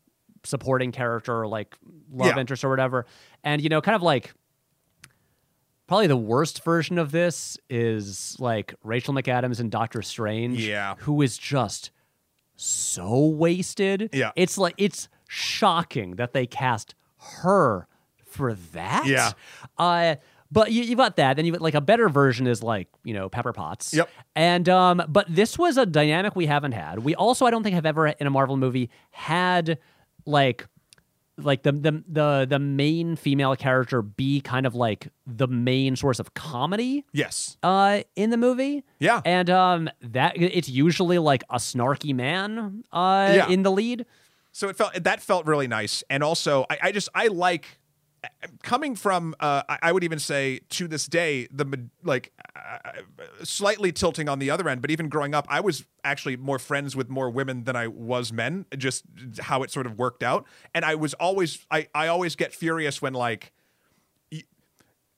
supporting 0.45 0.93
character 0.93 1.41
or 1.41 1.49
like 1.49 1.77
love 2.13 2.29
Yeah. 2.29 2.39
interest 2.41 2.63
or 2.65 2.71
whatever, 2.71 3.07
and 3.43 3.61
you 3.61 3.69
know, 3.69 3.81
kind 3.81 3.97
of 3.97 4.03
like 4.03 4.33
probably 5.91 6.07
the 6.07 6.17
worst 6.17 6.63
version 6.63 6.99
of 6.99 7.11
this 7.11 7.59
is 7.69 8.37
like 8.39 8.75
Rachel 8.85 9.13
McAdams 9.13 9.59
and 9.59 9.73
Doctor 9.73 10.03
Strange, 10.03 10.65
Yeah. 10.65 10.95
who 10.99 11.21
is 11.21 11.37
just 11.37 11.91
so 12.55 13.27
wasted. 13.27 14.09
Yeah. 14.13 14.31
It's 14.37 14.57
like 14.57 14.75
it's 14.79 15.09
shocking 15.27 16.13
that 16.13 16.33
they 16.33 16.47
cast 16.47 16.95
her 17.43 17.89
for 18.25 18.55
that. 18.73 19.05
Yeah. 19.07 19.33
Uh 19.77 20.15
but 20.53 20.71
you, 20.71 20.85
you 20.85 20.95
got 20.95 21.17
that. 21.17 21.35
Then 21.35 21.45
you 21.45 21.53
like 21.55 21.75
a 21.75 21.81
better 21.81 22.09
version 22.09 22.47
is 22.47 22.63
like 22.63 22.87
you 23.03 23.13
know 23.13 23.29
Pepper 23.29 23.53
Potts. 23.53 23.93
Yep. 23.93 24.09
And 24.37 24.69
um, 24.69 25.03
but 25.09 25.27
this 25.29 25.59
was 25.59 25.77
a 25.77 25.87
dynamic 25.87 26.37
we 26.37 26.47
haven't 26.47 26.73
had. 26.73 27.01
We 27.01 27.17
also 27.17 27.47
I 27.47 27.51
don't 27.51 27.65
think 27.65 27.75
have 27.75 27.85
ever 27.85 28.07
in 28.07 28.29
a 28.29 28.31
Marvel 28.31 28.57
movie 28.57 28.91
had 29.11 29.79
like 30.25 30.69
like 31.45 31.63
the 31.63 31.73
the 31.73 32.05
the 32.09 32.47
the 32.49 32.59
main 32.59 33.17
female 33.17 33.57
character 33.57 34.03
be 34.03 34.41
kind 34.41 34.67
of 34.67 34.75
like 34.75 35.09
the 35.27 35.47
main 35.49 35.97
source 35.97 36.19
of 36.19 36.35
comedy 36.35 37.05
Yes. 37.13 37.57
uh 37.63 38.03
in 38.17 38.31
the 38.31 38.37
movie. 38.37 38.85
Yeah. 38.99 39.21
And 39.25 39.51
um 39.51 39.89
that 40.03 40.33
it's 40.37 40.69
usually 40.69 41.19
like 41.19 41.43
a 41.51 41.57
snarky 41.57 42.15
man 42.15 42.85
uh 42.93 43.33
Yeah. 43.35 43.49
in 43.49 43.63
the 43.63 43.71
lead. 43.71 44.07
So 44.53 44.69
it 44.69 44.77
felt 44.77 44.95
that 45.05 45.23
felt 45.23 45.47
really 45.47 45.69
nice, 45.69 46.03
and 46.11 46.23
also 46.25 46.67
I, 46.69 46.79
I 46.85 46.93
just 46.93 47.09
I 47.15 47.29
like 47.29 47.79
coming 48.63 48.95
from 48.95 49.35
uh, 49.41 49.63
I 49.69 49.93
would 49.93 50.05
even 50.05 50.19
say 50.19 50.61
to 50.71 50.89
this 50.89 51.07
day 51.07 51.49
the 51.51 51.89
like 52.03 52.33
uh, 52.55 52.79
slightly 53.43 53.93
tilting 53.93 54.29
on 54.29 54.39
the 54.39 54.51
other 54.51 54.69
end, 54.69 54.83
but 54.83 54.91
even 54.91 55.09
growing 55.09 55.35
up, 55.35 55.47
I 55.49 55.61
was 55.61 55.85
actually 56.05 56.37
more 56.37 56.59
friends 56.59 56.95
with 56.95 57.09
more 57.09 57.31
women 57.31 57.65
than 57.65 57.77
I 57.77 57.87
was 57.87 58.33
men. 58.33 58.67
Just 58.77 59.05
how 59.41 59.63
it 59.63 59.71
sort 59.71 59.87
of 59.87 59.99
worked 59.99 60.23
out, 60.23 60.47
and 60.75 60.85
I 60.85 60.95
was 60.95 61.15
always 61.15 61.67
I 61.71 61.89
I 61.95 62.09
always 62.09 62.37
get 62.37 62.55
furious 62.55 63.01
when 63.01 63.15
like. 63.15 63.53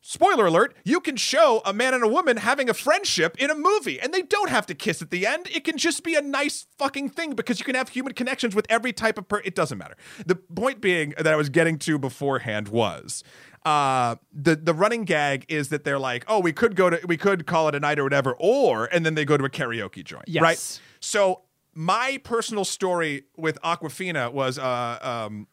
Spoiler 0.04 0.46
alert, 0.46 0.76
you 0.84 0.98
can 1.00 1.16
show 1.16 1.62
a 1.64 1.72
man 1.72 1.94
and 1.94 2.02
a 2.02 2.08
woman 2.08 2.36
having 2.36 2.68
a 2.68 2.74
friendship 2.74 3.36
in 3.38 3.50
a 3.50 3.54
movie 3.54 4.00
and 4.00 4.12
they 4.12 4.22
don't 4.22 4.50
have 4.50 4.66
to 4.66 4.74
kiss 4.74 5.00
at 5.00 5.10
the 5.12 5.24
end. 5.28 5.46
It 5.54 5.62
can 5.62 5.78
just 5.78 6.02
be 6.02 6.16
a 6.16 6.20
nice 6.20 6.66
fucking 6.76 7.10
thing 7.10 7.34
because 7.34 7.60
you 7.60 7.64
can 7.64 7.76
have 7.76 7.90
human 7.90 8.12
connections 8.12 8.52
with 8.56 8.66
every 8.68 8.92
type 8.92 9.16
of 9.16 9.28
per 9.28 9.38
it 9.44 9.54
doesn't 9.54 9.78
matter. 9.78 9.94
The 10.26 10.34
point 10.34 10.80
being 10.80 11.14
that 11.16 11.28
I 11.28 11.36
was 11.36 11.50
getting 11.50 11.78
to 11.78 11.98
beforehand 12.00 12.66
was 12.66 13.22
uh 13.64 14.16
the 14.32 14.56
the 14.56 14.74
running 14.74 15.04
gag 15.04 15.46
is 15.48 15.68
that 15.68 15.84
they're 15.84 16.00
like, 16.00 16.24
"Oh, 16.26 16.40
we 16.40 16.52
could 16.52 16.74
go 16.74 16.90
to 16.90 17.00
we 17.06 17.16
could 17.16 17.46
call 17.46 17.68
it 17.68 17.76
a 17.76 17.80
night 17.80 18.00
or 18.00 18.02
whatever," 18.02 18.34
or 18.40 18.86
and 18.86 19.06
then 19.06 19.14
they 19.14 19.24
go 19.24 19.36
to 19.36 19.44
a 19.44 19.48
karaoke 19.50 20.02
joint, 20.02 20.24
Yes. 20.26 20.42
right? 20.42 20.80
So, 20.98 21.42
my 21.72 22.18
personal 22.24 22.64
story 22.64 23.22
with 23.36 23.56
Awkwafina 23.62 24.32
was 24.32 24.58
uh 24.58 24.98
um 25.00 25.46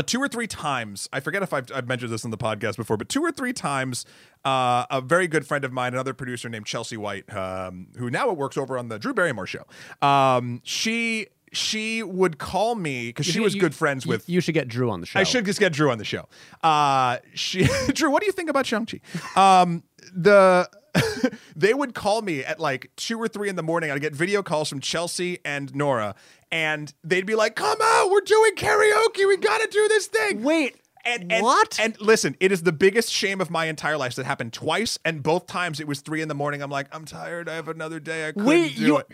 uh, 0.00 0.02
two 0.02 0.20
or 0.20 0.28
three 0.28 0.46
times 0.46 1.08
i 1.12 1.20
forget 1.20 1.42
if 1.42 1.52
I've, 1.52 1.70
I've 1.74 1.86
mentioned 1.86 2.10
this 2.10 2.24
on 2.24 2.30
the 2.30 2.38
podcast 2.38 2.76
before 2.76 2.96
but 2.96 3.08
two 3.08 3.22
or 3.22 3.30
three 3.30 3.52
times 3.52 4.06
uh, 4.44 4.86
a 4.90 5.00
very 5.00 5.28
good 5.28 5.46
friend 5.46 5.64
of 5.64 5.72
mine 5.72 5.92
another 5.92 6.14
producer 6.14 6.48
named 6.48 6.66
chelsea 6.66 6.96
white 6.96 7.30
um, 7.34 7.88
who 7.98 8.10
now 8.10 8.32
works 8.32 8.56
over 8.56 8.78
on 8.78 8.88
the 8.88 8.98
drew 8.98 9.12
barrymore 9.12 9.46
show 9.46 9.64
um, 10.02 10.60
she 10.64 11.26
she 11.52 12.02
would 12.02 12.38
call 12.38 12.74
me 12.74 13.08
because 13.08 13.26
she 13.26 13.40
was 13.40 13.54
you- 13.54 13.60
good 13.60 13.74
friends 13.74 14.06
with 14.06 14.28
You 14.28 14.40
should 14.40 14.54
get 14.54 14.68
Drew 14.68 14.88
on 14.88 15.00
the 15.00 15.06
show. 15.06 15.18
I 15.18 15.24
should 15.24 15.44
just 15.44 15.58
get 15.58 15.72
Drew 15.72 15.90
on 15.90 15.98
the 15.98 16.04
show. 16.04 16.28
Uh, 16.62 17.18
she, 17.34 17.64
Drew, 17.92 18.08
what 18.08 18.20
do 18.20 18.26
you 18.26 18.32
think 18.32 18.48
about 18.48 18.66
Shang-Chi? 18.66 19.00
Um, 19.34 19.82
the 20.14 20.70
they 21.56 21.74
would 21.74 21.94
call 21.94 22.22
me 22.22 22.44
at 22.44 22.58
like 22.60 22.90
two 22.96 23.18
or 23.20 23.28
three 23.28 23.48
in 23.48 23.56
the 23.56 23.62
morning. 23.62 23.90
I'd 23.90 24.00
get 24.00 24.14
video 24.14 24.42
calls 24.42 24.68
from 24.68 24.80
Chelsea 24.80 25.38
and 25.44 25.74
Nora, 25.74 26.14
and 26.50 26.92
they'd 27.04 27.26
be 27.26 27.34
like, 27.34 27.56
"Come 27.56 27.78
out, 27.82 28.10
we're 28.10 28.20
doing 28.20 28.54
karaoke. 28.56 29.26
We 29.26 29.36
got 29.36 29.60
to 29.60 29.68
do 29.70 29.88
this 29.88 30.06
thing." 30.06 30.42
Wait. 30.42 30.76
And, 31.02 31.32
and 31.32 31.42
What? 31.42 31.78
And 31.80 31.98
listen, 31.98 32.36
it 32.40 32.52
is 32.52 32.62
the 32.62 32.72
biggest 32.72 33.10
shame 33.10 33.40
of 33.40 33.50
my 33.50 33.64
entire 33.66 33.96
life. 33.96 34.16
That 34.16 34.26
happened 34.26 34.52
twice, 34.52 34.98
and 35.02 35.22
both 35.22 35.46
times 35.46 35.80
it 35.80 35.86
was 35.88 36.00
three 36.02 36.20
in 36.20 36.28
the 36.28 36.34
morning. 36.34 36.60
I'm 36.62 36.70
like, 36.70 36.88
I'm 36.92 37.06
tired. 37.06 37.48
I 37.48 37.54
have 37.54 37.68
another 37.68 38.00
day. 38.00 38.28
I 38.28 38.32
couldn't 38.32 38.46
Wait, 38.46 38.76
do 38.76 38.82
you- 38.82 38.98
it. 38.98 39.06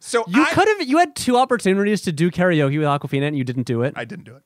So 0.00 0.24
You 0.28 0.46
could 0.52 0.68
have. 0.68 0.88
You 0.88 0.96
had 0.98 1.14
two 1.16 1.36
opportunities 1.36 2.00
to 2.02 2.12
do 2.12 2.30
karaoke 2.30 2.78
with 2.78 2.86
Awkwafina, 2.86 3.26
and 3.28 3.36
you 3.36 3.44
didn't 3.44 3.64
do 3.64 3.82
it. 3.82 3.92
I 3.96 4.04
didn't 4.06 4.24
do 4.24 4.36
it. 4.36 4.42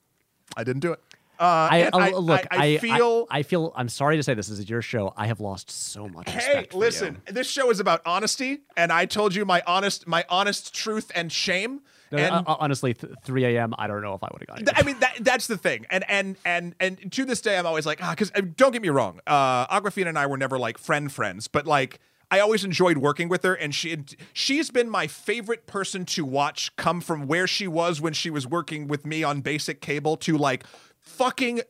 I 0.57 0.65
didn't 0.65 0.81
do 0.81 0.93
it. 0.93 1.01
Uh, 1.43 1.69
I, 1.73 1.83
uh, 1.83 1.99
I- 1.99 2.11
look. 2.11 2.47
I, 2.53 2.67
I 2.67 2.79
feel. 2.79 3.27
I, 3.29 3.43
feel. 3.43 3.73
I'm 3.75 3.89
sorry 3.89 4.17
to 4.17 4.23
say 4.23 4.35
this 4.35 4.47
this 4.47 4.61
is 4.61 4.71
your 4.71 4.81
show. 4.81 5.13
I 5.17 5.27
have 5.27 5.41
lost 5.41 5.73
so 5.73 6.07
much. 6.09 6.31
hey, 6.31 6.37
respect 6.37 6.73
for 6.73 6.77
you. 6.77 6.81
listen. 6.81 7.23
This 7.27 7.51
show 7.51 7.69
is 7.71 7.81
about 7.81 8.01
honesty, 8.07 8.61
and 8.77 8.93
I 8.93 9.07
told 9.07 9.35
you 9.35 9.45
my 9.45 9.61
honest, 9.67 10.07
my 10.07 10.25
honest 10.29 10.73
truth 10.73 11.11
and 11.17 11.33
shame. 11.33 11.81
No, 12.13 12.19
and 12.19 12.35
uh, 12.35 12.45
uh, 12.47 12.57
honestly, 12.61 12.95
th- 12.95 13.13
3 13.25 13.45
a.m. 13.57 13.75
I 13.77 13.89
don't 13.89 14.03
know 14.03 14.15
if 14.15 14.23
I 14.23 14.29
would 14.33 14.43
have 14.43 14.47
gotten. 14.47 14.67
Th- 14.67 14.77
I 14.79 14.83
mean, 14.87 15.01
that, 15.01 15.17
that's 15.21 15.49
the 15.49 15.57
thing, 15.57 15.85
and 15.91 16.05
and 16.09 16.37
and 16.45 16.77
and 16.79 17.11
to 17.11 17.25
this 17.25 17.41
day, 17.41 17.59
I'm 17.59 17.67
always 17.67 17.87
like, 17.87 18.01
ah, 18.03 18.11
because 18.11 18.31
don't 18.55 18.71
get 18.71 18.83
me 18.83 18.91
wrong, 18.91 19.19
uh, 19.27 19.67
Awkwafina 19.67 20.09
and 20.09 20.19
I 20.19 20.27
were 20.27 20.37
never 20.37 20.59
like 20.61 20.79
friend 20.79 21.11
friends, 21.11 21.49
but 21.49 21.67
like. 21.67 21.99
I 22.31 22.41
always 22.41 22.65
enjoyed 22.65 22.97
working 22.97 23.29
with 23.29 23.43
her, 23.43 23.53
and 23.53 23.75
she 23.75 23.95
she's 24.33 24.71
been 24.71 24.89
my 24.89 25.07
favorite 25.07 25.67
person 25.67 26.07
to 26.07 26.25
watch 26.25 26.75
come 26.77 27.03
from 27.03 27.27
where 27.27 27.47
she 27.47 27.69
was 27.69 28.01
when 28.01 28.15
she 28.15 28.31
was 28.31 28.47
working 28.47 28.89
with 28.89 29.05
me 29.05 29.23
on 29.23 29.43
basic 29.43 29.83
cable 29.83 30.17
to 30.17 30.39
like 30.39 30.65
fucking 31.03 31.61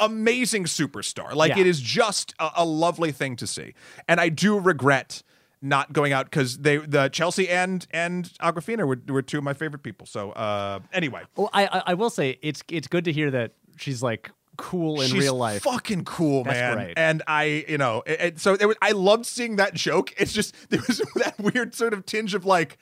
amazing 0.00 0.64
superstar. 0.64 1.34
Like 1.34 1.50
Yeah. 1.54 1.60
it 1.60 1.66
is 1.66 1.80
just 1.80 2.34
a, 2.38 2.50
a 2.58 2.64
lovely 2.64 3.12
thing 3.12 3.36
to 3.36 3.46
see, 3.46 3.74
and 4.08 4.20
I 4.20 4.28
do 4.28 4.58
regret 4.58 5.22
not 5.60 5.92
going 5.92 6.12
out 6.12 6.26
because 6.26 6.58
they 6.58 6.76
the 6.76 7.08
Chelsea 7.08 7.48
and 7.48 7.86
and 7.90 8.26
Awkwafina 8.40 8.86
were, 8.86 8.98
were 9.12 9.22
two 9.22 9.38
of 9.38 9.44
my 9.44 9.54
favorite 9.54 9.82
people. 9.82 10.06
So 10.06 10.30
uh, 10.32 10.80
anyway, 10.92 11.22
Well, 11.36 11.50
I, 11.52 11.66
I 11.66 11.82
I 11.88 11.94
will 11.94 12.10
say 12.10 12.38
it's 12.42 12.62
it's 12.70 12.86
good 12.88 13.04
to 13.06 13.12
hear 13.12 13.30
that 13.32 13.52
she's 13.76 14.02
like 14.02 14.30
cool 14.56 15.00
in 15.00 15.08
She's 15.08 15.20
real 15.20 15.34
life. 15.36 15.62
fucking 15.62 16.04
cool, 16.04 16.42
That's 16.44 16.76
man. 16.76 16.92
And 16.96 17.22
I, 17.28 17.64
you 17.68 17.78
know, 17.78 18.02
it, 18.06 18.20
it- 18.20 18.40
so 18.40 18.56
was, 18.60 18.76
I 18.82 18.90
loved 18.90 19.24
seeing 19.24 19.54
that 19.56 19.72
joke. 19.74 20.12
It's 20.16 20.32
just 20.32 20.52
there 20.70 20.80
was 20.86 20.98
that 21.16 21.38
weird 21.38 21.74
sort 21.76 21.92
of 21.92 22.04
tinge 22.06 22.34
of 22.34 22.44
like, 22.44 22.76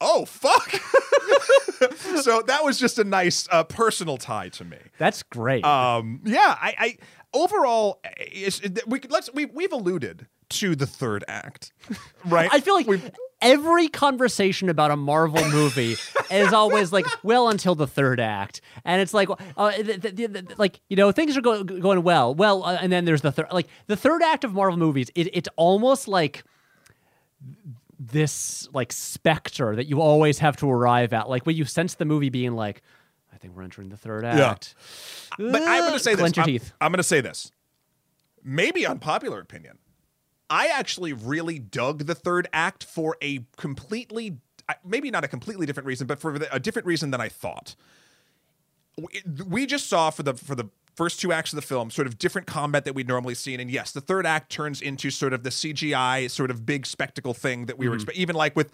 oh 0.00 0.24
fuck. 0.24 0.70
so 2.22 2.42
that 2.46 2.64
was 2.64 2.78
just 2.78 2.98
a 2.98 3.04
nice 3.04 3.48
uh, 3.50 3.64
personal 3.64 4.16
tie 4.16 4.48
to 4.50 4.64
me. 4.64 4.78
That's 4.98 5.22
great. 5.22 5.64
Um, 5.64 6.20
yeah, 6.24 6.56
I, 6.60 6.74
I 6.78 6.96
overall, 7.38 8.00
it's, 8.16 8.60
we 8.86 9.00
let's 9.08 9.32
we, 9.32 9.44
we've 9.46 9.72
alluded 9.72 10.26
to 10.50 10.74
the 10.74 10.86
third 10.86 11.24
act, 11.28 11.72
right? 12.24 12.48
I 12.52 12.60
feel 12.60 12.74
like 12.74 12.86
We've- 12.86 13.10
every 13.42 13.86
conversation 13.88 14.68
about 14.70 14.90
a 14.90 14.96
Marvel 14.96 15.46
movie 15.50 15.96
is 16.30 16.52
always 16.54 16.90
like, 16.90 17.06
well, 17.22 17.50
until 17.50 17.74
the 17.74 17.86
third 17.86 18.18
act, 18.18 18.60
and 18.84 19.00
it's 19.02 19.12
like, 19.12 19.28
uh, 19.58 19.70
th- 19.72 20.00
th- 20.00 20.16
th- 20.16 20.32
th- 20.32 20.58
like 20.58 20.80
you 20.88 20.96
know, 20.96 21.12
things 21.12 21.36
are 21.36 21.42
go- 21.42 21.62
going 21.64 22.02
well, 22.02 22.34
well, 22.34 22.64
uh, 22.64 22.78
and 22.80 22.90
then 22.90 23.04
there's 23.04 23.20
the 23.20 23.30
third, 23.30 23.46
like 23.52 23.66
the 23.88 23.96
third 23.96 24.22
act 24.22 24.42
of 24.42 24.54
Marvel 24.54 24.78
movies. 24.78 25.10
It, 25.14 25.28
it's 25.36 25.48
almost 25.56 26.08
like 26.08 26.44
this 27.98 28.68
like 28.72 28.92
specter 28.92 29.74
that 29.74 29.86
you 29.86 30.00
always 30.00 30.38
have 30.38 30.56
to 30.58 30.70
arrive 30.70 31.12
at, 31.12 31.28
like 31.28 31.46
when 31.46 31.56
you 31.56 31.64
sense 31.64 31.94
the 31.94 32.04
movie 32.04 32.30
being 32.30 32.54
like, 32.54 32.82
I 33.32 33.36
think 33.36 33.56
we're 33.56 33.62
entering 33.62 33.88
the 33.88 33.96
third 33.96 34.24
act. 34.24 34.74
but 35.38 35.62
I'm 35.62 35.80
going 35.82 35.92
to 35.92 35.98
say 35.98 36.14
Clench 36.14 36.34
this. 36.34 36.36
your 36.36 36.42
I'm, 36.44 36.48
teeth. 36.48 36.72
I'm 36.80 36.92
going 36.92 36.98
to 36.98 37.02
say 37.04 37.20
this. 37.20 37.52
Maybe 38.42 38.86
unpopular 38.86 39.40
opinion. 39.40 39.78
I 40.50 40.68
actually 40.68 41.12
really 41.12 41.58
dug 41.58 42.06
the 42.06 42.14
third 42.14 42.48
act 42.52 42.84
for 42.84 43.16
a 43.20 43.44
completely, 43.56 44.38
maybe 44.84 45.10
not 45.10 45.24
a 45.24 45.28
completely 45.28 45.66
different 45.66 45.86
reason, 45.86 46.06
but 46.06 46.18
for 46.18 46.34
a 46.50 46.58
different 46.58 46.86
reason 46.86 47.10
than 47.10 47.20
I 47.20 47.28
thought. 47.28 47.76
We 49.46 49.66
just 49.66 49.88
saw 49.88 50.10
for 50.10 50.22
the 50.22 50.34
for 50.34 50.54
the 50.54 50.70
first 50.98 51.20
two 51.20 51.32
acts 51.32 51.52
of 51.52 51.56
the 51.56 51.62
film 51.62 51.92
sort 51.92 52.08
of 52.08 52.18
different 52.18 52.48
combat 52.48 52.84
that 52.84 52.92
we'd 52.92 53.06
normally 53.06 53.36
seen, 53.36 53.60
and 53.60 53.70
yes, 53.70 53.92
the 53.92 54.00
third 54.00 54.26
act 54.26 54.50
turns 54.50 54.82
into 54.82 55.10
sort 55.10 55.32
of 55.32 55.44
the 55.44 55.50
CGI 55.50 56.28
sort 56.28 56.50
of 56.50 56.66
big 56.66 56.86
spectacle 56.86 57.34
thing 57.34 57.66
that 57.66 57.78
we 57.78 57.88
were 57.88 57.94
expecting. 57.94 58.20
Even 58.20 58.34
like 58.34 58.56
with 58.56 58.72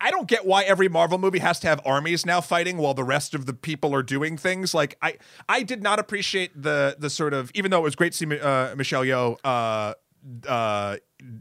I 0.00 0.12
don't 0.12 0.28
get 0.28 0.46
why 0.46 0.62
every 0.62 0.88
Marvel 0.88 1.18
movie 1.18 1.40
has 1.40 1.58
to 1.60 1.66
have 1.66 1.80
armies 1.84 2.24
now 2.24 2.40
fighting 2.40 2.76
while 2.76 2.94
the 2.94 3.02
rest 3.02 3.34
of 3.34 3.46
the 3.46 3.52
people 3.52 3.92
are 3.92 4.04
doing 4.04 4.36
things. 4.36 4.72
Like 4.72 4.96
I, 5.02 5.16
I 5.48 5.64
did 5.64 5.82
not 5.82 5.98
appreciate 5.98 6.62
the 6.62 6.94
the 6.96 7.10
sort 7.10 7.34
of 7.34 7.50
even 7.54 7.72
though 7.72 7.80
it 7.80 7.82
was 7.82 7.96
great 7.96 8.12
to 8.12 8.18
see 8.18 8.40
uh, 8.40 8.76
Michelle 8.76 9.02
Yeoh, 9.02 9.36
uh, 9.42 9.94
uh, 10.48 10.96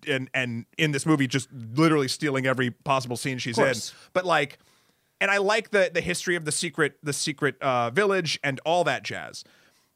and 0.08 0.32
and 0.34 0.66
in 0.80 0.92
this 0.94 1.06
movie 1.06 1.28
just 1.28 1.48
literally 1.54 2.08
stealing 2.08 2.48
every 2.48 2.72
possible 2.72 3.18
scene 3.18 3.38
she's 3.38 3.60
in. 3.60 3.66
But 4.14 4.26
like, 4.26 4.58
and 5.22 5.30
I 5.30 5.38
like 5.38 5.70
the 5.70 5.92
the 5.94 6.02
history 6.02 6.36
of 6.36 6.44
the 6.44 6.52
secret 6.52 6.98
the 7.04 7.14
secret 7.14 7.62
uh, 7.62 7.92
village 7.92 8.40
and 8.44 8.60
all 8.66 8.84
that 8.86 9.04
jazz. 9.04 9.44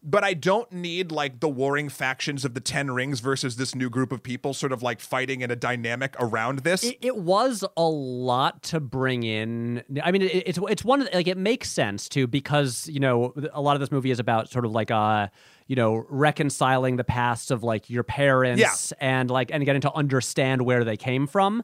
But 0.03 0.23
I 0.23 0.33
don't 0.33 0.71
need 0.71 1.11
like 1.11 1.41
the 1.41 1.47
warring 1.49 1.87
factions 1.87 2.43
of 2.43 2.55
the 2.55 2.59
Ten 2.59 2.89
Rings 2.89 3.19
versus 3.19 3.57
this 3.57 3.75
new 3.75 3.87
group 3.87 4.11
of 4.11 4.23
people, 4.23 4.55
sort 4.55 4.71
of 4.71 4.81
like 4.81 4.99
fighting 4.99 5.41
in 5.41 5.51
a 5.51 5.55
dynamic 5.55 6.15
around 6.19 6.59
this. 6.59 6.83
It, 6.83 6.97
it 7.01 7.17
was 7.17 7.63
a 7.77 7.83
lot 7.87 8.63
to 8.63 8.79
bring 8.79 9.21
in. 9.21 9.83
I 10.03 10.11
mean, 10.11 10.23
it, 10.23 10.43
it's 10.47 10.59
it's 10.69 10.83
one 10.83 11.01
of 11.01 11.07
the- 11.11 11.15
like 11.15 11.27
it 11.27 11.37
makes 11.37 11.69
sense 11.69 12.09
too 12.09 12.25
because 12.25 12.87
you 12.87 12.99
know 12.99 13.33
a 13.53 13.61
lot 13.61 13.75
of 13.75 13.79
this 13.79 13.91
movie 13.91 14.09
is 14.09 14.19
about 14.19 14.49
sort 14.49 14.65
of 14.65 14.71
like 14.71 14.89
uh 14.89 15.27
you 15.67 15.75
know 15.75 16.03
reconciling 16.09 16.95
the 16.95 17.03
past 17.03 17.51
of 17.51 17.61
like 17.63 17.87
your 17.89 18.03
parents 18.03 18.59
and 18.99 19.29
like 19.29 19.51
and 19.51 19.63
getting 19.65 19.81
to 19.81 19.93
understand 19.93 20.63
where 20.63 20.83
they 20.83 20.97
came 20.97 21.27
from. 21.27 21.63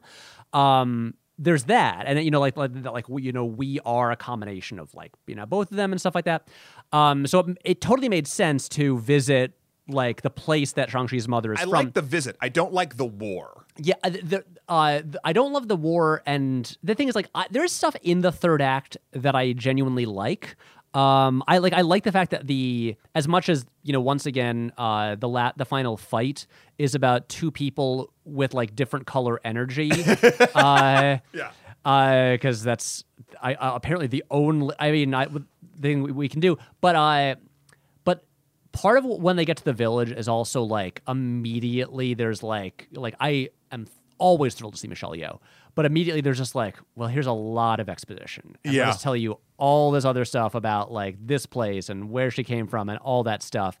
Um, 0.52 1.14
there's 1.38 1.64
that, 1.64 2.04
and 2.06 2.22
you 2.22 2.30
know 2.30 2.40
like 2.40 2.56
like, 2.56 2.72
like 2.84 3.04
you 3.08 3.32
know 3.32 3.44
we 3.44 3.80
are 3.84 4.10
a 4.10 4.16
combination 4.16 4.78
of 4.78 4.92
like 4.94 5.12
you 5.26 5.34
know 5.34 5.46
both 5.46 5.70
of 5.70 5.76
them 5.76 5.92
and 5.92 6.00
stuff 6.00 6.14
like 6.14 6.24
that. 6.24 6.48
Um, 6.92 7.26
so 7.26 7.40
it, 7.40 7.58
it 7.64 7.80
totally 7.80 8.08
made 8.08 8.26
sense 8.26 8.68
to 8.70 8.98
visit 8.98 9.52
like 9.88 10.22
the 10.22 10.30
place 10.30 10.72
that 10.72 10.90
Shang 10.90 11.06
Chi's 11.06 11.26
mother 11.26 11.52
is 11.52 11.60
I 11.60 11.62
from. 11.62 11.70
like 11.70 11.94
the 11.94 12.02
visit. 12.02 12.36
I 12.40 12.48
don't 12.48 12.72
like 12.72 12.96
the 12.96 13.06
war. 13.06 13.64
Yeah, 13.78 13.94
uh, 14.02 14.10
the, 14.10 14.44
uh, 14.68 15.00
I 15.24 15.32
don't 15.32 15.52
love 15.52 15.68
the 15.68 15.76
war, 15.76 16.22
and 16.26 16.76
the 16.82 16.94
thing 16.94 17.08
is, 17.08 17.14
like, 17.14 17.28
I, 17.34 17.46
there's 17.50 17.72
stuff 17.72 17.96
in 18.02 18.20
the 18.20 18.32
third 18.32 18.60
act 18.60 18.96
that 19.12 19.34
I 19.34 19.52
genuinely 19.52 20.04
like. 20.04 20.56
Um, 20.94 21.42
I 21.46 21.58
like 21.58 21.72
I 21.74 21.82
like 21.82 22.04
the 22.04 22.12
fact 22.12 22.30
that 22.30 22.46
the 22.46 22.96
as 23.14 23.28
much 23.28 23.48
as 23.48 23.66
you 23.82 23.92
know, 23.92 24.00
once 24.00 24.26
again, 24.26 24.72
uh, 24.78 25.14
the 25.16 25.28
la- 25.28 25.52
the 25.56 25.64
final 25.66 25.96
fight 25.96 26.46
is 26.78 26.94
about 26.94 27.28
two 27.28 27.50
people 27.50 28.12
with 28.24 28.54
like 28.54 28.74
different 28.74 29.06
color 29.06 29.38
energy. 29.44 29.90
uh, 30.54 31.18
Yeah. 31.32 32.32
because 32.32 32.62
that's 32.62 33.04
I 33.42 33.54
uh, 33.54 33.74
apparently 33.74 34.06
the 34.06 34.24
only. 34.30 34.74
I 34.78 34.90
mean, 34.90 35.14
I, 35.14 35.26
thing 35.80 36.02
we, 36.02 36.12
we 36.12 36.28
can 36.28 36.40
do, 36.40 36.56
but 36.80 36.96
I. 36.96 37.36
but 38.04 38.24
part 38.72 38.98
of 38.98 39.04
when 39.04 39.36
they 39.36 39.44
get 39.44 39.58
to 39.58 39.64
the 39.64 39.72
village 39.74 40.10
is 40.10 40.26
also 40.28 40.62
like 40.62 41.02
immediately 41.06 42.14
there's 42.14 42.42
like 42.42 42.88
like 42.92 43.14
I 43.20 43.50
am 43.70 43.86
always 44.18 44.54
thrilled 44.54 44.74
to 44.74 44.80
see 44.80 44.88
Michelle 44.88 45.12
Yeoh, 45.12 45.38
but 45.78 45.86
immediately 45.86 46.20
there's 46.20 46.38
just 46.38 46.56
like, 46.56 46.74
well, 46.96 47.08
here's 47.08 47.28
a 47.28 47.32
lot 47.32 47.78
of 47.78 47.88
exposition. 47.88 48.56
And 48.64 48.74
Yeah. 48.74 48.86
Let 48.86 48.96
us 48.96 49.02
tell 49.02 49.14
you 49.14 49.38
all 49.58 49.92
this 49.92 50.04
other 50.04 50.24
stuff 50.24 50.56
about 50.56 50.90
like 50.90 51.14
this 51.24 51.46
place 51.46 51.88
and 51.88 52.10
where 52.10 52.32
she 52.32 52.42
came 52.42 52.66
from 52.66 52.88
and 52.88 52.98
all 52.98 53.22
that 53.22 53.44
stuff. 53.44 53.78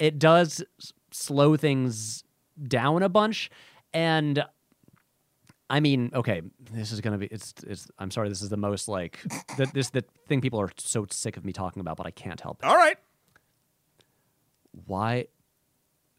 It 0.00 0.18
does 0.18 0.64
slow 1.12 1.56
things 1.56 2.24
down 2.66 3.04
a 3.04 3.08
bunch, 3.08 3.48
and 3.94 4.44
I 5.70 5.78
mean, 5.78 6.10
okay, 6.14 6.42
this 6.72 6.90
is 6.90 7.00
gonna 7.00 7.16
be. 7.18 7.26
It's. 7.26 7.54
It's. 7.64 7.86
I'm 7.96 8.10
sorry. 8.10 8.28
This 8.28 8.42
is 8.42 8.48
the 8.48 8.56
most 8.56 8.88
like. 8.88 9.20
the, 9.56 9.70
this 9.72 9.90
the 9.90 10.02
thing 10.26 10.40
people 10.40 10.60
are 10.60 10.72
so 10.78 11.06
sick 11.12 11.36
of 11.36 11.44
me 11.44 11.52
talking 11.52 11.78
about, 11.78 11.96
but 11.96 12.08
I 12.08 12.10
can't 12.10 12.40
help 12.40 12.58
it. 12.64 12.66
All 12.66 12.76
right. 12.76 12.96
Why? 14.84 15.26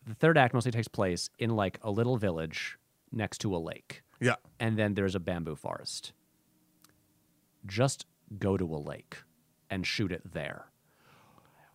The 0.05 0.15
third 0.15 0.37
act 0.37 0.53
mostly 0.53 0.71
takes 0.71 0.87
place 0.87 1.29
in 1.37 1.49
like 1.49 1.79
a 1.81 1.91
little 1.91 2.15
village 2.15 2.77
next 3.11 3.39
to 3.39 3.53
a 3.53 3.57
lake, 3.57 4.03
Yeah. 4.19 4.35
and 4.60 4.77
then 4.77 4.94
there's 4.95 5.15
a 5.15 5.19
bamboo 5.19 5.56
forest. 5.56 6.14
Just 7.65 8.06
go 8.39 8.57
to 8.57 8.65
a 8.65 8.77
lake 8.77 9.18
and 9.69 9.85
shoot 9.85 10.11
it 10.11 10.34
there. 10.34 10.65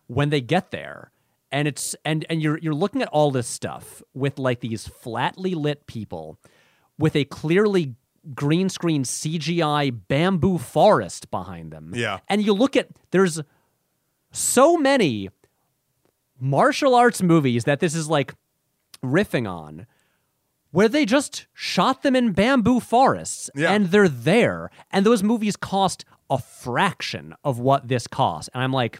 When 0.07 0.29
they 0.29 0.41
get 0.41 0.71
there, 0.71 1.11
and 1.51 1.67
it's 1.67 1.95
and 2.03 2.25
and 2.29 2.41
you're 2.41 2.57
you're 2.57 2.73
looking 2.73 3.01
at 3.01 3.07
all 3.09 3.31
this 3.31 3.47
stuff 3.47 4.01
with 4.13 4.39
like 4.39 4.59
these 4.59 4.87
flatly 4.87 5.53
lit 5.55 5.85
people 5.87 6.39
with 6.97 7.15
a 7.15 7.25
clearly 7.25 7.95
green 8.33 8.69
screen 8.69 9.03
CGI 9.03 9.97
bamboo 10.07 10.57
forest 10.57 11.29
behind 11.29 11.71
them. 11.71 11.93
Yeah. 11.95 12.19
And 12.27 12.43
you 12.43 12.53
look 12.53 12.75
at 12.75 12.89
there's 13.11 13.41
so 14.31 14.77
many 14.77 15.29
martial 16.39 16.95
arts 16.95 17.21
movies 17.21 17.63
that 17.65 17.79
this 17.79 17.95
is 17.95 18.09
like 18.09 18.33
riffing 19.03 19.49
on 19.49 19.85
where 20.73 20.89
they 20.89 21.05
just 21.05 21.45
shot 21.53 22.01
them 22.03 22.15
in 22.15 22.33
bamboo 22.33 22.79
forests 22.81 23.49
Yeah. 23.55 23.71
and 23.71 23.87
they're 23.91 24.09
there 24.09 24.69
and 24.91 25.05
those 25.05 25.23
movies 25.23 25.55
cost 25.55 26.03
a 26.29 26.37
fraction 26.39 27.33
of 27.43 27.59
what 27.59 27.87
this 27.87 28.07
cost 28.07 28.49
and 28.53 28.61
i'm 28.63 28.73
like 28.73 28.99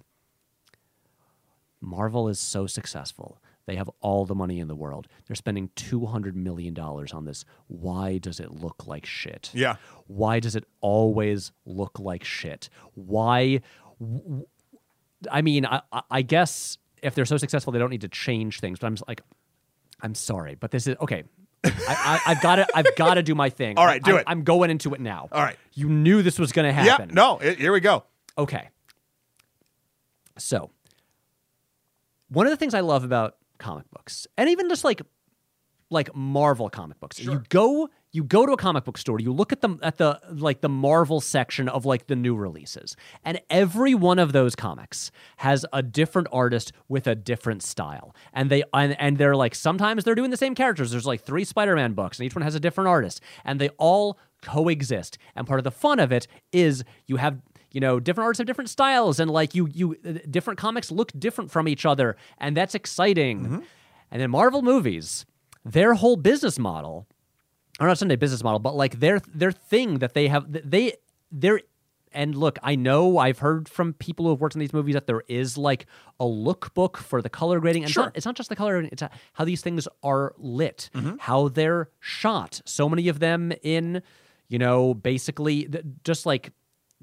marvel 1.81 2.29
is 2.29 2.39
so 2.39 2.65
successful 2.67 3.37
they 3.65 3.75
have 3.75 3.89
all 4.01 4.25
the 4.25 4.35
money 4.35 4.59
in 4.59 4.67
the 4.67 4.75
world 4.75 5.07
they're 5.27 5.35
spending 5.35 5.69
200 5.75 6.35
million 6.35 6.73
dollars 6.73 7.11
on 7.13 7.25
this 7.25 7.43
why 7.67 8.17
does 8.17 8.39
it 8.39 8.51
look 8.51 8.87
like 8.87 9.05
shit 9.05 9.49
Yeah. 9.53 9.75
why 10.07 10.39
does 10.39 10.55
it 10.55 10.65
always 10.81 11.51
look 11.65 11.99
like 11.99 12.23
shit 12.23 12.69
why 12.93 13.61
w- 13.99 14.45
I 15.31 15.41
mean, 15.41 15.65
I, 15.65 15.81
I- 16.11 16.21
guess 16.21 16.77
if 17.01 17.15
they're 17.15 17.23
so 17.23 17.37
successful, 17.37 17.71
they 17.71 17.79
don't 17.79 17.89
need 17.89 18.01
to 18.01 18.09
change 18.09 18.59
things. 18.59 18.77
But 18.79 18.87
I'm 18.87 18.97
like, 19.07 19.21
I'm 20.01 20.15
sorry, 20.15 20.55
but 20.55 20.71
this 20.71 20.85
is 20.85 20.97
okay. 20.99 21.23
I, 21.65 21.71
I, 21.87 22.31
I've 22.31 22.41
got 22.41 22.55
to. 22.57 22.67
I've 22.75 22.95
got 22.95 23.13
to 23.15 23.23
do 23.23 23.35
my 23.35 23.49
thing. 23.49 23.77
All 23.77 23.85
right, 23.85 24.01
do 24.03 24.17
I, 24.17 24.19
it. 24.19 24.23
I'm 24.27 24.43
going 24.43 24.69
into 24.69 24.93
it 24.93 24.99
now. 25.01 25.29
All 25.31 25.41
right. 25.41 25.57
You 25.73 25.87
knew 25.89 26.21
this 26.21 26.37
was 26.39 26.51
going 26.51 26.69
to 26.73 26.75
Yeah. 26.83 26.91
happen. 26.91 27.11
No. 27.13 27.37
it- 27.39 27.57
here 27.57 27.71
we 27.71 27.79
go. 27.79 28.03
Okay. 28.37 28.69
So, 30.37 30.71
one 32.29 32.45
of 32.47 32.51
the 32.51 32.57
things 32.57 32.73
I 32.73 32.79
love 32.81 33.03
about 33.03 33.37
comic 33.59 33.89
books, 33.91 34.27
and 34.37 34.49
even 34.49 34.67
just 34.67 34.83
like 34.83 35.01
like 35.93 36.13
Marvel 36.15 36.69
comic 36.69 36.99
books, 36.99 37.19
you 37.19 37.41
go 37.49 37.89
you 38.11 38.23
go 38.23 38.45
to 38.45 38.51
a 38.51 38.57
comic 38.57 38.83
book 38.83 38.97
store, 38.97 39.19
you 39.19 39.33
look 39.33 39.51
at 39.51 39.61
them 39.61 39.79
at 39.81 39.97
the 39.97 40.19
like 40.29 40.61
the 40.61 40.69
Marvel 40.69 41.19
section 41.21 41.67
of 41.67 41.85
like 41.85 42.07
the 42.07 42.15
new 42.15 42.35
releases, 42.35 42.95
and 43.23 43.41
every 43.49 43.93
one 43.95 44.19
of 44.19 44.33
those 44.33 44.55
comics 44.55 45.11
has 45.37 45.65
a 45.73 45.81
different 45.81 46.27
artist 46.31 46.73
with 46.87 47.07
a 47.07 47.15
different 47.15 47.63
style, 47.63 48.15
and 48.33 48.49
they 48.49 48.63
and, 48.73 48.99
and 48.99 49.17
they're 49.17 49.35
like 49.35 49.55
sometimes 49.55 50.03
they're 50.03 50.15
doing 50.15 50.31
the 50.31 50.37
same 50.37 50.55
characters. 50.55 50.91
There's 50.91 51.05
like 51.05 51.21
three 51.21 51.43
Spider-Man 51.43 51.93
books, 51.93 52.19
and 52.19 52.25
each 52.25 52.35
one 52.35 52.43
has 52.43 52.55
a 52.55 52.59
different 52.59 52.87
artist, 52.87 53.21
and 53.45 53.59
they 53.59 53.69
all 53.77 54.19
coexist. 54.41 55.17
And 55.35 55.47
part 55.47 55.59
of 55.59 55.63
the 55.63 55.71
fun 55.71 55.99
of 55.99 56.11
it 56.11 56.27
is 56.51 56.83
you 57.07 57.15
have 57.17 57.39
you 57.71 57.79
know 57.79 57.99
different 57.99 58.25
artists 58.25 58.39
have 58.39 58.47
different 58.47 58.69
styles 58.69 59.19
and 59.19 59.31
like 59.31 59.55
you 59.55 59.67
you 59.73 59.95
uh, 60.05 60.19
different 60.29 60.59
comics 60.59 60.91
look 60.91 61.11
different 61.17 61.49
from 61.49 61.67
each 61.67 61.85
other 61.85 62.15
and 62.37 62.55
that's 62.55 62.75
exciting. 62.75 63.63
And 64.11 64.21
then 64.21 64.29
marvel 64.29 64.61
movies 64.61 65.25
their 65.65 65.93
whole 65.93 66.15
business 66.15 66.59
model 66.59 67.07
or 67.79 67.87
not 67.87 67.97
Sunday 67.97 68.15
business 68.15 68.43
model 68.43 68.59
but 68.59 68.75
like 68.75 68.99
their 68.99 69.19
their 69.33 69.51
thing 69.51 69.99
that 69.99 70.13
they 70.13 70.27
have 70.27 70.45
they 70.49 70.93
they're 71.31 71.61
and 72.11 72.35
look 72.35 72.59
i 72.61 72.75
know 72.75 73.17
i've 73.17 73.39
heard 73.39 73.67
from 73.67 73.93
people 73.93 74.25
who 74.25 74.31
have 74.31 74.39
worked 74.39 74.55
on 74.55 74.59
these 74.59 74.73
movies 74.73 74.93
that 74.93 75.07
there 75.07 75.23
is 75.27 75.57
like 75.57 75.87
a 76.19 76.25
lookbook 76.25 76.97
for 76.97 77.23
the 77.23 77.29
color 77.29 77.59
grading 77.59 77.83
and 77.83 77.89
it's, 77.89 77.97
not, 77.97 78.15
it's 78.15 78.25
not 78.25 78.35
just 78.35 78.49
the 78.49 78.55
color 78.55 78.73
grading 78.73 78.91
it's 78.91 79.01
how 79.33 79.43
these 79.43 79.61
things 79.61 79.87
are 80.03 80.33
lit 80.37 80.91
mm-hmm. 80.93 81.15
how 81.19 81.47
they're 81.47 81.89
shot. 81.99 82.61
So 82.65 82.87
many 82.89 83.07
of 83.07 83.19
them 83.19 83.51
in 83.61 84.01
you 84.47 84.59
know 84.59 84.93
basically 84.93 85.69
just 86.03 86.25
like 86.25 86.51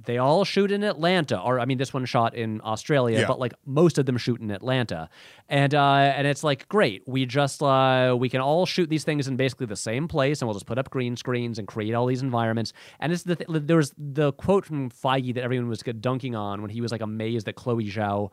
they 0.06 0.18
all 0.18 0.44
shoot 0.44 0.70
in 0.72 0.82
Atlanta, 0.82 1.38
or 1.40 1.60
I 1.60 1.64
mean, 1.64 1.78
this 1.78 1.92
one 1.92 2.04
shot 2.06 2.34
in 2.34 2.60
Australia, 2.64 3.20
Yeah. 3.20 3.26
but 3.26 3.38
like 3.38 3.52
most 3.66 3.98
of 3.98 4.06
them 4.06 4.16
shoot 4.16 4.40
in 4.40 4.50
Atlanta, 4.50 5.08
and 5.48 5.74
uh, 5.74 6.14
and 6.16 6.26
it's 6.26 6.42
like 6.42 6.68
great. 6.68 7.02
We 7.06 7.26
just 7.26 7.62
uh, 7.62 8.16
we 8.18 8.28
can 8.28 8.40
all 8.40 8.66
shoot 8.66 8.88
these 8.88 9.04
things 9.04 9.28
in 9.28 9.36
basically 9.36 9.66
the 9.66 9.76
same 9.76 10.08
place, 10.08 10.40
and 10.40 10.48
we'll 10.48 10.54
just 10.54 10.66
put 10.66 10.78
up 10.78 10.90
green 10.90 11.16
screens 11.16 11.58
and 11.58 11.68
create 11.68 11.94
all 11.94 12.06
these 12.06 12.22
environments. 12.22 12.72
And 12.98 13.12
it's 13.12 13.24
the 13.24 13.36
th- 13.36 13.48
there 13.50 13.76
was 13.76 13.92
the 13.98 14.32
quote 14.32 14.64
from 14.64 14.90
Feige 14.90 15.34
that 15.34 15.42
everyone 15.44 15.68
was 15.68 15.80
dunking 15.80 16.34
on 16.34 16.62
when 16.62 16.70
he 16.70 16.80
was 16.80 16.92
like 16.92 17.00
amazed 17.02 17.46
that 17.46 17.56
Chloe 17.56 17.86
Zhao 17.90 18.30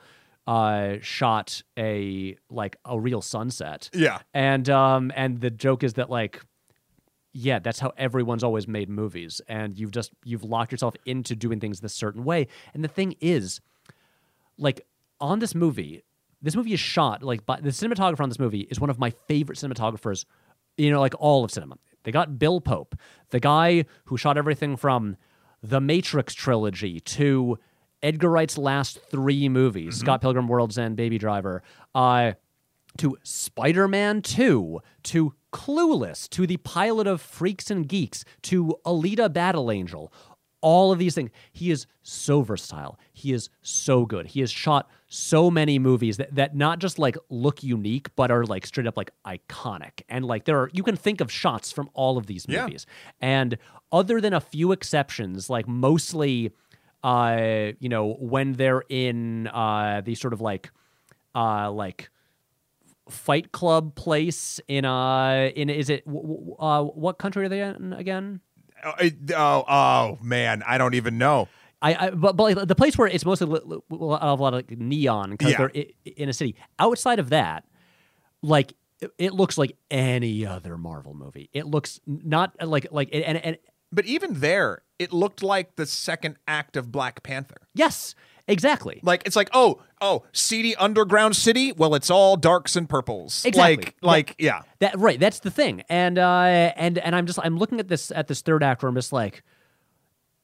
uh, 0.47 0.95
shot 1.01 1.61
a 1.77 2.37
like 2.49 2.77
a 2.85 2.99
real 2.99 3.21
sunset. 3.21 3.89
Yeah. 3.93 4.19
And 4.33 4.69
um 4.69 5.11
and 5.15 5.41
the 5.41 5.49
joke 5.49 5.83
is 5.83 5.95
that 5.95 6.09
like 6.09 6.41
yeah, 7.39 7.59
that's 7.59 7.79
how 7.79 7.93
everyone's 7.97 8.43
always 8.43 8.67
made 8.67 8.89
movies 8.89 9.41
and 9.47 9.77
you've 9.77 9.91
just 9.91 10.11
you've 10.25 10.43
locked 10.43 10.71
yourself 10.71 10.95
into 11.05 11.35
doing 11.35 11.59
things 11.59 11.81
this 11.81 11.93
certain 11.93 12.23
way. 12.23 12.47
And 12.73 12.83
the 12.83 12.87
thing 12.87 13.13
is 13.21 13.61
like 14.57 14.87
on 15.21 15.37
this 15.37 15.53
movie, 15.53 16.01
this 16.41 16.55
movie 16.55 16.73
is 16.73 16.79
shot 16.79 17.21
like 17.21 17.45
by 17.45 17.61
the 17.61 17.69
cinematographer 17.69 18.21
on 18.21 18.29
this 18.29 18.39
movie 18.39 18.61
is 18.71 18.79
one 18.79 18.89
of 18.89 18.97
my 18.97 19.11
favorite 19.27 19.59
cinematographers, 19.59 20.25
you 20.77 20.89
know, 20.89 20.99
like 20.99 21.13
all 21.19 21.43
of 21.43 21.51
cinema. 21.51 21.77
They 22.05 22.11
got 22.11 22.39
Bill 22.39 22.59
Pope, 22.59 22.95
the 23.29 23.39
guy 23.39 23.85
who 24.05 24.17
shot 24.17 24.35
everything 24.39 24.75
from 24.75 25.15
the 25.61 25.79
Matrix 25.79 26.33
trilogy 26.33 26.99
to 27.01 27.59
Edgar 28.01 28.31
Wright's 28.31 28.57
last 28.57 28.99
three 29.11 29.47
movies, 29.47 29.97
Scott 29.97 30.21
Pilgrim, 30.21 30.47
World's 30.47 30.79
End, 30.79 30.95
Baby 30.95 31.19
Driver, 31.19 31.61
uh, 31.93 32.31
to 32.97 33.17
Spider 33.23 33.87
Man 33.87 34.21
2, 34.21 34.79
to 35.03 35.33
Clueless, 35.53 36.29
to 36.29 36.45
the 36.47 36.57
pilot 36.57 37.07
of 37.07 37.21
Freaks 37.21 37.71
and 37.71 37.87
Geeks, 37.87 38.23
to 38.43 38.75
Alita 38.85 39.31
Battle 39.31 39.71
Angel. 39.71 40.11
All 40.61 40.91
of 40.91 40.97
these 40.97 41.13
things. 41.13 41.29
He 41.51 41.69
is 41.69 41.85
so 42.01 42.41
versatile. 42.41 42.99
He 43.13 43.31
is 43.31 43.49
so 43.61 44.05
good. 44.07 44.25
He 44.27 44.39
has 44.39 44.51
shot 44.51 44.89
so 45.07 45.51
many 45.51 45.77
movies 45.77 46.17
that, 46.17 46.33
that 46.33 46.55
not 46.55 46.79
just 46.79 46.97
like 46.97 47.15
look 47.29 47.61
unique, 47.63 48.09
but 48.15 48.31
are 48.31 48.43
like 48.43 48.65
straight 48.65 48.87
up 48.87 48.97
like 48.97 49.11
iconic. 49.25 50.01
And 50.09 50.25
like 50.25 50.45
there 50.45 50.59
are, 50.59 50.69
you 50.73 50.81
can 50.81 50.95
think 50.95 51.21
of 51.21 51.31
shots 51.31 51.71
from 51.71 51.89
all 51.93 52.17
of 52.17 52.25
these 52.25 52.45
Yeah. 52.49 52.63
movies. 52.63 52.87
And 53.21 53.57
other 53.91 54.19
than 54.19 54.33
a 54.33 54.41
few 54.41 54.71
exceptions, 54.71 55.47
like 55.47 55.67
mostly, 55.67 56.51
uh, 57.03 57.71
you 57.79 57.87
know, 57.87 58.13
when 58.19 58.53
they're 58.53 58.83
in 58.89 59.47
uh, 59.47 60.01
these 60.03 60.19
sort 60.19 60.33
of 60.33 60.41
like, 60.41 60.71
uh, 61.35 61.71
like 61.71 62.09
Fight 63.09 63.51
Club 63.51 63.95
place 63.95 64.59
in 64.67 64.85
uh 64.85 65.49
in 65.55 65.69
is 65.69 65.89
it 65.89 66.03
uh 66.07 66.83
what 66.83 67.17
country 67.17 67.45
are 67.45 67.49
they 67.49 67.61
in 67.61 67.93
again? 67.93 68.41
Oh, 68.85 68.93
oh, 69.35 69.63
oh, 69.67 70.17
man, 70.21 70.61
I 70.65 70.77
don't 70.77 70.93
even 70.93 71.17
know. 71.17 71.47
I, 71.81 72.07
I 72.07 72.09
but, 72.11 72.35
but 72.35 72.55
like 72.55 72.67
the 72.67 72.75
place 72.75 72.97
where 72.97 73.07
it's 73.07 73.25
mostly 73.25 73.47
lit, 73.47 73.67
lit- 73.67 73.81
a 73.91 73.95
lot 73.95 74.21
of 74.21 74.39
like 74.39 74.71
neon 74.71 75.31
because 75.31 75.51
Yeah. 75.51 75.57
they're 75.57 75.71
i- 75.75 75.93
in 76.05 76.29
a 76.29 76.33
city. 76.33 76.55
Outside 76.79 77.19
of 77.19 77.29
that, 77.29 77.65
like 78.41 78.73
it, 79.01 79.11
it 79.17 79.33
looks 79.33 79.57
like 79.57 79.75
any 79.91 80.45
other 80.45 80.77
Marvel 80.77 81.13
movie. 81.13 81.49
It 81.53 81.65
looks 81.67 81.99
not 82.05 82.55
like 82.67 82.87
like 82.91 83.09
and 83.13 83.37
and 83.37 83.57
But 83.91 84.05
even 84.05 84.39
there, 84.39 84.81
it 84.99 85.13
looked 85.13 85.43
like 85.43 85.75
the 85.75 85.85
second 85.85 86.37
act 86.47 86.75
of 86.77 86.91
Black 86.91 87.23
Panther. 87.23 87.67
yes, 87.73 88.15
exactly. 88.47 88.99
Like 89.03 89.23
it's 89.25 89.35
like, 89.35 89.49
oh, 89.53 89.81
oh, 90.01 90.23
seedy 90.31 90.75
underground 90.75 91.35
city. 91.35 91.71
Well, 91.71 91.95
it's 91.95 92.09
all 92.09 92.37
darks 92.37 92.75
and 92.75 92.87
purples. 92.89 93.43
Exactly. 93.45 93.85
Like, 93.85 93.95
like, 94.01 94.35
yeah. 94.39 94.61
That 94.79 94.97
right, 94.97 95.19
that's 95.19 95.39
the 95.39 95.51
thing. 95.51 95.83
And 95.89 96.17
uh 96.17 96.71
and 96.75 96.97
and 96.97 97.15
I'm 97.15 97.25
just 97.25 97.39
I'm 97.43 97.57
looking 97.57 97.79
at 97.79 97.87
this 97.87 98.11
at 98.11 98.27
this 98.27 98.41
third 98.41 98.63
act 98.63 98.81
where 98.83 98.89
I'm 98.89 98.95
just 98.95 99.13
like 99.13 99.43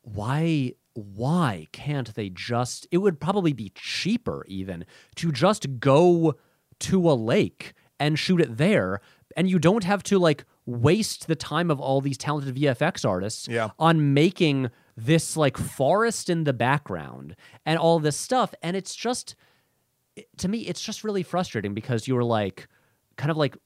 why 0.02 0.74
why 0.94 1.68
can't 1.72 2.14
they 2.16 2.30
just 2.30 2.88
it 2.92 2.98
would 3.00 3.20
probably 3.20 3.54
be 3.54 3.72
cheaper 3.76 4.46
even 4.48 4.86
to 5.16 5.32
just 5.32 5.80
go 5.80 6.36
to 6.80 7.10
a 7.10 7.14
lake 7.14 7.74
and 8.00 8.20
shoot 8.20 8.42
it 8.42 8.58
there 8.58 9.00
and 9.36 9.50
you 9.50 9.58
don't 9.58 9.84
have 9.86 10.04
to 10.04 10.20
like 10.20 10.46
waste 10.66 11.28
the 11.28 11.36
time 11.36 11.72
of 11.72 11.80
all 11.80 12.00
these 12.02 12.18
talented 12.18 12.56
VFX 12.56 13.08
artists 13.08 13.48
Yeah. 13.48 13.70
on 13.80 14.14
making 14.14 14.70
this 14.96 15.36
like 15.36 15.58
forest 15.58 16.30
in 16.30 16.44
the 16.44 16.54
background 16.54 17.36
and 17.66 17.80
all 17.80 18.00
this 18.00 18.18
stuff 18.18 18.54
and 18.62 18.76
it's 18.76 18.96
just 18.96 19.36
to 20.38 20.48
me 20.48 20.60
it's 20.60 20.82
just 20.82 21.04
really 21.04 21.24
frustrating 21.24 21.74
because 21.74 22.08
you're 22.08 22.24
like 22.24 22.68
kind 23.18 23.32
of 23.32 23.38
like 23.38 23.58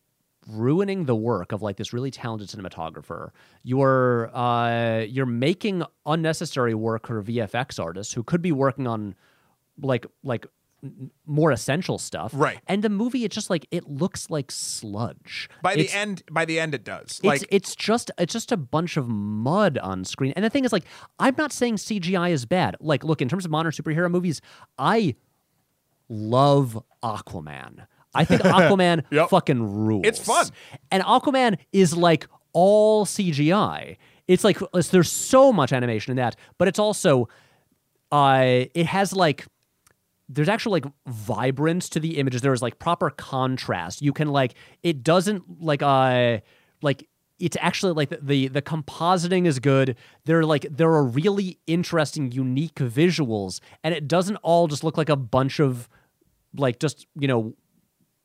ruining 0.47 1.05
the 1.05 1.15
work 1.15 1.51
of 1.51 1.61
like 1.61 1.77
this 1.77 1.93
really 1.93 2.11
talented 2.11 2.47
cinematographer. 2.47 3.29
You're 3.63 4.35
uh 4.35 5.01
you're 5.01 5.25
making 5.25 5.83
unnecessary 6.05 6.73
work 6.73 7.07
for 7.07 7.21
vfx 7.21 7.83
artists 7.83 8.13
who 8.13 8.23
could 8.23 8.41
be 8.41 8.51
working 8.51 8.87
on 8.87 9.15
like 9.81 10.05
like 10.23 10.47
more 11.25 11.51
essential 11.51 11.97
stuff 11.97 12.31
Right. 12.35 12.59
and 12.67 12.83
the 12.83 12.89
movie 12.89 13.23
it's 13.25 13.35
just 13.35 13.49
like 13.49 13.67
it 13.71 13.87
looks 13.89 14.29
like 14.29 14.51
sludge 14.51 15.49
By 15.61 15.75
the 15.75 15.89
end, 15.91 16.23
by 16.31 16.45
the 16.45 16.59
end, 16.59 16.73
it 16.75 16.83
does. 16.83 17.03
it's 17.03 17.23
Like, 17.23 17.45
it's 17.49 17.75
just 17.75 18.11
it's 18.17 18.33
just 18.33 18.51
a 18.51 18.57
bunch 18.57 18.97
of 18.97 19.07
mud 19.07 19.77
on 19.79 20.03
screen. 20.05 20.33
And 20.35 20.43
the 20.45 20.49
thing 20.49 20.65
is, 20.65 20.71
like, 20.71 20.85
I'm 21.19 21.35
not 21.37 21.51
saying 21.51 21.75
CGI 21.77 22.31
is 22.31 22.45
bad. 22.45 22.75
Like, 22.79 23.03
look, 23.03 23.21
in 23.21 23.29
terms 23.29 23.45
of 23.45 23.51
modern 23.51 23.71
superhero 23.71 24.09
movies, 24.09 24.41
I 24.77 25.15
love 26.09 26.77
Aquaman. 27.03 27.85
I 28.13 28.25
think 28.25 28.41
Aquaman 28.59 29.03
Yep. 29.11 29.29
fucking 29.29 29.61
rules. 29.61 30.03
It's 30.05 30.19
fun. 30.19 30.47
And 30.91 31.03
Aquaman 31.03 31.57
is 31.71 31.95
like 31.95 32.27
all 32.53 33.05
CGI. 33.05 33.97
It's 34.27 34.43
like 34.43 34.57
it's- 34.61 34.89
there's 34.89 35.11
so 35.11 35.53
much 35.53 35.71
animation 35.73 36.11
in 36.11 36.17
that, 36.17 36.35
but 36.57 36.67
it's 36.67 36.79
also 36.79 37.27
uh 38.11 38.65
it 38.73 38.85
has 38.85 39.13
like 39.13 39.45
there's 40.29 40.49
actually 40.49 40.81
like 40.81 40.93
vibrance 41.07 41.89
to 41.89 41.99
the 41.99 42.17
images. 42.17 42.41
There 42.41 42.53
is 42.53 42.61
like 42.61 42.79
proper 42.79 43.09
contrast. 43.09 44.01
You 44.01 44.13
can 44.13 44.29
like 44.29 44.55
it 44.83 45.03
doesn't 45.03 45.61
like 45.61 45.81
uh 45.81 46.39
like 46.81 47.07
it's 47.39 47.57
actually 47.59 47.93
like 47.93 48.09
the, 48.09 48.19
the 48.21 48.47
the 48.47 48.61
compositing 48.61 49.45
is 49.45 49.59
good. 49.59 49.95
There 50.25 50.39
are 50.39 50.45
like 50.45 50.67
there 50.69 50.89
are 50.89 51.03
really 51.03 51.59
interesting, 51.67 52.31
unique 52.31 52.75
visuals, 52.75 53.59
and 53.83 53.93
it 53.93 54.07
doesn't 54.07 54.37
all 54.37 54.67
just 54.67 54.83
look 54.83 54.97
like 54.97 55.09
a 55.09 55.15
bunch 55.15 55.59
of 55.59 55.87
like 56.55 56.79
just 56.79 57.05
you 57.17 57.27
know 57.27 57.55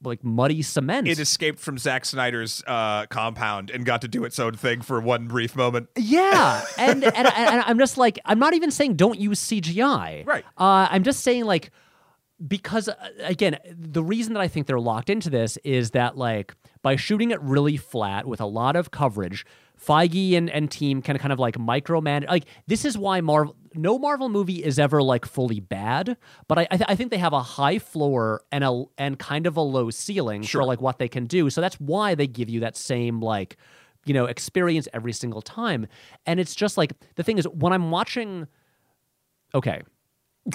like 0.05 0.25
muddy 0.25 0.63
cement. 0.63 1.07
it 1.07 1.21
escaped 1.21 1.61
from 1.61 1.79
Zack 1.79 2.05
Snyder's 2.05 2.63
uh, 2.67 3.07
compound 3.07 3.71
and 3.71 3.85
got 3.85 4.01
to 4.01 4.09
do 4.09 4.25
its 4.25 4.41
own 4.41 4.55
thing 4.55 4.81
for 4.81 5.01
one 5.01 5.29
brief 5.29 5.55
moment. 5.55 5.89
Yeah, 5.97 6.65
and, 6.79 7.05
and 7.05 7.27
and 7.27 7.63
I'm 7.67 7.79
just 7.79 7.99
like 7.99 8.19
I'm 8.25 8.39
not 8.39 8.55
even 8.55 8.71
saying 8.71 8.97
don't 8.97 9.21
use 9.21 9.41
CGI. 9.41 10.27
Right. 10.27 10.45
Uh, 10.59 10.89
I'm 10.91 11.05
just 11.05 11.21
saying 11.21 11.45
like 11.45 11.71
because 12.47 12.89
uh, 12.89 12.95
again, 13.21 13.59
the 13.71 14.03
reason 14.03 14.35
that 14.35 14.41
I 14.41 14.49
think 14.49 14.67
they're 14.67 14.81
locked 14.81 15.11
into 15.11 15.31
this 15.31 15.57
is 15.65 15.93
that 15.93 16.17
like 16.17 16.55
by 16.83 16.97
shooting 16.97 17.31
it 17.31 17.41
really 17.43 17.77
flat 17.77 18.27
with 18.27 18.41
a 18.41 18.47
lot 18.47 18.77
of 18.77 18.91
coverage, 18.91 19.45
Feige 19.81 20.37
and, 20.37 20.49
and 20.51 20.71
team 20.71 21.03
can 21.03 21.19
kind 21.19 21.33
of 21.33 21.39
like 21.39 21.57
micromanage. 21.57 22.29
Like 22.29 22.45
this 22.67 22.85
is 22.85 22.97
why 22.97 23.21
Marvel, 23.21 23.57
no 23.75 23.99
Marvel 23.99 24.29
movie 24.29 24.63
is 24.63 24.79
ever 24.79 25.03
like 25.03 25.25
fully 25.27 25.61
bad, 25.61 26.17
but 26.49 26.59
I 26.59 26.69
I, 26.71 26.77
th- 26.77 26.87
I 26.89 26.95
think 26.95 27.11
they 27.11 27.19
have 27.19 27.33
a 27.33 27.43
high 27.43 27.79
floor 27.79 28.43
and 28.53 28.63
a 28.65 28.85
and 28.99 29.19
kind 29.19 29.47
of 29.47 29.57
a 29.57 29.61
low 29.61 29.91
ceiling 29.91 30.43
Sure. 30.43 30.63
for 30.63 30.67
like 30.67 30.81
what 30.81 30.99
they 30.99 31.09
can 31.09 31.27
do. 31.27 31.51
So 31.51 31.61
that's 31.61 31.77
why 31.81 32.15
they 32.15 32.27
give 32.27 32.49
you 32.49 32.61
that 32.61 32.77
same 32.77 33.21
like 33.21 33.57
you 34.05 34.15
know 34.15 34.27
experience 34.27 34.87
every 34.93 35.13
single 35.13 35.43
time. 35.43 35.87
And 36.27 36.39
it's 36.39 36.55
just 36.55 36.77
like 36.77 36.93
the 37.17 37.23
thing 37.23 37.39
is 37.39 37.47
when 37.49 37.73
I'm 37.73 37.91
watching. 37.91 38.47
Okay, 39.55 39.83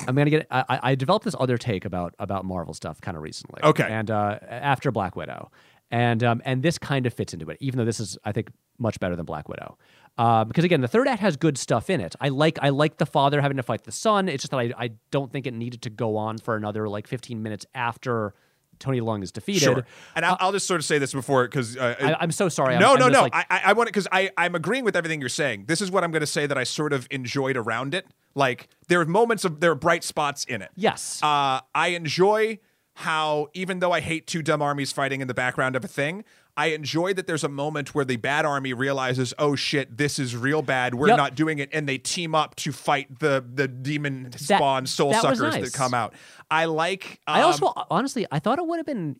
I'm 0.07 0.15
gonna 0.15 0.29
get. 0.29 0.47
I, 0.51 0.79
I 0.83 0.95
developed 0.95 1.25
this 1.25 1.35
other 1.39 1.57
take 1.57 1.85
about 1.85 2.13
about 2.19 2.45
Marvel 2.45 2.73
stuff 2.73 2.99
kind 3.01 3.15
of 3.15 3.23
recently. 3.23 3.61
Okay. 3.63 3.87
and 3.89 4.11
uh, 4.11 4.39
after 4.47 4.91
Black 4.91 5.15
Widow, 5.15 5.51
and 5.91 6.23
um, 6.23 6.41
and 6.45 6.61
this 6.61 6.77
kind 6.77 7.05
of 7.05 7.13
fits 7.13 7.33
into 7.33 7.49
it, 7.49 7.57
even 7.61 7.77
though 7.77 7.85
this 7.85 7.99
is 7.99 8.17
I 8.25 8.31
think 8.31 8.51
much 8.77 8.99
better 8.99 9.15
than 9.15 9.25
Black 9.25 9.47
Widow. 9.47 9.77
Uh, 10.17 10.43
because 10.43 10.63
again, 10.63 10.81
the 10.81 10.87
third 10.87 11.07
act 11.07 11.21
has 11.21 11.37
good 11.37 11.57
stuff 11.57 11.89
in 11.89 12.01
it. 12.01 12.15
I 12.19 12.29
like 12.29 12.57
I 12.61 12.69
like 12.69 12.97
the 12.97 13.05
father 13.05 13.39
having 13.39 13.57
to 13.57 13.63
fight 13.63 13.83
the 13.83 13.91
son. 13.91 14.27
It's 14.27 14.43
just 14.43 14.51
that 14.51 14.59
I, 14.59 14.73
I 14.77 14.89
don't 15.11 15.31
think 15.31 15.47
it 15.47 15.53
needed 15.53 15.83
to 15.83 15.89
go 15.89 16.17
on 16.17 16.37
for 16.39 16.55
another 16.55 16.89
like 16.89 17.07
15 17.07 17.41
minutes 17.41 17.65
after 17.75 18.33
Tony 18.79 18.99
Leung 18.99 19.23
is 19.23 19.31
defeated. 19.31 19.61
Sure. 19.61 19.85
And 20.15 20.25
I'll, 20.25 20.37
I'll 20.39 20.51
just 20.51 20.67
sort 20.67 20.79
of 20.79 20.85
say 20.85 20.97
this 20.97 21.13
before 21.13 21.45
because 21.45 21.77
uh, 21.77 21.95
I, 21.99 22.15
I'm 22.19 22.31
so 22.31 22.49
sorry. 22.49 22.73
I'm- 22.73 22.81
no, 22.81 22.93
I'm 22.93 22.99
no, 22.99 23.07
no. 23.07 23.21
like- 23.23 23.33
I, 23.35 23.61
I, 23.65 23.73
want 23.73 23.87
to 23.87 23.91
because 23.91 24.07
I, 24.11 24.31
I'm 24.37 24.55
agreeing 24.55 24.83
with 24.83 24.95
everything 24.95 25.19
you're 25.19 25.29
saying. 25.29 25.65
This 25.67 25.81
is 25.81 25.91
what 25.91 26.03
I'm 26.03 26.11
going 26.11 26.21
to 26.21 26.27
say 26.27 26.45
that 26.47 26.57
I 26.57 26.63
sort 26.63 26.93
of 26.93 27.07
enjoyed 27.11 27.57
around 27.57 27.93
it. 27.93 28.07
Like 28.37 28.69
there 28.87 29.01
are 29.01 29.05
moments 29.05 29.43
of 29.45 29.59
there 29.59 29.71
are 29.71 29.75
bright 29.75 30.03
spots 30.03 30.45
in 30.45 30.61
it. 30.61 30.69
yes. 30.75 31.19
Uh, 31.23 31.59
I 31.75 31.87
enjoy 31.89 32.59
how 32.93 33.47
even 33.53 33.79
though 33.79 33.91
I 33.91 33.99
hate 33.99 34.25
two 34.27 34.41
dumb 34.41 34.61
armies 34.61 34.91
fighting 34.91 35.21
in 35.21 35.27
the 35.27 35.33
background 35.33 35.75
of 35.75 35.83
a 35.83 35.87
thing, 35.87 36.23
I 36.55 36.67
enjoy 36.67 37.13
that 37.13 37.27
there's 37.27 37.43
a 37.43 37.49
moment 37.49 37.93
where 37.93 38.05
the 38.05 38.15
bad 38.17 38.43
army 38.45 38.73
realizes, 38.73 39.33
oh 39.37 39.55
shit, 39.55 39.97
this 39.97 40.17
is 40.17 40.35
real 40.35 40.61
bad. 40.63 40.95
We're 40.95 41.09
Yep. 41.09 41.17
not 41.17 41.35
doing 41.35 41.59
it, 41.59 41.69
and 41.71 41.87
they 41.87 41.97
team 41.99 42.33
up 42.33 42.55
to 42.57 42.71
fight 42.71 43.19
the 43.19 43.43
the 43.53 43.67
demon 43.67 44.31
spawn 44.35 44.85
soul 44.87 45.11
that 45.11 45.21
suckers 45.21 45.39
nice. 45.41 45.63
that 45.71 45.73
come 45.73 45.93
out. 45.93 46.13
I 46.49 46.65
like. 46.65 47.19
I 47.27 47.41
um, 47.41 47.47
also 47.51 47.73
honestly 47.91 48.25
I 48.31 48.39
thought 48.39 48.57
it 48.59 48.65
would 48.67 48.77
have 48.77 48.85
been 48.85 49.19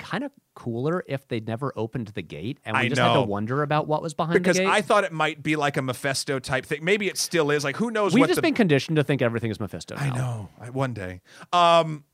kind 0.00 0.24
of 0.24 0.32
cooler 0.54 1.04
if 1.06 1.28
they'd 1.28 1.46
never 1.46 1.72
opened 1.76 2.08
the 2.08 2.22
gate 2.22 2.58
and 2.64 2.74
we 2.74 2.84
I 2.84 2.88
just 2.88 3.00
had 3.00 3.14
to 3.14 3.22
wonder 3.22 3.62
about 3.62 3.86
what 3.86 4.02
was 4.02 4.14
behind 4.14 4.34
because 4.34 4.56
the 4.56 4.64
gate. 4.64 4.70
I 4.70 4.80
thought 4.80 5.04
it 5.04 5.12
might 5.12 5.42
be 5.42 5.54
like 5.54 5.76
a 5.76 5.82
Mephisto 5.82 6.38
type 6.38 6.66
thing. 6.66 6.84
Maybe 6.84 7.06
it 7.06 7.18
still 7.18 7.50
is. 7.50 7.62
Like 7.62 7.76
who 7.76 7.90
knows 7.90 8.14
We've 8.14 8.26
just 8.26 8.36
the 8.36 8.42
been 8.42 8.54
conditioned 8.54 8.96
to 8.96 9.04
think 9.04 9.22
everything 9.22 9.50
is 9.50 9.60
Mephisto. 9.60 9.94
I 9.96 10.10
know. 10.10 10.48
I, 10.58 10.70
one 10.70 10.94
day. 10.94 11.20
Um 11.52 12.04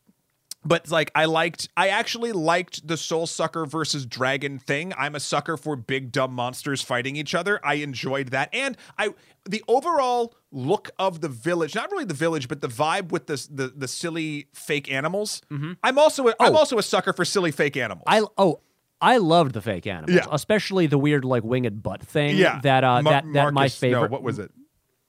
but 0.64 0.90
like 0.90 1.12
I 1.14 1.26
liked 1.26 1.68
I 1.76 1.88
actually 1.88 2.32
liked 2.32 2.86
the 2.86 2.96
soul 2.96 3.26
sucker 3.26 3.66
versus 3.66 4.04
dragon 4.04 4.58
thing. 4.58 4.92
I'm 4.98 5.14
a 5.14 5.20
sucker 5.20 5.56
for 5.56 5.76
big 5.76 6.10
dumb 6.10 6.32
monsters 6.32 6.82
fighting 6.82 7.16
each 7.16 7.34
other. 7.34 7.60
I 7.64 7.74
enjoyed 7.74 8.28
that. 8.28 8.50
And 8.52 8.76
I 8.98 9.10
the 9.44 9.62
overall 9.68 10.34
look 10.56 10.90
of 10.98 11.20
the 11.20 11.28
village, 11.28 11.74
not 11.74 11.90
really 11.92 12.04
the 12.06 12.14
village, 12.14 12.48
but 12.48 12.60
the 12.62 12.68
vibe 12.68 13.10
with 13.12 13.26
the 13.26 13.46
the, 13.50 13.68
the 13.76 13.86
silly 13.86 14.48
fake 14.54 14.90
animals. 14.90 15.42
I'm 15.82 15.98
also 15.98 16.28
a, 16.28 16.34
I'm 16.40 16.54
Oh. 16.54 16.58
also 16.58 16.78
a 16.78 16.82
sucker 16.82 17.12
for 17.12 17.24
silly 17.26 17.50
fake 17.52 17.76
animals. 17.76 18.04
I 18.06 18.22
oh 18.38 18.60
I 19.00 19.18
loved 19.18 19.52
the 19.52 19.60
fake 19.60 19.86
animals, 19.86 20.16
Yeah. 20.16 20.26
especially 20.32 20.86
the 20.86 20.96
weird 20.98 21.24
like 21.24 21.44
winged 21.44 21.82
butt 21.82 22.02
thing. 22.02 22.36
yeah. 22.38 22.60
that 22.62 22.82
uh, 22.84 23.02
Mar- 23.02 23.12
that 23.12 23.24
that 23.34 23.44
my 23.44 23.50
Marcus- 23.52 23.82
no, 23.82 23.88
favorite 23.88 24.10
what 24.10 24.22
was 24.22 24.38
it? 24.38 24.50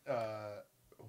Uh, 0.07 0.13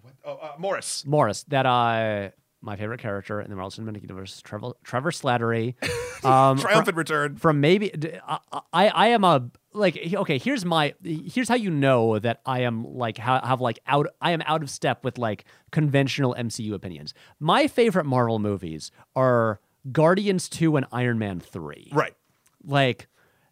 what? 0.03 0.13
Oh, 0.25 0.35
uh, 0.41 0.53
Morris. 0.59 1.05
Morris 1.05 1.45
that 1.49 1.67
uh 1.67 2.29
my 2.61 2.77
favorite 2.77 3.01
character 3.01 3.41
in 3.41 3.51
the 3.51 3.57
Marvel 3.57 3.71
Cinematic 3.71 4.03
Universe, 4.03 4.41
Trevor 4.43 4.73
Trevor 4.85 5.11
Slattery. 5.11 5.75
Um, 6.25 6.59
Triumphant 6.59 6.97
return. 6.97 7.37
from 7.37 7.61
maybe 7.61 7.93
I 8.27 8.89
I 8.89 9.07
am 9.11 9.23
a 9.23 9.49
like 9.73 9.97
okay 10.13 10.37
here's 10.37 10.65
my 10.65 10.93
here's 11.05 11.49
how 11.49 11.55
you 11.55 11.71
know 11.71 12.19
that 12.19 12.41
I 12.45 12.63
am 12.63 12.83
like 12.83 13.19
ha- 13.19 13.47
have 13.47 13.61
like 13.61 13.79
out 13.87 14.09
I 14.21 14.33
am 14.33 14.43
out 14.45 14.65
of 14.65 14.69
step 14.69 15.05
with 15.05 15.17
like 15.17 15.45
conventional 15.71 16.35
MCU 16.37 16.73
opinions. 16.75 17.15
My 17.39 17.69
favorite 17.69 18.05
Marvel 18.05 18.41
movies 18.41 18.91
are 19.15 19.61
Guardians 19.93 20.49
2 20.49 20.77
and 20.77 20.87
Iron 20.91 21.21
Man 21.21 21.39
3. 21.39 21.91
Right. 21.93 22.15
Like 22.65 23.07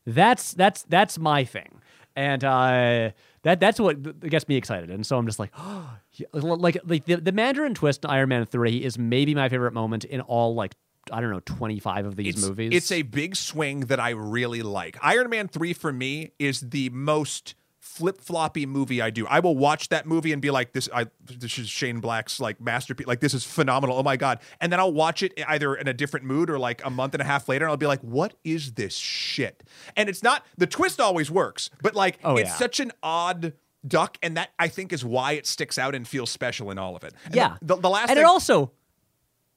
that's 0.04 0.52
that's 0.52 0.82
that's 0.82 1.20
my 1.20 1.44
thing. 1.44 1.80
And 2.16 2.42
uh 2.42 3.10
that 3.42 3.60
that's 3.60 3.78
what 3.78 4.20
gets 4.20 4.48
me 4.48 4.56
excited. 4.56 4.90
And 4.90 5.06
so 5.06 5.18
I'm 5.18 5.26
just 5.26 5.38
like 5.38 5.52
oh, 5.58 5.98
like 6.32 6.78
like 6.84 7.04
the, 7.04 7.16
the 7.16 7.32
Mandarin 7.32 7.74
twist 7.74 8.04
in 8.04 8.10
Iron 8.10 8.30
Man 8.30 8.46
3 8.46 8.82
is 8.82 8.98
maybe 8.98 9.34
my 9.34 9.48
favorite 9.48 9.72
moment 9.72 10.04
in 10.04 10.20
all 10.22 10.54
like 10.54 10.74
I 11.12 11.20
don't 11.20 11.30
know 11.30 11.40
25 11.40 12.06
of 12.06 12.16
these 12.16 12.34
it's, 12.34 12.46
movies. 12.46 12.72
It's 12.74 12.90
a 12.90 13.02
big 13.02 13.36
swing 13.36 13.80
that 13.80 14.00
I 14.00 14.10
really 14.10 14.62
like. 14.62 14.96
Iron 15.02 15.30
Man 15.30 15.46
3 15.46 15.72
for 15.72 15.92
me 15.92 16.32
is 16.38 16.60
the 16.60 16.90
most 16.90 17.54
flip 17.86 18.20
floppy 18.20 18.66
movie 18.66 19.00
I 19.00 19.10
do. 19.10 19.26
I 19.26 19.40
will 19.40 19.56
watch 19.56 19.88
that 19.90 20.06
movie 20.06 20.32
and 20.32 20.42
be 20.42 20.50
like, 20.50 20.72
this 20.72 20.88
I 20.92 21.06
this 21.24 21.58
is 21.58 21.68
Shane 21.68 22.00
Black's 22.00 22.40
like 22.40 22.60
masterpiece. 22.60 23.06
Like 23.06 23.20
this 23.20 23.32
is 23.32 23.44
phenomenal. 23.44 23.96
Oh 23.96 24.02
my 24.02 24.16
God. 24.16 24.40
And 24.60 24.72
then 24.72 24.80
I'll 24.80 24.92
watch 24.92 25.22
it 25.22 25.32
either 25.46 25.74
in 25.74 25.88
a 25.88 25.94
different 25.94 26.26
mood 26.26 26.50
or 26.50 26.58
like 26.58 26.84
a 26.84 26.90
month 26.90 27.14
and 27.14 27.22
a 27.22 27.24
half 27.24 27.48
later, 27.48 27.64
and 27.64 27.70
I'll 27.70 27.76
be 27.76 27.86
like, 27.86 28.00
what 28.00 28.34
is 28.44 28.72
this 28.72 28.96
shit? 28.96 29.62
And 29.96 30.08
it's 30.08 30.22
not 30.22 30.44
the 30.58 30.66
twist 30.66 31.00
always 31.00 31.30
works, 31.30 31.70
but 31.82 31.94
like 31.94 32.18
Oh, 32.24 32.36
it's 32.36 32.50
yeah. 32.50 32.56
such 32.56 32.80
an 32.80 32.92
odd 33.02 33.52
duck, 33.86 34.18
and 34.22 34.36
that 34.36 34.50
I 34.58 34.68
think 34.68 34.92
is 34.92 35.04
why 35.04 35.32
it 35.32 35.46
sticks 35.46 35.78
out 35.78 35.94
and 35.94 36.06
feels 36.08 36.30
special 36.30 36.70
in 36.72 36.78
all 36.78 36.96
of 36.96 37.04
it. 37.04 37.14
And 37.24 37.34
yeah. 37.34 37.56
The, 37.62 37.76
the 37.76 37.88
last 37.88 38.10
and 38.10 38.16
thing, 38.16 38.24
it 38.24 38.26
also 38.26 38.72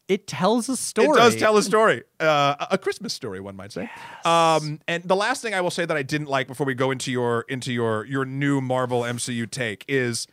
it 0.10 0.28
tells 0.28 0.68
a 0.68 0.76
story. 0.76 1.08
it 1.08 1.14
does 1.16 1.36
tell 1.38 1.56
a 1.56 1.64
story, 1.64 2.04
uh, 2.20 2.66
a- 2.72 2.78
Christmas 2.78 3.14
story, 3.14 3.40
one 3.40 3.56
might 3.56 3.72
say. 3.72 3.90
Um, 4.26 4.82
and 4.88 5.04
the 5.06 5.16
last 5.16 5.42
thing 5.42 5.54
I 5.54 5.62
will 5.62 5.72
say 5.72 5.86
that 5.86 5.96
I 5.96 6.04
didn't 6.04 6.28
like 6.28 6.48
before 6.48 6.66
we 6.66 6.74
go 6.74 6.92
into 6.92 7.12
your 7.12 7.46
into 7.48 7.72
your 7.72 8.04
your 8.06 8.26
new 8.26 8.60
Marvel 8.60 9.02
MCU 9.04 9.50
take 9.50 9.86
is 9.88 10.28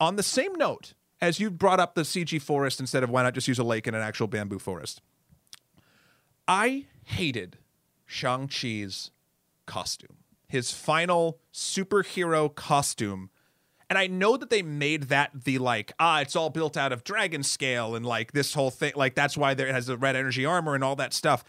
on 0.00 0.16
the 0.16 0.22
same 0.22 0.54
note 0.54 0.94
as 1.20 1.38
you 1.38 1.50
brought 1.50 1.78
up 1.80 1.94
the 1.94 2.02
CG 2.02 2.40
forest 2.40 2.80
instead 2.80 3.02
of 3.02 3.10
why 3.10 3.22
not 3.22 3.34
just 3.34 3.46
use 3.46 3.58
a 3.58 3.64
lake 3.64 3.86
and 3.86 3.94
an 3.94 4.02
actual 4.02 4.26
bamboo 4.28 4.58
forest. 4.58 5.02
I 6.48 6.86
hated 7.04 7.58
Shang 8.06 8.48
Chi's 8.48 9.10
costume, 9.66 10.16
his 10.48 10.72
final 10.72 11.38
superhero 11.52 12.52
costume. 12.54 13.30
And 13.92 13.98
I 13.98 14.06
know 14.06 14.38
that 14.38 14.48
they 14.48 14.62
made 14.62 15.02
that 15.10 15.32
the 15.44 15.58
like, 15.58 15.92
ah, 16.00 16.22
it's 16.22 16.34
all 16.34 16.48
built 16.48 16.78
out 16.78 16.92
of 16.92 17.04
dragon 17.04 17.42
scale 17.42 17.94
and 17.94 18.06
like 18.06 18.32
this 18.32 18.54
whole 18.54 18.70
thing, 18.70 18.94
like 18.96 19.14
that's 19.14 19.36
why 19.36 19.52
there 19.52 19.70
has 19.70 19.84
the 19.84 19.98
red 19.98 20.16
energy 20.16 20.46
armor 20.46 20.74
and 20.74 20.82
all 20.82 20.96
that 20.96 21.12
stuff. 21.12 21.44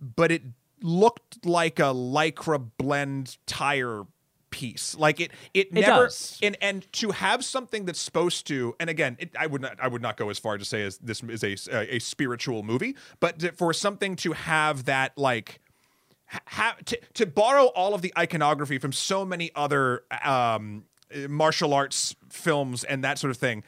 But 0.00 0.32
it 0.32 0.42
looked 0.82 1.46
like 1.46 1.78
a 1.78 1.94
lycra 1.94 2.60
blend 2.76 3.36
tire 3.46 4.02
piece. 4.50 4.96
Like 4.98 5.20
it, 5.20 5.30
it, 5.54 5.68
It 5.68 5.74
never, 5.74 6.06
does. 6.06 6.40
and 6.42 6.56
and 6.60 6.92
to 6.94 7.12
have 7.12 7.44
something 7.44 7.84
that's 7.84 8.00
supposed 8.00 8.48
to, 8.48 8.74
and 8.80 8.90
again, 8.90 9.16
it, 9.20 9.30
I 9.38 9.46
would 9.46 9.60
not, 9.62 9.78
I 9.80 9.86
would 9.86 10.02
not 10.02 10.16
go 10.16 10.30
as 10.30 10.40
far 10.40 10.58
to 10.58 10.64
say 10.64 10.82
as 10.82 10.98
this 10.98 11.22
is 11.22 11.44
a 11.44 11.54
a, 11.72 11.94
a 11.94 11.98
spiritual 12.00 12.64
movie, 12.64 12.96
but 13.20 13.38
to- 13.38 13.52
for 13.52 13.72
something 13.72 14.16
to 14.16 14.32
have 14.32 14.86
that 14.86 15.16
like 15.16 15.60
ha- 16.26 16.40
have 16.46 16.84
to, 16.86 16.98
to 17.14 17.26
borrow 17.26 17.66
all 17.66 17.94
of 17.94 18.02
the 18.02 18.12
iconography 18.18 18.78
from 18.78 18.90
so 18.90 19.24
many 19.24 19.52
other 19.54 20.02
um, 20.24 20.82
Uh, 21.14 21.28
martial 21.28 21.72
arts 21.74 22.14
films 22.28 22.84
and 22.84 23.02
that 23.04 23.18
sort 23.18 23.30
of 23.30 23.36
thing. 23.36 23.64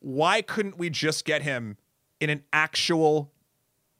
Why 0.00 0.40
couldn't 0.42 0.78
we 0.78 0.88
just 0.90 1.24
get 1.24 1.42
him 1.42 1.76
in 2.20 2.30
an 2.30 2.42
actual 2.52 3.30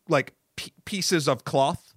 like 0.09 0.33
p- 0.57 0.73
pieces 0.85 1.29
of 1.29 1.45
cloth? 1.45 1.95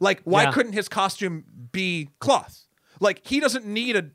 Like, 0.00 0.20
why 0.24 0.44
Yeah. 0.44 0.52
couldn't 0.52 0.72
his 0.74 0.88
costume 0.88 1.44
be 1.72 2.10
cloth? 2.20 2.66
Like, 3.00 3.26
he 3.26 3.40
doesn't 3.40 3.66
need 3.66 3.96
a, 3.96 4.06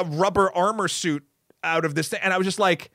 a, 0.00 0.04
rubber 0.04 0.50
armor 0.54 0.88
suit 0.88 1.24
out 1.62 1.84
of 1.84 1.94
this 1.94 2.08
thing. 2.08 2.20
And 2.22 2.32
I 2.34 2.38
was 2.38 2.46
just 2.46 2.58
like, 2.58 2.90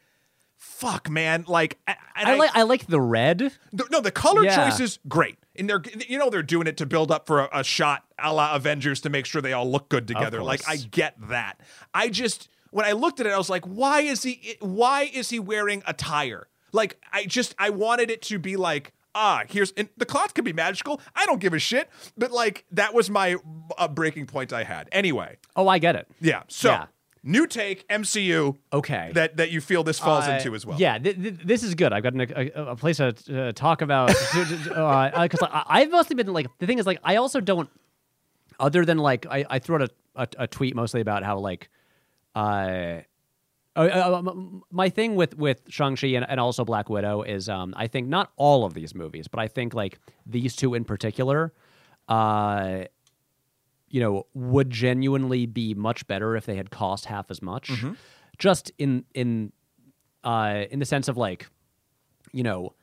fuck, 0.58 1.10
man. 1.10 1.46
Like, 1.48 1.78
I, 1.88 1.96
and 2.16 2.30
I 2.30 2.36
like 2.36 2.52
I 2.54 2.64
like 2.64 2.88
the 2.88 3.00
red. 3.02 3.52
the- 3.74 3.88
no, 3.92 4.02
the 4.02 4.12
color 4.12 4.44
Yeah. 4.44 4.70
choice 4.70 4.80
is 4.80 5.00
great, 5.08 5.38
and 5.58 5.70
they're 5.70 5.82
you 6.08 6.18
know 6.18 6.30
they're 6.30 6.44
doing 6.44 6.68
it 6.68 6.78
to 6.78 6.86
build 6.86 7.12
up 7.12 7.28
for 7.28 7.42
a, 7.42 7.50
a 7.60 7.64
shot 7.64 8.04
a 8.20 8.34
la 8.34 8.56
Avengers 8.56 9.02
to 9.02 9.10
make 9.10 9.26
sure 9.26 9.42
they 9.42 9.54
all 9.54 9.70
look 9.70 9.90
good 9.90 10.08
together. 10.08 10.42
Like 10.44 10.62
I 10.68 10.78
get 10.78 11.16
that. 11.30 11.60
I 11.94 12.10
just 12.10 12.50
when 12.72 12.86
I 12.86 12.92
looked 12.92 13.20
at 13.20 13.26
it, 13.26 13.32
I 13.34 13.38
was 13.38 13.50
like, 13.50 13.66
why 13.66 14.02
is 14.02 14.24
he 14.24 14.56
why 14.60 15.10
is 15.14 15.30
he 15.30 15.40
wearing 15.40 15.84
a 15.88 15.94
tire? 15.94 16.48
Like 16.72 17.00
I 17.14 17.26
just 17.26 17.56
I 17.58 17.70
wanted 17.70 18.10
it 18.12 18.22
to 18.24 18.40
be 18.40 18.56
like. 18.58 18.92
Ah, 19.18 19.44
here's 19.48 19.72
and 19.78 19.88
the 19.96 20.06
cloth 20.06 20.34
could 20.34 20.44
be 20.44 20.52
magical. 20.52 21.00
I 21.16 21.26
don't 21.26 21.40
give 21.40 21.54
a 21.54 21.60
shit. 21.60 21.90
But 22.18 22.34
like 22.34 22.66
that 22.72 22.94
was 22.94 23.10
my 23.10 23.38
uh, 23.78 23.88
breaking 23.88 24.26
point 24.26 24.52
I 24.52 24.66
had. 24.66 24.90
Anyway, 24.92 25.38
Oh, 25.56 25.70
I 25.70 25.80
get 25.80 25.96
it. 25.96 26.10
yeah. 26.20 26.44
So 26.50 26.68
Yeah. 26.72 26.86
New 27.26 27.46
take 27.48 27.86
MCU. 27.90 28.56
Okay. 28.72 29.12
That 29.14 29.36
that 29.38 29.52
you 29.52 29.60
feel 29.60 29.84
this 29.84 30.00
falls 30.00 30.28
Uh, 30.28 30.32
into 30.34 30.56
as 30.56 30.66
well. 30.66 30.80
Yeah, 30.80 30.98
th- 31.00 31.22
th- 31.22 31.40
this 31.44 31.64
is 31.64 31.76
good. 31.76 31.92
I've 31.92 32.04
got 32.04 32.14
an, 32.14 32.22
a, 32.22 32.72
a 32.72 32.76
place 32.78 32.98
to 32.98 33.08
uh, 33.10 33.52
talk 33.52 33.82
about 33.82 34.08
because 34.34 35.42
I 35.42 35.64
I've 35.68 35.92
mostly 35.92 36.16
been 36.16 36.32
like 36.32 36.48
the 36.60 36.68
thing 36.68 36.80
is 36.80 36.86
like 36.86 37.00
I 37.04 37.18
also 37.18 37.42
don't 37.42 37.70
other 38.60 38.86
than 38.86 38.98
like 39.00 39.26
I, 39.26 39.46
I 39.50 39.60
threw 39.60 39.76
out 39.76 39.82
a, 39.82 39.90
a, 40.16 40.28
a 40.44 40.48
tweet 40.48 40.76
mostly 40.76 41.02
about 41.02 41.24
how 41.24 41.38
like 41.40 41.70
uh, 42.36 43.02
uh, 43.76 43.80
uh, 43.80 44.34
my 44.72 44.90
thing 44.90 45.16
with 45.16 45.36
with 45.38 45.62
Shang 45.68 45.96
Chi 45.98 46.08
and, 46.08 46.26
and 46.30 46.40
also 46.40 46.64
Black 46.64 46.90
Widow 46.90 47.24
is 47.24 47.50
um 47.50 47.74
I 47.76 47.88
think 47.88 48.08
not 48.08 48.32
all 48.38 48.64
of 48.66 48.74
these 48.74 48.96
movies, 48.96 49.28
but 49.28 49.40
I 49.40 49.48
think 49.48 49.74
like 49.74 50.00
these 50.26 50.56
two 50.56 50.74
in 50.76 50.86
particular, 50.86 51.52
uh, 52.08 52.86
you 53.96 54.02
know, 54.02 54.28
would 54.34 54.70
genuinely 54.70 55.46
be 55.46 55.74
much 55.74 56.06
better 56.06 56.36
if 56.36 56.46
they 56.46 56.58
had 56.58 56.70
cost 56.70 57.06
half 57.06 57.32
as 57.32 57.42
much. 57.42 57.72
Just 58.38 58.70
in 58.78 59.06
in 59.14 59.54
uh 60.26 60.66
in 60.70 60.80
the 60.80 60.86
sense 60.86 61.08
of 61.08 61.16
like, 61.16 61.48
you 62.34 62.44
know, 62.44 62.74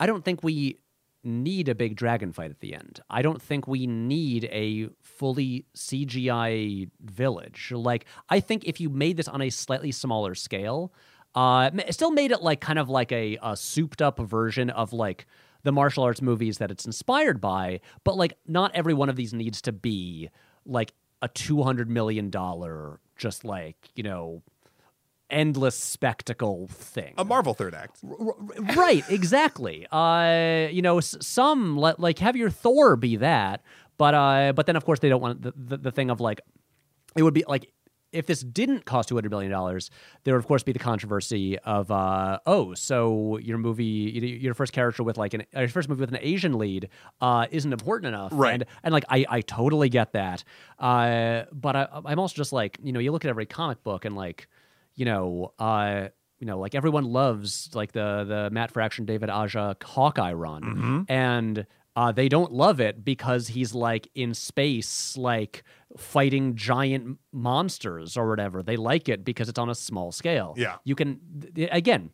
I 0.00 0.06
don't 0.06 0.24
think 0.24 0.42
we 0.42 0.78
need 1.22 1.68
a 1.68 1.74
big 1.74 1.96
dragon 1.96 2.32
fight 2.32 2.50
at 2.50 2.60
the 2.60 2.72
end. 2.72 3.00
I 3.10 3.20
don't 3.20 3.42
think 3.42 3.68
we 3.68 3.86
need 3.86 4.44
a 4.44 4.88
fully 5.02 5.66
CGI 5.76 6.88
village. 6.98 7.70
Like 7.70 8.06
I 8.30 8.40
think 8.40 8.64
if 8.64 8.80
you 8.80 8.88
made 8.88 9.18
this 9.18 9.28
on 9.28 9.42
a 9.42 9.50
slightly 9.50 9.92
smaller 9.92 10.34
scale, 10.34 10.94
uh, 11.34 11.72
still 11.90 12.10
made 12.10 12.30
it 12.30 12.40
like 12.40 12.62
kind 12.62 12.78
of 12.78 12.88
like 12.88 13.12
a, 13.12 13.36
a 13.42 13.54
souped 13.54 14.00
up 14.00 14.18
version 14.18 14.70
of 14.70 14.94
like 14.94 15.26
the 15.62 15.72
martial 15.72 16.04
arts 16.04 16.22
movies 16.22 16.56
that 16.56 16.70
it's 16.70 16.86
inspired 16.86 17.38
by, 17.38 17.80
but 18.02 18.16
like 18.16 18.38
not 18.46 18.70
every 18.74 18.94
one 18.94 19.10
of 19.10 19.16
these 19.16 19.34
needs 19.34 19.60
to 19.60 19.72
be 19.72 20.30
like 20.66 20.92
a 21.22 21.28
two 21.28 21.62
hundred 21.62 21.88
million 21.90 22.30
dollar 22.30 23.00
just 23.16 23.44
like 23.44 23.76
you 23.94 24.02
know 24.02 24.42
endless 25.30 25.76
spectacle 25.78 26.68
thing. 26.68 27.14
A 27.18 27.24
Marvel 27.24 27.54
third 27.54 27.74
act. 27.74 27.98
right, 28.76 29.04
exactly. 29.08 29.86
Uh, 29.92 30.68
you 30.70 30.82
know, 30.82 30.98
s- 30.98 31.16
some 31.20 31.76
let, 31.76 31.98
like 31.98 32.18
have 32.18 32.36
your 32.36 32.50
Thor 32.50 32.96
be 32.96 33.16
that, 33.16 33.62
but 33.96 34.14
uh, 34.14 34.52
but 34.54 34.66
then 34.66 34.76
of 34.76 34.84
course 34.84 34.98
they 35.00 35.08
don't 35.08 35.20
want 35.22 35.42
the, 35.42 35.52
the, 35.56 35.76
the 35.76 35.90
thing 35.90 36.10
of 36.10 36.20
like 36.20 36.40
it 37.16 37.22
would 37.22 37.34
be 37.34 37.44
like 37.48 37.72
if 38.14 38.26
this 38.26 38.40
didn't 38.40 38.84
cost 38.84 39.08
two 39.08 39.16
hundred 39.16 39.30
million 39.30 39.50
dollars, 39.50 39.90
there 40.22 40.34
would 40.34 40.38
of 40.38 40.46
course 40.46 40.62
be 40.62 40.72
the 40.72 40.78
controversy 40.78 41.58
of 41.58 41.90
uh, 41.90 42.38
oh, 42.46 42.74
so 42.74 43.38
your 43.38 43.58
movie, 43.58 44.38
your 44.40 44.54
first 44.54 44.72
character 44.72 45.02
with 45.02 45.18
like 45.18 45.34
an 45.34 45.44
your 45.52 45.68
first 45.68 45.88
movie 45.88 46.00
with 46.00 46.10
an 46.10 46.18
Asian 46.22 46.56
lead 46.58 46.88
uh, 47.20 47.46
isn't 47.50 47.72
important 47.72 48.08
enough, 48.08 48.32
Right. 48.32 48.54
And, 48.54 48.64
and 48.82 48.92
like 48.92 49.04
I, 49.08 49.26
I 49.28 49.40
totally 49.40 49.88
get 49.88 50.12
that, 50.12 50.44
uh, 50.78 51.42
but 51.52 51.76
I, 51.76 51.88
I'm 52.06 52.18
also 52.18 52.34
just 52.34 52.52
like 52.52 52.78
you 52.82 52.92
know 52.92 53.00
you 53.00 53.12
look 53.12 53.24
at 53.24 53.28
every 53.28 53.46
comic 53.46 53.82
book 53.82 54.04
and 54.04 54.14
like 54.14 54.48
you 54.94 55.04
know 55.04 55.52
uh, 55.58 56.08
you 56.38 56.46
know 56.46 56.58
like 56.58 56.74
everyone 56.74 57.04
loves 57.04 57.70
like 57.74 57.92
the 57.92 58.24
the 58.26 58.50
Matt 58.50 58.70
Fraction 58.70 59.04
David 59.04 59.28
Aja 59.28 59.76
Hawkeye 59.82 60.32
run, 60.32 61.06
and 61.08 61.66
uh, 61.96 62.12
they 62.12 62.28
don't 62.28 62.52
love 62.52 62.80
it 62.80 63.04
because 63.04 63.48
he's 63.48 63.74
like 63.74 64.08
in 64.14 64.34
space, 64.34 65.16
like 65.16 65.62
fighting 65.96 66.56
giant 66.56 67.18
monsters 67.32 68.16
or 68.16 68.28
whatever. 68.28 68.62
They 68.62 68.76
like 68.76 69.08
it 69.08 69.24
because 69.24 69.48
it's 69.48 69.58
on 69.58 69.70
a 69.70 69.74
small 69.74 70.10
scale. 70.10 70.54
Yeah. 70.56 70.76
you 70.84 70.94
can 70.94 71.20
again. 71.70 72.10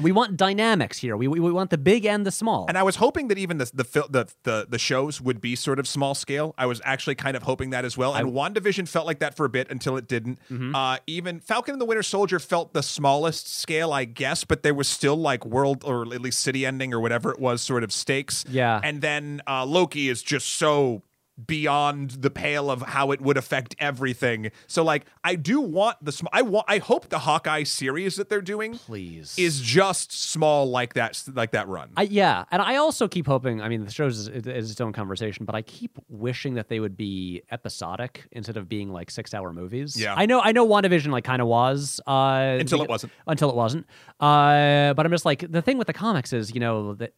We 0.00 0.12
want 0.12 0.36
dynamics 0.36 0.98
here. 0.98 1.16
We, 1.16 1.28
we, 1.28 1.40
we 1.40 1.52
want 1.52 1.70
the 1.70 1.78
big 1.78 2.04
and 2.04 2.26
the 2.26 2.30
small. 2.30 2.66
And 2.68 2.76
I 2.76 2.82
was 2.82 2.96
hoping 2.96 3.28
that 3.28 3.38
even 3.38 3.58
the 3.58 3.70
the, 3.72 3.84
the 4.10 4.26
the 4.42 4.66
the 4.68 4.78
shows 4.78 5.20
would 5.20 5.40
be 5.40 5.56
sort 5.56 5.78
of 5.78 5.88
small 5.88 6.14
scale. 6.14 6.54
I 6.58 6.66
was 6.66 6.80
actually 6.84 7.14
kind 7.14 7.36
of 7.36 7.42
hoping 7.42 7.70
that 7.70 7.84
as 7.84 7.96
well. 7.96 8.14
And 8.14 8.32
WandaVision 8.32 8.88
felt 8.88 9.06
like 9.06 9.20
that 9.20 9.36
for 9.36 9.46
a 9.46 9.48
bit 9.48 9.70
until 9.70 9.96
it 9.96 10.06
didn't. 10.08 10.38
Uh, 10.74 10.98
even 11.06 11.40
Falcon 11.40 11.72
and 11.72 11.80
the 11.80 11.86
Winter 11.86 12.02
Soldier 12.02 12.38
felt 12.38 12.72
the 12.72 12.82
smallest 12.82 13.52
scale, 13.52 13.92
I 13.92 14.04
guess, 14.04 14.44
but 14.44 14.62
there 14.62 14.74
was 14.74 14.88
still 14.88 15.16
like 15.16 15.44
world 15.46 15.82
or 15.84 16.02
at 16.14 16.20
least 16.20 16.40
city 16.40 16.66
ending 16.66 16.92
or 16.92 17.00
whatever 17.00 17.30
it 17.30 17.38
was 17.40 17.62
sort 17.62 17.82
of 17.84 17.92
stakes. 17.92 18.44
Yeah. 18.48 18.80
And 18.82 19.00
then 19.00 19.40
uh, 19.46 19.64
Loki 19.64 20.08
is 20.08 20.22
just 20.22 20.48
so 20.48 21.02
beyond 21.44 22.10
the 22.10 22.30
pale 22.30 22.70
of 22.70 22.82
how 22.82 23.10
it 23.10 23.20
would 23.20 23.36
affect 23.36 23.76
everything. 23.78 24.50
So 24.66 24.82
like 24.82 25.04
I 25.22 25.34
do 25.34 25.60
want 25.60 26.02
the 26.02 26.12
sm- 26.12 26.28
I 26.32 26.42
want 26.42 26.64
I 26.68 26.78
hope 26.78 27.08
the 27.10 27.18
Hawkeye 27.20 27.64
series 27.64 28.16
that 28.16 28.28
they're 28.28 28.40
doing 28.40 28.78
Please. 28.78 29.34
is 29.38 29.60
just 29.60 30.12
small 30.12 30.70
like 30.70 30.94
that 30.94 31.22
like 31.34 31.50
that 31.50 31.68
run. 31.68 31.90
I, 31.96 32.02
yeah, 32.02 32.44
and 32.50 32.62
I 32.62 32.76
also 32.76 33.06
keep 33.06 33.26
hoping. 33.26 33.60
I 33.60 33.68
mean, 33.68 33.84
the 33.84 33.90
show 33.90 34.06
is, 34.06 34.28
is 34.28 34.70
its 34.70 34.80
own 34.80 34.92
conversation, 34.92 35.44
but 35.44 35.54
I 35.54 35.62
keep 35.62 35.98
wishing 36.08 36.54
that 36.54 36.68
they 36.68 36.80
would 36.80 36.96
be 36.96 37.42
episodic 37.50 38.24
instead 38.32 38.56
of 38.56 38.68
being 38.68 38.90
like 38.90 39.10
six-hour 39.10 39.52
movies. 39.52 40.00
Yeah. 40.00 40.14
I 40.16 40.26
know. 40.26 40.40
I 40.40 40.52
know. 40.52 40.66
WandaVision 40.66 41.08
like 41.08 41.24
kind 41.24 41.42
of 41.42 41.48
was 41.48 42.00
uh, 42.06 42.56
Until 42.58 42.82
it 42.82 42.88
wasn't. 42.88 43.12
Until 43.26 43.50
it 43.50 43.56
wasn't. 43.56 43.86
Uh, 44.20 44.94
but 44.94 45.04
I'm 45.04 45.12
just 45.12 45.24
like 45.24 45.50
the 45.50 45.60
thing 45.60 45.76
with 45.76 45.86
the 45.86 45.92
comics 45.92 46.32
is, 46.32 46.54
you 46.54 46.60
know, 46.60 46.94
that 46.94 47.12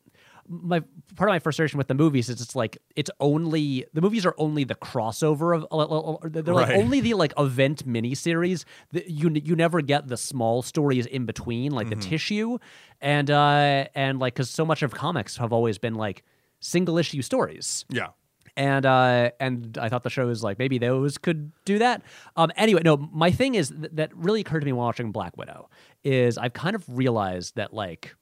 my 0.48 0.80
part 1.16 1.28
of 1.30 1.32
my 1.34 1.38
frustration 1.38 1.78
with 1.78 1.88
the 1.88 1.94
movies 1.94 2.28
is 2.28 2.40
it's 2.40 2.56
like 2.56 2.78
it's 2.96 3.10
only 3.20 3.84
the 3.92 4.00
movies 4.00 4.24
are 4.26 4.34
only 4.38 4.64
the 4.64 4.74
crossover 4.74 5.54
of 5.56 5.66
uh, 5.70 6.28
they're 6.28 6.54
like 6.54 6.68
Right. 6.68 6.78
only 6.78 7.00
the 7.00 7.14
like 7.14 7.32
event 7.38 7.86
miniseries 7.86 8.64
that 8.92 9.10
you 9.10 9.30
you 9.34 9.54
never 9.54 9.80
get 9.82 10.08
the 10.08 10.16
small 10.16 10.62
stories 10.62 11.06
in 11.06 11.26
between 11.26 11.72
like 11.72 11.88
Mm-hmm. 11.88 12.00
the 12.00 12.06
tissue 12.06 12.58
and 13.00 13.30
uh 13.30 13.86
and 13.94 14.18
like 14.18 14.34
because 14.34 14.50
so 14.50 14.64
much 14.64 14.82
of 14.82 14.92
comics 14.94 15.36
have 15.36 15.52
always 15.52 15.78
been 15.78 15.94
like 15.94 16.24
single 16.60 16.98
issue 16.98 17.22
stories 17.22 17.84
yeah. 17.90 18.08
and 18.56 18.84
uh 18.86 19.30
and 19.38 19.76
I 19.80 19.88
thought 19.88 20.02
the 20.02 20.10
show 20.10 20.26
was 20.26 20.42
like 20.42 20.58
maybe 20.58 20.78
those 20.78 21.18
could 21.18 21.52
do 21.64 21.78
that. 21.78 22.02
Um 22.36 22.50
anyway, 22.56 22.82
no, 22.84 22.96
my 22.96 23.30
thing 23.30 23.54
is 23.54 23.68
th- 23.70 23.92
that 23.92 24.16
really 24.16 24.40
occurred 24.40 24.60
to 24.60 24.66
me 24.66 24.72
while 24.72 24.86
watching 24.86 25.12
Black 25.12 25.36
Widow 25.36 25.68
is 26.04 26.36
I've 26.38 26.54
kind 26.54 26.74
of 26.74 26.84
realized 26.88 27.56
that 27.56 27.72
like 27.74 28.14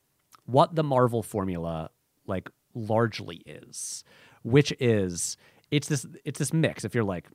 what 0.44 0.74
the 0.74 0.82
Marvel 0.85 1.23
formula 1.23 1.90
like 2.27 2.51
largely 2.74 3.36
is, 3.47 4.05
which 4.43 4.73
is 4.81 5.36
it's 5.70 5.89
this 5.89 6.07
it's 6.24 6.39
this 6.39 6.53
mix 6.53 6.85
if 6.85 6.94
you're 6.94 7.05
like 7.05 7.28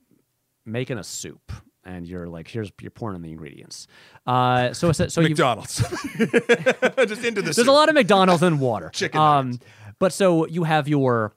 making 0.64 0.98
a 0.98 1.04
soup 1.04 1.52
and 1.84 2.06
you're 2.06 2.28
like 2.28 2.48
here's 2.48 2.70
you're 2.80 2.90
pouring 2.90 3.16
in 3.16 3.22
the 3.22 3.30
ingredients. 3.30 3.86
Uh 4.26 4.72
so 4.72 4.92
so, 4.92 5.08
so 5.08 5.20
you 5.20 5.30
McDonald's. 5.30 5.76
Just 6.18 7.24
into 7.24 7.42
this. 7.42 7.56
there's 7.56 7.68
a 7.68 7.72
lot 7.72 7.88
of 7.88 7.94
McDonald's 7.94 8.42
and 8.42 8.60
water. 8.60 8.88
Chicken 8.94 9.20
Um, 9.20 9.58
but 9.98 10.12
so 10.12 10.46
you 10.46 10.64
have 10.64 10.88
your 10.88 11.32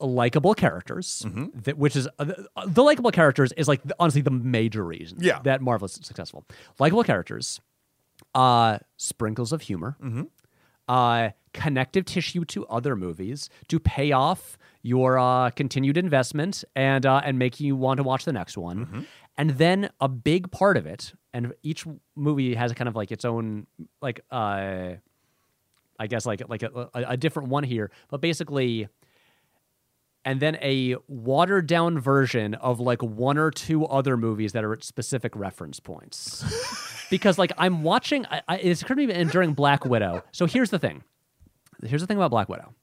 likable 0.00 0.54
characters, 0.54 1.22
Mm-hmm. 1.26 1.60
that, 1.62 1.78
which 1.78 1.94
is 1.94 2.08
uh, 2.18 2.24
the, 2.24 2.46
uh, 2.56 2.66
the 2.66 2.82
likable 2.82 3.10
characters 3.12 3.52
is 3.52 3.68
like 3.68 3.82
the, 3.84 3.94
honestly 4.00 4.20
the 4.20 4.30
major 4.32 4.84
reason 4.84 5.18
Yeah. 5.20 5.40
that 5.44 5.60
Marvel 5.60 5.86
is 5.86 5.92
successful. 6.02 6.44
Likable 6.80 7.04
characters, 7.04 7.60
uh, 8.34 8.78
sprinkles 8.96 9.52
of 9.52 9.62
humor, 9.62 9.96
Mm-hmm. 10.02 10.22
Uh, 10.92 11.30
connective 11.54 12.04
tissue 12.04 12.44
to 12.44 12.66
other 12.66 12.94
movies 12.94 13.48
to 13.68 13.80
pay 13.80 14.12
off 14.12 14.58
your 14.82 15.18
uh, 15.18 15.48
continued 15.50 15.96
investment 15.96 16.64
and 16.76 17.06
uh, 17.06 17.22
and 17.24 17.38
make 17.38 17.58
you 17.60 17.74
want 17.74 17.96
to 17.96 18.02
watch 18.02 18.26
the 18.26 18.32
next 18.32 18.58
one. 18.58 18.78
Mm-hmm. 18.80 19.00
And 19.38 19.50
then 19.52 19.88
a 20.02 20.08
big 20.08 20.50
part 20.50 20.76
of 20.76 20.86
it, 20.86 21.14
and 21.32 21.54
each 21.62 21.86
movie 22.14 22.54
has 22.54 22.74
kind 22.74 22.88
of 22.88 22.94
like 22.94 23.10
its 23.10 23.24
own 23.24 23.66
like 24.02 24.20
uh, 24.30 24.96
I 25.98 26.06
guess 26.08 26.26
like 26.26 26.46
like 26.46 26.62
a, 26.62 26.90
a, 26.92 27.04
a 27.08 27.16
different 27.16 27.48
one 27.48 27.64
here, 27.64 27.90
but 28.10 28.20
basically, 28.20 28.88
and 30.24 30.40
then 30.40 30.56
a 30.62 30.96
watered 31.08 31.66
down 31.66 31.98
version 31.98 32.54
of 32.54 32.80
like 32.80 33.02
one 33.02 33.38
or 33.38 33.50
two 33.50 33.84
other 33.86 34.16
movies 34.16 34.52
that 34.52 34.64
are 34.64 34.72
at 34.72 34.84
specific 34.84 35.34
reference 35.34 35.80
points. 35.80 36.44
because 37.10 37.38
like 37.38 37.52
I'm 37.58 37.82
watching, 37.82 38.24
I, 38.26 38.42
I, 38.48 38.56
it's 38.58 38.82
occurred 38.82 38.98
to 38.98 39.06
me 39.06 39.24
during 39.24 39.54
Black 39.54 39.84
Widow. 39.84 40.22
So 40.32 40.46
here's 40.46 40.70
the 40.70 40.78
thing. 40.78 41.02
Here's 41.84 42.00
the 42.00 42.06
thing 42.06 42.16
about 42.16 42.30
Black 42.30 42.48
Widow. 42.48 42.74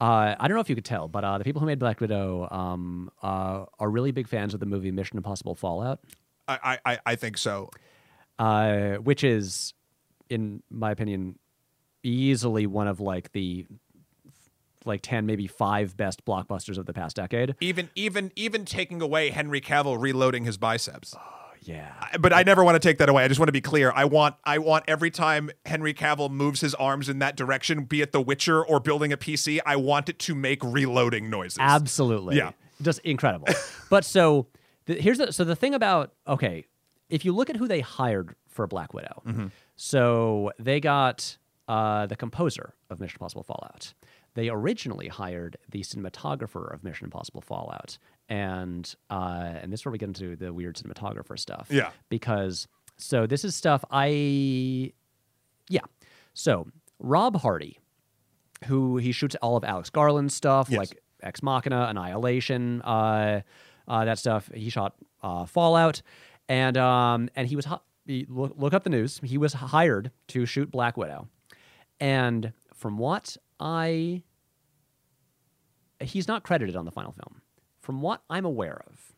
Uh, 0.00 0.36
I 0.38 0.46
don't 0.46 0.54
know 0.54 0.60
if 0.60 0.68
you 0.68 0.74
could 0.74 0.84
tell, 0.84 1.08
but 1.08 1.24
uh, 1.24 1.38
the 1.38 1.44
people 1.44 1.60
who 1.60 1.66
made 1.66 1.78
Black 1.78 2.00
Widow 2.00 2.48
um, 2.50 3.10
uh, 3.22 3.64
are 3.78 3.90
really 3.90 4.10
big 4.12 4.28
fans 4.28 4.52
of 4.54 4.60
the 4.60 4.66
movie 4.66 4.90
Mission 4.90 5.16
Impossible 5.16 5.54
Fallout, 5.54 6.00
I, 6.46 6.78
I 6.84 6.98
I 7.06 7.16
think 7.16 7.38
so. 7.38 7.70
uh, 8.38 8.96
which 8.96 9.24
is, 9.24 9.72
in 10.28 10.62
my 10.70 10.90
opinion, 10.90 11.38
easily 12.02 12.66
one 12.66 12.88
of 12.88 13.00
like 13.00 13.32
the 13.32 13.66
like 14.86 15.02
ten, 15.02 15.26
maybe 15.26 15.46
five 15.46 15.96
best 15.96 16.24
blockbusters 16.24 16.78
of 16.78 16.86
the 16.86 16.92
past 16.92 17.16
decade. 17.16 17.54
Even 17.60 17.90
even 17.94 18.32
even 18.36 18.64
taking 18.64 19.02
away 19.02 19.30
Henry 19.30 19.60
Cavill 19.60 20.00
reloading 20.00 20.44
his 20.44 20.56
biceps. 20.56 21.14
Yeah, 21.62 21.92
But 22.20 22.32
I 22.32 22.44
never 22.44 22.62
want 22.62 22.76
to 22.76 22.78
take 22.88 22.98
that 22.98 23.08
away. 23.08 23.24
I 23.24 23.28
just 23.28 23.40
want 23.40 23.48
to 23.48 23.52
be 23.52 23.60
clear. 23.62 23.90
I 23.92 24.04
want 24.04 24.36
I 24.44 24.58
want 24.58 24.84
every 24.86 25.10
time 25.10 25.50
Henry 25.64 25.92
Cavill 25.92 26.30
moves 26.30 26.60
his 26.60 26.76
arms 26.76 27.08
in 27.08 27.18
that 27.18 27.34
direction, 27.34 27.84
be 27.84 28.02
it 28.02 28.12
The 28.12 28.20
Witcher 28.20 28.64
or 28.64 28.78
building 28.78 29.12
a 29.12 29.16
PC, 29.16 29.58
I 29.66 29.74
want 29.74 30.08
it 30.08 30.20
to 30.20 30.34
make 30.36 30.62
reloading 30.62 31.28
noises. 31.28 31.58
Absolutely. 31.58 32.36
Yeah. 32.36 32.52
Just 32.80 33.00
incredible. 33.00 33.48
but 33.90 34.04
so 34.04 34.46
the, 34.84 34.94
here's 34.94 35.18
the 35.18 35.32
so 35.32 35.42
the 35.42 35.56
thing 35.56 35.74
about 35.74 36.12
okay, 36.28 36.66
if 37.08 37.24
you 37.24 37.32
look 37.32 37.50
at 37.50 37.56
who 37.56 37.66
they 37.66 37.80
hired 37.80 38.36
for 38.46 38.68
Black 38.68 38.94
Widow, 38.94 39.22
Mm-hmm. 39.26 39.46
so 39.74 40.52
they 40.60 40.78
got 40.78 41.36
uh, 41.68 42.06
the 42.06 42.16
composer 42.16 42.74
of 42.90 43.00
Mission 43.00 43.16
Impossible 43.16 43.42
Fallout. 43.42 43.92
They 44.36 44.48
originally 44.48 45.08
hired 45.08 45.56
the 45.68 45.80
cinematographer 45.80 46.72
of 46.72 46.84
Mission 46.84 47.06
Impossible 47.06 47.40
Fallout, 47.40 47.98
and 48.28 48.94
uh, 49.10 49.54
and 49.60 49.72
this 49.72 49.80
is 49.80 49.84
where 49.86 49.92
we 49.92 49.98
get 49.98 50.06
into 50.10 50.36
the 50.36 50.52
weird 50.52 50.76
cinematographer 50.76 51.36
stuff. 51.38 51.66
Yeah. 51.70 51.90
because 52.08 52.68
so 52.98 53.26
this 53.26 53.44
is 53.44 53.56
stuff 53.56 53.84
I 53.90 54.92
yeah. 55.68 55.80
So 56.34 56.68
Rob 56.98 57.36
Hardy, 57.40 57.78
who 58.66 58.98
he 58.98 59.10
shoots 59.12 59.34
all 59.42 59.56
of 59.56 59.64
Alex 59.64 59.90
Garland's 59.90 60.34
stuff, 60.34 60.68
Yes. 60.70 60.78
like 60.78 61.02
Ex 61.22 61.42
Machina, 61.42 61.86
Annihilation, 61.90 62.82
uh, 62.82 63.40
uh, 63.88 64.04
that 64.04 64.18
stuff. 64.18 64.50
He 64.54 64.68
shot 64.70 64.94
uh, 65.22 65.46
Fallout, 65.46 66.02
and 66.48 66.76
um, 66.76 67.28
and 67.36 67.48
he 67.48 67.56
was 67.56 67.64
hi- 67.64 67.80
look, 68.28 68.54
look 68.56 68.74
up 68.74 68.84
the 68.84 68.90
news. 68.90 69.20
He 69.24 69.38
was 69.38 69.54
hired 69.54 70.10
to 70.28 70.46
shoot 70.46 70.70
Black 70.70 70.96
Widow, 70.96 71.28
and 72.00 72.52
from 72.74 72.98
what 72.98 73.36
I, 73.58 74.22
he's 76.00 76.28
not 76.28 76.42
credited 76.42 76.76
on 76.76 76.84
the 76.84 76.90
final 76.92 77.12
film. 77.12 77.42
From 77.80 78.00
what 78.02 78.22
I'm 78.28 78.44
aware 78.44 78.82
of, 78.86 79.12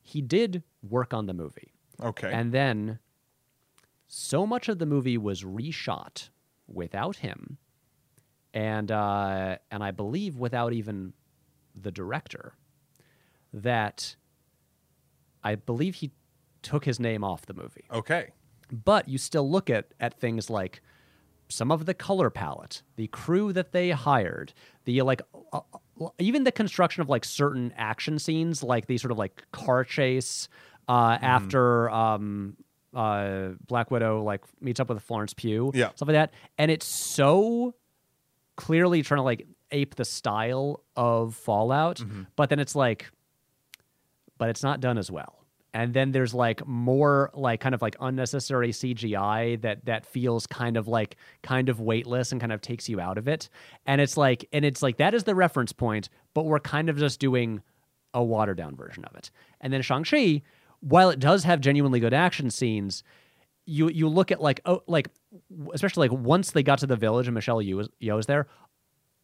he 0.00 0.22
did 0.22 0.62
work 0.82 1.12
on 1.12 1.26
the 1.26 1.34
movie. 1.34 1.72
Okay. 2.02 2.32
And 2.32 2.52
then 2.52 2.98
so 4.06 4.46
much 4.46 4.68
of 4.68 4.78
the 4.78 4.86
movie 4.86 5.18
was 5.18 5.42
reshot 5.42 6.30
without 6.66 7.16
him 7.16 7.58
and 8.54 8.90
uh, 8.90 9.56
and 9.70 9.84
I 9.84 9.90
believe 9.90 10.36
without 10.36 10.72
even 10.72 11.12
the 11.74 11.92
director 11.92 12.54
that 13.52 14.16
I 15.44 15.54
believe 15.54 15.96
he 15.96 16.10
took 16.62 16.84
his 16.84 16.98
name 16.98 17.22
off 17.22 17.46
the 17.46 17.54
movie. 17.54 17.84
Okay. 17.92 18.30
But 18.72 19.08
you 19.08 19.18
still 19.18 19.48
look 19.48 19.70
at 19.70 19.92
at 20.00 20.18
things 20.18 20.50
like 20.50 20.82
some 21.48 21.70
of 21.72 21.86
the 21.86 21.94
color 21.94 22.30
palette, 22.30 22.82
the 22.96 23.06
crew 23.08 23.52
that 23.52 23.72
they 23.72 23.90
hired, 23.90 24.52
the 24.84 25.02
like 25.02 25.22
uh, 25.52 25.60
uh, 26.00 26.08
even 26.18 26.44
the 26.44 26.52
construction 26.52 27.00
of 27.02 27.08
like 27.08 27.24
certain 27.24 27.72
action 27.76 28.18
scenes, 28.18 28.62
like 28.62 28.86
the 28.86 28.98
sort 28.98 29.10
of 29.12 29.18
like 29.18 29.44
car 29.52 29.84
chase 29.84 30.48
uh, 30.88 31.16
Mm-hmm. 31.16 31.24
after 31.24 31.90
um, 31.90 32.56
uh, 32.94 33.48
Black 33.66 33.90
Widow 33.90 34.22
like 34.22 34.42
meets 34.60 34.80
up 34.80 34.88
with 34.88 35.02
Florence 35.02 35.34
Pugh, 35.34 35.70
Yeah. 35.74 35.90
stuff 35.94 36.08
like 36.08 36.14
that, 36.14 36.32
and 36.56 36.70
it's 36.70 36.86
so 36.86 37.74
clearly 38.56 39.02
trying 39.02 39.18
to 39.18 39.22
like 39.22 39.46
ape 39.70 39.94
the 39.96 40.04
style 40.04 40.82
of 40.96 41.34
Fallout, 41.34 41.98
Mm-hmm. 41.98 42.22
but 42.36 42.48
then 42.50 42.58
it's 42.58 42.74
like, 42.74 43.10
but 44.38 44.48
it's 44.50 44.62
not 44.62 44.80
done 44.80 44.98
as 44.98 45.10
well. 45.10 45.37
And 45.78 45.94
then 45.94 46.10
there's 46.10 46.34
like 46.34 46.66
more 46.66 47.30
like 47.34 47.60
kind 47.60 47.72
of 47.72 47.80
like 47.80 47.94
unnecessary 48.00 48.70
CGI 48.70 49.60
that 49.62 49.84
that 49.84 50.04
feels 50.04 50.44
kind 50.44 50.76
of 50.76 50.88
like 50.88 51.14
kind 51.44 51.68
of 51.68 51.80
weightless 51.80 52.32
and 52.32 52.40
kind 52.40 52.50
of 52.50 52.60
takes 52.60 52.88
you 52.88 52.98
out 52.98 53.16
of 53.16 53.28
it. 53.28 53.48
And 53.86 54.00
it's 54.00 54.16
like 54.16 54.48
and 54.52 54.64
it's 54.64 54.82
like 54.82 54.96
that 54.96 55.14
is 55.14 55.22
the 55.22 55.36
reference 55.36 55.72
point, 55.72 56.08
but 56.34 56.46
we're 56.46 56.58
kind 56.58 56.90
of 56.90 56.98
just 56.98 57.20
doing 57.20 57.62
a 58.12 58.24
watered 58.24 58.56
down 58.56 58.74
version 58.74 59.04
of 59.04 59.14
it. 59.14 59.30
And 59.60 59.72
then 59.72 59.80
Shang-Chi, 59.82 60.42
while 60.80 61.10
it 61.10 61.20
does 61.20 61.44
have 61.44 61.60
genuinely 61.60 62.00
good 62.00 62.12
action 62.12 62.50
scenes, 62.50 63.04
you 63.64 63.88
you 63.88 64.08
look 64.08 64.32
at 64.32 64.40
like 64.40 64.60
oh 64.64 64.82
like 64.88 65.06
especially 65.72 66.08
like 66.08 66.18
once 66.18 66.50
they 66.50 66.64
got 66.64 66.80
to 66.80 66.88
the 66.88 66.96
village 66.96 67.28
and 67.28 67.36
Michelle 67.36 67.58
Yeoh 67.58 67.76
was, 67.76 67.88
Yeoh 68.02 68.16
was 68.16 68.26
there, 68.26 68.48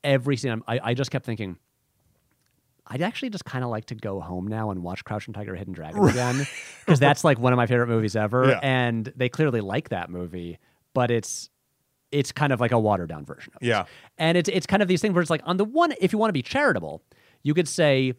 every 0.05 0.36
scene 0.36 0.62
I, 0.68 0.78
I 0.81 0.94
just 0.94 1.10
kept 1.10 1.26
thinking, 1.26 1.59
I'd 2.86 3.01
actually 3.02 3.31
just 3.31 3.44
kind 3.44 3.65
of 3.65 3.70
like 3.70 3.86
to 3.86 3.94
go 3.94 4.20
home 4.20 4.47
now 4.47 4.70
and 4.70 4.82
watch 4.82 5.05
Crouching 5.05 5.32
Tiger, 5.32 5.55
Hidden 5.55 5.73
Dragon 5.73 6.06
again 6.06 6.47
because 6.85 7.01
that's 7.01 7.24
like 7.24 7.39
one 7.39 7.52
of 7.52 7.56
my 7.56 7.66
favorite 7.66 7.86
movies 7.89 8.15
ever, 8.15 8.48
Yeah. 8.51 8.61
and 8.62 9.11
they 9.16 9.28
clearly 9.28 9.61
like 9.62 9.89
that 9.89 10.11
movie, 10.11 10.59
but 10.93 11.11
it's 11.11 11.48
it's 12.12 12.31
kind 12.31 12.52
of 12.52 12.61
like 12.61 12.70
a 12.73 12.78
watered 12.78 13.09
down 13.09 13.24
version 13.24 13.52
of 13.56 13.62
it. 13.62 13.66
Yeah. 13.66 13.86
And 14.19 14.36
it's 14.39 14.48
it's 14.48 14.66
kind 14.66 14.82
of 14.82 14.89
these 14.89 15.01
things 15.01 15.15
where 15.15 15.23
it's 15.23 15.31
like 15.31 15.43
on 15.44 15.56
the 15.56 15.65
one, 15.65 15.94
if 16.01 16.12
you 16.12 16.19
want 16.19 16.28
to 16.28 16.35
be 16.35 16.43
charitable, 16.43 17.02
you 17.43 17.55
could 17.55 17.69
say 17.69 18.12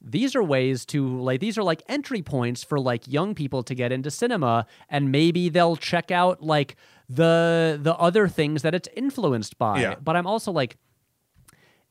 these 0.00 0.36
are 0.36 0.42
ways 0.42 0.84
to 0.86 1.18
like 1.20 1.40
these 1.40 1.58
are 1.58 1.62
like 1.62 1.82
entry 1.88 2.22
points 2.22 2.62
for 2.62 2.78
like 2.78 3.08
young 3.08 3.34
people 3.34 3.62
to 3.64 3.74
get 3.74 3.90
into 3.90 4.10
cinema 4.10 4.66
and 4.90 5.10
maybe 5.10 5.48
they'll 5.48 5.76
check 5.76 6.10
out 6.10 6.40
like 6.42 6.76
the 7.08 7.78
the 7.82 7.94
other 7.96 8.28
things 8.28 8.62
that 8.62 8.74
it's 8.74 8.88
influenced 8.96 9.58
by. 9.58 9.80
Yeah. 9.80 9.94
But 10.02 10.14
I'm 10.16 10.26
also 10.26 10.52
like 10.52 10.76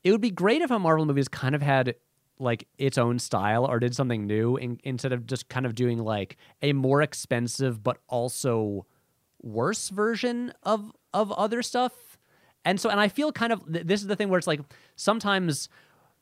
it 0.02 0.10
would 0.12 0.20
be 0.20 0.30
great 0.30 0.62
if 0.62 0.70
a 0.70 0.78
Marvel 0.78 1.06
movie 1.06 1.20
has 1.20 1.28
kind 1.28 1.54
of 1.54 1.62
had 1.62 1.94
like 2.38 2.66
its 2.78 2.98
own 2.98 3.18
style 3.18 3.64
or 3.64 3.78
did 3.78 3.94
something 3.94 4.26
new 4.26 4.56
in, 4.56 4.78
instead 4.84 5.12
of 5.12 5.26
just 5.26 5.48
kind 5.48 5.66
of 5.66 5.74
doing 5.74 5.98
like 5.98 6.36
a 6.62 6.72
more 6.72 7.00
expensive 7.02 7.82
but 7.82 7.98
also 8.08 8.86
worse 9.42 9.88
version 9.90 10.52
of 10.62 10.92
of 11.12 11.30
other 11.32 11.62
stuff. 11.62 11.92
And 12.64 12.80
so 12.80 12.90
and 12.90 12.98
I 12.98 13.08
feel 13.08 13.30
kind 13.30 13.52
of 13.52 13.64
th- 13.72 13.86
this 13.86 14.00
is 14.00 14.06
the 14.08 14.16
thing 14.16 14.28
where 14.30 14.38
it's 14.38 14.46
like 14.46 14.60
sometimes 14.96 15.68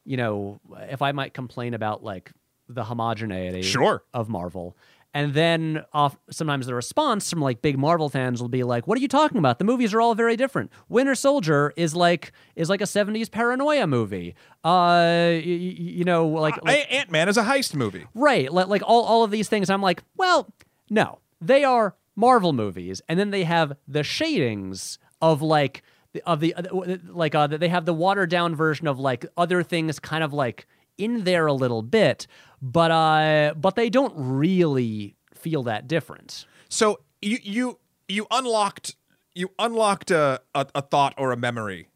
you 0.04 0.16
know 0.16 0.60
if 0.90 1.00
I 1.02 1.12
might 1.12 1.32
complain 1.34 1.72
about 1.74 2.02
like 2.04 2.32
the 2.68 2.84
homogeneity 2.84 3.62
Sure. 3.62 4.02
of 4.14 4.28
Marvel 4.28 4.76
and 5.14 5.34
then 5.34 5.84
off, 5.92 6.16
sometimes 6.30 6.66
the 6.66 6.74
response 6.74 7.28
from 7.30 7.40
like 7.40 7.60
big 7.62 7.78
Marvel 7.78 8.08
fans 8.08 8.40
will 8.40 8.48
be 8.48 8.62
like, 8.64 8.86
"What 8.86 8.96
are 8.98 9.00
you 9.00 9.08
talking 9.08 9.38
about? 9.38 9.58
The 9.58 9.64
movies 9.64 9.92
are 9.92 10.00
all 10.00 10.14
very 10.14 10.36
different. 10.36 10.70
Winter 10.88 11.14
Soldier 11.14 11.72
is 11.76 11.94
like 11.94 12.32
is 12.56 12.68
like 12.70 12.80
a 12.80 12.84
'70s 12.84 13.30
paranoia 13.30 13.86
movie. 13.86 14.34
Uh, 14.64 15.36
y- 15.36 15.42
y- 15.44 15.76
you 15.78 16.04
know, 16.04 16.26
like, 16.28 16.62
like 16.64 16.86
Ant 16.90 17.10
Man 17.10 17.28
is 17.28 17.36
a 17.36 17.42
heist 17.42 17.74
movie. 17.74 18.06
Right. 18.14 18.50
Like, 18.52 18.68
like 18.68 18.82
all, 18.86 19.02
all 19.02 19.24
of 19.24 19.30
these 19.30 19.48
things. 19.48 19.68
I'm 19.70 19.82
like, 19.82 20.02
well, 20.16 20.48
no, 20.88 21.18
they 21.40 21.64
are 21.64 21.94
Marvel 22.16 22.52
movies. 22.52 23.02
And 23.08 23.18
then 23.18 23.30
they 23.30 23.44
have 23.44 23.74
the 23.88 24.02
shadings 24.02 24.98
of 25.20 25.42
like, 25.42 25.82
of 26.26 26.40
the, 26.40 26.54
uh, 26.54 26.96
like, 27.08 27.34
uh, 27.34 27.46
they 27.48 27.68
have 27.68 27.86
the 27.86 27.94
watered 27.94 28.30
down 28.30 28.54
version 28.54 28.86
of 28.86 28.98
like 28.98 29.26
other 29.36 29.62
things 29.62 29.98
kind 29.98 30.22
of 30.22 30.32
like 30.32 30.66
in 30.98 31.24
there 31.24 31.46
a 31.46 31.52
little 31.52 31.82
bit, 31.82 32.26
but, 32.60 32.90
uh, 32.90 33.54
but 33.56 33.76
they 33.76 33.90
don't 33.90 34.12
really 34.16 35.16
feel 35.34 35.62
that 35.64 35.88
different. 35.88 36.46
So 36.68 37.00
you 37.20 37.38
you 37.42 37.78
you 38.08 38.26
unlocked 38.30 38.96
you 39.34 39.50
unlocked 39.58 40.10
a, 40.10 40.40
a, 40.54 40.66
a 40.74 40.82
thought 40.82 41.14
or 41.18 41.32
a 41.32 41.36
memory 41.36 41.88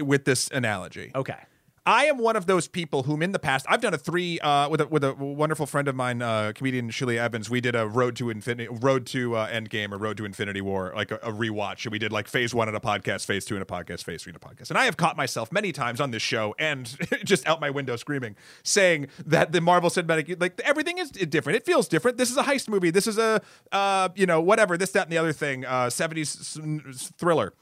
with 0.00 0.24
this 0.24 0.48
analogy. 0.50 1.10
Okay. 1.14 1.38
I 1.86 2.06
am 2.06 2.18
one 2.18 2.34
of 2.34 2.46
those 2.46 2.66
people 2.66 3.04
whom 3.04 3.22
in 3.22 3.30
the 3.30 3.38
past 3.38 3.64
I've 3.68 3.80
done 3.80 3.94
a 3.94 3.98
three 3.98 4.40
uh, 4.40 4.68
with 4.68 4.80
a 4.80 4.88
with 4.88 5.04
a 5.04 5.14
wonderful 5.14 5.66
friend 5.66 5.86
of 5.86 5.94
mine, 5.94 6.20
uh, 6.20 6.52
comedian 6.52 6.90
Shirley 6.90 7.16
Evans. 7.16 7.48
We 7.48 7.60
did 7.60 7.76
a 7.76 7.86
Road 7.86 8.16
to 8.16 8.28
Infinity, 8.28 8.68
Road 8.68 9.06
to 9.06 9.36
uh, 9.36 9.48
Endgame, 9.48 9.92
or 9.92 9.98
Road 9.98 10.16
to 10.16 10.24
Infinity 10.24 10.60
War, 10.60 10.92
like 10.96 11.12
a, 11.12 11.16
a 11.16 11.30
rewatch. 11.30 11.84
And 11.84 11.92
we 11.92 12.00
did 12.00 12.10
like 12.10 12.26
Phase 12.26 12.52
One 12.52 12.68
in 12.68 12.74
a 12.74 12.80
podcast, 12.80 13.24
Phase 13.24 13.44
Two 13.44 13.54
in 13.54 13.62
a 13.62 13.66
podcast, 13.66 14.02
Phase 14.02 14.24
Three 14.24 14.32
in 14.32 14.36
a 14.36 14.40
podcast. 14.40 14.70
And 14.70 14.78
I 14.78 14.86
have 14.86 14.96
caught 14.96 15.16
myself 15.16 15.52
many 15.52 15.70
times 15.70 16.00
on 16.00 16.10
this 16.10 16.22
show 16.22 16.56
and 16.58 16.96
just 17.24 17.46
out 17.46 17.60
my 17.60 17.70
window 17.70 17.94
screaming, 17.94 18.34
saying 18.64 19.06
that 19.24 19.52
the 19.52 19.60
Marvel 19.60 19.88
Cinematic, 19.88 20.40
like 20.40 20.60
everything 20.64 20.98
is 20.98 21.12
different. 21.12 21.56
It 21.56 21.64
feels 21.64 21.86
different. 21.86 22.18
This 22.18 22.32
is 22.32 22.36
a 22.36 22.42
heist 22.42 22.68
movie. 22.68 22.90
This 22.90 23.06
is 23.06 23.16
a 23.16 23.40
uh, 23.70 24.08
you 24.16 24.26
know 24.26 24.40
whatever 24.40 24.76
this 24.76 24.90
that 24.90 25.04
and 25.04 25.12
the 25.12 25.18
other 25.18 25.32
thing. 25.32 25.64
Uh, 25.64 25.86
70s 25.86 27.12
thriller. 27.16 27.54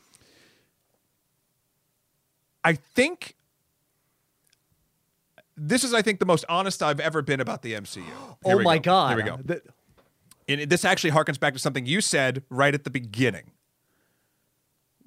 I 2.66 2.72
think 2.72 3.34
this 5.56 5.84
is, 5.84 5.94
I 5.94 6.02
think, 6.02 6.18
the 6.20 6.26
most 6.26 6.44
honest 6.48 6.82
I've 6.82 7.00
ever 7.00 7.22
been 7.22 7.40
about 7.40 7.62
the 7.62 7.74
MCU. 7.74 8.02
Here 8.04 8.04
oh 8.44 8.60
my 8.60 8.78
go. 8.78 8.82
God. 8.82 9.08
Here 9.08 9.16
we 9.16 9.30
go. 9.30 9.36
Th- 9.46 9.62
And 10.48 10.70
this 10.70 10.84
actually 10.84 11.10
harkens 11.12 11.38
back 11.38 11.52
to 11.54 11.58
something 11.58 11.86
you 11.86 12.00
said 12.00 12.42
right 12.50 12.74
at 12.74 12.84
the 12.84 12.90
beginning. 12.90 13.52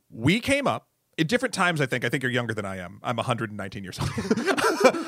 We 0.09 0.39
came 0.39 0.67
up 0.67 0.87
at 1.19 1.27
different 1.27 1.53
times. 1.53 1.81
I 1.81 1.85
think. 1.85 2.05
I 2.05 2.09
think 2.09 2.23
you're 2.23 2.31
younger 2.31 2.53
than 2.53 2.65
I 2.65 2.77
am. 2.77 2.99
I'm 3.03 3.17
119 3.17 3.83
years 3.83 3.99
old. 3.99 4.09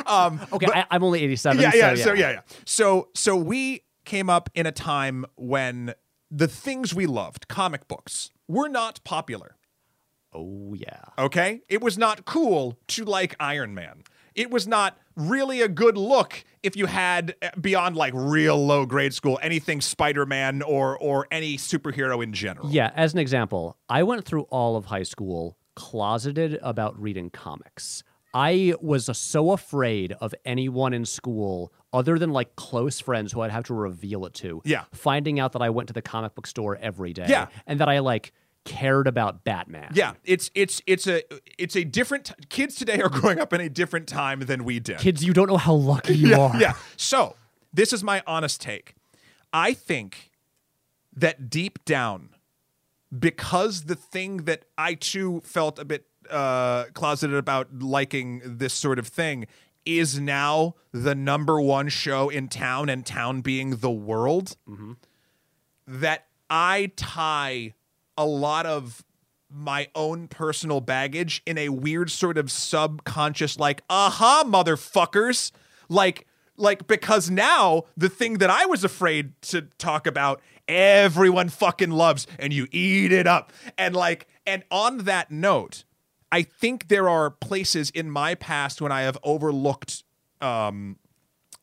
Um, 0.07 0.41
okay. 0.51 0.65
I, 0.73 0.85
I'm 0.89 1.03
only 1.03 1.21
87. 1.23 1.61
yeah, 1.61 1.69
so 1.69 1.77
yeah. 1.77 1.95
So 1.95 2.13
yeah, 2.13 2.31
yeah. 2.31 2.39
So 2.65 3.09
so 3.13 3.35
we 3.35 3.83
came 4.03 4.27
up 4.29 4.49
in 4.55 4.65
a 4.65 4.71
time 4.71 5.23
when 5.35 5.93
the 6.31 6.47
things 6.47 6.95
we 6.95 7.05
loved, 7.05 7.47
comic 7.47 7.87
books, 7.87 8.31
were 8.47 8.67
not 8.67 9.01
popular. 9.03 9.55
Oh, 10.33 10.73
yeah. 10.73 11.01
Okay? 11.17 11.61
It 11.69 11.81
was 11.81 11.97
not 11.97 12.25
cool 12.25 12.79
to 12.87 13.05
like 13.05 13.35
Iron 13.39 13.75
Man. 13.75 14.01
It 14.33 14.49
was 14.49 14.67
not 14.67 14.97
really 15.19 15.61
a 15.61 15.67
good 15.67 15.97
look 15.97 16.43
if 16.63 16.75
you 16.75 16.85
had 16.85 17.35
uh, 17.41 17.49
beyond 17.59 17.95
like 17.95 18.13
real 18.15 18.57
low 18.65 18.85
grade 18.85 19.13
school 19.13 19.39
anything 19.41 19.81
Spider-Man 19.81 20.61
or 20.61 20.97
or 20.97 21.27
any 21.31 21.57
superhero 21.57 22.23
in 22.23 22.33
general. 22.33 22.69
Yeah, 22.71 22.91
as 22.95 23.13
an 23.13 23.19
example, 23.19 23.77
I 23.89 24.03
went 24.03 24.25
through 24.25 24.43
all 24.43 24.75
of 24.75 24.85
high 24.85 25.03
school 25.03 25.57
closeted 25.75 26.59
about 26.61 26.99
reading 26.99 27.29
comics. 27.29 28.03
I 28.33 28.75
was 28.81 29.09
so 29.17 29.51
afraid 29.51 30.11
of 30.13 30.35
anyone 30.45 30.93
in 30.93 31.05
school 31.05 31.73
other 31.91 32.19
than 32.19 32.31
like 32.31 32.55
close 32.55 32.99
friends 32.99 33.31
who 33.31 33.41
I'd 33.41 33.51
have 33.51 33.63
to 33.65 33.73
reveal 33.73 34.25
it 34.25 34.33
to. 34.35 34.61
Yeah. 34.65 34.83
Finding 34.93 35.39
out 35.39 35.53
that 35.53 35.61
I 35.61 35.69
went 35.71 35.87
to 35.87 35.93
the 35.93 36.01
comic 36.01 36.35
book 36.35 36.45
store 36.45 36.77
every 36.79 37.13
day. 37.13 37.25
Yeah. 37.27 37.47
And 37.65 37.79
that 37.79 37.89
I 37.89 37.99
like 37.99 38.31
cared 38.69 39.07
about 39.07 39.43
Batman. 39.43 39.91
Yeah, 39.93 40.13
it's 40.23 40.51
it's 40.53 40.81
it's 40.85 41.07
a 41.07 41.23
it's 41.57 41.75
a 41.75 41.83
different 41.83 42.31
kids 42.49 42.75
today 42.75 43.01
are 43.01 43.09
growing 43.09 43.39
up 43.39 43.51
in 43.51 43.61
a 43.61 43.69
different 43.69 44.07
time 44.07 44.41
than 44.41 44.63
we 44.63 44.79
did. 44.79 44.99
Kids, 44.99 45.25
you 45.25 45.33
don't 45.33 45.47
know 45.47 45.57
how 45.57 45.73
lucky 45.73 46.15
you 46.15 46.29
yeah, 46.29 46.39
are. 46.39 46.55
Yeah. 46.57 46.73
So, 46.95 47.35
this 47.73 47.91
is 47.91 48.03
my 48.03 48.21
honest 48.27 48.61
take. 48.61 48.93
I 49.51 49.73
think 49.73 50.31
that 51.15 51.49
deep 51.49 51.83
down, 51.83 52.29
because 53.17 53.85
the 53.85 53.95
thing 53.95 54.45
that 54.45 54.65
I 54.77 54.93
too 54.93 55.41
felt 55.43 55.79
a 55.79 55.85
bit 55.85 56.05
uh, 56.29 56.85
closeted 56.93 57.35
about 57.35 57.79
liking 57.79 58.41
this 58.45 58.73
sort 58.73 58.99
of 58.99 59.07
thing 59.07 59.47
is 59.83 60.19
now 60.19 60.75
the 60.91 61.15
number 61.15 61.59
one 61.59 61.89
show 61.89 62.29
in 62.29 62.47
town, 62.47 62.87
and 62.89 63.03
town 63.03 63.41
being 63.41 63.77
the 63.77 63.89
world, 63.89 64.55
that 65.87 66.27
I 66.51 66.91
tie 66.95 67.73
a 68.19 68.25
lot 68.25 68.65
of 68.65 69.03
my 69.49 69.87
own 69.95 70.27
personal 70.27 70.81
baggage 70.81 71.41
in 71.45 71.57
a 71.57 71.69
weird 71.69 72.11
sort 72.11 72.37
of 72.37 72.51
subconscious 72.51 73.57
like 73.57 73.81
aha 73.89 74.43
motherfuckers. 74.45 75.51
Like 75.87 76.27
like 76.57 76.85
because 76.85 77.31
now 77.31 77.85
the 77.97 78.09
thing 78.09 78.39
that 78.39 78.49
I 78.49 78.65
was 78.65 78.83
afraid 78.83 79.41
to 79.43 79.61
talk 79.79 80.05
about 80.05 80.41
everyone 80.67 81.49
fucking 81.49 81.91
loves 81.91 82.27
and 82.37 82.53
you 82.53 82.67
eat 82.71 83.11
it 83.11 83.25
up. 83.25 83.53
And 83.77 83.95
like 83.95 84.27
and 84.45 84.63
on 84.69 84.99
that 85.05 85.31
note 85.31 85.85
I 86.31 86.43
think 86.43 86.89
there 86.89 87.09
are 87.09 87.31
places 87.31 87.89
in 87.89 88.11
my 88.11 88.35
past 88.35 88.81
when 88.81 88.91
I 88.91 89.01
have 89.01 89.17
overlooked 89.23 90.03
um 90.41 90.97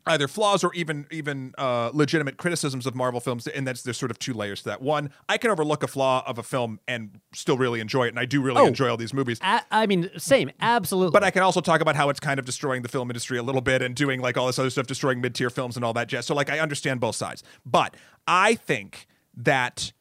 either 0.09 0.29
flaws 0.29 0.63
or 0.63 0.73
even 0.75 1.07
even 1.11 1.53
uh, 1.59 1.91
legitimate 1.93 2.37
criticisms 2.37 2.87
of 2.87 2.95
Marvel 2.95 3.21
films, 3.21 3.47
and 3.47 3.67
that's 3.67 3.83
there's 3.83 3.97
sort 3.99 4.11
of 4.11 4.19
two 4.19 4.33
layers 4.33 4.61
to 4.63 4.69
that. 4.69 4.81
One, 4.81 5.11
I 5.29 5.37
can 5.39 5.51
overlook 5.51 5.83
a 5.83 5.89
flaw 5.89 6.23
of 6.27 6.39
a 6.39 6.43
film 6.43 6.79
and 6.87 7.21
still 7.35 7.59
really 7.59 7.81
enjoy 7.81 8.05
it, 8.07 8.11
and 8.11 8.19
I 8.19 8.25
do 8.25 8.41
really 8.41 8.61
Oh. 8.61 8.67
enjoy 8.67 8.89
all 8.89 8.97
these 8.97 9.13
movies. 9.15 9.39
A- 9.43 9.63
I 9.71 9.87
mean, 9.87 10.11
same, 10.17 10.51
absolutely. 10.61 11.13
But 11.13 11.25
I 11.25 11.31
can 11.31 11.43
also 11.43 11.61
talk 11.61 11.81
about 11.81 11.97
how 11.97 12.09
it's 12.09 12.21
kind 12.21 12.39
of 12.39 12.45
destroying 12.47 12.83
the 12.83 12.89
film 12.89 13.11
industry 13.11 13.37
a 13.39 13.43
little 13.43 13.61
bit 13.61 13.83
and 13.83 13.95
doing 13.95 14.21
like 14.21 14.37
all 14.37 14.47
this 14.47 14.59
other 14.59 14.71
stuff, 14.71 14.87
destroying 14.87 15.21
mid 15.21 15.35
tier 15.35 15.51
films 15.51 15.77
and 15.77 15.85
all 15.85 15.93
that 15.95 16.07
jazz. 16.09 16.27
So 16.27 16.35
like 16.35 16.51
I 16.51 16.61
understand 16.61 17.01
both 17.01 17.17
sides. 17.17 17.43
But 17.65 17.95
I 18.27 18.55
think 18.55 19.07
that 19.37 19.93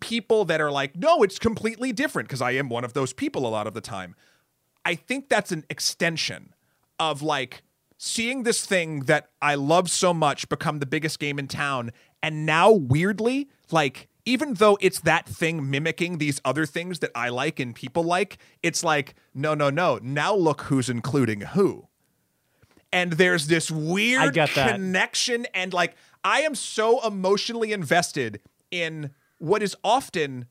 people 0.00 0.44
that 0.44 0.60
are 0.60 0.70
like, 0.70 0.96
no, 0.96 1.22
it's 1.22 1.38
completely 1.38 1.92
different, 1.92 2.28
because 2.28 2.42
I 2.42 2.50
am 2.52 2.68
one 2.68 2.84
of 2.84 2.92
those 2.92 3.12
people 3.12 3.46
a 3.46 3.48
lot 3.48 3.66
of 3.66 3.74
the 3.74 3.80
time. 3.80 4.14
I 4.84 4.94
think 4.96 5.28
that's 5.28 5.50
an 5.50 5.64
extension 5.70 6.52
of 6.98 7.22
like 7.22 7.62
seeing 7.96 8.42
this 8.42 8.66
thing 8.66 9.00
that 9.00 9.30
I 9.40 9.54
love 9.54 9.90
so 9.90 10.12
much 10.12 10.48
become 10.48 10.78
the 10.78 10.86
biggest 10.86 11.18
game 11.18 11.38
in 11.38 11.48
town. 11.48 11.92
And 12.22 12.46
now, 12.46 12.70
weirdly, 12.70 13.48
like, 13.70 14.08
even 14.24 14.54
though 14.54 14.78
it's 14.80 15.00
that 15.00 15.26
thing 15.26 15.70
mimicking 15.70 16.18
these 16.18 16.40
other 16.44 16.66
things 16.66 17.00
that 17.00 17.10
I 17.14 17.28
like 17.28 17.60
and 17.60 17.74
people 17.74 18.02
like, 18.02 18.38
it's 18.62 18.82
like, 18.82 19.14
no, 19.34 19.54
no, 19.54 19.70
no. 19.70 19.98
Now 20.02 20.34
look 20.34 20.62
who's 20.62 20.88
including 20.88 21.42
who. 21.42 21.88
And 22.92 23.14
there's 23.14 23.48
this 23.48 23.70
weird 23.70 24.34
connection. 24.34 25.46
And 25.52 25.72
like, 25.72 25.96
I 26.22 26.40
am 26.42 26.54
so 26.54 27.06
emotionally 27.06 27.72
invested 27.72 28.40
in 28.70 29.10
what 29.38 29.62
is 29.62 29.76
often 29.84 30.46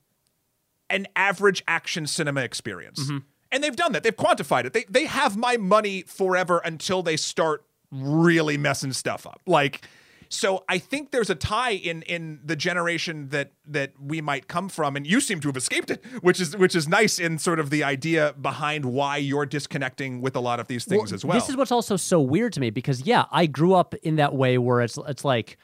an 0.89 1.07
average 1.15 1.63
action 1.67 2.05
cinema 2.05 2.41
experience. 2.41 2.99
Mm-hmm. 2.99 3.17
And 3.53 3.63
they've 3.63 3.75
done 3.75 3.93
that. 3.93 4.03
They've 4.03 4.15
quantified 4.15 4.65
it. 4.65 4.73
They 4.73 4.83
they 4.89 5.05
have 5.05 5.37
my 5.37 5.55
money 5.57 6.01
forever 6.01 6.59
until 6.65 7.03
they 7.03 7.15
start 7.15 7.63
really 7.91 8.57
messing 8.57 8.91
stuff 8.91 9.25
up. 9.25 9.41
Like 9.45 9.87
so 10.33 10.63
I 10.67 10.79
think 10.79 11.11
there's 11.11 11.29
a 11.29 11.35
tie 11.35 11.73
in 11.73 12.01
in 12.03 12.39
the 12.43 12.55
generation 12.55 13.29
that 13.29 13.51
that 13.67 13.91
we 14.01 14.19
might 14.19 14.47
come 14.47 14.67
from 14.67 14.95
and 14.95 15.05
you 15.05 15.21
seem 15.21 15.39
to 15.41 15.47
have 15.47 15.55
escaped 15.55 15.91
it, 15.91 16.03
which 16.21 16.41
is 16.41 16.57
which 16.57 16.75
is 16.75 16.87
nice 16.87 17.19
in 17.19 17.37
sort 17.37 17.59
of 17.59 17.69
the 17.69 17.83
idea 17.83 18.33
behind 18.41 18.85
why 18.85 19.17
you're 19.17 19.45
disconnecting 19.45 20.21
with 20.21 20.35
a 20.35 20.39
lot 20.39 20.59
of 20.59 20.67
these 20.67 20.85
things 20.85 21.13
as 21.13 21.23
well. 21.23 21.35
This 21.35 21.49
is 21.49 21.55
what's 21.55 21.71
also 21.71 21.95
so 21.97 22.19
weird 22.19 22.51
to 22.53 22.59
me 22.59 22.71
because 22.71 23.05
yeah, 23.05 23.25
I 23.31 23.45
grew 23.45 23.75
up 23.75 23.93
in 24.01 24.15
that 24.15 24.33
way 24.33 24.57
where 24.57 24.81
it's 24.81 24.97
it's 25.07 25.23
like, 25.23 25.57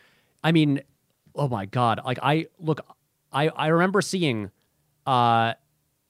I 0.44 0.52
mean, 0.52 0.82
oh 1.36 1.48
my 1.48 1.66
god, 1.66 2.02
like 2.06 2.20
I 2.22 2.46
look, 2.60 2.86
I 3.34 3.50
I 3.50 3.68
remember 3.68 4.02
seeing, 4.02 4.52
uh, 5.08 5.54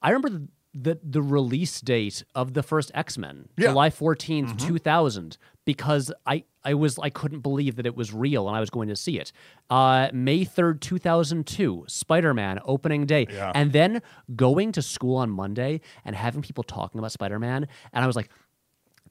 I 0.02 0.10
remember 0.10 0.48
the 0.82 1.00
the, 1.04 1.22
release 1.22 1.82
date 1.82 2.24
of 2.36 2.54
the 2.54 2.64
first 2.64 2.92
X 2.94 3.18
Men, 3.18 3.50
Yeah. 3.58 3.70
July 3.70 3.90
14th 3.90 4.58
two 4.58 4.78
thousand, 4.78 5.38
because 5.66 6.12
I 6.26 6.44
I 6.64 6.74
was 6.74 6.98
I 7.00 7.10
couldn't 7.10 7.40
believe 7.42 7.76
that 7.78 7.86
it 7.86 7.96
was 7.96 8.14
real 8.14 8.48
and 8.48 8.56
I 8.56 8.60
was 8.60 8.70
going 8.70 8.90
to 8.90 8.96
see 8.96 9.18
it. 9.20 9.32
Uh, 9.70 10.10
May 10.14 10.44
third 10.44 10.82
two 10.82 10.98
thousand 10.98 11.48
two, 11.48 11.86
Spider 11.88 12.34
Man 12.34 12.60
opening 12.66 13.06
day, 13.06 13.28
Yeah. 13.30 13.52
and 13.56 13.72
then 13.74 14.02
going 14.36 14.72
to 14.74 14.82
school 14.82 15.18
on 15.18 15.30
Monday 15.30 15.82
and 16.06 16.16
having 16.16 16.42
people 16.42 16.64
talking 16.64 17.00
about 17.00 17.12
Spider 17.12 17.40
Man, 17.40 17.68
and 17.94 18.04
I 18.04 18.08
was 18.08 18.16
like 18.16 18.30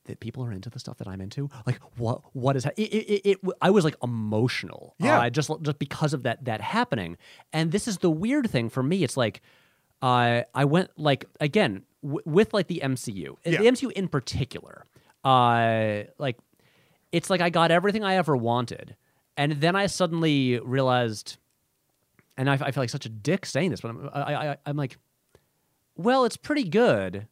that 0.04 0.20
people 0.20 0.42
are 0.42 0.52
into 0.52 0.70
the 0.70 0.78
stuff 0.78 0.96
that 0.98 1.06
I'm 1.08 1.20
into. 1.20 1.50
Like 1.66 1.80
what 1.98 2.22
what 2.34 2.56
is 2.56 2.64
ha- 2.64 2.70
it, 2.78 2.92
it, 2.94 3.10
it, 3.12 3.26
it 3.26 3.38
I 3.60 3.70
was 3.70 3.84
like 3.84 3.96
emotional. 4.02 4.94
Yeah. 4.98 5.20
Uh, 5.20 5.30
just 5.30 5.50
just 5.62 5.78
because 5.78 6.14
of 6.14 6.22
that 6.22 6.44
that 6.46 6.60
happening. 6.60 7.16
And 7.52 7.72
this 7.72 7.86
is 7.86 7.98
the 7.98 8.10
weird 8.10 8.50
thing 8.50 8.70
for 8.70 8.82
me. 8.82 9.04
It's 9.04 9.16
like 9.18 9.42
uh, 10.02 10.42
I 10.54 10.64
went 10.64 10.90
like 10.96 11.24
again 11.40 11.82
w- 12.02 12.22
with 12.24 12.52
like 12.54 12.66
the 12.68 12.80
MCU, 12.84 13.36
Yeah. 13.44 13.58
the 13.58 13.64
MCU 13.66 13.90
in 13.92 14.08
particular. 14.08 14.84
Uh, 15.24 16.04
like 16.18 16.38
it's 17.12 17.30
like 17.30 17.40
I 17.40 17.50
got 17.50 17.70
everything 17.70 18.04
I 18.04 18.14
ever 18.14 18.36
wanted, 18.36 18.96
and 19.36 19.52
then 19.60 19.74
I 19.76 19.86
suddenly 19.86 20.58
realized, 20.60 21.36
and 22.36 22.48
I, 22.48 22.54
I 22.54 22.70
feel 22.70 22.82
like 22.82 22.90
such 22.90 23.06
a 23.06 23.10
dick 23.10 23.44
saying 23.46 23.70
this, 23.70 23.80
but 23.80 23.88
I'm 23.90 24.10
I, 24.14 24.50
I, 24.52 24.56
I'm 24.66 24.76
like, 24.76 24.98
well, 25.96 26.24
it's 26.24 26.36
pretty 26.36 26.64
good, 26.64 27.26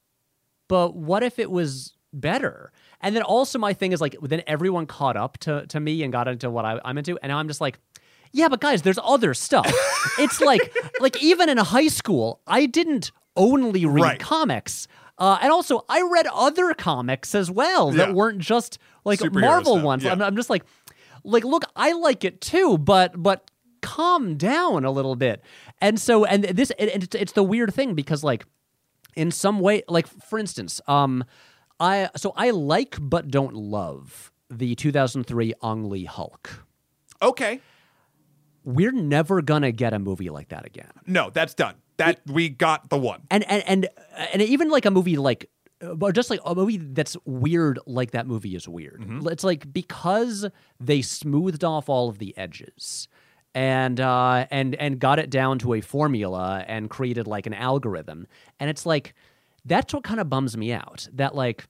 but 0.68 0.96
what 0.96 1.22
if 1.22 1.38
it 1.38 1.50
was 1.50 1.92
better? 2.12 2.72
And 3.00 3.14
then 3.14 3.22
also 3.22 3.58
my 3.58 3.72
thing 3.74 3.92
is 3.92 4.00
like 4.00 4.16
then 4.22 4.42
everyone 4.46 4.86
caught 4.86 5.16
up 5.16 5.38
to 5.38 5.66
to 5.68 5.78
me 5.78 6.02
and 6.02 6.12
got 6.12 6.26
into 6.26 6.50
what 6.50 6.64
I, 6.64 6.80
I'm 6.84 6.98
into, 6.98 7.16
and 7.22 7.30
now 7.30 7.38
I'm 7.38 7.46
just 7.48 7.60
like, 7.60 7.78
yeah, 8.36 8.48
but 8.48 8.60
guys, 8.60 8.82
there's 8.82 8.98
other 9.02 9.34
stuff. 9.34 9.66
it's 10.18 10.40
like 10.40 10.62
like 11.00 11.22
even 11.22 11.48
in 11.48 11.58
high 11.58 11.88
school, 11.88 12.40
I 12.46 12.66
didn't 12.66 13.10
only 13.36 13.84
read 13.86 14.02
Right. 14.02 14.20
comics. 14.20 14.86
Uh, 15.18 15.38
and 15.40 15.50
also, 15.50 15.84
I 15.88 16.02
read 16.02 16.26
other 16.32 16.74
comics 16.74 17.34
as 17.34 17.50
well 17.50 17.90
that 17.92 18.08
Yeah. 18.08 18.14
weren't 18.14 18.38
just 18.38 18.78
like 19.04 19.20
Superhero 19.20 19.40
Marvel 19.40 19.74
stuff, 19.76 19.84
ones. 19.84 20.04
yeah. 20.04 20.12
I'm, 20.12 20.20
I'm 20.22 20.36
just 20.36 20.50
like, 20.50 20.64
like, 21.24 21.44
look, 21.44 21.64
I 21.74 21.92
like 21.92 22.24
it 22.24 22.40
too, 22.40 22.76
but 22.78 23.20
but 23.22 23.50
calm 23.82 24.36
down 24.36 24.84
a 24.84 24.90
little 24.90 25.16
bit. 25.16 25.42
And 25.80 25.98
so, 26.00 26.24
and 26.24 26.44
this, 26.44 26.70
and 26.78 26.90
it's, 27.02 27.14
it's 27.14 27.32
the 27.32 27.42
weird 27.42 27.72
thing 27.72 27.94
because 27.94 28.22
like 28.24 28.44
in 29.14 29.30
some 29.30 29.60
way 29.60 29.82
like 29.88 30.06
for 30.28 30.38
instance 30.38 30.78
um 30.88 31.24
i 31.80 32.10
so 32.16 32.34
i 32.36 32.50
like 32.50 32.96
but 33.00 33.28
don't 33.28 33.54
love 33.54 34.30
the 34.50 34.74
2003 34.74 35.54
Ang 35.62 35.88
Lee 35.88 36.04
Hulk. 36.04 36.64
okay. 37.22 37.60
We're 38.66 38.92
never 38.92 39.40
gonna 39.40 39.72
get 39.72 39.94
a 39.94 39.98
movie 39.98 40.28
like 40.28 40.48
that 40.48 40.66
again. 40.66 40.90
No, 41.06 41.30
that's 41.30 41.54
done. 41.54 41.76
That 41.98 42.20
we 42.26 42.48
got 42.50 42.90
the 42.90 42.98
one. 42.98 43.22
And 43.30 43.44
and 43.48 43.62
and 43.66 43.88
and 44.32 44.42
even 44.42 44.68
like 44.68 44.84
a 44.84 44.90
movie 44.90 45.16
like 45.16 45.48
but 45.94 46.14
just 46.14 46.30
like 46.30 46.40
a 46.44 46.54
movie 46.54 46.78
that's 46.78 47.16
weird 47.24 47.78
like 47.86 48.10
that 48.10 48.26
movie 48.26 48.56
is 48.56 48.68
weird. 48.68 49.02
It's 49.30 49.44
like 49.44 49.72
because 49.72 50.46
they 50.80 51.00
smoothed 51.00 51.62
off 51.64 51.88
all 51.88 52.08
of 52.08 52.18
the 52.18 52.36
edges 52.36 53.08
and 53.54 54.00
uh 54.00 54.46
and 54.50 54.74
and 54.74 54.98
got 54.98 55.18
it 55.18 55.30
down 55.30 55.58
to 55.60 55.74
a 55.74 55.80
formula 55.80 56.64
and 56.66 56.90
created 56.90 57.26
like 57.26 57.46
an 57.46 57.54
algorithm. 57.54 58.26
And 58.58 58.68
it's 58.68 58.84
like 58.84 59.14
that's 59.64 59.94
what 59.94 60.02
kind 60.02 60.18
of 60.18 60.28
bums 60.28 60.56
me 60.56 60.72
out. 60.72 61.08
That 61.12 61.34
like 61.36 61.68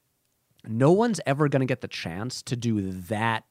no 0.67 0.93
one's 0.93 1.21
ever 1.27 1.49
going 1.49 1.61
to 1.61 1.67
get 1.67 1.81
the 1.81 1.89
chance 1.89 2.43
to 2.43 2.57
do 2.57 2.91
that 2.91 3.45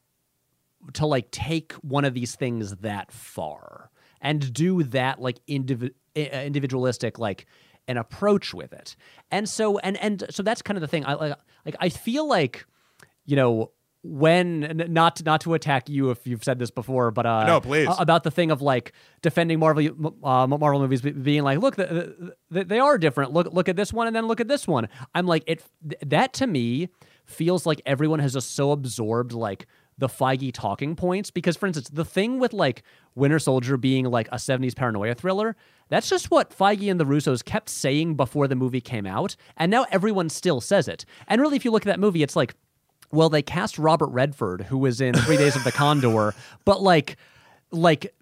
to 0.94 1.06
like 1.06 1.30
take 1.30 1.72
one 1.74 2.04
of 2.04 2.14
these 2.14 2.34
things 2.36 2.76
that 2.76 3.12
far 3.12 3.90
and 4.20 4.52
do 4.52 4.82
that 4.84 5.20
like 5.20 5.38
indivi- 5.46 5.94
uh, 6.16 6.20
individualistic 6.20 7.18
like 7.18 7.46
an 7.88 7.96
approach 7.96 8.52
with 8.52 8.72
it. 8.72 8.96
And 9.30 9.48
so 9.48 9.78
and 9.78 9.96
and 9.98 10.24
so 10.30 10.42
that's 10.42 10.62
kind 10.62 10.76
of 10.76 10.80
the 10.80 10.88
thing. 10.88 11.04
I 11.06 11.14
like 11.14 11.36
like 11.66 11.76
i 11.80 11.88
feel 11.88 12.26
like 12.26 12.64
you 13.26 13.36
know 13.36 13.72
when 14.02 14.84
not 14.88 15.22
not 15.24 15.40
to 15.40 15.54
attack 15.54 15.88
you 15.88 16.10
if 16.10 16.26
you've 16.28 16.44
said 16.44 16.60
this 16.60 16.70
before 16.70 17.10
but 17.10 17.26
uh 17.26 17.44
No, 17.44 17.60
please. 17.60 17.88
about 17.98 18.22
the 18.22 18.30
thing 18.30 18.52
of 18.52 18.62
like 18.62 18.92
defending 19.20 19.58
marvel 19.58 19.84
uh, 20.22 20.46
marvel 20.46 20.78
movies 20.78 21.00
being 21.02 21.42
like 21.42 21.58
look 21.58 21.74
the, 21.74 22.32
the, 22.50 22.64
they 22.64 22.78
are 22.78 22.98
different. 22.98 23.32
Look 23.32 23.52
look 23.52 23.68
at 23.68 23.74
this 23.74 23.92
one 23.92 24.06
and 24.06 24.14
then 24.14 24.26
look 24.26 24.40
at 24.40 24.46
this 24.46 24.68
one. 24.68 24.88
I'm 25.14 25.26
like 25.26 25.42
it 25.46 25.64
that 26.06 26.32
to 26.34 26.46
me 26.46 26.88
feels 27.24 27.66
like 27.66 27.82
everyone 27.84 28.20
has 28.20 28.32
just 28.34 28.54
so 28.54 28.70
absorbed 28.70 29.32
like 29.32 29.66
the 29.98 30.08
Feige 30.08 30.52
talking 30.52 30.94
points 30.94 31.30
because, 31.30 31.56
for 31.56 31.66
instance, 31.66 31.88
the 31.88 32.04
thing 32.04 32.38
with 32.38 32.52
like 32.52 32.82
Winter 33.14 33.38
Soldier 33.38 33.76
being 33.76 34.04
like 34.04 34.28
a 34.28 34.36
70s 34.36 34.76
paranoia 34.76 35.14
thriller, 35.14 35.56
that's 35.88 36.08
just 36.08 36.30
what 36.30 36.50
Feige 36.50 36.90
and 36.90 37.00
the 37.00 37.04
Russos 37.04 37.44
kept 37.44 37.68
saying 37.68 38.14
before 38.14 38.48
the 38.48 38.56
movie 38.56 38.80
came 38.80 39.06
out. 39.06 39.36
And 39.56 39.70
now 39.70 39.86
everyone 39.90 40.28
still 40.28 40.60
says 40.60 40.88
it. 40.88 41.04
And 41.28 41.40
really, 41.40 41.56
if 41.56 41.64
you 41.64 41.70
look 41.70 41.82
at 41.82 41.90
that 41.90 42.00
movie, 42.00 42.22
it's 42.22 42.36
like, 42.36 42.54
well, 43.10 43.28
they 43.28 43.42
cast 43.42 43.78
Robert 43.78 44.08
Redford, 44.08 44.62
who 44.62 44.78
was 44.78 45.00
in 45.00 45.14
Three 45.14 45.36
Days 45.36 45.56
of 45.56 45.64
the 45.64 45.72
Condor, 45.72 46.34
but 46.64 46.82
like, 46.82 47.16
like, 47.70 48.14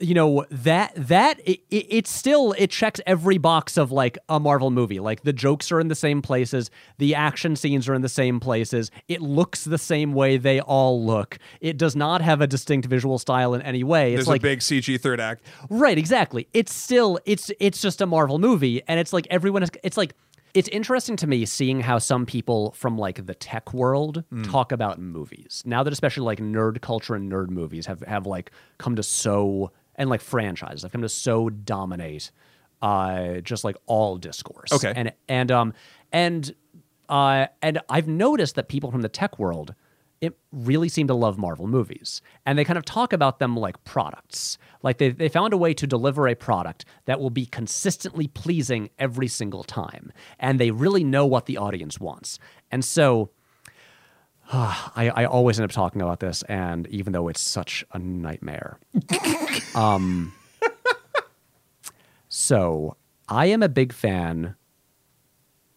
you 0.00 0.14
know 0.14 0.44
that 0.50 0.92
that 0.96 1.40
it, 1.46 1.60
it, 1.70 2.06
still 2.06 2.54
it 2.58 2.70
checks 2.70 3.00
every 3.06 3.38
box 3.38 3.76
of 3.76 3.90
like 3.90 4.18
a 4.28 4.38
Marvel 4.38 4.70
movie. 4.70 5.00
Like 5.00 5.22
the 5.22 5.32
jokes 5.32 5.72
are 5.72 5.80
in 5.80 5.88
the 5.88 5.94
same 5.94 6.22
places, 6.22 6.70
the 6.98 7.14
action 7.14 7.56
scenes 7.56 7.88
are 7.88 7.94
in 7.94 8.02
the 8.02 8.08
same 8.08 8.40
places. 8.40 8.90
It 9.08 9.20
looks 9.20 9.64
the 9.64 9.78
same 9.78 10.12
way 10.12 10.36
they 10.36 10.60
all 10.60 11.04
look. 11.04 11.38
It 11.60 11.78
does 11.78 11.96
not 11.96 12.20
have 12.22 12.40
a 12.40 12.46
distinct 12.46 12.86
visual 12.86 13.18
style 13.18 13.54
in 13.54 13.62
any 13.62 13.82
way. 13.82 14.12
It's 14.14 14.20
There's 14.20 14.28
like 14.28 14.40
a 14.40 14.42
big 14.42 14.60
CG 14.60 15.00
third 15.00 15.20
act. 15.20 15.44
Right, 15.68 15.98
exactly. 15.98 16.48
It's 16.52 16.72
still 16.72 17.18
it's 17.24 17.50
it's 17.58 17.80
just 17.80 18.00
a 18.00 18.06
Marvel 18.06 18.38
movie 18.38 18.82
and 18.86 19.00
it's 19.00 19.12
like 19.12 19.26
everyone 19.30 19.62
is 19.62 19.70
it's 19.82 19.96
like 19.96 20.14
it's 20.54 20.68
interesting 20.68 21.16
to 21.16 21.26
me 21.26 21.44
seeing 21.46 21.80
how 21.80 21.98
some 21.98 22.26
people 22.26 22.72
from 22.72 22.98
like 22.98 23.26
the 23.26 23.34
tech 23.34 23.72
world 23.72 24.24
talk 24.44 24.72
about 24.72 25.00
movies. 25.00 25.62
Now 25.64 25.82
that 25.82 25.92
especially 25.92 26.24
like 26.24 26.40
nerd 26.40 26.80
culture 26.80 27.14
and 27.14 27.30
nerd 27.30 27.48
movies 27.50 27.86
have 27.86 28.00
have 28.02 28.26
like 28.26 28.50
come 28.78 28.96
to 28.96 29.02
so 29.02 29.70
and 29.94 30.10
like 30.10 30.20
franchises 30.20 30.82
have 30.82 30.92
come 30.92 31.02
to 31.02 31.08
so 31.08 31.48
dominate 31.48 32.30
uh 32.82 33.34
just 33.40 33.64
like 33.64 33.76
all 33.86 34.16
discourse. 34.18 34.72
Okay. 34.72 34.92
And 34.94 35.12
and 35.28 35.50
um 35.50 35.74
and 36.12 36.54
uh 37.08 37.46
and 37.62 37.80
I've 37.88 38.08
noticed 38.08 38.56
that 38.56 38.68
people 38.68 38.90
from 38.90 39.02
the 39.02 39.08
tech 39.08 39.38
world 39.38 39.74
it 40.22 40.38
really 40.52 40.88
seem 40.88 41.08
to 41.08 41.14
love 41.14 41.36
Marvel 41.36 41.66
movies. 41.66 42.22
And 42.46 42.56
they 42.56 42.64
kind 42.64 42.78
of 42.78 42.84
talk 42.84 43.12
about 43.12 43.40
them 43.40 43.56
like 43.56 43.82
products. 43.82 44.56
Like 44.80 44.98
they, 44.98 45.10
they 45.10 45.28
found 45.28 45.52
a 45.52 45.56
way 45.56 45.74
to 45.74 45.86
deliver 45.86 46.28
a 46.28 46.36
product 46.36 46.84
that 47.06 47.20
will 47.20 47.28
be 47.28 47.44
consistently 47.44 48.28
pleasing 48.28 48.88
every 49.00 49.26
single 49.26 49.64
time. 49.64 50.12
And 50.38 50.60
they 50.60 50.70
really 50.70 51.02
know 51.02 51.26
what 51.26 51.46
the 51.46 51.58
audience 51.58 51.98
wants. 51.98 52.38
And 52.70 52.84
so 52.84 53.30
I, 54.52 55.10
I 55.14 55.24
always 55.24 55.58
end 55.58 55.64
up 55.64 55.74
talking 55.74 56.00
about 56.02 56.20
this, 56.20 56.42
and 56.42 56.86
even 56.88 57.12
though 57.12 57.28
it's 57.28 57.40
such 57.40 57.84
a 57.92 57.98
nightmare, 57.98 58.78
um, 59.74 60.32
so 62.28 62.96
I 63.28 63.46
am 63.46 63.62
a 63.62 63.68
big 63.68 63.92
fan 63.92 64.56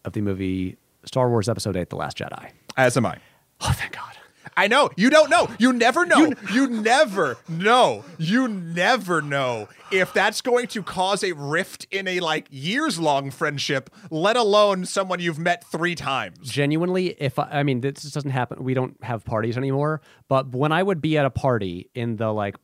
of 0.04 0.12
the 0.12 0.20
movie 0.20 0.76
Star 1.04 1.30
Wars 1.30 1.48
Episode 1.48 1.76
Eight: 1.76 1.90
The 1.90 1.96
Last 1.96 2.18
Jedi. 2.18 2.50
As 2.76 2.96
am 2.96 3.06
I. 3.06 3.18
Oh, 3.62 3.72
thank 3.72 3.92
God! 3.92 4.15
I 4.56 4.68
know. 4.68 4.90
You 4.96 5.10
don't 5.10 5.28
know. 5.28 5.48
You 5.58 5.72
never 5.72 6.06
know. 6.06 6.32
You, 6.50 6.66
never 6.66 7.36
know. 7.48 8.04
You 8.18 8.48
never 8.48 9.20
know 9.20 9.68
if 9.92 10.12
that's 10.14 10.40
going 10.40 10.66
to 10.68 10.82
cause 10.82 11.22
a 11.22 11.32
rift 11.32 11.86
in 11.90 12.08
a 12.08 12.20
like 12.20 12.48
years 12.50 12.98
long 12.98 13.30
friendship, 13.30 13.90
let 14.10 14.36
alone 14.36 14.86
someone 14.86 15.20
you've 15.20 15.38
met 15.38 15.62
three 15.64 15.94
times. 15.94 16.38
Genuinely, 16.50 17.08
if 17.18 17.38
I, 17.38 17.48
I 17.50 17.62
mean 17.64 17.82
this 17.82 18.10
doesn't 18.10 18.30
happen, 18.30 18.64
we 18.64 18.72
don't 18.72 18.96
have 19.02 19.24
parties 19.24 19.58
anymore. 19.58 20.00
But 20.28 20.54
when 20.54 20.72
I 20.72 20.82
would 20.82 21.02
be 21.02 21.18
at 21.18 21.26
a 21.26 21.30
party 21.30 21.90
in 21.94 22.16
the 22.16 22.32
like 22.32 22.56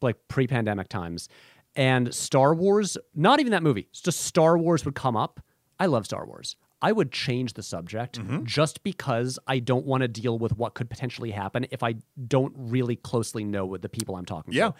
like 0.00 0.16
pre-pandemic 0.28 0.88
times, 0.88 1.28
and 1.76 2.14
Star 2.14 2.54
Wars, 2.54 2.96
not 3.14 3.40
even 3.40 3.52
that 3.52 3.62
movie, 3.62 3.88
just 3.92 4.20
Star 4.20 4.56
Wars 4.56 4.84
would 4.84 4.94
come 4.94 5.16
up. 5.16 5.40
I 5.78 5.86
love 5.86 6.06
Star 6.06 6.26
Wars. 6.26 6.56
I 6.80 6.92
would 6.92 7.10
change 7.10 7.54
the 7.54 7.62
subject 7.62 8.20
mm-hmm. 8.20 8.44
just 8.44 8.82
because 8.82 9.38
I 9.46 9.58
don't 9.58 9.84
want 9.84 10.02
to 10.02 10.08
deal 10.08 10.38
with 10.38 10.56
what 10.56 10.74
could 10.74 10.88
potentially 10.88 11.32
happen 11.32 11.66
if 11.70 11.82
I 11.82 11.96
don't 12.26 12.54
really 12.56 12.96
closely 12.96 13.44
know 13.44 13.66
with 13.66 13.82
the 13.82 13.88
people 13.88 14.16
I'm 14.16 14.24
talking 14.24 14.54
Yeah. 14.54 14.68
to. 14.68 14.74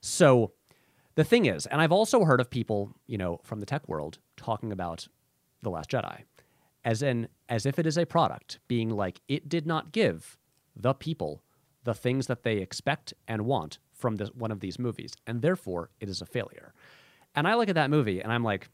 So 0.00 0.52
the 1.14 1.24
thing 1.24 1.46
is, 1.46 1.66
and 1.66 1.80
I've 1.80 1.92
also 1.92 2.24
heard 2.24 2.40
of 2.40 2.50
people, 2.50 2.92
you 3.06 3.18
know, 3.18 3.40
from 3.44 3.60
the 3.60 3.66
tech 3.66 3.88
world 3.88 4.18
talking 4.36 4.72
about 4.72 5.06
The 5.62 5.70
Last 5.70 5.90
Jedi 5.90 6.22
as 6.84 7.02
in 7.02 7.28
as 7.48 7.64
if 7.66 7.78
it 7.78 7.86
is 7.86 7.96
a 7.96 8.04
product, 8.04 8.58
being 8.68 8.90
like 8.90 9.20
it 9.28 9.48
did 9.48 9.66
not 9.66 9.92
give 9.92 10.36
the 10.76 10.92
people 10.92 11.42
the 11.84 11.94
things 11.94 12.26
that 12.26 12.42
they 12.42 12.58
expect 12.58 13.14
and 13.28 13.42
want 13.46 13.78
from 13.92 14.16
this 14.16 14.28
one 14.30 14.50
of 14.50 14.60
these 14.60 14.78
movies, 14.78 15.14
and 15.26 15.40
therefore 15.42 15.90
it 16.00 16.08
is 16.08 16.20
a 16.20 16.26
failure. 16.26 16.74
And 17.34 17.48
I 17.48 17.54
look 17.54 17.68
at 17.68 17.74
that 17.74 17.90
movie 17.90 18.20
and 18.20 18.32
I'm 18.32 18.44
like, 18.44 18.68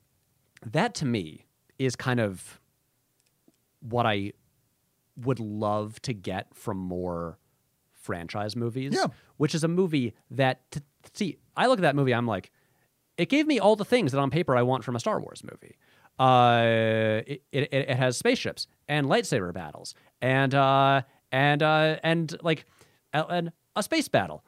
that 0.64 0.94
to 0.96 1.06
me 1.06 1.46
is 1.78 1.96
kind 1.96 2.20
of 2.20 2.60
what 3.80 4.06
I 4.06 4.32
would 5.16 5.40
love 5.40 6.00
to 6.02 6.12
get 6.14 6.54
from 6.54 6.76
more 6.78 7.38
franchise 7.92 8.56
movies. 8.56 8.92
Yeah. 8.94 9.06
Which 9.36 9.54
is 9.54 9.64
a 9.64 9.68
movie 9.68 10.14
that, 10.30 10.70
to, 10.72 10.82
see, 11.14 11.38
I 11.56 11.66
look 11.66 11.78
at 11.78 11.82
that 11.82 11.96
movie, 11.96 12.14
I'm 12.14 12.26
like, 12.26 12.50
it 13.18 13.28
gave 13.28 13.46
me 13.46 13.58
all 13.58 13.76
the 13.76 13.84
things 13.84 14.12
that 14.12 14.18
on 14.18 14.30
paper 14.30 14.56
I 14.56 14.62
want 14.62 14.84
from 14.84 14.96
a 14.96 15.00
Star 15.00 15.20
Wars 15.20 15.42
movie. 15.44 15.76
Uh, 16.18 17.22
it, 17.26 17.42
it, 17.52 17.68
it 17.72 17.96
has 17.96 18.16
spaceships 18.16 18.66
and 18.88 19.06
lightsaber 19.06 19.52
battles 19.54 19.94
and 20.20 20.54
uh, 20.54 21.00
and 21.32 21.62
uh, 21.62 21.96
and 22.02 22.36
like 22.42 22.66
a- 23.14 23.26
and 23.26 23.52
a 23.74 23.82
space 23.82 24.06
battle. 24.08 24.44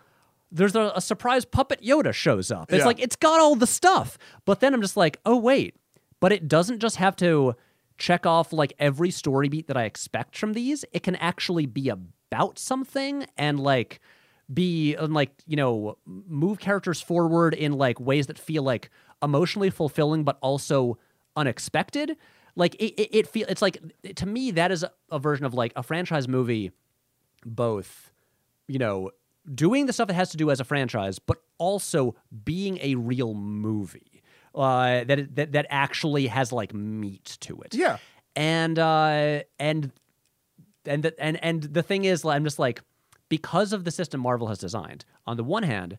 There's 0.50 0.76
a, 0.76 0.92
a 0.94 1.00
surprise 1.00 1.46
puppet 1.46 1.80
Yoda 1.82 2.12
shows 2.12 2.50
up. 2.50 2.70
It's 2.70 2.80
Yeah. 2.80 2.84
like 2.86 3.00
it's 3.00 3.16
got 3.16 3.40
all 3.40 3.54
the 3.56 3.66
stuff. 3.66 4.18
But 4.44 4.60
then 4.60 4.74
I'm 4.74 4.82
just 4.82 4.96
like, 4.98 5.18
oh 5.24 5.36
wait, 5.38 5.76
but 6.20 6.30
it 6.32 6.46
doesn't 6.46 6.80
just 6.80 6.96
have 6.96 7.16
to 7.16 7.54
check 8.02 8.26
off 8.26 8.52
like 8.52 8.72
every 8.80 9.12
story 9.12 9.48
beat 9.48 9.68
that 9.68 9.76
I 9.76 9.84
expect 9.84 10.36
from 10.36 10.54
these. 10.54 10.84
It 10.92 11.04
can 11.04 11.14
actually 11.16 11.66
be 11.66 11.88
about 11.88 12.58
something 12.58 13.24
and 13.38 13.60
like 13.60 14.00
be 14.52 14.96
and 14.96 15.14
like 15.14 15.30
you 15.46 15.54
know 15.54 15.96
move 16.04 16.58
characters 16.58 17.00
forward 17.00 17.54
in 17.54 17.72
like 17.72 18.00
ways 18.00 18.26
that 18.26 18.40
feel 18.40 18.64
like 18.64 18.90
emotionally 19.22 19.70
fulfilling 19.70 20.24
but 20.24 20.36
also 20.42 20.98
unexpected 21.36 22.16
like 22.56 22.74
it 22.74 22.92
it, 23.00 23.18
it 23.18 23.26
feel 23.28 23.46
it's 23.48 23.62
like 23.62 23.78
to 24.16 24.26
me 24.26 24.50
that 24.50 24.72
is 24.72 24.82
a, 24.82 24.90
a 25.12 25.18
version 25.20 25.46
of 25.46 25.54
like 25.54 25.72
a 25.76 25.82
franchise 25.82 26.26
movie 26.26 26.72
both 27.46 28.10
you 28.66 28.80
know 28.80 29.10
doing 29.54 29.86
the 29.86 29.92
stuff 29.92 30.10
it 30.10 30.14
has 30.14 30.30
to 30.30 30.36
do 30.36 30.50
as 30.50 30.58
a 30.58 30.64
franchise 30.64 31.20
but 31.20 31.40
also 31.56 32.14
being 32.44 32.78
a 32.82 32.96
real 32.96 33.32
movie 33.32 34.11
uh 34.54 35.04
that 35.04 35.34
that 35.36 35.52
that 35.52 35.66
actually 35.70 36.26
has 36.26 36.52
like 36.52 36.74
meat 36.74 37.36
to 37.40 37.60
it 37.62 37.74
Yeah. 37.74 37.98
and 38.36 38.78
uh 38.78 39.42
and 39.58 39.92
and 40.84 41.02
the, 41.04 41.14
and 41.18 41.42
and 41.42 41.62
the 41.62 41.82
thing 41.82 42.04
is 42.04 42.24
i'm 42.24 42.44
just 42.44 42.58
like 42.58 42.82
because 43.28 43.72
of 43.72 43.84
the 43.84 43.90
system 43.90 44.20
marvel 44.20 44.48
has 44.48 44.58
designed 44.58 45.04
on 45.26 45.36
the 45.36 45.44
one 45.44 45.62
hand 45.62 45.96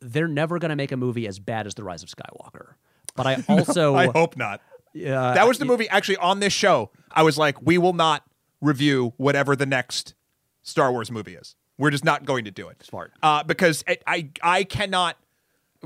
they're 0.00 0.28
never 0.28 0.58
going 0.58 0.70
to 0.70 0.76
make 0.76 0.92
a 0.92 0.96
movie 0.96 1.26
as 1.26 1.38
bad 1.38 1.66
as 1.66 1.74
the 1.74 1.84
rise 1.84 2.02
of 2.02 2.08
skywalker 2.08 2.74
but 3.16 3.26
i 3.26 3.42
also 3.48 3.94
I 3.94 4.06
hope 4.08 4.36
not. 4.36 4.60
uh, 4.96 5.34
That 5.34 5.46
was 5.46 5.58
the 5.58 5.64
movie 5.64 5.88
actually 5.88 6.16
on 6.18 6.40
this 6.40 6.52
show. 6.52 6.90
I 7.10 7.22
was 7.22 7.36
like, 7.38 7.60
we 7.62 7.78
will 7.78 7.92
not 7.92 8.22
review 8.60 9.12
whatever 9.16 9.54
the 9.56 9.66
next 9.66 10.14
Star 10.62 10.90
Wars 10.92 11.10
movie 11.10 11.34
is. 11.34 11.54
We're 11.78 11.90
just 11.90 12.04
not 12.04 12.24
going 12.24 12.44
to 12.46 12.50
do 12.50 12.68
it. 12.68 12.82
Smart. 12.84 13.12
Uh, 13.22 13.42
because 13.44 13.82
it, 13.86 14.02
I 14.06 14.30
I 14.42 14.64
cannot. 14.64 15.16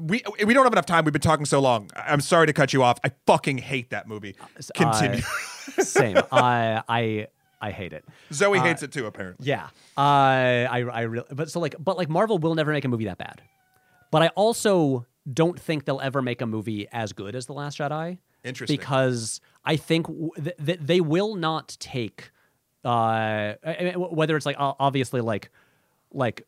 We 0.00 0.22
we 0.44 0.54
don't 0.54 0.64
have 0.64 0.72
enough 0.72 0.86
time. 0.86 1.04
We've 1.04 1.12
been 1.12 1.20
talking 1.20 1.46
so 1.46 1.60
long. 1.60 1.90
I'm 1.96 2.20
sorry 2.20 2.46
to 2.46 2.52
cut 2.52 2.72
you 2.72 2.82
off. 2.82 2.98
I 3.04 3.10
fucking 3.26 3.58
hate 3.58 3.90
that 3.90 4.08
movie. 4.08 4.36
Continue. 4.74 5.22
same 5.80 6.16
i 6.32 6.82
i 6.88 7.26
i 7.60 7.70
hate 7.70 7.92
it 7.92 8.04
Zoe 8.32 8.58
hates 8.58 8.82
it 8.82 8.90
too. 8.92 9.06
Apparently. 9.06 9.46
Yeah. 9.46 9.64
Uh, 9.96 10.00
I 10.70 10.84
I 10.90 11.00
really 11.02 11.26
but 11.30 11.50
so 11.50 11.60
like 11.60 11.74
but 11.78 11.96
like 11.96 12.08
Marvel 12.08 12.38
will 12.38 12.54
never 12.54 12.72
make 12.72 12.84
a 12.84 12.88
movie 12.88 13.04
that 13.04 13.18
bad. 13.18 13.42
But 14.10 14.22
I 14.22 14.28
also 14.28 15.06
don't 15.30 15.60
think 15.60 15.84
they'll 15.84 16.00
ever 16.00 16.22
make 16.22 16.40
a 16.40 16.46
movie 16.46 16.88
as 16.90 17.12
good 17.12 17.34
as 17.36 17.46
The 17.46 17.52
Last 17.52 17.78
Jedi. 17.78 18.18
Interesting. 18.44 18.76
Because 18.76 19.40
I 19.64 19.76
think 19.76 20.06
that 20.36 20.56
th- 20.56 20.66
th- 20.66 20.78
they 20.80 21.00
will 21.00 21.34
not 21.34 21.76
take 21.78 22.30
uh 22.84 22.88
I 23.64 23.76
mean, 23.80 23.94
whether 23.94 24.36
it's 24.36 24.46
like 24.46 24.56
obviously 24.58 25.20
like 25.20 25.50
like 26.12 26.46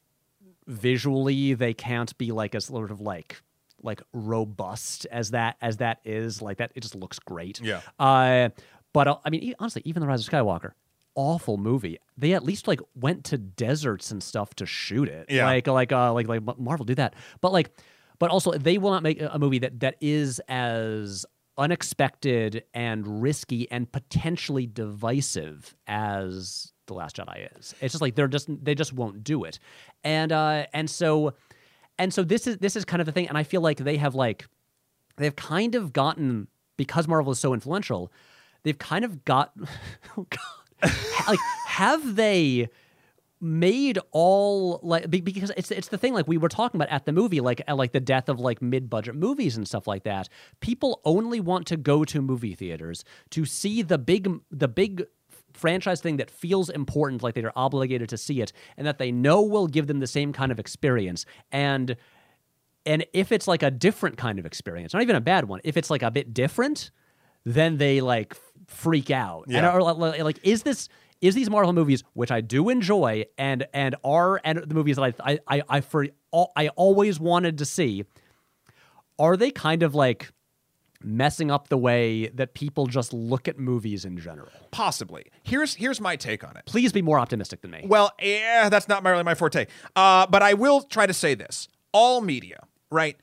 visually 0.70 1.54
they 1.54 1.74
can't 1.74 2.16
be 2.18 2.32
like 2.32 2.54
as 2.54 2.66
sort 2.66 2.90
of 2.90 3.00
like 3.00 3.42
like 3.82 4.02
robust 4.12 5.06
as 5.10 5.30
that 5.32 5.56
as 5.60 5.78
that 5.78 6.00
is. 6.04 6.40
Like 6.40 6.58
that 6.58 6.72
it 6.74 6.80
just 6.80 6.94
looks 6.94 7.18
great. 7.18 7.60
Yeah. 7.60 7.80
uh 7.98 8.50
but 8.92 9.06
uh, 9.06 9.16
i 9.24 9.30
mean 9.30 9.54
honestly 9.58 9.82
even 9.84 10.00
the 10.00 10.06
rise 10.06 10.26
of 10.26 10.32
skywalker 10.32 10.72
awful 11.14 11.56
movie. 11.56 11.98
They 12.16 12.32
at 12.34 12.44
least 12.44 12.68
like 12.68 12.80
went 12.94 13.24
to 13.24 13.38
deserts 13.38 14.10
and 14.10 14.22
stuff 14.22 14.54
to 14.54 14.66
shoot 14.66 15.08
it. 15.08 15.26
Yeah. 15.28 15.44
like 15.46 15.66
like 15.66 15.92
uh 15.92 16.12
like 16.12 16.28
like 16.28 16.42
marvel 16.58 16.84
do 16.84 16.94
that. 16.94 17.14
But 17.40 17.52
like 17.52 17.70
but 18.18 18.30
also 18.30 18.52
they 18.52 18.78
will 18.78 18.90
not 18.90 19.02
make 19.02 19.20
a 19.20 19.28
a 19.32 19.38
movie 19.38 19.58
that 19.58 19.80
that 19.80 19.96
is 20.00 20.40
as 20.48 21.26
unexpected 21.58 22.64
and 22.72 23.22
risky 23.22 23.70
and 23.70 23.90
potentially 23.90 24.66
divisive 24.66 25.76
as 25.86 26.72
the 26.90 26.98
last 26.98 27.16
jedi 27.16 27.48
is. 27.58 27.74
It's 27.80 27.92
just 27.92 28.02
like 28.02 28.14
they're 28.14 28.28
just 28.28 28.48
they 28.64 28.74
just 28.74 28.92
won't 28.92 29.24
do 29.24 29.44
it. 29.44 29.58
And 30.04 30.30
uh 30.32 30.66
and 30.72 30.88
so 30.88 31.34
and 32.00 32.14
so 32.14 32.24
this 32.24 32.46
is 32.46 32.56
this 32.56 32.74
is 32.76 32.84
kind 32.84 33.00
of 33.00 33.06
the 33.06 33.12
thing 33.12 33.28
and 33.28 33.38
i 33.38 33.44
feel 33.44 33.60
like 33.60 33.76
they 33.78 33.98
have 33.98 34.14
like 34.14 34.48
they've 35.18 35.36
kind 35.36 35.74
of 35.74 35.92
gotten 35.92 36.48
because 36.76 37.06
marvel 37.06 37.30
is 37.30 37.38
so 37.38 37.54
influential 37.54 38.10
they've 38.64 38.78
kind 38.78 39.04
of 39.04 39.24
got 39.24 39.52
oh 40.16 40.26
god 40.30 40.92
like 41.28 41.38
have 41.66 42.16
they 42.16 42.68
made 43.42 43.98
all 44.10 44.80
like 44.82 45.10
because 45.10 45.50
it's 45.56 45.70
it's 45.70 45.88
the 45.88 45.96
thing 45.96 46.12
like 46.12 46.28
we 46.28 46.36
were 46.36 46.48
talking 46.48 46.78
about 46.78 46.90
at 46.90 47.06
the 47.06 47.12
movie 47.12 47.40
like 47.40 47.62
like 47.68 47.92
the 47.92 48.00
death 48.00 48.28
of 48.28 48.38
like 48.38 48.60
mid-budget 48.60 49.14
movies 49.14 49.56
and 49.56 49.66
stuff 49.66 49.86
like 49.86 50.02
that. 50.04 50.28
People 50.60 51.00
only 51.06 51.40
want 51.40 51.66
to 51.66 51.78
go 51.78 52.04
to 52.04 52.20
movie 52.20 52.54
theaters 52.54 53.02
to 53.30 53.46
see 53.46 53.80
the 53.80 53.96
big 53.96 54.28
the 54.50 54.68
big 54.68 55.04
franchise 55.60 56.00
thing 56.00 56.16
that 56.16 56.30
feels 56.30 56.68
important 56.70 57.22
like 57.22 57.34
they're 57.34 57.56
obligated 57.58 58.08
to 58.08 58.16
see 58.16 58.40
it 58.40 58.52
and 58.76 58.86
that 58.86 58.98
they 58.98 59.10
know 59.12 59.42
will 59.42 59.66
give 59.66 59.86
them 59.86 60.00
the 60.00 60.06
same 60.06 60.32
kind 60.32 60.50
of 60.50 60.58
experience 60.58 61.26
and 61.52 61.96
and 62.86 63.04
if 63.12 63.30
it's 63.30 63.46
like 63.46 63.62
a 63.62 63.70
different 63.70 64.16
kind 64.16 64.38
of 64.38 64.46
experience 64.46 64.94
not 64.94 65.02
even 65.02 65.16
a 65.16 65.20
bad 65.20 65.44
one 65.46 65.60
if 65.64 65.76
it's 65.76 65.90
like 65.90 66.02
a 66.02 66.10
bit 66.10 66.32
different 66.32 66.90
then 67.44 67.76
they 67.76 68.00
like 68.00 68.34
freak 68.66 69.10
out 69.10 69.44
Yeah. 69.48 69.58
and 69.58 69.66
are 69.66 69.82
like, 69.82 70.20
like 70.22 70.38
is 70.42 70.62
this 70.62 70.88
is 71.20 71.34
these 71.34 71.50
marvel 71.50 71.72
movies 71.74 72.02
which 72.14 72.30
i 72.30 72.40
do 72.40 72.68
enjoy 72.70 73.24
and 73.36 73.66
and 73.74 73.96
are 74.02 74.40
and 74.44 74.58
the 74.58 74.74
movies 74.74 74.96
that 74.96 75.14
i 75.20 75.32
i 75.32 75.38
i, 75.58 75.62
I 75.76 75.80
for 75.80 76.06
all, 76.30 76.52
i 76.56 76.68
always 76.68 77.20
wanted 77.20 77.58
to 77.58 77.64
see 77.66 78.04
are 79.18 79.36
they 79.36 79.50
kind 79.50 79.82
of 79.82 79.94
like 79.94 80.32
messing 81.02 81.50
up 81.50 81.68
the 81.68 81.78
way 81.78 82.28
that 82.28 82.54
people 82.54 82.86
just 82.86 83.12
look 83.12 83.48
at 83.48 83.58
movies 83.58 84.04
in 84.04 84.18
general 84.18 84.48
Possibly. 84.70 85.24
Here's 85.42 85.74
here's 85.74 86.00
my 86.00 86.16
take 86.16 86.44
on 86.44 86.56
it. 86.56 86.64
please 86.66 86.92
be 86.92 87.02
more 87.02 87.18
optimistic 87.18 87.60
than 87.62 87.70
me 87.70 87.82
Well, 87.86 88.12
yeah, 88.20 88.68
that's 88.68 88.88
not 88.88 89.04
really 89.04 89.22
my 89.22 89.34
forte. 89.34 89.66
Uh, 89.96 90.26
but 90.26 90.42
I 90.42 90.54
will 90.54 90.82
try 90.82 91.06
to 91.06 91.14
say 91.14 91.34
this: 91.34 91.68
all 91.92 92.20
media, 92.20 92.60
right? 92.90 93.16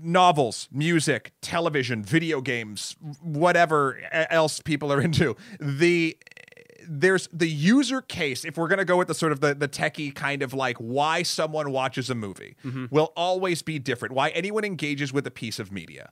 Novels, 0.00 0.68
music, 0.72 1.32
television, 1.40 2.02
video 2.02 2.40
games, 2.40 2.96
whatever 3.20 3.98
else 4.12 4.60
people 4.60 4.92
are 4.92 5.00
into. 5.08 5.36
The 5.60 6.16
there's 6.88 7.28
the 7.32 7.48
user 7.48 8.00
case. 8.02 8.44
If 8.44 8.56
we're 8.56 8.66
gonna 8.68 8.84
go 8.84 8.96
with 8.96 9.06
the 9.08 9.14
sort 9.14 9.30
of 9.32 9.40
the 9.40 9.54
the 9.54 9.68
techie 9.68 10.12
kind 10.14 10.42
of 10.42 10.52
like 10.52 10.76
why 10.78 11.22
someone 11.22 11.70
watches 11.70 12.10
a 12.10 12.14
movie 12.14 12.56
will 12.90 13.12
always 13.16 13.62
be 13.62 13.78
different. 13.78 14.14
Why 14.14 14.30
anyone 14.30 14.64
engages 14.64 15.12
with 15.12 15.26
a 15.26 15.30
piece 15.30 15.58
of 15.60 15.70
media. 15.70 16.10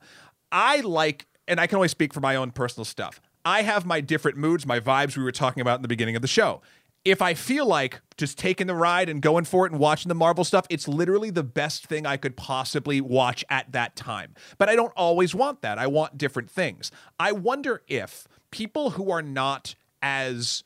I 0.53 0.81
like, 0.81 1.27
and 1.49 1.61
I 1.61 1.67
can 1.67 1.77
only 1.77 1.89
speak 1.89 2.13
for 2.13 2.21
my 2.21 2.37
own 2.37 2.51
personal 2.51 2.85
stuff. 2.85 3.21
I 3.45 3.63
have 3.63 3.87
my 3.87 4.01
different 4.01 4.37
moods, 4.37 4.67
my 4.67 4.81
vibes 4.81 5.17
we 5.17 5.23
were 5.23 5.33
talking 5.33 5.61
about 5.61 5.77
in 5.77 5.83
the 5.83 5.89
beginning 5.89 6.17
of 6.17 6.23
the 6.23 6.29
show. 6.29 6.61
if 7.05 7.23
I 7.23 7.35
feel 7.35 7.67
like 7.67 8.01
just 8.19 8.37
taking 8.39 8.67
the 8.67 8.75
ride 8.75 9.09
and 9.09 9.23
going 9.23 9.45
for 9.45 9.65
it 9.65 9.73
and 9.73 9.81
watching 9.81 10.09
the 10.09 10.15
Marvel 10.15 10.45
stuff, 10.45 10.67
it's 10.69 10.87
literally 10.87 11.31
the 11.31 11.43
best 11.43 11.87
thing 11.87 12.07
I 12.07 12.17
could 12.19 12.37
possibly 12.37 13.01
watch 13.01 13.45
at 13.49 13.73
that 13.73 13.97
time. 13.97 14.35
But 14.59 14.69
I 14.69 14.77
don't 14.77 14.93
always 14.97 15.35
want 15.35 15.63
that. 15.63 15.79
I 15.79 15.87
want 15.87 16.19
different 16.19 16.51
things. 16.51 16.91
I 17.19 17.33
wonder 17.33 17.83
if 17.89 18.29
people 18.51 18.91
who 18.91 19.11
are 19.11 19.23
not 19.23 19.75
as 20.03 20.63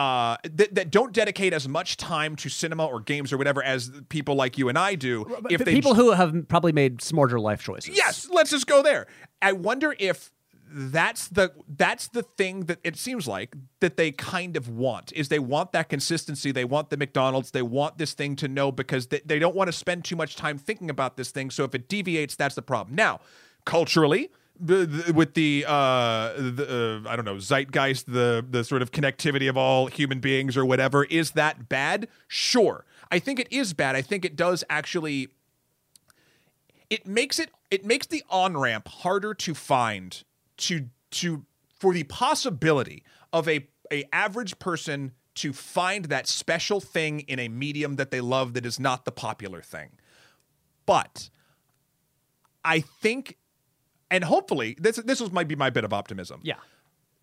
uh, 0.00 0.38
that, 0.44 0.74
that 0.74 0.90
don't 0.90 1.12
dedicate 1.12 1.52
as 1.52 1.68
much 1.68 1.98
time 1.98 2.34
to 2.34 2.48
cinema 2.48 2.86
or 2.86 3.00
games 3.00 3.34
or 3.34 3.36
whatever 3.36 3.62
as 3.62 3.90
people 4.08 4.34
like 4.34 4.56
you 4.56 4.70
and 4.70 4.78
I 4.78 4.94
do. 4.94 5.26
If 5.50 5.62
they 5.62 5.74
people 5.74 5.94
who 5.94 6.12
have 6.12 6.48
probably 6.48 6.72
made 6.72 7.02
smarter 7.02 7.38
life 7.38 7.62
choices. 7.62 7.94
yes, 7.94 8.26
let's 8.32 8.50
just 8.50 8.66
go 8.66 8.82
there. 8.82 9.08
I 9.42 9.52
wonder 9.52 9.94
if 9.98 10.32
that's 10.72 11.28
the 11.28 11.52
that's 11.68 12.08
the 12.08 12.22
thing 12.22 12.60
that 12.60 12.78
it 12.82 12.96
seems 12.96 13.28
like 13.28 13.54
that 13.80 13.98
they 13.98 14.10
kind 14.10 14.56
of 14.56 14.70
want 14.70 15.12
is 15.12 15.28
they 15.28 15.38
want 15.38 15.72
that 15.72 15.88
consistency 15.88 16.52
they 16.52 16.64
want 16.64 16.90
the 16.90 16.96
mcdonald's 16.96 17.50
they 17.50 17.60
want 17.60 17.98
this 17.98 18.12
thing 18.12 18.36
to 18.36 18.46
know 18.46 18.70
because 18.70 19.08
they, 19.08 19.20
they 19.24 19.40
don't 19.40 19.56
want 19.56 19.66
to 19.66 19.72
spend 19.72 20.04
too 20.04 20.14
much 20.14 20.36
time 20.36 20.56
thinking 20.56 20.88
about 20.88 21.16
this 21.16 21.32
thing 21.32 21.50
so 21.50 21.64
if 21.64 21.74
it 21.74 21.88
deviates 21.88 22.36
that's 22.36 22.54
the 22.54 22.62
problem 22.62 22.94
now 22.94 23.18
culturally 23.64 24.30
with 24.60 25.34
the 25.34 25.64
uh, 25.66 26.32
the 26.36 27.02
uh, 27.04 27.08
I 27.08 27.16
don't 27.16 27.24
know 27.24 27.36
zeitgeist, 27.36 28.06
the 28.06 28.44
the 28.48 28.64
sort 28.64 28.82
of 28.82 28.90
connectivity 28.90 29.48
of 29.48 29.56
all 29.56 29.86
human 29.86 30.20
beings 30.20 30.56
or 30.56 30.64
whatever, 30.64 31.04
is 31.04 31.32
that 31.32 31.68
bad? 31.68 32.08
Sure, 32.28 32.84
I 33.10 33.18
think 33.18 33.40
it 33.40 33.48
is 33.50 33.72
bad. 33.72 33.96
I 33.96 34.02
think 34.02 34.24
it 34.24 34.36
does 34.36 34.64
actually 34.68 35.28
it 36.90 37.06
makes 37.06 37.38
it 37.38 37.50
it 37.70 37.84
makes 37.84 38.06
the 38.06 38.22
on 38.28 38.56
ramp 38.56 38.88
harder 38.88 39.32
to 39.34 39.54
find 39.54 40.22
to 40.58 40.88
to 41.12 41.44
for 41.78 41.94
the 41.94 42.04
possibility 42.04 43.02
of 43.32 43.48
a 43.48 43.68
a 43.92 44.04
average 44.12 44.58
person 44.58 45.12
to 45.36 45.52
find 45.52 46.06
that 46.06 46.26
special 46.26 46.80
thing 46.80 47.20
in 47.20 47.38
a 47.38 47.48
medium 47.48 47.96
that 47.96 48.10
they 48.10 48.20
love 48.20 48.52
that 48.54 48.66
is 48.66 48.78
not 48.78 49.04
the 49.04 49.12
popular 49.12 49.62
thing. 49.62 49.90
But 50.84 51.30
I 52.64 52.80
think 52.80 53.38
and 54.10 54.24
hopefully 54.24 54.76
this 54.80 54.96
this 54.96 55.20
was 55.20 55.30
might 55.30 55.48
be 55.48 55.56
my 55.56 55.70
bit 55.70 55.84
of 55.84 55.92
optimism 55.92 56.40
Yeah. 56.42 56.54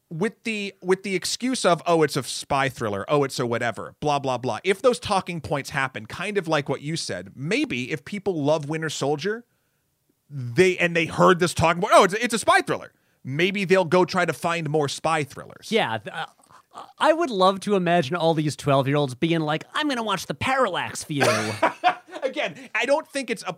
with 0.09 0.41
the 0.43 0.73
with 0.81 1.03
the 1.03 1.15
excuse 1.15 1.65
of 1.65 1.81
oh 1.85 2.03
it's 2.03 2.15
a 2.15 2.23
spy 2.23 2.69
thriller 2.69 3.05
oh 3.07 3.23
it's 3.23 3.39
a 3.39 3.45
whatever 3.45 3.95
blah 3.99 4.19
blah 4.19 4.38
blah 4.38 4.59
if 4.64 4.81
those 4.81 4.99
talking 4.99 5.41
points 5.41 5.72
happen 5.72 6.05
kind 6.05 6.38
of 6.38 6.47
like 6.47 6.69
what 6.69 6.81
you 6.81 6.95
said 6.95 7.31
maybe 7.35 7.91
if 7.91 8.05
people 8.05 8.41
love 8.43 8.69
winter 8.69 8.89
soldier 8.89 9.45
they 10.30 10.77
and 10.77 10.95
they 10.95 11.05
heard 11.05 11.39
this 11.39 11.53
talking 11.53 11.80
about 11.80 11.91
oh 11.93 12.03
it's, 12.03 12.14
it's 12.15 12.34
a 12.34 12.39
spy 12.39 12.61
thriller 12.61 12.91
maybe 13.23 13.65
they'll 13.65 13.85
go 13.85 14.05
try 14.05 14.23
to 14.26 14.34
find 14.34 14.69
more 14.69 14.88
spy 14.88 15.23
thrillers 15.23 15.72
Yeah. 15.72 15.97
th- 15.97 16.14
uh, 16.15 16.26
I 16.99 17.11
would 17.11 17.31
love 17.31 17.59
to 17.61 17.76
imagine 17.76 18.15
all 18.15 18.35
these 18.35 18.55
12 18.55 18.88
year 18.88 18.97
olds 18.97 19.15
being 19.15 19.39
like, 19.39 19.64
I'm 19.73 19.88
going 19.88 19.97
to 19.97 20.03
watch 20.03 20.27
the 20.27 20.35
Parallax 20.35 21.03
View. 21.05 21.26
again 22.23 22.55
i 22.76 22.85
don't 22.85 23.07
think 23.07 23.30
it's 23.30 23.43
a 23.43 23.55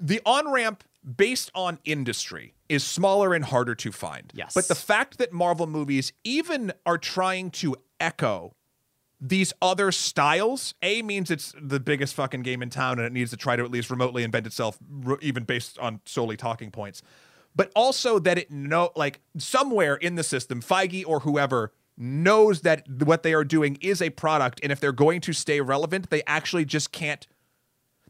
the 0.00 0.20
on 0.24 0.50
ramp 0.52 0.82
based 1.16 1.50
on 1.54 1.78
industry 1.84 2.54
is 2.68 2.84
smaller 2.84 3.34
and 3.34 3.44
harder 3.46 3.74
to 3.74 3.90
find 3.92 4.30
Yes. 4.34 4.52
but 4.54 4.68
the 4.68 4.74
fact 4.74 5.18
that 5.18 5.32
marvel 5.32 5.66
movies 5.66 6.12
even 6.24 6.72
are 6.84 6.98
trying 6.98 7.50
to 7.52 7.76
echo 7.98 8.54
these 9.20 9.52
other 9.62 9.90
styles 9.90 10.74
a 10.82 11.02
means 11.02 11.30
it's 11.30 11.52
the 11.60 11.80
biggest 11.80 12.14
fucking 12.14 12.42
game 12.42 12.62
in 12.62 12.70
town 12.70 12.98
and 12.98 13.06
it 13.06 13.12
needs 13.12 13.30
to 13.30 13.36
try 13.36 13.56
to 13.56 13.64
at 13.64 13.70
least 13.70 13.90
remotely 13.90 14.22
invent 14.22 14.46
itself 14.46 14.78
even 15.20 15.44
based 15.44 15.78
on 15.78 16.00
solely 16.04 16.36
talking 16.36 16.70
points 16.70 17.02
but 17.56 17.72
also 17.74 18.18
that 18.18 18.38
it 18.38 18.50
know 18.50 18.90
like 18.94 19.20
somewhere 19.38 19.96
in 19.96 20.14
the 20.14 20.22
system 20.22 20.60
feige 20.60 21.04
or 21.06 21.20
whoever 21.20 21.72
knows 21.96 22.60
that 22.60 22.86
what 23.04 23.24
they 23.24 23.34
are 23.34 23.42
doing 23.42 23.76
is 23.80 24.00
a 24.00 24.10
product 24.10 24.60
and 24.62 24.70
if 24.70 24.78
they're 24.78 24.92
going 24.92 25.20
to 25.20 25.32
stay 25.32 25.60
relevant 25.60 26.10
they 26.10 26.22
actually 26.26 26.64
just 26.64 26.92
can't 26.92 27.26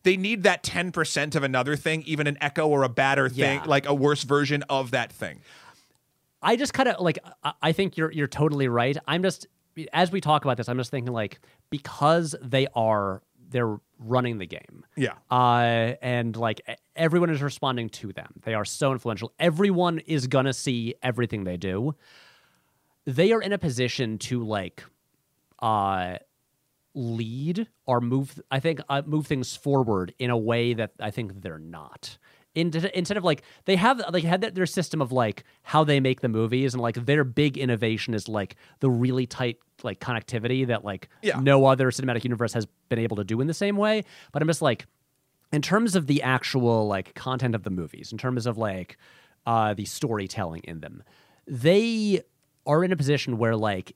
they 0.02 0.16
need 0.16 0.42
that 0.44 0.62
10% 0.62 1.34
of 1.34 1.42
another 1.42 1.76
thing 1.76 2.02
even 2.06 2.26
an 2.26 2.38
echo 2.40 2.66
or 2.68 2.82
a 2.82 2.88
badder 2.88 3.28
thing 3.28 3.60
Yeah. 3.60 3.64
like 3.66 3.86
a 3.86 3.94
worse 3.94 4.22
version 4.22 4.62
of 4.68 4.90
that 4.92 5.12
thing 5.12 5.40
I 6.40 6.54
just 6.56 6.72
kind 6.72 6.88
of 6.88 7.00
like 7.00 7.18
I- 7.62 7.72
think 7.72 7.96
you're 7.96 8.12
you're 8.12 8.28
totally 8.28 8.68
right. 8.68 8.96
I'm 9.08 9.22
just 9.22 9.46
as 9.92 10.10
we 10.12 10.20
talk 10.20 10.44
about 10.44 10.56
this, 10.56 10.68
I'm 10.68 10.76
just 10.78 10.90
thinking 10.90 11.12
like 11.12 11.40
because 11.70 12.34
they 12.40 12.66
are 12.76 13.22
they're 13.50 13.78
running 13.98 14.38
the 14.38 14.46
game. 14.46 14.84
yeah 14.96 15.14
Uh 15.30 15.94
and 16.00 16.36
like 16.36 16.60
everyone 16.94 17.30
is 17.30 17.42
responding 17.42 17.88
to 17.90 18.12
them. 18.12 18.34
They 18.44 18.54
are 18.54 18.64
so 18.64 18.92
influential. 18.92 19.32
Everyone 19.40 19.98
is 20.00 20.26
going 20.28 20.44
to 20.46 20.52
see 20.52 20.94
everything 21.02 21.42
they 21.44 21.56
do. 21.56 21.94
They 23.04 23.32
are 23.32 23.40
in 23.42 23.52
a 23.52 23.58
position 23.58 24.18
to 24.18 24.44
like 24.44 24.84
uh 25.60 26.18
lead 26.94 27.68
or 27.86 28.00
move 28.00 28.40
I 28.50 28.60
think 28.60 28.80
uh, 28.88 29.02
move 29.06 29.26
things 29.26 29.54
forward 29.56 30.14
in 30.18 30.30
a 30.30 30.36
way 30.38 30.74
that 30.74 30.92
I 31.00 31.10
think 31.10 31.42
they're 31.42 31.58
not. 31.58 32.18
In, 32.54 32.72
instead 32.94 33.16
of 33.16 33.22
like 33.22 33.42
they 33.66 33.76
have 33.76 34.02
like 34.12 34.24
had 34.24 34.40
their- 34.40 34.50
their 34.50 34.66
system 34.66 35.00
of 35.00 35.12
like 35.12 35.44
how 35.62 35.84
they 35.84 36.00
make 36.00 36.22
the 36.22 36.28
movies 36.28 36.74
and 36.74 36.82
like 36.82 36.96
their 37.06 37.22
big 37.22 37.56
innovation 37.56 38.14
is 38.14 38.26
like 38.28 38.56
the 38.80 38.90
really 38.90 39.26
tight 39.26 39.58
like 39.84 40.00
connectivity 40.00 40.66
that 40.66 40.84
like 40.84 41.08
Yeah. 41.22 41.38
no 41.38 41.66
other 41.66 41.90
cinematic 41.92 42.24
universe 42.24 42.52
has 42.54 42.66
been 42.88 42.98
able 42.98 43.16
to 43.18 43.24
do 43.24 43.40
in 43.40 43.46
the 43.46 43.54
same 43.54 43.76
way. 43.76 44.02
But 44.32 44.42
I'm 44.42 44.48
just 44.48 44.62
like 44.62 44.86
in 45.52 45.62
terms 45.62 45.94
of 45.94 46.08
the 46.08 46.20
actual 46.22 46.86
like 46.88 47.14
content 47.14 47.54
of 47.54 47.62
the 47.62 47.70
movies, 47.70 48.10
in 48.10 48.18
terms 48.18 48.44
of 48.46 48.58
like 48.58 48.96
uh, 49.46 49.72
the 49.74 49.84
storytelling 49.84 50.62
in 50.64 50.80
them, 50.80 51.02
they 51.46 52.22
are 52.66 52.82
in 52.84 52.92
a 52.92 52.96
position 52.96 53.38
where 53.38 53.56
like 53.56 53.94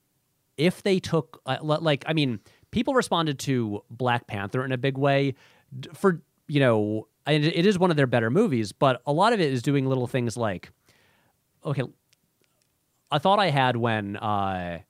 if 0.57 0.83
they 0.83 0.99
took 1.01 1.41
uh, 1.47 1.57
like 1.61 2.05
I 2.07 2.13
mean, 2.13 2.41
people 2.73 2.95
responded 2.95 3.39
to 3.39 3.85
Black 3.91 4.27
Panther 4.27 4.65
in 4.65 4.73
a 4.73 4.79
big 4.79 4.99
way 4.99 5.35
for 5.95 6.21
you 6.49 6.59
know 6.59 7.07
and 7.25 7.45
it 7.45 7.65
is 7.65 7.79
one 7.79 7.91
of 7.91 7.97
their 7.97 8.09
better 8.09 8.31
movies, 8.31 8.73
but 8.73 9.01
a 9.07 9.13
lot 9.13 9.33
of 9.33 9.41
it 9.41 9.53
is 9.53 9.63
doing 9.63 9.87
little 9.87 10.09
things 10.09 10.37
like 10.37 10.71
okay, 11.65 11.85
a 13.13 13.21
thought 13.21 13.39
I 13.39 13.51
had 13.51 13.77
when 13.77 14.17
uh 14.17 14.81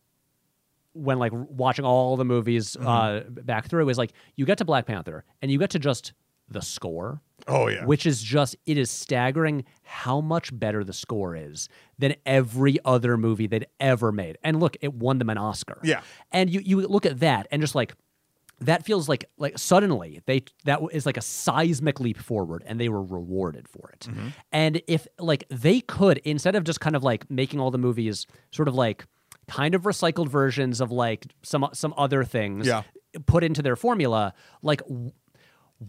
when 0.95 1.19
like 1.19 1.33
watching 1.35 1.85
all 1.85 2.17
the 2.17 2.25
movies 2.25 2.77
uh 2.77 3.25
back 3.29 3.67
through 3.69 3.89
is 3.91 3.99
like 3.99 4.13
you 4.37 4.47
get 4.47 4.59
to 4.59 4.65
Black 4.65 4.87
Panther 4.87 5.25
and 5.43 5.51
you 5.51 5.59
get 5.59 5.71
to 5.71 5.79
just 5.79 6.13
the 6.53 6.63
score 6.63 7.21
oh 7.49 7.67
yeah 7.69 7.85
which 7.85 8.07
is 8.07 8.23
just 8.23 8.55
it 8.67 8.79
is 8.79 8.91
staggering 8.91 9.65
how 9.83 10.21
much 10.21 10.57
better 10.59 10.85
the 10.85 10.93
score 10.93 11.35
is 11.35 11.69
than 11.99 12.15
every 12.25 12.79
other 12.85 13.17
movie 13.17 13.47
they'd 13.47 13.67
ever 13.81 14.11
made. 14.13 14.39
And 14.45 14.59
look, 14.61 14.77
it 14.81 14.95
won 14.95 15.19
them 15.19 15.29
an 15.31 15.39
Oscar. 15.39 15.79
Yeah. 15.83 16.01
And 16.31 16.49
you 16.51 16.61
you 16.65 16.81
look 16.87 17.05
at 17.07 17.21
that 17.21 17.47
and 17.51 17.61
just 17.63 17.75
like 17.75 17.95
that 18.61 18.85
feels 18.85 19.09
like 19.09 19.25
like 19.39 19.59
suddenly 19.59 20.21
they 20.27 20.45
that 20.65 20.81
is 20.93 21.05
like 21.05 21.17
a 21.17 21.21
seismic 21.23 21.99
leap 22.01 22.17
forward 22.19 22.63
and 22.67 22.79
they 22.81 22.89
were 22.89 23.03
rewarded 23.03 23.69
for 23.69 23.91
it. 23.91 24.07
Mm-hmm. 24.09 24.29
And 24.53 24.83
if 24.87 25.07
like 25.19 25.45
they 25.51 25.81
could 25.81 26.19
instead 26.19 26.55
of 26.55 26.63
just 26.65 26.81
kind 26.81 26.95
of 26.97 27.03
like 27.03 27.29
making 27.31 27.59
all 27.61 27.71
the 27.73 27.79
movies 27.79 28.27
sort 28.53 28.69
of 28.69 28.75
like 28.75 29.05
kind 29.49 29.75
of 29.75 29.83
recycled 29.83 30.29
versions 30.29 30.81
of 30.81 30.91
like 30.93 31.27
some 31.43 31.69
some 31.73 31.93
other 31.97 32.23
things 32.25 32.67
Yeah. 32.67 32.83
put 33.27 33.43
into 33.45 33.63
their 33.63 33.77
formula 33.77 34.33
like 34.63 34.81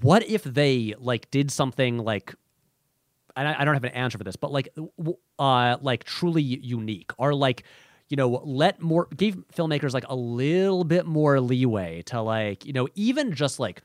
what 0.01 0.23
if 0.23 0.43
they 0.43 0.95
like 0.97 1.29
did 1.31 1.51
something 1.51 1.97
like 1.97 2.33
and 3.35 3.47
I, 3.47 3.61
I 3.61 3.65
don't 3.65 3.73
have 3.73 3.83
an 3.83 3.91
answer 3.91 4.17
for 4.17 4.23
this, 4.23 4.35
but 4.35 4.51
like, 4.51 4.69
uh, 5.39 5.77
like 5.81 6.03
truly 6.03 6.43
unique, 6.43 7.11
or 7.17 7.33
like, 7.33 7.63
you 8.09 8.17
know, 8.17 8.41
let 8.45 8.81
more 8.81 9.07
give 9.15 9.35
filmmakers 9.55 9.93
like 9.93 10.05
a 10.07 10.15
little 10.15 10.83
bit 10.83 11.05
more 11.05 11.39
leeway 11.39 12.03
to 12.03 12.21
like, 12.21 12.65
you 12.65 12.73
know, 12.73 12.87
even 12.95 13.33
just 13.33 13.59
like 13.59 13.81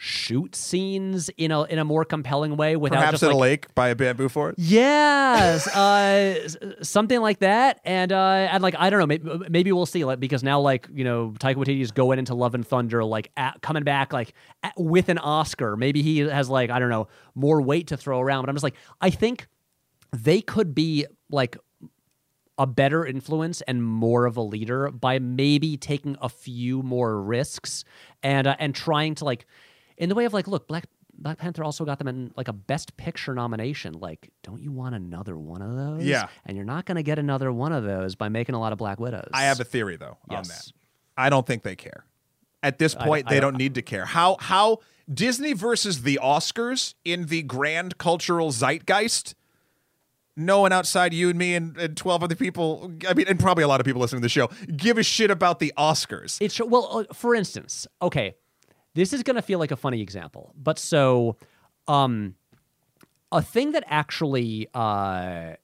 shoot 0.00 0.54
scenes 0.54 1.28
in 1.36 1.50
a 1.50 1.64
in 1.64 1.78
a 1.78 1.84
more 1.84 2.04
compelling 2.04 2.56
way 2.56 2.76
without 2.76 2.98
perhaps 2.98 3.14
just 3.14 3.22
at 3.24 3.26
like, 3.26 3.34
a 3.34 3.38
lake 3.38 3.74
by 3.74 3.88
a 3.88 3.96
bamboo 3.96 4.28
fort? 4.28 4.54
Yes, 4.56 5.66
uh, 5.66 6.48
something 6.82 7.20
like 7.20 7.40
that, 7.40 7.80
and 7.84 8.12
uh, 8.12 8.48
and 8.50 8.62
like 8.62 8.76
I 8.78 8.88
don't 8.90 9.00
know, 9.00 9.06
maybe, 9.06 9.30
maybe 9.50 9.72
we'll 9.72 9.86
see, 9.86 10.04
like 10.04 10.20
because 10.20 10.42
now 10.42 10.60
like 10.60 10.88
you 10.94 11.04
know 11.04 11.34
Taika 11.38 11.56
Waititi 11.56 11.80
is 11.80 11.90
going 11.90 12.18
into 12.18 12.34
Love 12.34 12.54
and 12.54 12.66
Thunder, 12.66 13.04
like 13.04 13.30
at, 13.36 13.60
coming 13.60 13.82
back 13.82 14.12
like 14.12 14.34
at, 14.62 14.72
with 14.76 15.08
an 15.08 15.18
Oscar. 15.18 15.76
Maybe 15.76 16.00
he 16.00 16.20
has 16.20 16.48
like 16.48 16.70
I 16.70 16.78
don't 16.78 16.90
know 16.90 17.08
more 17.34 17.60
weight 17.60 17.88
to 17.88 17.96
throw 17.96 18.20
around, 18.20 18.42
but 18.42 18.50
I'm 18.50 18.54
just 18.54 18.64
like 18.64 18.76
I 19.00 19.10
think 19.10 19.48
they 20.12 20.40
could 20.40 20.74
be 20.74 21.06
like 21.28 21.56
a 22.56 22.66
better 22.66 23.04
influence 23.04 23.60
and 23.62 23.84
more 23.84 24.26
of 24.26 24.36
a 24.36 24.42
leader 24.42 24.90
by 24.90 25.18
maybe 25.18 25.76
taking 25.76 26.16
a 26.20 26.28
few 26.28 26.82
more 26.82 27.20
risks 27.20 27.84
and 28.22 28.46
uh, 28.46 28.56
and 28.58 28.74
trying 28.74 29.14
to 29.16 29.24
like 29.24 29.44
in 29.98 30.08
the 30.08 30.14
way 30.14 30.24
of 30.24 30.32
like 30.32 30.48
look 30.48 30.66
black 30.66 30.86
black 31.20 31.36
panther 31.38 31.62
also 31.64 31.84
got 31.84 31.98
them 31.98 32.08
in 32.08 32.32
like 32.36 32.48
a 32.48 32.52
best 32.52 32.96
picture 32.96 33.34
nomination 33.34 33.92
like 33.94 34.30
don't 34.42 34.62
you 34.62 34.70
want 34.72 34.94
another 34.94 35.36
one 35.36 35.60
of 35.60 35.74
those 35.74 36.04
Yeah. 36.04 36.28
and 36.46 36.56
you're 36.56 36.64
not 36.66 36.84
going 36.86 36.96
to 36.96 37.02
get 37.02 37.18
another 37.18 37.52
one 37.52 37.72
of 37.72 37.82
those 37.84 38.14
by 38.14 38.28
making 38.28 38.54
a 38.54 38.60
lot 38.60 38.72
of 38.72 38.78
black 38.78 39.00
widows 39.00 39.28
I 39.32 39.42
have 39.44 39.58
a 39.60 39.64
theory 39.64 39.96
though 39.96 40.16
on 40.30 40.36
Yes. 40.38 40.48
that. 40.48 40.72
I 41.16 41.28
don't 41.30 41.46
think 41.46 41.64
they 41.64 41.74
care. 41.76 42.04
At 42.62 42.78
this 42.78 42.94
point, 42.94 43.26
I 43.26 43.30
they 43.34 43.40
don't- 43.40 43.52
don't 43.54 43.58
need 43.58 43.74
to 43.74 43.82
care. 43.82 44.04
How 44.06 44.36
how 44.40 44.78
Disney 45.12 45.52
versus 45.54 46.02
the 46.02 46.18
Oscars 46.22 46.94
in 47.04 47.26
the 47.26 47.42
grand 47.42 47.98
cultural 47.98 48.50
zeitgeist? 48.52 49.34
no 50.36 50.60
one 50.60 50.70
outside 50.70 51.12
you 51.12 51.30
and 51.30 51.36
me 51.36 51.56
and, 51.56 51.76
and 51.78 51.96
12 51.96 52.22
other 52.22 52.36
people, 52.36 52.92
I 53.08 53.12
mean, 53.14 53.26
and 53.26 53.40
probably 53.40 53.64
a 53.64 53.68
lot 53.68 53.80
of 53.80 53.84
people 53.86 54.00
listening 54.00 54.20
to 54.20 54.24
the 54.24 54.28
show, 54.28 54.48
give 54.76 54.96
a 54.96 55.02
shit 55.02 55.32
about 55.32 55.58
the 55.58 55.72
Oscars. 55.76 56.38
It's 56.40 56.60
well, 56.60 56.98
uh, 57.10 57.12
for 57.12 57.34
instance, 57.34 57.88
okay, 58.00 58.36
this 58.94 59.12
is 59.12 59.22
gonna 59.22 59.42
feel 59.42 59.58
like 59.58 59.70
a 59.70 59.76
funny 59.76 60.00
example, 60.02 60.52
but 60.56 60.78
so, 60.78 61.36
um, 61.86 62.34
a 63.32 63.42
thing 63.42 63.72
that 63.72 63.84
actually, 63.86 64.68
uh, 64.74 65.54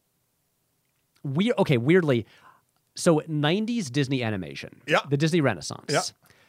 weird. 1.23 1.57
Okay, 1.59 1.79
weirdly, 1.79 2.27
so 2.95 3.21
'90s 3.29 3.91
Disney 3.91 4.23
animation, 4.23 4.81
Yeah. 4.87 5.01
the 5.09 5.17
Disney 5.17 5.41
Renaissance. 5.41 5.87
Yeah. 5.91 6.03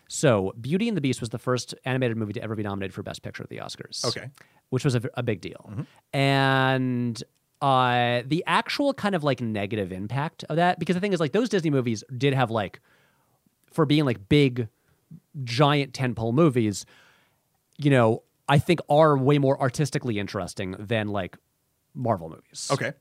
So, 0.07 0.53
Beauty 0.61 0.87
and 0.87 0.95
the 0.95 1.01
Beast 1.01 1.19
was 1.19 1.29
the 1.29 1.39
first 1.39 1.73
animated 1.83 2.15
movie 2.17 2.33
to 2.33 2.43
ever 2.43 2.55
be 2.55 2.61
nominated 2.61 2.93
for 2.93 3.01
Best 3.01 3.23
Picture 3.23 3.41
at 3.43 3.49
the 3.49 3.57
Oscars. 3.57 4.05
Okay. 4.05 4.29
which 4.69 4.83
was 4.83 4.95
a, 4.95 5.01
a 5.15 5.23
big 5.23 5.41
deal, 5.41 5.71
and. 6.13 7.23
Uh, 7.61 8.21
the 8.27 8.43
actual 8.45 8.93
kind 8.93 9.15
of 9.15 9.23
like 9.23 9.39
negative 9.41 9.91
impact 9.93 10.43
of 10.49 10.57
that, 10.57 10.77
because 10.77 10.93
the 10.93 10.99
thing 10.99 11.13
is, 11.13 11.19
like, 11.21 11.31
those 11.31 11.47
Disney 11.49 11.69
movies 11.71 12.03
did 12.15 12.33
have 12.33 12.51
like, 12.51 12.79
for 13.71 13.85
being 13.85 14.03
like 14.05 14.27
big, 14.29 14.67
giant 15.43 15.93
tentpole 15.93 16.33
movies, 16.33 16.85
you 17.77 17.89
know, 17.89 18.23
I 18.47 18.59
think 18.59 18.79
are 18.89 19.17
way 19.17 19.37
more 19.37 19.59
artistically 19.59 20.19
interesting 20.19 20.75
than 20.79 21.07
like 21.07 21.37
Marvel 21.93 22.29
movies. 22.29 22.69
Okay. 22.71 22.93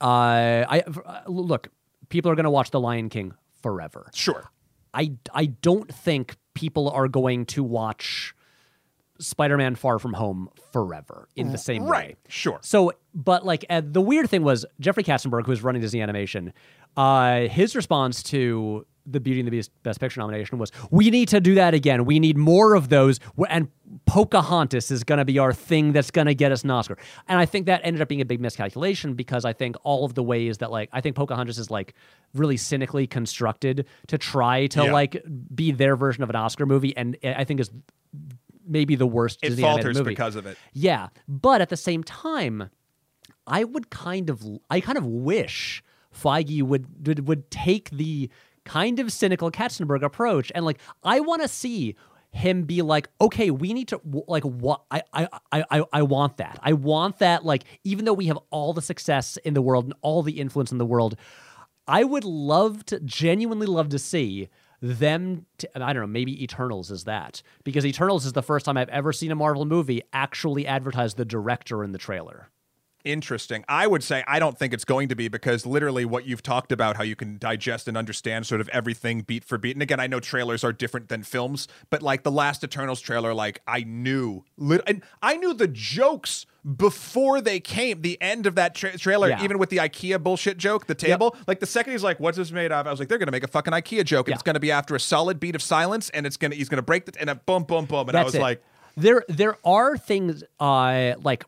Uh, 0.00 0.64
I 0.68 0.80
uh, 0.80 1.20
look, 1.26 1.68
people 2.08 2.30
are 2.30 2.34
going 2.34 2.44
to 2.44 2.50
watch 2.50 2.70
The 2.70 2.80
Lion 2.80 3.08
King 3.08 3.34
forever. 3.62 4.10
Sure. 4.14 4.50
I 4.92 5.12
I 5.32 5.46
don't 5.46 5.92
think 5.92 6.36
people 6.54 6.90
are 6.90 7.08
going 7.08 7.46
to 7.46 7.62
watch 7.62 8.34
Spider-Man 9.18 9.76
Far 9.76 9.98
From 9.98 10.12
Home 10.14 10.48
forever 10.72 11.28
in 11.36 11.52
the 11.52 11.58
same 11.58 11.84
way. 11.84 11.90
Right. 11.90 12.18
Sure. 12.28 12.58
So, 12.62 12.92
but 13.14 13.46
like 13.46 13.64
uh, 13.70 13.80
the 13.84 14.00
weird 14.00 14.28
thing 14.28 14.42
was 14.42 14.66
Jeffrey 14.80 15.04
Katzenberg, 15.04 15.46
who 15.46 15.50
was 15.50 15.62
running 15.62 15.80
Disney 15.80 16.02
Animation, 16.02 16.52
uh, 16.96 17.42
his 17.42 17.76
response 17.76 18.22
to 18.24 18.84
the 19.06 19.20
Beauty 19.20 19.40
and 19.40 19.46
the 19.46 19.50
Beast 19.50 19.70
Best 19.82 20.00
Picture 20.00 20.20
nomination 20.20 20.58
was, 20.58 20.70
"We 20.90 21.10
need 21.10 21.28
to 21.28 21.40
do 21.40 21.54
that 21.56 21.74
again. 21.74 22.04
We 22.04 22.20
need 22.20 22.36
more 22.36 22.74
of 22.74 22.88
those." 22.88 23.18
And 23.48 23.68
Pocahontas 24.06 24.90
is 24.90 25.04
going 25.04 25.18
to 25.18 25.24
be 25.24 25.38
our 25.38 25.52
thing 25.52 25.92
that's 25.92 26.10
going 26.10 26.26
to 26.26 26.34
get 26.34 26.52
us 26.52 26.64
an 26.64 26.70
Oscar. 26.70 26.96
And 27.28 27.38
I 27.38 27.46
think 27.46 27.66
that 27.66 27.80
ended 27.84 28.00
up 28.02 28.08
being 28.08 28.20
a 28.20 28.24
big 28.24 28.40
miscalculation 28.40 29.14
because 29.14 29.44
I 29.44 29.52
think 29.52 29.76
all 29.84 30.04
of 30.04 30.14
the 30.14 30.22
ways 30.22 30.58
that 30.58 30.70
like 30.70 30.88
I 30.92 31.00
think 31.00 31.16
Pocahontas 31.16 31.58
is 31.58 31.70
like 31.70 31.94
really 32.34 32.56
cynically 32.56 33.06
constructed 33.06 33.86
to 34.08 34.18
try 34.18 34.66
to 34.68 34.84
Yeah. 34.84 34.92
like 34.92 35.22
be 35.54 35.72
their 35.72 35.96
version 35.96 36.22
of 36.22 36.30
an 36.30 36.36
Oscar 36.36 36.66
movie, 36.66 36.96
and 36.96 37.16
I 37.24 37.44
think 37.44 37.60
is 37.60 37.70
maybe 38.66 38.94
the 38.94 39.06
worst 39.06 39.40
It 39.42 39.50
Disney 39.50 39.62
falters 39.62 39.98
movie. 39.98 40.10
because 40.10 40.36
of 40.36 40.46
it. 40.46 40.56
Yeah, 40.72 41.08
but 41.28 41.60
at 41.60 41.68
the 41.68 41.76
same 41.76 42.04
time, 42.04 42.70
I 43.46 43.64
would 43.64 43.90
kind 43.90 44.30
of, 44.30 44.42
I 44.70 44.80
kind 44.80 44.96
of 44.96 45.04
wish 45.04 45.82
Feige 46.14 46.62
would 46.62 47.06
would, 47.06 47.26
would 47.26 47.50
take 47.50 47.90
the 47.90 48.30
kind 48.64 48.98
of 48.98 49.12
cynical 49.12 49.50
Katzenberg 49.50 50.02
approach, 50.02 50.50
and 50.54 50.64
like, 50.64 50.78
I 51.02 51.20
want 51.20 51.42
to 51.42 51.48
see 51.48 51.96
him 52.30 52.62
be 52.62 52.80
like, 52.80 53.08
okay, 53.20 53.50
we 53.50 53.74
need 53.74 53.88
to 53.88 54.00
like 54.26 54.44
what 54.44 54.82
I, 54.90 55.02
I 55.12 55.28
I 55.52 55.84
I 55.92 56.02
want 56.02 56.38
that. 56.38 56.58
I 56.62 56.72
want 56.72 57.18
that. 57.18 57.44
Like, 57.44 57.64
even 57.84 58.04
though 58.06 58.14
we 58.14 58.26
have 58.26 58.38
all 58.50 58.72
the 58.72 58.80
success 58.82 59.36
in 59.44 59.54
the 59.54 59.62
world 59.62 59.84
and 59.84 59.94
all 60.00 60.22
the 60.22 60.40
influence 60.40 60.72
in 60.72 60.78
the 60.78 60.86
world, 60.86 61.16
I 61.86 62.04
would 62.04 62.24
love 62.24 62.86
to 62.86 63.00
genuinely 63.00 63.66
love 63.66 63.90
to 63.90 63.98
see 63.98 64.48
them 64.80 65.46
to, 65.58 65.68
I 65.76 65.92
don't 65.92 66.02
know, 66.02 66.06
maybe 66.08 66.42
Eternals 66.42 66.90
is 66.90 67.04
that. 67.04 67.42
Because 67.64 67.86
Eternals 67.86 68.26
is 68.26 68.32
the 68.32 68.42
first 68.42 68.64
time 68.64 68.76
I've 68.76 68.88
ever 68.88 69.12
seen 69.12 69.30
a 69.30 69.36
Marvel 69.36 69.64
movie 69.64 70.02
actually 70.12 70.66
advertise 70.66 71.14
the 71.14 71.24
director 71.24 71.84
in 71.84 71.92
the 71.92 71.98
trailer. 71.98 72.50
Interesting. 73.04 73.64
I 73.68 73.86
would 73.86 74.02
say 74.04 74.22
I 74.26 74.38
don't 74.38 74.58
think 74.58 74.72
it's 74.72 74.84
going 74.84 75.08
to 75.08 75.14
be 75.14 75.28
because 75.28 75.66
literally 75.66 76.04
what 76.04 76.26
you've 76.26 76.42
talked 76.42 76.72
about, 76.72 76.96
how 76.96 77.02
you 77.02 77.16
can 77.16 77.38
digest 77.38 77.88
and 77.88 77.96
understand 77.96 78.46
sort 78.46 78.60
of 78.60 78.68
everything 78.68 79.22
beat 79.22 79.44
for 79.44 79.58
beat. 79.58 79.74
And 79.76 79.82
again, 79.82 79.98
I 80.00 80.06
know 80.06 80.20
trailers 80.20 80.62
are 80.64 80.72
different 80.72 81.08
than 81.08 81.22
films, 81.22 81.68
but 81.90 82.02
like 82.02 82.22
the 82.22 82.30
last 82.30 82.62
Eternals 82.64 83.00
trailer, 83.00 83.34
like 83.34 83.60
I 83.66 83.84
knew, 83.84 84.44
and 84.86 85.02
I 85.22 85.36
knew 85.36 85.52
the 85.54 85.68
jokes 85.68 86.46
before 86.76 87.40
they 87.40 87.58
came. 87.58 88.02
The 88.02 88.20
end 88.20 88.46
of 88.46 88.54
that 88.54 88.74
tra- 88.74 88.96
trailer, 88.96 89.28
Yeah. 89.30 89.42
even 89.42 89.58
with 89.58 89.70
the 89.70 89.78
IKEA 89.78 90.22
bullshit 90.22 90.58
joke, 90.58 90.86
the 90.86 90.94
table, 90.94 91.36
like 91.48 91.58
the 91.60 91.66
second 91.66 91.92
he's 91.92 92.04
like, 92.04 92.20
"What's 92.20 92.36
this 92.38 92.52
made 92.52 92.70
of?" 92.70 92.86
I 92.86 92.90
was 92.90 93.00
like, 93.00 93.08
"They're 93.08 93.18
gonna 93.18 93.32
make 93.32 93.42
a 93.42 93.48
fucking 93.48 93.72
IKEA 93.72 94.04
joke, 94.04 94.28
and 94.28 94.32
Yeah. 94.32 94.36
it's 94.36 94.42
gonna 94.44 94.60
be 94.60 94.70
after 94.70 94.94
a 94.94 95.00
solid 95.00 95.40
beat 95.40 95.56
of 95.56 95.62
silence, 95.62 96.08
and 96.10 96.24
it's 96.26 96.36
gonna 96.36 96.54
he's 96.54 96.68
gonna 96.68 96.80
break 96.82 97.06
the 97.06 97.12
and 97.20 97.28
a 97.30 97.34
boom, 97.34 97.64
boom, 97.64 97.86
boom." 97.86 98.08
And 98.08 98.16
I 98.16 98.22
was 98.22 98.36
it. 98.36 98.40
like, 98.40 98.62
there 98.96 99.24
there 99.28 99.56
are 99.64 99.96
things 99.96 100.44
uh 100.60 101.14
like 101.22 101.44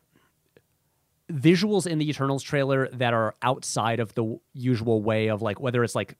visuals 1.31 1.87
in 1.87 1.97
the 1.99 2.09
Eternals 2.09 2.43
trailer 2.43 2.87
that 2.93 3.13
are 3.13 3.35
outside 3.41 3.99
of 3.99 4.13
the 4.15 4.39
usual 4.53 5.01
way 5.01 5.27
of 5.27 5.41
like 5.41 5.59
whether 5.59 5.83
it's 5.83 5.95
like 5.95 6.17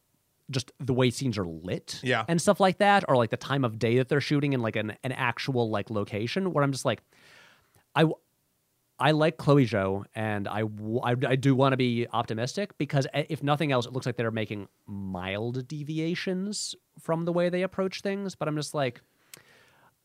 just 0.51 0.71
the 0.79 0.93
way 0.93 1.09
scenes 1.09 1.37
are 1.37 1.45
lit 1.45 1.99
Yeah. 2.03 2.23
and 2.27 2.39
stuff 2.41 2.59
like 2.59 2.77
that 2.77 3.03
or 3.07 3.15
like 3.15 3.29
the 3.31 3.37
time 3.37 3.63
of 3.65 3.79
day 3.79 3.97
that 3.97 4.09
they're 4.09 4.21
shooting 4.21 4.53
in 4.53 4.61
like 4.61 4.75
an, 4.75 4.95
an 5.03 5.11
actual 5.11 5.69
like 5.69 5.89
location 5.89 6.53
where 6.53 6.63
I'm 6.63 6.71
just 6.71 6.85
like 6.85 7.01
I 7.95 8.05
I 8.97 9.11
like 9.11 9.35
Chloe 9.35 9.65
Zhao, 9.67 10.05
and 10.15 10.47
I 10.47 10.63
I 11.03 11.35
do 11.35 11.53
want 11.53 11.73
to 11.73 11.77
be 11.77 12.07
optimistic 12.13 12.77
because 12.77 13.05
uh, 13.13 13.23
if 13.27 13.43
nothing 13.43 13.73
else, 13.73 13.85
it 13.85 13.91
looks 13.91 14.05
like 14.05 14.15
they're 14.15 14.31
making 14.31 14.69
mild 14.87 15.67
deviations 15.67 16.75
from 17.01 17.25
the 17.25 17.33
way 17.33 17.49
they 17.49 17.63
approach 17.63 17.99
things. 18.01 18.35
But 18.35 18.47
I'm 18.47 18.55
just 18.55 18.73
like, 18.73 19.01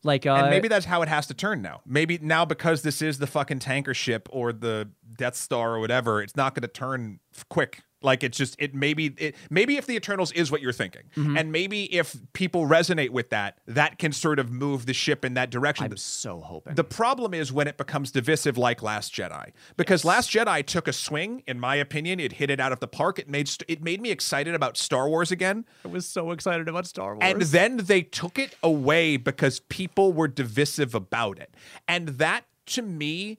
like, 0.03 0.25
uh, 0.25 0.33
And 0.33 0.49
maybe 0.49 0.67
that's 0.67 0.85
how 0.85 1.01
it 1.01 1.09
has 1.09 1.27
to 1.27 1.33
turn 1.33 1.61
now. 1.61 1.81
Maybe 1.85 2.17
now 2.21 2.45
because 2.45 2.81
this 2.81 3.01
is 3.01 3.19
the 3.19 3.27
fucking 3.27 3.59
tanker 3.59 3.93
ship 3.93 4.27
or 4.31 4.51
the 4.53 4.89
Death 5.17 5.35
Star 5.35 5.75
or 5.75 5.79
whatever, 5.79 6.21
it's 6.21 6.35
not 6.35 6.55
going 6.55 6.63
to 6.63 6.67
turn 6.67 7.19
quick. 7.49 7.81
Like 8.01 8.23
it's 8.23 8.37
just 8.37 8.55
it 8.59 8.73
maybe 8.73 9.13
it 9.17 9.35
maybe 9.49 9.77
if 9.77 9.85
the 9.85 9.95
Eternals 9.95 10.31
is 10.31 10.51
what 10.51 10.61
you're 10.61 10.71
thinking, 10.73 11.03
Mm-hmm. 11.15 11.37
and 11.37 11.51
maybe 11.51 11.83
if 11.95 12.15
people 12.33 12.65
resonate 12.67 13.09
with 13.11 13.29
that, 13.29 13.59
that 13.67 13.99
can 13.99 14.11
sort 14.11 14.39
of 14.39 14.49
move 14.51 14.85
the 14.85 14.93
ship 14.93 15.23
in 15.23 15.33
that 15.35 15.49
direction. 15.51 15.85
I'm 15.85 15.97
so 15.97 16.39
hoping. 16.39 16.75
The 16.75 16.83
problem 16.83 17.33
is 17.33 17.51
when 17.51 17.67
it 17.67 17.77
becomes 17.77 18.11
divisive, 18.11 18.57
like 18.57 18.81
Last 18.81 19.13
Jedi, 19.13 19.51
because 19.77 20.03
Last 20.03 20.31
Jedi 20.31 20.65
took 20.65 20.87
a 20.87 20.93
swing. 20.93 21.43
In 21.47 21.59
my 21.59 21.75
opinion, 21.75 22.19
it 22.19 22.33
hit 22.33 22.49
it 22.49 22.59
out 22.59 22.71
of 22.71 22.79
the 22.79 22.87
park. 22.87 23.19
It 23.19 23.29
made 23.29 23.47
st- 23.47 23.69
it 23.69 23.83
made 23.83 24.01
me 24.01 24.09
excited 24.11 24.55
about 24.55 24.77
Star 24.77 25.07
Wars 25.07 25.31
again. 25.31 25.65
I 25.85 25.89
was 25.89 26.05
so 26.05 26.31
excited 26.31 26.67
about 26.67 26.87
Star 26.87 27.15
Wars. 27.15 27.19
And 27.21 27.41
then 27.41 27.77
they 27.77 28.01
took 28.01 28.39
it 28.39 28.55
away 28.63 29.17
because 29.17 29.59
people 29.59 30.11
were 30.13 30.27
divisive 30.27 30.95
about 30.95 31.37
it. 31.39 31.53
And 31.87 32.09
that 32.19 32.45
to 32.67 32.81
me 32.81 33.37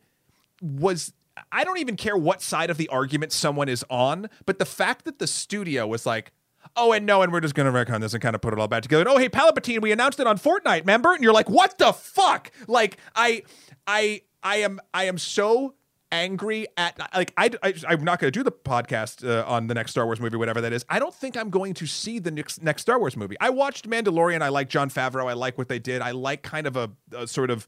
was 0.60 1.12
I 1.50 1.64
don't 1.64 1.78
even 1.78 1.96
care 1.96 2.16
what 2.16 2.42
side 2.42 2.70
of 2.70 2.76
the 2.76 2.88
argument 2.88 3.32
someone 3.32 3.68
is 3.68 3.84
on, 3.88 4.28
but 4.46 4.58
the 4.58 4.64
fact 4.64 5.04
that 5.04 5.18
the 5.18 5.26
studio 5.26 5.86
was 5.86 6.04
like, 6.04 6.32
oh, 6.76 6.92
and 6.92 7.06
no, 7.06 7.22
and 7.22 7.32
we're 7.32 7.40
just 7.40 7.54
going 7.54 7.70
to 7.70 7.76
retcon 7.76 8.00
this 8.00 8.12
and 8.12 8.22
kind 8.22 8.34
of 8.34 8.40
put 8.40 8.52
it 8.52 8.58
all 8.58 8.68
back 8.68 8.82
together. 8.82 9.02
And, 9.02 9.10
oh, 9.10 9.18
hey, 9.18 9.28
Palpatine, 9.28 9.80
we 9.80 9.92
announced 9.92 10.20
it 10.20 10.26
on 10.26 10.38
Fortnite, 10.38 10.80
remember? 10.80 11.12
And 11.12 11.22
you're 11.22 11.32
like, 11.32 11.50
what 11.50 11.78
the 11.78 11.92
fuck? 11.92 12.50
Like, 12.66 12.98
I, 13.14 13.42
I, 13.86 14.22
I 14.42 14.56
am, 14.56 14.80
I 14.94 15.04
am 15.04 15.18
so 15.18 15.74
angry 16.12 16.66
at 16.76 16.98
like 17.14 17.32
I, 17.38 17.50
I 17.62 17.74
I'm 17.88 18.04
not 18.04 18.20
going 18.20 18.30
to 18.30 18.38
do 18.38 18.44
the 18.44 18.52
podcast 18.52 19.26
uh, 19.26 19.48
on 19.48 19.66
the 19.66 19.74
next 19.74 19.92
Star 19.92 20.04
Wars 20.04 20.20
movie 20.20 20.36
whatever 20.36 20.60
that 20.60 20.72
is. 20.72 20.84
I 20.88 20.98
don't 20.98 21.14
think 21.14 21.36
I'm 21.36 21.50
going 21.50 21.74
to 21.74 21.86
see 21.86 22.18
the 22.18 22.30
next 22.30 22.62
next 22.62 22.82
Star 22.82 22.98
Wars 22.98 23.16
movie. 23.16 23.36
I 23.40 23.50
watched 23.50 23.88
Mandalorian. 23.88 24.42
I 24.42 24.50
like 24.50 24.68
Jon 24.68 24.90
Favreau. 24.90 25.28
I 25.28 25.32
like 25.32 25.58
what 25.58 25.68
they 25.68 25.78
did. 25.78 26.02
I 26.02 26.12
like 26.12 26.42
kind 26.42 26.66
of 26.66 26.76
a, 26.76 26.90
a 27.16 27.26
sort 27.26 27.50
of 27.50 27.66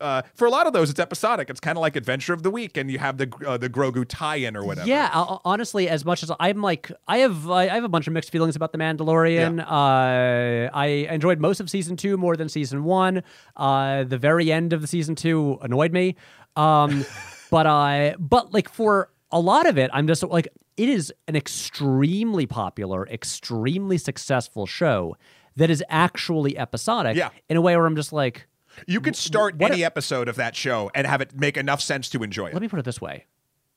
uh, 0.00 0.22
for 0.34 0.46
a 0.46 0.50
lot 0.50 0.66
of 0.66 0.72
those 0.72 0.90
it's 0.90 1.00
episodic. 1.00 1.50
It's 1.50 1.60
kind 1.60 1.76
of 1.76 1.82
like 1.82 1.96
Adventure 1.96 2.32
of 2.32 2.42
the 2.42 2.50
Week 2.50 2.76
and 2.76 2.90
you 2.90 2.98
have 2.98 3.18
the 3.18 3.32
uh, 3.46 3.56
the 3.56 3.68
Grogu 3.68 4.04
tie-in 4.08 4.56
or 4.56 4.64
whatever. 4.64 4.88
Yeah, 4.88 5.10
uh, 5.12 5.38
honestly, 5.44 5.88
as 5.88 6.04
much 6.04 6.22
as 6.22 6.30
I'm 6.38 6.62
like, 6.62 6.90
I 7.08 7.18
have, 7.18 7.50
I 7.50 7.68
have 7.68 7.84
a 7.84 7.88
bunch 7.88 8.06
of 8.06 8.12
mixed 8.12 8.30
feelings 8.30 8.56
about 8.56 8.72
the 8.72 8.78
Mandalorian. 8.78 9.60
Uh, 9.60 10.70
I 10.72 10.86
enjoyed 11.10 11.40
most 11.40 11.60
of 11.60 11.70
season 11.70 11.96
two 11.96 12.16
more 12.16 12.36
than 12.36 12.48
season 12.48 12.84
one. 12.84 13.22
Uh, 13.56 14.04
the 14.04 14.18
very 14.18 14.52
end 14.52 14.72
of 14.72 14.80
the 14.80 14.86
season 14.86 15.14
two 15.14 15.58
annoyed 15.62 15.92
me. 15.92 16.16
Um, 16.56 17.04
but 17.50 17.66
I, 17.66 18.14
but 18.18 18.52
like 18.52 18.68
for 18.68 19.10
a 19.30 19.40
lot 19.40 19.66
of 19.66 19.78
it, 19.78 19.90
I'm 19.92 20.06
just 20.06 20.22
like, 20.22 20.48
it 20.76 20.88
is 20.88 21.12
an 21.28 21.36
extremely 21.36 22.46
popular, 22.46 23.06
extremely 23.08 23.98
successful 23.98 24.66
show 24.66 25.16
that 25.56 25.70
is 25.70 25.82
actually 25.88 26.56
episodic. 26.56 27.16
Yeah. 27.16 27.30
in 27.48 27.56
a 27.56 27.60
way 27.60 27.76
where 27.76 27.86
I'm 27.86 27.96
just 27.96 28.12
like, 28.12 28.46
You 28.86 29.00
could 29.00 29.16
start 29.16 29.56
what 29.56 29.72
any 29.72 29.84
episode 29.84 30.28
of 30.28 30.36
that 30.36 30.54
show 30.56 30.90
and 30.94 31.06
have 31.06 31.20
it 31.20 31.34
make 31.38 31.56
enough 31.56 31.80
sense 31.80 32.08
to 32.10 32.22
enjoy 32.22 32.46
it. 32.46 32.52
let 32.54 32.62
me 32.62 32.68
put 32.68 32.78
it 32.78 32.84
this 32.84 33.00
way. 33.00 33.26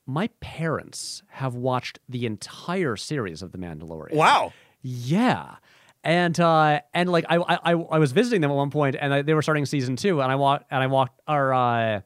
My 0.06 0.28
parents 0.40 1.22
have 1.28 1.54
watched 1.54 1.98
the 2.08 2.26
entire 2.26 2.96
series 2.96 3.40
of 3.42 3.52
The 3.52 3.58
Mandalorian. 3.58 4.14
Wow. 4.14 4.52
Yeah. 4.82 5.56
And 6.02 6.38
uh 6.38 6.80
and 6.92 7.10
like 7.10 7.24
I 7.30 7.36
I 7.38 7.72
I 7.72 7.98
was 7.98 8.12
visiting 8.12 8.42
them 8.42 8.50
at 8.50 8.54
one 8.54 8.70
point 8.70 8.96
and 9.00 9.14
I, 9.14 9.22
they 9.22 9.32
were 9.32 9.40
starting 9.42 9.64
season 9.64 9.96
2 9.96 10.20
and 10.20 10.30
I 10.30 10.34
walked 10.34 10.66
and 10.70 10.82
I 10.82 10.86
walked 10.86 11.18
or 11.26 11.54
uh 11.54 12.00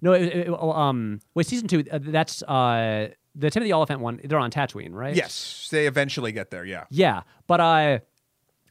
no 0.00 0.12
it, 0.12 0.22
it- 0.22 0.48
um 0.50 1.20
wait 1.34 1.46
season 1.46 1.68
2 1.68 1.84
uh, 1.92 1.98
that's 2.00 2.42
uh 2.44 3.08
the 3.34 3.50
Timothy 3.50 3.72
Olyphant 3.74 4.00
one 4.00 4.20
they're 4.24 4.38
on 4.38 4.50
Tatooine, 4.50 4.92
right? 4.94 5.14
Yes, 5.14 5.68
they 5.70 5.86
eventually 5.86 6.32
get 6.32 6.50
there. 6.50 6.64
Yeah. 6.64 6.84
Yeah, 6.90 7.22
but 7.46 7.60
I 7.60 8.00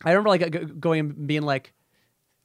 I 0.04 0.12
remember 0.14 0.30
like 0.30 0.80
going 0.80 1.00
and 1.02 1.28
being 1.28 1.44
like, 1.44 1.74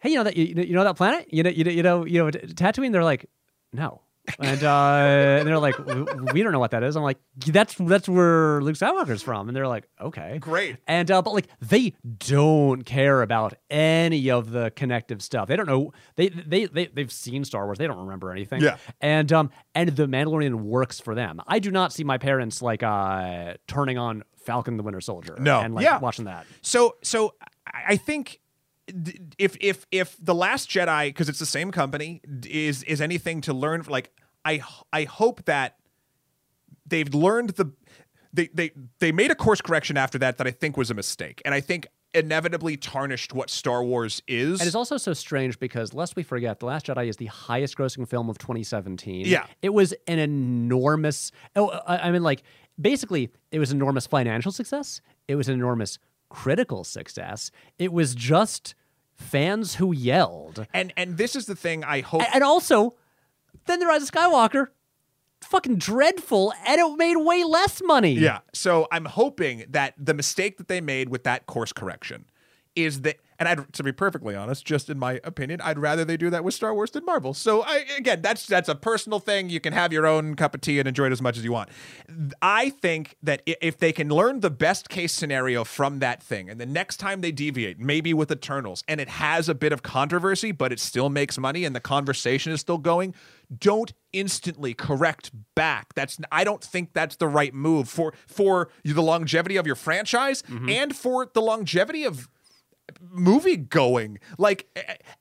"Hey, 0.07 0.13
you 0.13 0.17
know 0.19 0.25
that 0.25 0.37
you, 0.37 0.47
you 0.63 0.75
know 0.75 0.85
that 0.85 0.97
planet? 0.97 1.27
You 1.33 1.43
know 1.43 1.51
you 1.51 1.65
know 1.65 1.71
you 1.71 1.83
know 1.83 2.05
you 2.07 2.25
know 2.25 2.31
Tatooine?" 2.31 2.93
They're 2.93 3.05
like, 3.05 3.27
"No." 3.73 4.03
And, 4.41 4.65
uh, 4.65 5.37
and 5.39 5.47
they're 5.47 5.61
like, 5.61 5.79
we 6.33 6.43
don't 6.43 6.51
know 6.51 6.59
what 6.59 6.73
that 6.73 6.83
is. 6.83 6.97
I'm 6.97 7.05
like, 7.05 7.19
that's 7.47 7.77
that's 7.77 8.09
where 8.09 8.61
Luke 8.61 8.75
Skywalker's 8.75 9.23
from. 9.23 9.47
And 9.49 9.57
they're 9.57 9.69
like, 9.69 9.89
okay, 10.01 10.39
Great. 10.41 10.79
And 10.89 11.09
uh, 11.13 11.23
but 11.23 11.33
like 11.33 11.47
they 11.61 11.95
don't 12.19 12.83
care 12.85 13.23
about 13.23 13.55
any 13.71 14.29
of 14.33 14.51
the 14.51 14.73
connective 14.75 15.23
stuff. 15.23 15.47
They 15.47 15.55
don't 15.55 15.69
know. 15.69 15.93
They 16.17 16.29
they 16.31 16.65
they 16.67 16.87
they've 16.87 17.13
seen 17.13 17.45
Star 17.45 17.67
Wars. 17.67 17.79
They 17.79 17.87
don't 17.87 17.99
remember 17.99 18.33
anything. 18.33 18.63
Yeah. 18.63 18.79
And 19.01 19.33
um 19.33 19.51
and 19.77 19.91
the 19.91 20.07
Mandalorian 20.09 20.55
works 20.57 20.99
for 20.99 21.15
them. 21.15 21.41
I 21.47 21.61
do 21.61 21.71
not 21.71 21.93
see 21.93 22.03
my 22.03 22.19
parents 22.19 22.61
like 22.61 22.83
uh 22.83 23.55
turning 23.69 23.97
on 23.97 24.25
Falcon 24.45 24.77
the 24.77 24.83
Winter 24.83 25.01
Soldier. 25.01 25.37
No. 25.39 25.61
And 25.61 25.73
like 25.73 25.85
Yeah. 25.85 26.01
watching 26.01 26.25
that. 26.25 26.47
So 26.63 26.97
so 27.01 27.35
I 27.73 27.97
think 27.97 28.41
if 29.39 29.57
if 29.61 29.87
if 29.91 30.17
the 30.21 30.35
Last 30.35 30.71
Jedi 30.71 31.09
because 31.09 31.29
it's 31.29 31.39
the 31.39 31.47
same 31.47 31.71
company 31.71 32.21
is 32.47 32.83
is 32.85 33.01
anything 33.01 33.41
to 33.43 33.53
learn 33.53 33.85
like 33.89 34.13
i 34.45 34.63
i 34.93 35.05
hope 35.05 35.45
that 35.47 35.77
they've 36.87 37.13
learned 37.13 37.51
the 37.51 37.73
they 38.33 38.49
they 38.55 38.71
they 39.01 39.13
made 39.13 39.31
a 39.31 39.35
course 39.35 39.61
correction 39.61 39.97
after 39.97 40.19
that 40.19 40.39
that 40.39 40.47
I 40.47 40.51
think 40.51 40.77
was 40.77 40.91
a 40.91 40.95
mistake 40.95 41.43
and 41.45 41.55
I 41.55 41.61
think 41.61 41.89
inevitably 42.15 42.77
tarnished 42.77 43.35
what 43.35 43.51
Star 43.51 43.85
Wars 43.85 44.23
is. 44.27 44.61
And 44.61 44.67
it's 44.67 44.75
also 44.75 44.97
so 44.97 45.13
strange 45.13 45.59
because, 45.59 45.93
lest 45.93 46.17
we 46.17 46.23
forget, 46.23 46.61
The 46.61 46.67
Last 46.67 46.87
Jedi 46.87 47.09
is 47.09 47.17
the 47.17 47.27
highest 47.27 47.77
grossing 47.77 48.09
film 48.09 48.31
of 48.31 48.39
2017. 48.39 49.27
Yeah. 49.27 49.47
It 49.63 49.71
was 49.71 49.95
an 50.07 50.19
enormous, 50.19 51.31
oh, 51.55 51.69
I, 51.87 51.99
I 52.09 52.11
mean, 52.13 52.23
like, 52.23 52.43
basically, 52.81 53.31
it 53.51 53.59
was 53.59 53.71
enormous 53.71 54.07
financial 54.07 54.51
success. 54.51 55.03
It 55.29 55.37
was 55.37 55.49
an 55.49 55.55
enormous 55.55 55.99
critical 56.37 56.85
success. 56.85 57.51
It 57.79 57.93
was 57.93 58.15
just 58.15 58.75
fans 59.15 59.77
who 59.77 59.93
yelled. 59.93 60.67
and 60.75 60.93
and 60.97 61.17
this 61.17 61.35
is 61.35 61.47
the 61.47 61.57
thing 61.57 61.83
I 61.83 62.03
hope 62.03 62.23
And 62.35 62.45
also, 62.45 62.95
then 63.65 63.79
The 63.81 63.87
Rise 63.87 64.03
of 64.03 64.11
Skywalker, 64.11 64.67
fucking 65.41 65.77
dreadful, 65.77 66.53
and 66.67 66.79
it 66.79 66.97
made 66.99 67.17
way 67.17 67.43
less 67.43 67.81
money. 67.83 68.13
Yeah. 68.13 68.41
So 68.53 68.87
I'm 68.93 69.07
hoping 69.07 69.65
that 69.71 69.95
the 69.97 70.13
mistake 70.13 70.59
that 70.59 70.69
they 70.69 70.83
made 70.83 71.09
with 71.09 71.25
that 71.25 71.47
course 71.47 71.73
correction 71.73 72.27
is 72.75 73.01
that, 73.01 73.17
and 73.39 73.49
I'd, 73.49 73.73
to 73.75 73.83
be 73.83 73.93
perfectly 73.93 74.35
honest, 74.35 74.65
just 74.65 74.89
in 74.89 74.99
my 74.99 75.21
opinion, 75.25 75.61
I'd 75.61 75.79
rather 75.79 76.05
they 76.05 76.17
do 76.17 76.31
that 76.31 76.45
with 76.45 76.55
Star 76.55 76.75
Wars 76.75 76.91
than 76.91 77.05
Marvel. 77.05 77.35
So 77.35 77.63
I, 77.63 77.85
again, 77.97 78.23
that's 78.23 78.47
that's 78.47 78.69
a 78.69 78.75
personal 78.75 79.19
thing. 79.19 79.51
You 79.51 79.61
can 79.61 79.73
have 79.73 79.93
your 79.93 80.07
own 80.07 80.35
cup 80.37 80.55
of 80.55 80.61
tea 80.61 80.79
and 80.79 80.89
enjoy 80.89 81.07
it 81.07 81.13
as 81.13 81.23
much 81.23 81.37
as 81.37 81.45
you 81.45 81.53
want. 81.53 81.69
I 82.41 82.71
think 82.71 83.17
that 83.23 83.43
if 83.47 83.79
they 83.79 83.93
can 83.93 84.09
learn 84.09 84.41
the 84.41 84.51
best 84.51 84.89
case 84.89 85.13
scenario 85.13 85.65
from 85.65 85.99
that 85.99 86.23
thing, 86.23 86.49
and 86.49 86.61
the 86.61 86.67
next 86.67 86.97
time 86.99 87.21
they 87.21 87.33
deviate, 87.33 87.79
maybe 87.79 88.15
with 88.15 88.31
Eternals, 88.31 88.83
and 88.89 89.01
it 89.01 89.09
has 89.09 89.49
a 89.49 89.55
bit 89.55 89.73
of 89.73 89.83
controversy, 89.83 90.53
but 90.53 90.73
it 90.73 90.81
still 90.81 91.09
makes 91.09 91.39
money, 91.39 91.65
and 91.65 91.75
the 91.77 91.81
conversation 91.81 92.53
is 92.53 92.61
still 92.61 92.79
going. 92.79 93.15
Don't 93.57 93.93
instantly 94.13 94.75
correct 94.75 95.31
back. 95.55 95.95
That's 95.95 96.19
I 96.33 96.43
don't 96.43 96.63
think 96.63 96.93
that's 96.93 97.17
the 97.17 97.29
right 97.29 97.55
move 97.55 97.89
for 97.89 98.15
for 98.27 98.71
the 98.85 99.03
longevity 99.03 99.57
of 99.57 99.67
your 99.67 99.77
franchise 99.77 100.43
mm-hmm. 100.43 100.69
and 100.69 100.97
for 100.97 101.31
the 101.33 101.43
longevity 101.43 102.05
of 102.05 102.29
movie 103.11 103.57
going. 103.57 104.19
Like 104.39 104.69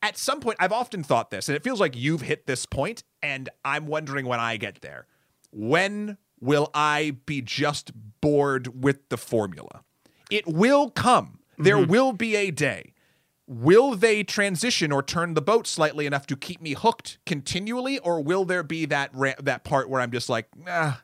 at 0.02 0.18
some 0.18 0.40
point, 0.40 0.58
I've 0.60 0.72
often 0.72 1.04
thought 1.04 1.30
this, 1.32 1.50
and 1.50 1.56
it 1.56 1.64
feels 1.64 1.80
like 1.80 1.96
you've 1.96 2.22
hit 2.22 2.48
this 2.48 2.66
point, 2.66 3.04
and 3.22 3.50
I'm 3.64 3.88
wondering 3.88 4.26
when 4.26 4.40
I 4.40 4.58
get 4.58 4.82
there. 4.82 5.08
When 5.52 6.18
will 6.40 6.70
I 6.74 7.18
be 7.26 7.42
just 7.42 7.92
bored 8.22 8.84
with 8.84 9.10
the 9.10 9.18
formula? 9.18 9.84
It 10.30 10.48
will 10.48 10.90
come. 10.90 11.40
There 11.58 11.80
will 11.80 12.12
be 12.12 12.36
a 12.36 12.52
day. 12.52 12.94
Will 13.48 13.96
they 13.96 14.24
transition 14.24 14.92
or 14.92 15.04
turn 15.04 15.36
the 15.36 15.42
boat 15.42 15.68
slightly 15.68 16.08
enough 16.08 16.26
to 16.28 16.36
keep 16.36 16.62
me 16.62 16.74
hooked 16.74 17.20
continually, 17.26 18.00
or 18.00 18.20
will 18.22 18.44
there 18.44 18.64
be 18.64 18.86
that 18.86 19.12
ra- 19.14 19.34
that 19.40 19.64
part 19.64 19.88
where 19.88 20.02
I'm 20.02 20.12
just 20.12 20.30
like, 20.30 20.48
ah, 20.68 21.02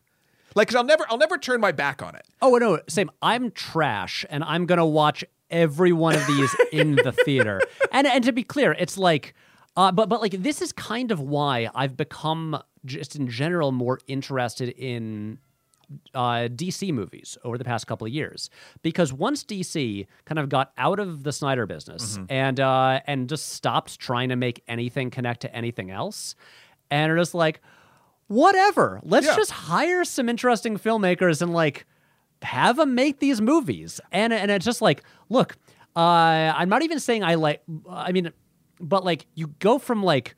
like, 0.56 0.68
because 0.68 0.76
I'll 0.76 0.84
never 0.84 1.06
I'll 1.10 1.20
never 1.20 1.38
turn 1.38 1.62
my 1.62 1.72
back 1.72 2.02
on 2.02 2.16
it. 2.16 2.26
Oh 2.42 2.58
no, 2.58 2.80
same. 2.90 3.12
I'm 3.22 3.52
trash, 3.52 4.26
and 4.30 4.44
I'm 4.44 4.66
gonna 4.66 4.86
watch 4.86 5.24
every 5.52 5.92
one 5.94 6.16
of 6.16 6.26
these 6.28 6.56
in 6.72 6.96
the 6.96 7.12
theater. 7.26 7.62
And 7.92 8.08
and 8.08 8.24
to 8.24 8.32
be 8.32 8.44
clear, 8.44 8.72
it's 8.80 8.98
like, 8.98 9.34
uh, 9.78 9.92
but 9.92 10.10
but 10.10 10.22
like 10.22 10.32
this 10.42 10.62
is 10.62 10.72
kind 10.72 11.12
of 11.12 11.20
why 11.20 11.70
I've 11.76 11.96
become 11.96 12.58
just 12.86 13.16
in 13.16 13.28
general 13.28 13.72
more 13.72 14.00
interested 14.08 14.70
in 14.70 15.38
uh, 16.16 16.48
DC 16.48 16.92
movies 16.94 17.38
over 17.44 17.58
the 17.58 17.66
past 17.66 17.86
couple 17.86 18.08
of 18.08 18.14
years 18.14 18.50
because 18.82 19.12
once 19.12 19.44
DC 19.44 20.08
kind 20.24 20.40
of 20.40 20.48
got 20.48 20.72
out 20.78 21.00
of 21.00 21.24
the 21.24 21.34
Snyder 21.34 21.66
business 21.66 22.18
and 22.30 22.60
uh, 22.62 23.02
and 23.08 23.28
just 23.28 23.50
stopped 23.50 24.00
trying 24.00 24.30
to 24.30 24.36
make 24.38 24.64
anything 24.70 25.12
connect 25.12 25.42
to 25.42 25.54
anything 25.56 25.92
else, 25.92 26.34
and 26.90 27.12
are 27.12 27.18
just 27.18 27.34
like, 27.36 27.60
whatever, 28.28 29.00
let's 29.04 29.28
Yeah. 29.28 29.36
just 29.36 29.52
hire 29.52 30.04
some 30.06 30.30
interesting 30.30 30.78
filmmakers 30.78 31.42
and 31.42 31.54
like 31.54 31.86
have 32.42 32.78
them 32.78 32.96
make 32.96 33.20
these 33.20 33.40
movies, 33.42 34.00
and 34.12 34.34
and 34.34 34.50
it's 34.50 34.66
just 34.66 34.82
like, 34.82 35.04
look, 35.32 35.58
uh, 35.96 36.00
I'm 36.00 36.70
not 36.70 36.84
even 36.84 37.00
saying 37.00 37.24
I 37.24 37.36
like, 37.36 37.62
I 37.90 38.12
mean, 38.12 38.32
but 38.80 39.04
like 39.04 39.26
you 39.36 39.48
go 39.60 39.80
from 39.80 40.04
like. 40.04 40.36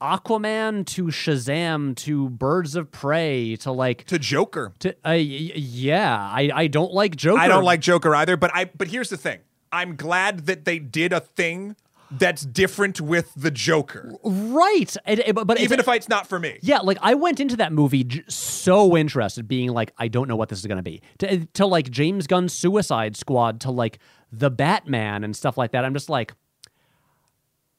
Aquaman 0.00 0.86
to 0.86 1.06
Shazam 1.06 1.96
to 1.96 2.28
Birds 2.30 2.76
of 2.76 2.92
Prey 2.92 3.56
to 3.56 3.72
like 3.72 4.04
To 4.04 4.16
Joker, 4.16 4.72
to, 4.78 4.94
uh, 5.04 5.10
yeah, 5.12 6.16
I, 6.16 6.50
I 6.54 6.66
don't 6.68 6.92
like 6.92 7.16
Joker. 7.16 7.40
I 7.40 7.48
don't 7.48 7.64
like 7.64 7.80
Joker 7.80 8.14
either, 8.14 8.36
but 8.36 8.52
I 8.54 8.66
but 8.66 8.86
here's 8.86 9.08
the 9.10 9.16
thing. 9.16 9.40
I'm 9.72 9.96
glad 9.96 10.46
that 10.46 10.64
they 10.64 10.78
did 10.78 11.12
a 11.12 11.18
thing 11.18 11.74
that's 12.12 12.42
different 12.42 13.00
with 13.00 13.32
the 13.36 13.50
Joker. 13.50 14.12
right, 14.22 14.96
and, 15.04 15.18
and- 15.18 15.34
but 15.46 15.58
Even 15.60 15.80
if 15.80 15.88
it's 15.88 16.08
not 16.08 16.28
for 16.28 16.38
me. 16.38 16.58
yeah, 16.62 16.78
like 16.78 16.98
I 17.02 17.14
went 17.14 17.40
into 17.40 17.56
that 17.56 17.72
movie 17.72 18.04
j- 18.04 18.22
so 18.28 18.96
interested, 18.96 19.48
being 19.48 19.70
like, 19.70 19.92
I 19.98 20.06
don't 20.06 20.28
know 20.28 20.36
what 20.36 20.48
this 20.48 20.60
is 20.60 20.66
gonna 20.66 20.82
be. 20.84 21.02
To, 21.18 21.44
to 21.54 21.66
like 21.66 21.90
James 21.90 22.28
Gunn's 22.28 22.52
Suicide 22.52 23.16
Squad, 23.16 23.60
to 23.62 23.72
like 23.72 23.98
the 24.32 24.50
Batman 24.50 25.24
and 25.24 25.34
stuff 25.34 25.56
like 25.56 25.72
that. 25.72 25.84
I'm 25.84 25.94
just 25.94 26.10
like, 26.10 26.32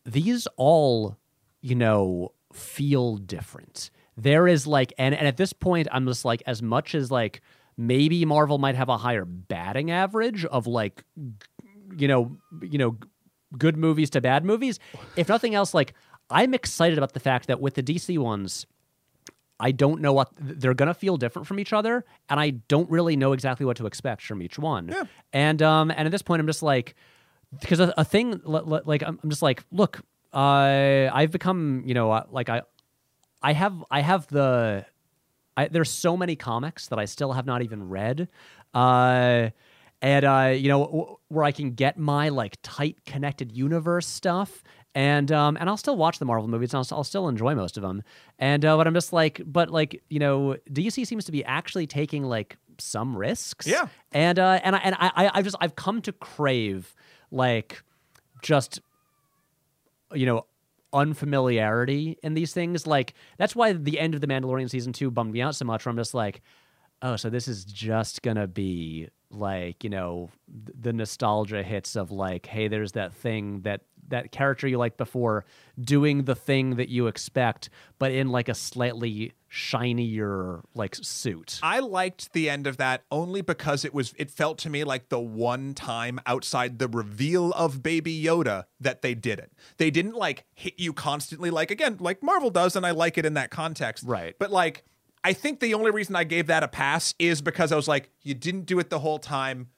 these 0.05 0.47
all, 0.57 1.17
you 1.61 1.76
know, 1.76 2.34
feel 2.53 3.17
different. 3.17 3.91
There 4.17 4.47
is 4.47 4.67
like, 4.67 4.93
and 4.97 5.15
and 5.15 5.27
at 5.27 5.38
this 5.38 5.53
point, 5.53 5.88
I'm 5.91 6.05
just 6.05 6.26
like, 6.26 6.43
as 6.45 6.61
much 6.61 6.95
as 6.95 7.11
like 7.11 7.41
maybe 7.77 8.26
Marvel 8.26 8.57
might 8.57 8.76
have 8.76 8.89
a 8.89 8.97
higher 8.97 9.26
batting 9.26 9.91
average 9.91 10.43
of 10.45 10.67
like, 10.67 11.03
you 11.95 12.07
know, 12.07 12.38
you 12.61 12.77
know, 12.77 12.97
good 13.57 13.77
movies 13.77 14.09
to 14.11 14.21
bad 14.21 14.43
movies. 14.43 14.80
If 15.15 15.30
nothing 15.30 15.55
else, 15.55 15.73
like 15.73 15.93
I'm 16.30 16.53
excited 16.53 16.97
about 16.97 17.13
the 17.13 17.19
fact 17.19 17.47
that 17.47 17.61
with 17.61 17.76
the 17.76 17.84
DC 17.84 18.17
ones. 18.17 18.65
I 19.60 19.72
don't 19.72 20.02
know 20.02 20.14
what 20.14 20.30
they're 20.40 20.73
gonna 20.73 20.94
feel 20.94 21.18
different 21.18 21.48
from 21.48 21.60
each 21.60 21.73
other, 21.73 22.06
and 22.30 22.40
I 22.40 22.52
don't 22.68 22.90
really 22.90 23.15
know 23.15 23.34
exactly 23.34 23.65
what 23.65 23.77
to 23.77 23.86
expect 23.86 24.22
from 24.22 24.41
each 24.41 24.57
one. 24.57 24.88
Yeah. 24.90 25.03
And 25.34 25.61
um, 25.61 25.91
and 25.91 26.02
at 26.02 26.11
this 26.11 26.22
point, 26.22 26.40
I'm 26.40 26.48
just 26.48 26.64
like, 26.64 26.95
because 27.60 27.80
a, 27.80 27.94
a 27.98 28.06
thing 28.06 28.40
li- 28.45 28.61
li- 28.64 28.81
like 28.86 29.03
I'm, 29.03 29.19
I'm 29.23 29.30
just 29.30 29.41
like, 29.41 29.64
look, 29.72 30.02
uh, 30.34 31.10
I've 31.11 31.31
become, 31.31 31.84
you 31.86 31.94
know, 31.94 32.23
like 32.31 32.49
I, 32.49 32.61
I 33.41 33.53
have, 33.53 33.84
I 33.90 34.02
have 34.02 34.27
the, 34.27 34.86
I, 35.57 35.68
there's 35.68 35.90
so 35.90 36.15
many 36.15 36.36
comics 36.36 36.88
that 36.88 36.99
I 36.99 37.06
still 37.06 37.34
have 37.34 37.45
not 37.45 37.61
even 37.61 37.90
read, 37.90 38.27
uh, 38.73 39.49
and 40.02 40.26
uh, 40.26 40.53
you 40.56 40.69
know, 40.69 40.86
w- 40.86 41.15
where 41.27 41.44
I 41.44 41.52
can 41.52 41.72
get 41.72 41.98
my 41.98 42.30
like 42.30 42.57
tight 42.64 43.03
connected 43.06 43.52
universe 43.52 44.07
stuff. 44.07 44.64
And 44.95 45.32
um 45.32 45.57
and 45.60 45.70
I'll 45.70 45.78
still 45.78 45.95
watch 45.98 46.20
the 46.20 46.26
Marvel 46.26 46.48
movies. 46.48 46.74
And 46.74 46.80
I'll, 46.90 46.98
I'll 46.98 47.03
still 47.03 47.28
enjoy 47.28 47.56
most 47.56 47.78
of 47.78 47.84
them. 47.84 48.03
And 48.40 48.66
uh, 48.66 48.76
but 48.78 48.88
I'm 48.88 48.94
just 48.94 49.14
like, 49.14 49.41
but 49.45 49.70
like 49.70 50.02
you 50.10 50.20
know, 50.20 50.56
DC 50.72 51.06
seems 51.06 51.26
to 51.26 51.32
be 51.32 51.44
actually 51.45 51.88
taking 51.88 52.24
like 52.24 52.57
some 52.80 53.16
risks. 53.16 53.68
Yeah. 53.68 53.88
And 54.11 54.40
uh 54.40 54.60
and 54.64 54.76
I 54.76 54.80
and 54.80 54.95
I 54.95 55.11
I- 55.16 55.32
I've 55.36 55.44
just 55.44 55.56
I've 55.61 55.76
come 55.76 56.02
to 56.03 56.11
crave 56.11 56.95
like 57.32 57.84
just 58.41 58.80
you 60.14 60.26
know 60.26 60.45
unfamiliarity 60.91 62.18
in 62.24 62.34
these 62.34 62.53
things 62.53 62.88
like 62.88 63.14
that's 63.38 63.56
why 63.56 63.74
the 63.74 63.99
end 63.99 64.16
of 64.16 64.22
the 64.22 64.28
mandalorian 64.28 64.70
season 64.70 64.91
2 64.94 65.11
bummed 65.11 65.32
me 65.34 65.41
out 65.41 65.53
so 65.56 65.66
much 65.66 65.86
where 65.86 65.91
i'm 65.91 65.98
just 65.98 66.14
like 66.16 66.41
oh 67.02 67.16
so 67.16 67.30
this 67.30 67.48
is 67.48 67.64
just 67.66 68.22
gonna 68.24 68.48
be 68.48 69.07
like 69.30 69.84
you 69.84 69.90
know 69.90 70.30
the 70.48 70.91
nostalgia 70.91 71.61
hits 71.61 71.95
of 71.95 72.10
like 72.11 72.48
hey 72.48 72.68
there's 72.68 72.94
that 72.94 73.14
thing 73.14 73.61
that 73.61 73.82
that 74.10 74.31
character 74.31 74.68
you 74.68 74.77
liked 74.77 74.98
before 74.98 75.45
doing 75.80 76.23
the 76.23 76.36
thing 76.36 76.76
that 76.76 76.90
you 76.90 77.07
expect 77.07 77.69
but 77.98 78.11
in 78.11 78.30
like 78.30 78.49
a 78.49 78.56
slightly 78.56 79.34
shinier 79.48 80.61
like 80.76 80.95
suit 80.95 81.60
I 81.64 81.80
liked 81.80 82.34
the 82.34 82.49
end 82.49 82.68
of 82.68 82.77
that 82.77 83.03
only 83.11 83.41
because 83.41 83.84
it 83.84 83.94
was 83.94 84.14
it 84.18 84.30
felt 84.30 84.57
to 84.60 84.69
me 84.69 84.84
like 84.84 85.10
the 85.10 85.19
one 85.19 85.73
time 85.73 86.19
outside 86.26 86.80
the 86.80 86.88
reveal 86.88 87.52
of 87.53 87.81
Baby 87.81 88.23
Yoda 88.23 88.65
that 88.80 89.02
they 89.02 89.14
did 89.15 89.40
it. 89.40 89.52
They 89.77 89.90
didn't 89.91 90.15
like 90.15 90.45
hit 90.53 90.76
you 90.77 90.94
constantly 90.94 91.49
like 91.49 91.72
again 91.72 91.98
like 91.99 92.22
Marvel 92.22 92.49
does 92.49 92.76
and 92.76 92.86
I 92.86 92.91
like 92.91 93.18
it 93.18 93.26
in 93.26 93.34
that 93.36 93.49
context. 93.49 94.03
Right. 94.06 94.36
But 94.40 94.52
like 94.52 94.84
I 95.23 95.34
think 95.34 95.60
the 95.60 95.73
only 95.73 95.91
reason 95.91 96.15
I 96.15 96.23
gave 96.23 96.48
that 96.48 96.64
a 96.64 96.68
pass 96.68 97.14
is 97.19 97.41
because 97.41 97.72
I 97.72 97.76
was 97.76 97.88
like 97.88 98.10
you 98.22 98.34
didn't 98.34 98.65
do 98.65 98.80
it 98.80 98.90
the 98.90 98.99
whole 98.99 99.19
time. 99.19 99.69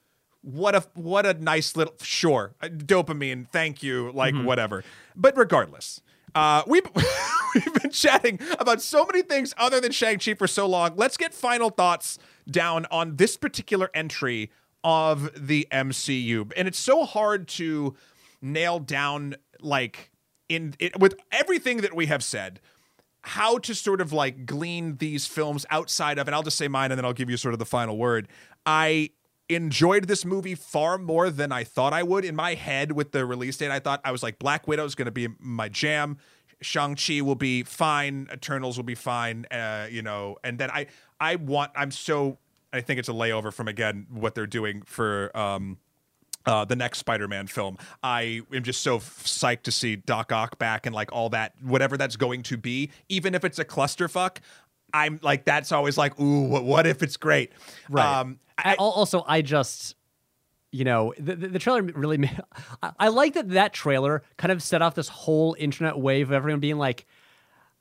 What 0.42 0.74
a 0.74 0.84
what 0.94 1.24
a 1.24 1.34
nice 1.34 1.76
little 1.76 1.94
sure 2.02 2.54
uh, 2.60 2.66
dopamine. 2.68 3.48
Thank 3.48 3.82
you. 3.82 4.10
Like 4.12 4.34
whatever. 4.34 4.84
But 5.16 5.36
regardless, 5.36 6.00
Uh, 6.34 6.62
we've 6.66 6.86
we've 7.54 7.74
been 7.74 7.90
chatting 7.90 8.40
about 8.58 8.82
so 8.82 9.04
many 9.06 9.22
things 9.22 9.54
other 9.56 9.80
than 9.80 9.92
Shang 9.92 10.18
Chi 10.18 10.34
for 10.34 10.46
so 10.46 10.66
long. 10.66 10.92
Let's 10.96 11.16
get 11.16 11.34
final 11.34 11.70
thoughts 11.70 12.18
down 12.50 12.86
on 12.90 13.16
this 13.16 13.36
particular 13.36 13.90
entry 13.94 14.50
of 14.82 15.30
the 15.36 15.68
MCU, 15.70 16.50
and 16.56 16.66
it's 16.66 16.78
so 16.78 17.04
hard 17.04 17.46
to 17.48 17.94
nail 18.40 18.80
down 18.80 19.36
like 19.60 20.10
in 20.48 20.74
it, 20.80 20.98
with 20.98 21.14
everything 21.30 21.82
that 21.82 21.94
we 21.94 22.06
have 22.06 22.24
said 22.24 22.60
how 23.24 23.56
to 23.58 23.72
sort 23.72 24.00
of 24.00 24.12
like 24.12 24.44
glean 24.46 24.96
these 24.96 25.26
films 25.26 25.64
outside 25.70 26.18
of 26.18 26.26
and 26.26 26.34
I'll 26.34 26.42
just 26.42 26.58
say 26.58 26.66
mine 26.66 26.90
and 26.90 26.98
then 26.98 27.04
I'll 27.04 27.12
give 27.12 27.30
you 27.30 27.36
sort 27.36 27.52
of 27.54 27.60
the 27.60 27.64
final 27.64 27.96
word. 27.96 28.26
I 28.66 29.10
enjoyed 29.54 30.08
this 30.08 30.24
movie 30.24 30.54
far 30.54 30.98
more 30.98 31.30
than 31.30 31.52
I 31.52 31.64
thought 31.64 31.92
I 31.92 32.02
would 32.02 32.24
in 32.24 32.36
my 32.36 32.54
head 32.54 32.92
with 32.92 33.12
the 33.12 33.24
release 33.26 33.56
date. 33.56 33.70
I 33.70 33.78
thought 33.78 34.00
I 34.04 34.12
was 34.12 34.22
like 34.22 34.38
Black 34.38 34.66
Widow 34.66 34.84
is 34.84 34.94
going 34.94 35.06
to 35.06 35.12
be 35.12 35.28
my 35.38 35.68
jam. 35.68 36.18
Shang-Chi 36.60 37.20
will 37.22 37.34
be 37.34 37.64
fine, 37.64 38.28
Eternals 38.32 38.76
will 38.76 38.84
be 38.84 38.94
fine, 38.94 39.46
uh, 39.50 39.88
you 39.90 40.02
know, 40.02 40.36
and 40.44 40.58
then 40.58 40.70
I 40.70 40.86
I 41.20 41.36
want 41.36 41.72
I'm 41.74 41.90
so 41.90 42.38
I 42.72 42.80
think 42.80 43.00
it's 43.00 43.08
a 43.08 43.12
layover 43.12 43.52
from 43.52 43.68
again 43.68 44.06
what 44.10 44.34
they're 44.34 44.46
doing 44.46 44.82
for 44.82 45.36
um 45.36 45.78
uh, 46.44 46.64
the 46.64 46.76
next 46.76 46.98
Spider-Man 46.98 47.46
film. 47.46 47.78
I 48.02 48.42
am 48.52 48.62
just 48.62 48.82
so 48.82 48.98
psyched 48.98 49.62
to 49.62 49.72
see 49.72 49.96
Doc 49.96 50.32
Ock 50.32 50.58
back 50.58 50.86
and 50.86 50.94
like 50.94 51.12
all 51.12 51.28
that, 51.30 51.54
whatever 51.62 51.96
that's 51.96 52.16
going 52.16 52.42
to 52.44 52.56
be, 52.56 52.90
even 53.08 53.34
if 53.34 53.44
it's 53.44 53.58
a 53.60 53.64
clusterfuck. 53.64 54.38
I'm 54.94 55.20
like, 55.22 55.44
that's 55.44 55.72
always 55.72 55.96
like, 55.96 56.18
ooh, 56.20 56.42
what, 56.42 56.64
what 56.64 56.86
if 56.86 57.02
it's 57.02 57.16
great? 57.16 57.52
Right. 57.88 58.20
Um, 58.20 58.38
I, 58.58 58.74
also, 58.74 59.24
I 59.26 59.42
just, 59.42 59.96
you 60.70 60.84
know, 60.84 61.14
the, 61.18 61.36
the, 61.36 61.48
the 61.48 61.58
trailer 61.58 61.82
really. 61.82 62.18
Made, 62.18 62.40
I, 62.82 62.92
I 62.98 63.08
like 63.08 63.34
that 63.34 63.50
that 63.50 63.72
trailer 63.72 64.22
kind 64.36 64.52
of 64.52 64.62
set 64.62 64.82
off 64.82 64.94
this 64.94 65.08
whole 65.08 65.56
internet 65.58 65.98
wave 65.98 66.30
of 66.30 66.32
everyone 66.32 66.60
being 66.60 66.78
like, 66.78 67.06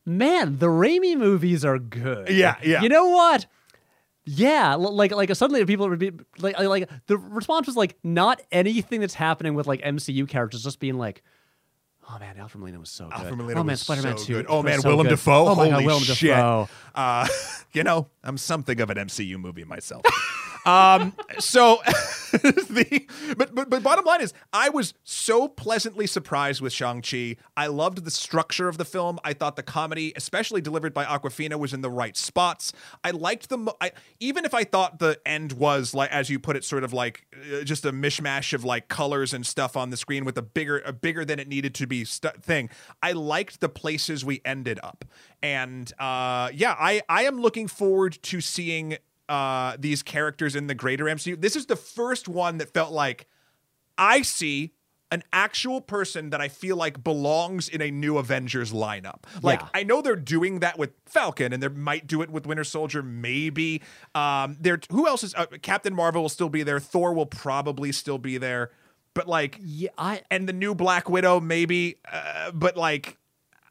"Man, 0.05 0.57
the 0.59 0.67
Raimi 0.67 1.17
movies 1.17 1.63
are 1.65 1.79
good." 1.79 2.29
Yeah, 2.29 2.55
yeah. 2.63 2.81
You 2.81 2.89
know 2.89 3.09
what? 3.09 3.45
Yeah, 4.23 4.75
like 4.75 5.11
like 5.11 5.33
suddenly 5.35 5.65
people 5.65 5.89
would 5.89 5.99
be 5.99 6.11
like 6.39 6.59
like 6.59 6.89
the 7.07 7.17
response 7.17 7.65
was 7.65 7.75
like 7.75 7.97
not 8.03 8.41
anything 8.51 9.01
that's 9.01 9.15
happening 9.15 9.55
with 9.55 9.67
like 9.67 9.81
MCU 9.81 10.27
characters 10.27 10.63
just 10.63 10.79
being 10.79 10.97
like, 10.97 11.23
oh 12.13 12.19
man, 12.19 12.37
Alfred 12.37 12.59
Molina 12.59 12.79
was 12.79 12.89
so 12.89 13.05
good. 13.05 13.13
Alfred 13.13 13.37
Molina 13.37 13.59
oh 13.59 13.63
man, 13.63 13.73
was 13.73 13.81
Spider 13.81 14.01
Man 14.01 14.17
so 14.17 14.23
Two. 14.23 14.33
good. 14.33 14.45
Oh 14.49 14.63
man, 14.63 14.81
so 14.81 14.89
Willem 14.89 15.07
good. 15.07 15.11
Dafoe. 15.11 15.47
Oh 15.47 15.55
my 15.55 15.69
Holy 15.69 15.69
god, 15.69 15.85
Willem 15.85 16.03
shit. 16.03 16.29
Dafoe. 16.29 16.69
Uh, 16.93 17.27
you 17.73 17.83
know, 17.83 18.07
I'm 18.23 18.37
something 18.37 18.79
of 18.79 18.89
an 18.89 18.97
MCU 18.97 19.39
movie 19.39 19.63
myself. 19.63 20.03
um, 20.65 21.13
so 21.39 21.79
the 22.31 23.07
but, 23.37 23.53
but 23.53 23.69
but 23.69 23.83
bottom 23.83 24.05
line 24.05 24.21
is, 24.21 24.33
I 24.53 24.69
was 24.69 24.93
so 25.03 25.47
pleasantly 25.47 26.07
surprised 26.07 26.61
with 26.61 26.71
Shang 26.71 27.01
Chi. 27.01 27.35
I 27.57 27.67
loved 27.67 28.05
the 28.05 28.11
structure 28.11 28.67
of 28.67 28.77
the 28.77 28.85
film. 28.85 29.19
I 29.23 29.33
thought 29.33 29.55
the 29.55 29.63
comedy, 29.63 30.13
especially 30.15 30.61
delivered 30.61 30.93
by 30.93 31.05
Awkwafina, 31.05 31.57
was 31.57 31.73
in 31.73 31.81
the 31.81 31.89
right 31.89 32.15
spots. 32.15 32.73
I 33.03 33.11
liked 33.11 33.49
the 33.49 33.73
I, 33.81 33.91
even 34.19 34.45
if 34.45 34.53
I 34.53 34.63
thought 34.63 34.99
the 34.99 35.19
end 35.25 35.53
was 35.53 35.93
like, 35.93 36.11
as 36.11 36.29
you 36.29 36.39
put 36.39 36.55
it, 36.55 36.63
sort 36.63 36.83
of 36.83 36.93
like 36.93 37.25
uh, 37.33 37.63
just 37.63 37.85
a 37.85 37.91
mishmash 37.91 38.53
of 38.53 38.63
like 38.63 38.87
colors 38.87 39.33
and 39.33 39.45
stuff 39.45 39.75
on 39.75 39.89
the 39.89 39.97
screen 39.97 40.25
with 40.25 40.37
a 40.37 40.43
bigger 40.43 40.79
a 40.85 40.93
bigger 40.93 41.25
than 41.25 41.39
it 41.39 41.47
needed 41.47 41.73
to 41.75 41.87
be 41.87 42.05
thing. 42.05 42.69
I 43.01 43.13
liked 43.13 43.59
the 43.59 43.69
places 43.69 44.23
we 44.23 44.41
ended 44.45 44.79
up, 44.83 45.05
and 45.41 45.91
uh, 45.99 46.49
yeah, 46.53 46.75
I 46.79 47.01
I 47.09 47.23
am 47.23 47.41
looking 47.41 47.67
forward 47.67 48.17
to 48.23 48.41
seeing 48.41 48.97
uh, 49.29 49.75
these 49.79 50.03
characters 50.03 50.55
in 50.55 50.67
the 50.67 50.75
greater 50.75 51.05
MCU. 51.05 51.39
This 51.39 51.55
is 51.55 51.65
the 51.65 51.75
first 51.75 52.27
one 52.27 52.57
that 52.57 52.73
felt 52.73 52.91
like 52.91 53.27
I 53.97 54.21
see 54.21 54.73
an 55.11 55.23
actual 55.33 55.81
person 55.81 56.29
that 56.29 56.39
I 56.39 56.47
feel 56.47 56.77
like 56.77 57.03
belongs 57.03 57.67
in 57.67 57.81
a 57.81 57.91
new 57.91 58.17
Avengers 58.17 58.71
lineup. 58.71 59.23
Like 59.41 59.59
Yeah. 59.61 59.67
I 59.73 59.83
know 59.83 60.01
they're 60.01 60.15
doing 60.15 60.59
that 60.59 60.77
with 60.79 60.91
Falcon, 61.05 61.51
and 61.51 61.61
they 61.61 61.67
might 61.67 62.07
do 62.07 62.21
it 62.21 62.29
with 62.29 62.45
Winter 62.47 62.63
Soldier, 62.63 63.03
maybe. 63.03 63.81
Um, 64.15 64.57
there, 64.59 64.79
who 64.89 65.07
else 65.07 65.23
is 65.23 65.35
uh, 65.35 65.47
Captain 65.61 65.93
Marvel 65.93 66.21
will 66.21 66.29
still 66.29 66.49
be 66.49 66.63
there. 66.63 66.79
Thor 66.79 67.13
will 67.13 67.25
probably 67.25 67.91
still 67.91 68.17
be 68.17 68.37
there, 68.37 68.71
but 69.13 69.27
like, 69.27 69.59
Yeah, 69.61 69.89
I 69.97 70.21
and 70.31 70.47
the 70.47 70.53
new 70.53 70.73
Black 70.73 71.09
Widow 71.09 71.39
maybe, 71.39 71.97
uh, 72.11 72.51
but 72.51 72.77
like. 72.77 73.17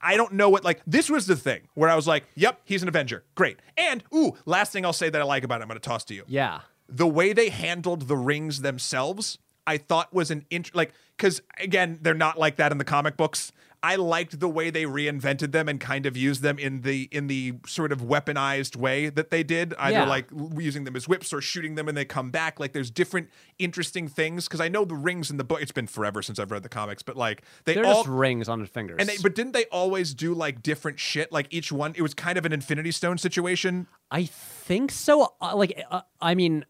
I 0.02 0.16
don't 0.16 0.32
know 0.32 0.48
what 0.48 0.64
like 0.64 0.80
this 0.86 1.10
was 1.10 1.26
the 1.26 1.36
thing 1.36 1.68
where 1.74 1.88
I 1.90 1.96
was 1.96 2.06
like, 2.06 2.24
"Yep, 2.34 2.60
he's 2.64 2.82
an 2.82 2.88
Avenger, 2.88 3.24
great." 3.34 3.58
And 3.76 4.02
ooh, 4.14 4.36
last 4.46 4.72
thing 4.72 4.84
I'll 4.84 4.92
say 4.92 5.10
that 5.10 5.20
I 5.20 5.24
like 5.24 5.44
about 5.44 5.60
it, 5.60 5.62
I'm 5.62 5.68
going 5.68 5.80
to 5.80 5.88
toss 5.88 6.04
to 6.04 6.14
you 6.14 6.24
yeah. 6.26 6.60
the 6.88 7.06
way 7.06 7.32
they 7.32 7.50
handled 7.50 8.08
the 8.08 8.16
rings 8.16 8.62
themselves 8.62 9.38
i 9.66 9.76
thought 9.76 10.12
was 10.12 10.30
an 10.30 10.44
int 10.50 10.74
like 10.74 10.92
because 11.16 11.42
again 11.58 11.98
they're 12.00 12.14
not 12.14 12.38
like 12.38 12.56
that 12.56 12.72
in 12.72 12.78
the 12.78 12.84
comic 12.84 13.16
books 13.16 13.52
i 13.82 13.96
liked 13.96 14.38
the 14.40 14.48
way 14.48 14.68
they 14.70 14.84
reinvented 14.84 15.52
them 15.52 15.68
and 15.68 15.80
kind 15.80 16.04
of 16.06 16.16
used 16.16 16.42
them 16.42 16.58
in 16.58 16.82
the 16.82 17.08
in 17.10 17.26
the 17.28 17.54
sort 17.66 17.92
of 17.92 18.02
weaponized 18.02 18.76
way 18.76 19.08
that 19.08 19.30
they 19.30 19.42
did 19.42 19.72
either 19.78 19.98
Yeah. 20.00 20.04
like 20.06 20.26
using 20.58 20.84
them 20.84 20.94
as 20.96 21.08
whips 21.08 21.32
or 21.32 21.40
shooting 21.40 21.76
them 21.76 21.88
and 21.88 21.96
they 21.96 22.04
come 22.04 22.30
back 22.30 22.60
like 22.60 22.72
there's 22.72 22.90
different 22.90 23.30
interesting 23.58 24.06
things 24.08 24.46
because 24.46 24.60
i 24.60 24.68
know 24.68 24.84
the 24.84 24.94
rings 24.94 25.30
in 25.30 25.36
the 25.38 25.44
book 25.44 25.62
it's 25.62 25.72
been 25.72 25.86
forever 25.86 26.20
since 26.22 26.38
i've 26.38 26.50
read 26.50 26.62
the 26.62 26.68
comics 26.68 27.02
but 27.02 27.16
like 27.16 27.42
they 27.64 27.74
They're 27.74 27.86
all 27.86 28.02
just 28.04 28.08
rings 28.08 28.48
on 28.48 28.60
his 28.60 28.68
fingers. 28.68 28.96
and 28.98 29.08
they, 29.08 29.16
but 29.22 29.34
didn't 29.34 29.52
they 29.52 29.64
always 29.66 30.12
do 30.14 30.34
like 30.34 30.62
different 30.62 30.98
shit? 31.00 31.32
Like 31.32 31.46
each 31.50 31.72
one, 31.72 31.94
it 31.96 32.02
was 32.02 32.14
kind 32.14 32.36
of 32.38 32.44
an 32.44 32.52
Infinity 32.52 32.90
Stone 32.92 33.18
situation. 33.18 33.86
I 34.10 34.24
think 34.24 34.90
so. 34.90 35.34
Uh, 35.40 35.56
like, 35.56 35.82
uh, 35.90 36.02
I 36.20 36.34
mean, 36.34 36.64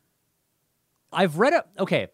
I've 1.12 1.38
read 1.38 1.52
it. 1.54 1.64
Okay, 1.78 2.08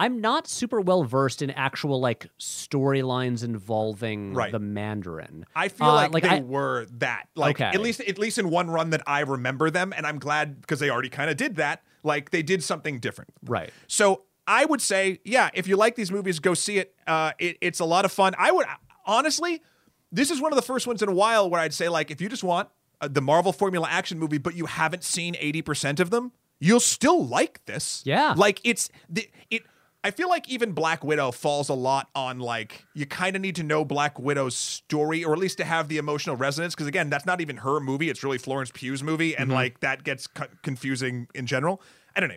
I'm 0.00 0.20
not 0.20 0.48
super 0.48 0.80
well 0.80 1.04
versed 1.04 1.42
in 1.42 1.50
actual 1.50 2.00
like 2.00 2.26
storylines 2.38 3.44
involving 3.44 4.34
Right. 4.34 4.52
the 4.52 4.58
Mandarin. 4.58 5.44
I 5.54 5.68
feel 5.68 5.88
Uh, 5.88 6.08
like, 6.10 6.22
they 6.22 6.28
I- 6.28 6.40
were 6.40 6.86
that. 6.98 7.26
Like 7.34 7.56
Okay. 7.56 7.64
at 7.74 7.80
least 7.80 8.00
at 8.00 8.18
least 8.18 8.38
in 8.38 8.50
one 8.50 8.70
run 8.70 8.90
that 8.90 9.02
I 9.06 9.20
remember 9.20 9.70
them, 9.70 9.92
and 9.96 10.06
I'm 10.06 10.18
glad 10.18 10.60
because 10.60 10.78
they 10.80 10.90
already 10.90 11.08
kind 11.10 11.30
of 11.30 11.36
did 11.36 11.56
that. 11.56 11.82
Like 12.02 12.30
they 12.30 12.42
did 12.42 12.64
something 12.64 12.98
different. 12.98 13.30
right. 13.44 13.70
So 13.86 14.22
I 14.46 14.64
would 14.64 14.80
say, 14.80 15.20
yeah, 15.24 15.50
if 15.54 15.68
you 15.68 15.76
like 15.76 15.94
these 15.96 16.10
movies, 16.10 16.38
go 16.40 16.54
see 16.54 16.78
it. 16.78 16.94
Uh, 17.06 17.32
it 17.38 17.58
it's 17.60 17.78
a 17.80 17.84
lot 17.84 18.04
of 18.04 18.12
fun. 18.12 18.34
I 18.38 18.50
would 18.52 18.66
honestly, 19.06 19.62
this 20.10 20.30
is 20.30 20.40
one 20.40 20.52
of 20.52 20.56
the 20.56 20.62
first 20.62 20.86
ones 20.86 21.02
in 21.02 21.08
a 21.08 21.14
while 21.14 21.48
where 21.50 21.60
I'd 21.60 21.74
say 21.74 21.88
like, 21.88 22.10
if 22.10 22.20
you 22.20 22.28
just 22.28 22.42
want 22.44 22.68
uh, 23.00 23.08
the 23.08 23.20
Marvel 23.20 23.52
formula 23.52 23.86
action 23.90 24.18
movie, 24.18 24.38
but 24.38 24.54
you 24.54 24.66
haven't 24.66 25.04
seen 25.04 25.36
eighty 25.38 25.62
percent 25.62 26.00
of 26.00 26.10
them, 26.10 26.32
you'll 26.58 26.80
still 26.80 27.24
like 27.26 27.64
this. 27.66 28.02
Yeah. 28.04 28.34
like 28.36 28.60
it's 28.64 28.88
the 29.08 29.28
it. 29.50 29.62
I 30.02 30.10
feel 30.10 30.30
like 30.30 30.48
even 30.48 30.72
Black 30.72 31.04
Widow 31.04 31.30
falls 31.30 31.68
a 31.68 31.74
lot 31.74 32.08
on 32.14 32.38
like 32.38 32.86
you 32.94 33.04
kind 33.04 33.36
of 33.36 33.42
need 33.42 33.56
to 33.56 33.62
know 33.62 33.84
Black 33.84 34.18
Widow's 34.18 34.56
story 34.56 35.22
or 35.24 35.32
at 35.34 35.38
least 35.38 35.58
to 35.58 35.64
have 35.64 35.88
the 35.88 35.98
emotional 35.98 36.36
resonance 36.36 36.74
because 36.74 36.86
again 36.86 37.10
that's 37.10 37.26
not 37.26 37.40
even 37.40 37.58
her 37.58 37.80
movie 37.80 38.08
it's 38.08 38.24
really 38.24 38.38
Florence 38.38 38.70
Pugh's 38.70 39.02
movie 39.02 39.36
and 39.36 39.52
like 39.52 39.80
that 39.80 40.02
gets 40.02 40.26
co- 40.26 40.46
confusing 40.62 41.28
in 41.34 41.46
general. 41.46 41.82
I 42.16 42.20
don't 42.20 42.30
know. 42.30 42.36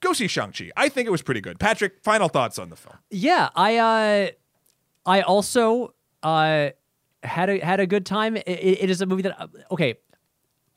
Go 0.00 0.12
see 0.12 0.26
Shang 0.26 0.52
Chi. 0.52 0.70
I 0.76 0.88
think 0.88 1.06
it 1.06 1.10
was 1.10 1.22
pretty 1.22 1.40
good. 1.40 1.58
Patrick, 1.58 2.02
final 2.02 2.28
thoughts 2.28 2.58
on 2.58 2.70
the 2.70 2.76
film? 2.76 2.96
Yeah, 3.10 3.48
I 3.54 3.76
uh, 3.76 4.30
I 5.06 5.22
also 5.22 5.94
uh 6.22 6.70
had 7.22 7.50
a 7.50 7.58
had 7.58 7.80
a 7.80 7.86
good 7.86 8.04
time. 8.04 8.36
It, 8.36 8.44
it 8.46 8.90
is 8.90 9.00
a 9.00 9.06
movie 9.06 9.22
that 9.22 9.40
uh, 9.40 9.46
okay, 9.70 9.94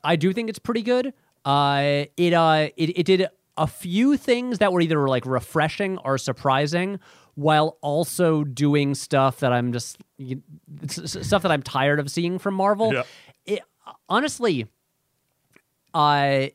I 0.02 0.16
do 0.16 0.32
think 0.32 0.48
it's 0.48 0.58
pretty 0.58 0.82
good. 0.82 1.12
Uh, 1.44 2.04
it 2.16 2.32
uh, 2.32 2.68
it, 2.76 2.98
it 2.98 3.06
did 3.06 3.28
a 3.60 3.66
few 3.66 4.16
things 4.16 4.58
that 4.58 4.72
were 4.72 4.80
either 4.80 5.06
like 5.08 5.24
refreshing 5.26 5.98
or 5.98 6.18
surprising, 6.18 6.98
while 7.34 7.76
also 7.82 8.42
doing 8.42 8.94
stuff 8.94 9.38
that 9.40 9.52
I'm 9.52 9.72
just 9.72 9.98
you, 10.18 10.42
stuff 10.86 11.42
that 11.42 11.52
I'm 11.52 11.62
tired 11.62 12.00
of 12.00 12.10
seeing 12.10 12.38
from 12.38 12.54
Marvel. 12.54 12.92
Yeah. 12.92 13.02
It, 13.46 13.60
honestly, 14.08 14.66
I 15.94 16.52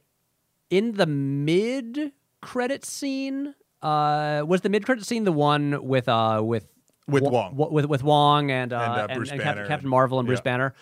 in 0.69 0.93
the 0.93 1.05
mid 1.05 2.11
credit 2.41 2.85
scene. 2.85 3.55
Uh, 3.81 4.43
was 4.47 4.61
the 4.61 4.69
mid 4.69 4.85
credit 4.85 5.05
scene 5.05 5.25
the 5.25 5.31
one 5.31 5.85
with 5.85 6.09
uh 6.09 6.41
with 6.43 6.67
With 7.07 7.21
Wa- 7.23 7.51
Wong. 7.51 7.71
with 7.71 7.85
with 7.85 8.03
Wong 8.03 8.49
and 8.49 8.73
uh, 8.73 8.77
And, 8.79 8.93
uh, 8.93 9.07
and, 9.09 9.19
and 9.31 9.41
Cap- 9.41 9.55
Banner. 9.55 9.67
Captain 9.67 9.89
Marvel 9.89 10.17
and 10.19 10.25
Bruce 10.25 10.39
Yeah. 10.39 10.43
Banner, 10.43 10.73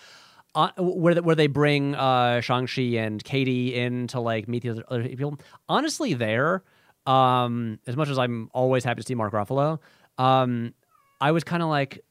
uh, 0.55 0.69
where 0.77 1.15
where 1.15 1.35
they 1.35 1.47
bring 1.47 1.95
uh 1.95 2.41
Shang 2.41 2.67
Chi 2.67 2.81
and 2.97 3.23
Katie 3.23 3.75
in 3.75 4.07
to 4.07 4.19
like 4.19 4.47
meet 4.47 4.63
the 4.63 4.69
other, 4.69 4.84
other 4.88 5.07
people. 5.07 5.39
Honestly, 5.67 6.13
there, 6.13 6.63
um, 7.05 7.80
as 7.88 7.95
much 7.95 8.09
as 8.09 8.17
I'm 8.19 8.49
always 8.53 8.84
happy 8.84 9.01
to 9.01 9.07
see 9.07 9.15
Mark 9.15 9.34
Ruffalo, 9.34 9.80
um, 10.17 10.73
I 11.19 11.31
was 11.31 11.43
kind 11.43 11.63
of 11.63 11.69
like, 11.69 12.03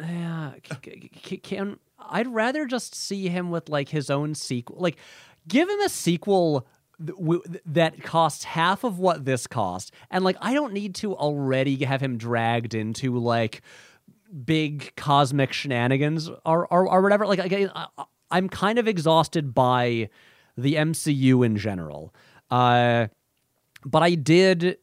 yeah, 0.00 0.52
c- 0.84 1.10
c- 1.22 1.36
can 1.38 1.78
I'd 1.98 2.28
rather 2.28 2.66
just 2.66 2.94
see 2.94 3.28
him 3.28 3.50
with 3.50 3.68
like 3.68 3.88
his 3.88 4.10
own 4.10 4.34
sequel, 4.34 4.76
like 4.78 4.96
give 5.46 5.68
him 5.68 5.80
a 5.80 5.88
sequel 5.88 6.66
that 7.66 8.02
costs 8.02 8.44
half 8.44 8.84
of 8.84 8.98
what 8.98 9.24
this 9.24 9.46
cost, 9.46 9.92
and 10.10 10.24
like 10.24 10.36
I 10.40 10.54
don't 10.54 10.72
need 10.72 10.94
to 10.96 11.14
already 11.14 11.84
have 11.84 12.00
him 12.00 12.16
dragged 12.16 12.74
into 12.74 13.18
like 13.18 13.62
big 14.44 14.94
cosmic 14.96 15.52
shenanigans 15.52 16.28
or 16.44 16.66
or, 16.72 16.88
or 16.88 17.02
whatever. 17.02 17.26
Like 17.26 17.38
again, 17.38 17.70
I'm 18.30 18.48
kind 18.48 18.78
of 18.78 18.88
exhausted 18.88 19.54
by 19.54 20.08
the 20.56 20.74
MCU 20.74 21.44
in 21.44 21.56
general, 21.56 22.14
uh, 22.50 23.08
but 23.84 24.02
I 24.02 24.14
did 24.14 24.78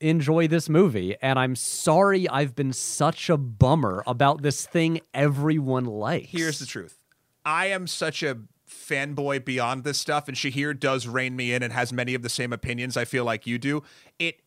enjoy 0.00 0.48
this 0.48 0.68
movie, 0.68 1.16
and 1.20 1.38
I'm 1.38 1.54
sorry 1.54 2.28
I've 2.28 2.54
been 2.54 2.72
such 2.72 3.28
a 3.28 3.36
bummer 3.36 4.02
about 4.06 4.42
this 4.42 4.66
thing 4.66 5.00
everyone 5.12 5.84
likes. 5.84 6.30
Here's 6.30 6.58
the 6.58 6.66
truth. 6.66 6.98
I 7.44 7.66
am 7.66 7.86
such 7.86 8.22
a 8.22 8.38
fanboy 8.68 9.44
beyond 9.44 9.84
this 9.84 9.98
stuff, 9.98 10.28
and 10.28 10.36
Shahir 10.36 10.78
does 10.78 11.06
rein 11.06 11.36
me 11.36 11.52
in 11.52 11.62
and 11.62 11.72
has 11.72 11.92
many 11.92 12.14
of 12.14 12.22
the 12.22 12.28
same 12.28 12.52
opinions 12.52 12.96
I 12.96 13.04
feel 13.04 13.24
like 13.24 13.46
you 13.46 13.58
do. 13.58 13.82
It 14.18 14.40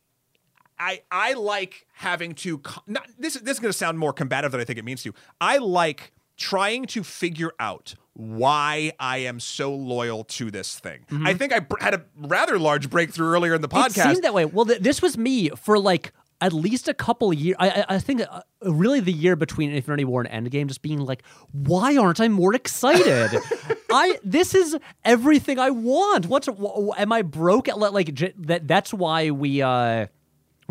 I 0.79 1.01
I 1.11 1.33
like 1.33 1.85
having 1.93 2.33
to 2.35 2.61
not 2.87 3.07
this 3.17 3.35
this 3.35 3.53
is 3.55 3.59
going 3.59 3.71
to 3.71 3.77
sound 3.77 3.99
more 3.99 4.13
combative 4.13 4.51
than 4.51 4.61
I 4.61 4.63
think 4.65 4.79
it 4.79 4.85
means 4.85 5.03
to. 5.03 5.13
I 5.41 5.57
like 5.57 6.13
trying 6.37 6.85
to 6.87 7.03
figure 7.03 7.51
out 7.59 7.95
why 8.13 8.91
I 8.99 9.17
am 9.19 9.39
so 9.39 9.73
loyal 9.73 10.23
to 10.25 10.51
this 10.51 10.77
thing. 10.79 11.05
I 11.25 11.33
think 11.33 11.53
I 11.53 11.59
br- 11.59 11.77
had 11.79 11.93
a 11.93 12.05
rather 12.17 12.59
large 12.59 12.89
breakthrough 12.89 13.27
earlier 13.27 13.53
in 13.55 13.61
the 13.61 13.67
podcast. 13.69 13.87
It 13.89 14.13
seemed 14.13 14.23
that 14.23 14.33
way. 14.33 14.45
Well, 14.45 14.65
th- 14.65 14.81
this 14.81 15.01
was 15.01 15.17
me 15.17 15.49
for 15.49 15.79
like 15.79 16.11
at 16.41 16.53
least 16.53 16.87
a 16.87 16.93
couple 16.93 17.31
years. 17.33 17.55
I, 17.59 17.69
I, 17.69 17.85
I 17.95 17.99
think 17.99 18.21
uh, 18.29 18.41
really 18.61 18.99
the 18.99 19.13
year 19.13 19.35
between 19.35 19.71
Infinity 19.71 20.05
War 20.05 20.23
and 20.25 20.45
Endgame, 20.51 20.67
just 20.67 20.81
being 20.81 20.99
like, 20.99 21.23
why 21.51 21.95
aren't 21.97 22.19
I 22.19 22.27
more 22.27 22.53
excited? 22.53 23.31
I 23.91 24.19
this 24.23 24.53
is 24.53 24.77
everything 25.05 25.57
I 25.59 25.69
want. 25.69 26.25
What's 26.27 26.47
wh- 26.47 26.99
am 26.99 27.11
I 27.13 27.21
broke? 27.21 27.67
At, 27.69 27.79
like 27.79 28.13
j- 28.13 28.33
that? 28.37 28.67
That's 28.67 28.93
why 28.93 29.29
we 29.31 29.61
uh 29.61 30.07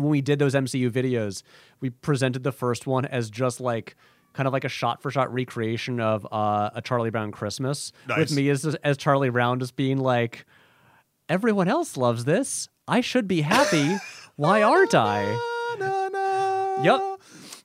when 0.03 0.11
we 0.11 0.21
did 0.21 0.39
those 0.39 0.53
MCU 0.53 0.89
videos, 0.91 1.41
we 1.79 1.89
presented 1.89 2.43
the 2.43 2.51
first 2.51 2.85
one 2.87 3.05
as 3.05 3.29
just 3.29 3.59
like. 3.61 3.95
Kind 4.33 4.47
of 4.47 4.53
like 4.53 4.63
a 4.63 4.67
shot-for-shot 4.69 5.31
recreation 5.31 5.99
of 5.99 6.25
uh, 6.31 6.71
a 6.73 6.81
Charlie 6.81 7.11
Brown 7.11 7.31
Christmas, 7.31 7.91
Nice. 8.07 8.17
with 8.17 8.31
me 8.35 8.49
as 8.49 8.65
as 8.83 8.97
Charlie 8.97 9.29
Brown 9.29 9.59
just 9.59 9.75
being 9.75 9.99
like, 9.99 10.47
everyone 11.29 11.67
else 11.67 11.95
loves 11.97 12.25
this. 12.25 12.67
I 12.87 13.01
should 13.01 13.27
be 13.27 13.41
happy. 13.41 13.95
Why 14.35 14.63
aren't 14.71 14.95
I? 14.95 15.23
Na, 15.79 16.09
na. 16.09 16.81
Yep. 16.83 17.01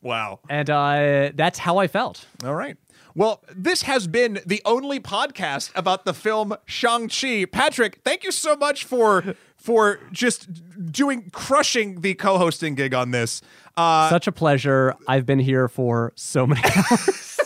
Wow. 0.02 0.40
And 0.50 0.68
uh, 0.68 1.30
that's 1.34 1.58
how 1.58 1.78
I 1.78 1.86
felt. 1.86 2.26
All 2.44 2.54
right. 2.54 2.76
Well, 3.14 3.42
this 3.56 3.82
has 3.82 4.06
been 4.06 4.38
the 4.44 4.60
only 4.66 5.00
podcast 5.00 5.72
about 5.74 6.04
the 6.04 6.12
film 6.12 6.54
Shang-Chi. 6.66 7.46
Patrick, 7.46 8.00
thank 8.04 8.24
you 8.24 8.30
so 8.30 8.54
much 8.56 8.84
for 8.84 9.34
for 9.68 10.00
just 10.12 10.48
doing 10.90 11.28
crushing 11.30 12.00
the 12.00 12.14
co-hosting 12.14 12.74
gig 12.74 12.94
on 12.94 13.10
this. 13.10 13.42
Uh, 13.76 14.08
Such 14.08 14.26
a 14.26 14.32
pleasure. 14.32 14.94
I've 15.06 15.26
been 15.26 15.38
here 15.38 15.68
for 15.68 16.14
so 16.16 16.46
many 16.46 16.62
hours. 16.90 17.38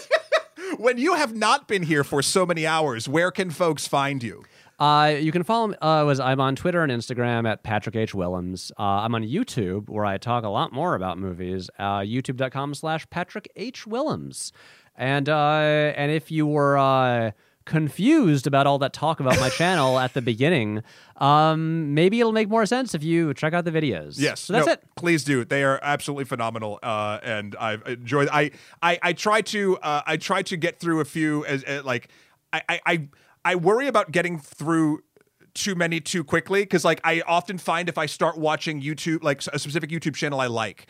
when 0.78 0.98
you 0.98 1.14
have 1.14 1.34
not 1.34 1.66
been 1.66 1.82
here 1.82 2.04
for 2.04 2.22
so 2.22 2.46
many 2.46 2.64
hours, 2.64 3.08
where 3.08 3.32
can 3.32 3.50
folks 3.50 3.88
find 3.88 4.22
you? 4.22 4.44
Uh, 4.78 5.16
you 5.18 5.32
can 5.32 5.42
follow 5.42 5.66
me. 5.66 5.76
Uh, 5.82 6.04
was 6.04 6.20
I'm 6.20 6.40
on 6.40 6.54
Twitter 6.54 6.84
and 6.84 6.92
Instagram 6.92 7.44
at 7.44 7.64
Patrick 7.64 7.96
H 7.96 8.14
Willems. 8.14 8.70
Uh, 8.78 8.82
I'm 8.82 9.16
on 9.16 9.24
YouTube 9.24 9.88
where 9.88 10.04
I 10.04 10.16
talk 10.16 10.44
a 10.44 10.48
lot 10.48 10.72
more 10.72 10.94
about 10.94 11.18
movies. 11.18 11.70
Uh, 11.76 11.98
YouTube.com/slash 12.02 13.10
Patrick 13.10 13.50
H 13.56 13.84
Willems. 13.84 14.52
And 14.94 15.28
uh, 15.28 15.92
and 15.96 16.12
if 16.12 16.30
you 16.30 16.46
were 16.46 16.78
uh, 16.78 17.32
confused 17.64 18.46
about 18.46 18.66
all 18.66 18.78
that 18.78 18.92
talk 18.92 19.20
about 19.20 19.38
my 19.40 19.48
channel 19.50 19.98
at 19.98 20.14
the 20.14 20.22
beginning, 20.22 20.82
um, 21.18 21.94
maybe 21.94 22.20
it'll 22.20 22.32
make 22.32 22.48
more 22.48 22.66
sense 22.66 22.94
if 22.94 23.02
you 23.02 23.34
check 23.34 23.52
out 23.52 23.64
the 23.64 23.70
videos. 23.70 24.14
Yes, 24.18 24.40
So 24.40 24.52
that's 24.52 24.66
no, 24.66 24.72
it. 24.72 24.82
Please 24.96 25.24
do. 25.24 25.44
They 25.44 25.62
are 25.62 25.78
absolutely 25.82 26.24
phenomenal, 26.24 26.78
uh, 26.82 27.18
and 27.22 27.56
I've 27.56 27.86
enjoyed. 27.86 28.28
I 28.32 28.50
I 28.82 28.98
I 29.02 29.12
try 29.12 29.40
to 29.42 29.76
uh, 29.78 30.02
I 30.06 30.16
try 30.16 30.42
to 30.42 30.56
get 30.56 30.80
through 30.80 31.00
a 31.00 31.04
few 31.04 31.44
as, 31.46 31.64
uh, 31.64 31.82
like 31.84 32.08
I, 32.52 32.62
I 32.68 32.80
I 32.86 33.08
I 33.44 33.54
worry 33.56 33.86
about 33.88 34.12
getting 34.12 34.38
through 34.38 35.02
too 35.54 35.74
many 35.74 36.00
too 36.00 36.24
quickly 36.24 36.62
because 36.62 36.84
like 36.84 37.00
I 37.04 37.22
often 37.26 37.58
find 37.58 37.88
if 37.88 37.98
I 37.98 38.06
start 38.06 38.38
watching 38.38 38.80
YouTube 38.80 39.22
like 39.22 39.42
a 39.52 39.58
specific 39.58 39.90
YouTube 39.90 40.14
channel 40.14 40.40
I 40.40 40.46
like. 40.46 40.86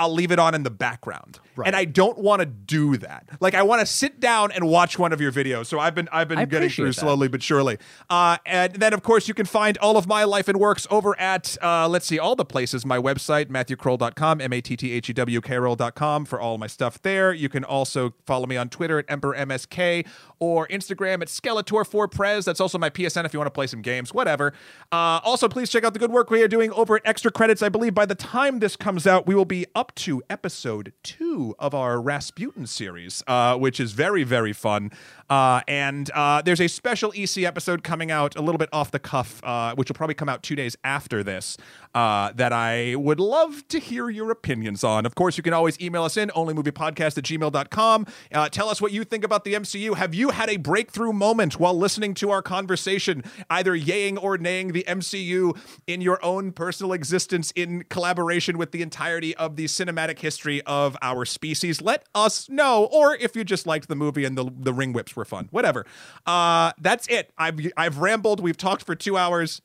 I'll 0.00 0.12
leave 0.12 0.32
it 0.32 0.38
on 0.38 0.54
in 0.54 0.62
the 0.62 0.70
background. 0.70 1.38
Right. 1.56 1.66
And 1.66 1.76
I 1.76 1.84
don't 1.84 2.16
want 2.16 2.40
to 2.40 2.46
do 2.46 2.96
that. 2.96 3.28
Like 3.38 3.54
I 3.54 3.62
want 3.62 3.80
to 3.80 3.86
sit 3.86 4.18
down 4.18 4.50
and 4.50 4.66
watch 4.66 4.98
one 4.98 5.12
of 5.12 5.20
your 5.20 5.30
videos. 5.30 5.66
So 5.66 5.78
I've 5.78 5.94
been 5.94 6.08
I've 6.10 6.26
been 6.26 6.38
I 6.38 6.46
getting 6.46 6.70
through 6.70 6.86
that. 6.86 6.94
slowly 6.94 7.28
but 7.28 7.42
surely. 7.42 7.76
Uh, 8.08 8.38
and 8.46 8.72
then 8.76 8.94
of 8.94 9.02
course 9.02 9.28
you 9.28 9.34
can 9.34 9.44
find 9.44 9.76
all 9.78 9.98
of 9.98 10.06
my 10.06 10.24
life 10.24 10.48
and 10.48 10.58
works 10.58 10.86
over 10.90 11.18
at 11.20 11.58
uh, 11.62 11.86
let's 11.86 12.06
see 12.06 12.18
all 12.18 12.34
the 12.34 12.46
places. 12.46 12.86
My 12.86 12.96
website 12.96 13.50
matthewkroll.com, 13.50 14.40
m 14.40 14.52
a 14.54 14.60
t 14.62 14.74
t 14.74 14.92
h 14.92 15.10
e 15.10 15.12
w 15.12 15.40
k 15.42 15.58
roll.com 15.58 16.24
for 16.24 16.40
all 16.40 16.56
my 16.56 16.66
stuff 16.66 17.02
there. 17.02 17.34
You 17.34 17.50
can 17.50 17.62
also 17.62 18.14
follow 18.24 18.46
me 18.46 18.56
on 18.56 18.70
Twitter 18.70 18.98
at 18.98 19.06
emperormsk 19.08 20.06
or 20.40 20.66
Instagram 20.68 21.22
at 21.22 21.28
skeletor4prez. 21.28 22.44
That's 22.44 22.60
also 22.60 22.78
my 22.78 22.90
PSN 22.90 23.24
if 23.24 23.32
you 23.32 23.38
want 23.38 23.46
to 23.46 23.52
play 23.52 23.66
some 23.66 23.82
games, 23.82 24.12
whatever. 24.12 24.52
Uh, 24.90 25.20
also 25.22 25.48
please 25.48 25.70
check 25.70 25.84
out 25.84 25.92
the 25.92 25.98
good 25.98 26.10
work 26.10 26.30
we 26.30 26.42
are 26.42 26.48
doing 26.48 26.72
over 26.72 26.96
at 26.96 27.02
Extra 27.04 27.30
Credits. 27.30 27.62
I 27.62 27.68
believe 27.68 27.94
by 27.94 28.06
the 28.06 28.14
time 28.14 28.58
this 28.58 28.74
comes 28.74 29.06
out, 29.06 29.26
we 29.26 29.34
will 29.34 29.44
be 29.44 29.66
up 29.74 29.94
to 29.96 30.22
episode 30.30 30.92
two 31.02 31.54
of 31.58 31.74
our 31.74 32.00
Rasputin 32.00 32.66
series, 32.66 33.22
uh, 33.26 33.56
which 33.56 33.78
is 33.78 33.92
very, 33.92 34.24
very 34.24 34.52
fun. 34.52 34.90
Uh, 35.28 35.60
and 35.68 36.10
uh, 36.12 36.42
there's 36.42 36.60
a 36.60 36.68
special 36.68 37.12
EC 37.14 37.44
episode 37.44 37.84
coming 37.84 38.10
out 38.10 38.34
a 38.36 38.40
little 38.40 38.58
bit 38.58 38.70
off 38.72 38.90
the 38.90 38.98
cuff, 38.98 39.44
uh, 39.44 39.74
which 39.74 39.88
will 39.88 39.94
probably 39.94 40.14
come 40.14 40.28
out 40.28 40.42
two 40.42 40.56
days 40.56 40.76
after 40.82 41.22
this, 41.22 41.56
uh, 41.94 42.32
that 42.32 42.52
I 42.52 42.94
would 42.94 43.20
love 43.20 43.66
to 43.68 43.78
hear 43.78 44.10
your 44.10 44.30
opinions 44.30 44.84
on. 44.84 45.06
Of 45.06 45.14
course, 45.14 45.36
you 45.36 45.42
can 45.42 45.52
always 45.52 45.80
email 45.80 46.04
us 46.04 46.16
in, 46.16 46.28
onlymoviepodcast 46.30 47.18
at 47.18 47.24
gmail.com. 47.24 48.06
Uh, 48.32 48.48
tell 48.48 48.68
us 48.68 48.80
what 48.80 48.92
you 48.92 49.04
think 49.04 49.24
about 49.24 49.44
the 49.44 49.54
MCU. 49.54 49.96
Have 49.96 50.14
you 50.14 50.30
had 50.30 50.48
a 50.48 50.56
breakthrough 50.56 51.12
moment 51.12 51.58
while 51.58 51.76
listening 51.76 52.14
to 52.14 52.30
our 52.30 52.42
conversation, 52.42 53.24
either 53.48 53.76
yaying 53.76 54.22
or 54.22 54.38
naying 54.38 54.72
the 54.72 54.84
MCU 54.86 55.56
in 55.86 56.00
your 56.00 56.24
own 56.24 56.52
personal 56.52 56.92
existence 56.92 57.50
in 57.56 57.84
collaboration 57.88 58.56
with 58.56 58.70
the 58.72 58.82
entirety 58.82 59.34
of 59.36 59.56
the 59.56 59.64
cinematic 59.64 60.20
history 60.20 60.62
of 60.62 60.96
our 61.02 61.24
species? 61.24 61.80
Let 61.80 62.04
us 62.14 62.48
know. 62.48 62.88
Or 62.92 63.16
if 63.16 63.34
you 63.34 63.44
just 63.44 63.66
liked 63.66 63.88
the 63.88 63.96
movie 63.96 64.24
and 64.24 64.38
the, 64.38 64.50
the 64.56 64.72
ring 64.72 64.92
whips 64.92 65.16
were 65.16 65.24
fun, 65.24 65.48
whatever. 65.50 65.84
Uh, 66.26 66.72
that's 66.80 67.06
it. 67.08 67.32
I've, 67.36 67.58
I've 67.76 67.98
rambled. 67.98 68.40
We've 68.40 68.56
talked 68.56 68.84
for 68.84 68.94
two 68.94 69.16
hours. 69.16 69.60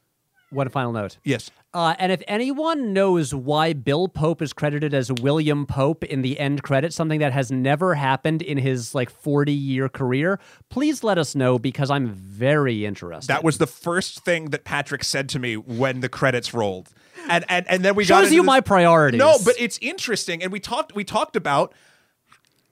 One 0.55 0.69
final 0.69 0.93
note. 0.93 1.17
Yes. 1.23 1.51
Uh, 1.73 1.93
and 1.99 2.11
if 2.11 2.23
anyone 2.29 2.93
knows 2.93 3.35
why 3.35 3.73
Bill 3.73 4.07
Pope 4.07 4.41
is 4.41 4.53
credited 4.53 4.93
as 4.93 5.11
William 5.11 5.65
Pope 5.65 6.05
in 6.05 6.21
the 6.21 6.39
end 6.39 6.63
credits, 6.63 6.95
something 6.95 7.19
that 7.19 7.33
has 7.33 7.51
never 7.51 7.95
happened 7.95 8.41
in 8.41 8.57
his 8.57 8.95
like 8.95 9.09
40 9.09 9.51
year 9.51 9.89
career, 9.89 10.39
please 10.69 11.03
let 11.03 11.17
us 11.17 11.35
know 11.35 11.59
because 11.59 11.91
I'm 11.91 12.07
very 12.07 12.85
interested. 12.85 13.27
That 13.27 13.43
was 13.43 13.57
the 13.57 13.67
first 13.67 14.23
thing 14.23 14.51
that 14.51 14.63
Patrick 14.63 15.03
said 15.03 15.27
to 15.29 15.39
me 15.39 15.57
when 15.57 15.99
the 15.99 16.07
credits 16.07 16.53
rolled. 16.53 16.89
And 17.29 17.43
and, 17.49 17.69
and 17.69 17.83
then 17.83 17.95
we 17.95 18.05
got 18.05 18.19
shows 18.19 18.27
into 18.27 18.35
you 18.35 18.41
this- 18.43 18.47
my 18.47 18.61
priorities. 18.61 19.19
No, 19.19 19.37
but 19.43 19.55
it's 19.59 19.77
interesting, 19.81 20.41
and 20.41 20.51
we 20.53 20.61
talked 20.61 20.95
we 20.95 21.03
talked 21.03 21.35
about 21.35 21.73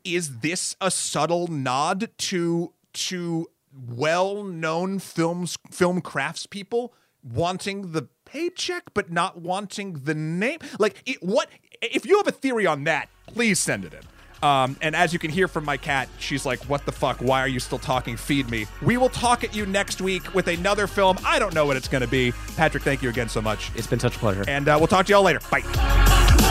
is 0.05 0.39
this 0.39 0.75
a 0.79 0.89
subtle 0.91 1.47
nod 1.47 2.09
to 2.17 2.71
to 2.93 3.47
well-known 3.73 4.99
films 4.99 5.57
film 5.71 6.01
craftspeople 6.01 6.89
wanting 7.23 7.91
the 7.91 8.07
paycheck 8.25 8.93
but 8.93 9.11
not 9.11 9.41
wanting 9.41 9.93
the 10.03 10.15
name? 10.15 10.59
Like 10.79 11.01
it, 11.05 11.17
what 11.21 11.49
if 11.81 12.05
you 12.05 12.17
have 12.17 12.27
a 12.27 12.31
theory 12.31 12.65
on 12.65 12.85
that, 12.85 13.09
please 13.27 13.59
send 13.59 13.85
it 13.85 13.93
in. 13.93 14.01
Um, 14.43 14.75
and 14.81 14.93
as 14.93 15.13
you 15.13 15.19
can 15.19 15.31
hear 15.31 15.47
from 15.47 15.63
my 15.63 15.77
cat, 15.77 16.09
she's 16.19 16.45
like, 16.45 16.61
What 16.65 16.85
the 16.85 16.91
fuck? 16.91 17.17
Why 17.19 17.39
are 17.39 17.47
you 17.47 17.61
still 17.61 17.79
talking? 17.79 18.17
Feed 18.17 18.49
me. 18.49 18.67
We 18.81 18.97
will 18.97 19.09
talk 19.09 19.43
at 19.43 19.55
you 19.55 19.65
next 19.65 20.01
week 20.01 20.33
with 20.33 20.47
another 20.47 20.85
film. 20.85 21.17
I 21.25 21.39
don't 21.39 21.53
know 21.53 21.65
what 21.65 21.77
it's 21.77 21.87
going 21.87 22.01
to 22.03 22.09
be. 22.09 22.33
Patrick, 22.57 22.83
thank 22.83 23.01
you 23.01 23.09
again 23.09 23.29
so 23.29 23.41
much. 23.41 23.71
it's 23.75 23.87
been 23.87 23.99
such 24.01 24.17
a 24.17 24.19
pleasure. 24.19 24.43
And 24.47 24.67
uh, 24.67 24.75
we'll 24.77 24.87
talk 24.87 25.05
to 25.05 25.13
y'all 25.13 25.23
later. 25.23 25.39
Bye. 25.49 26.42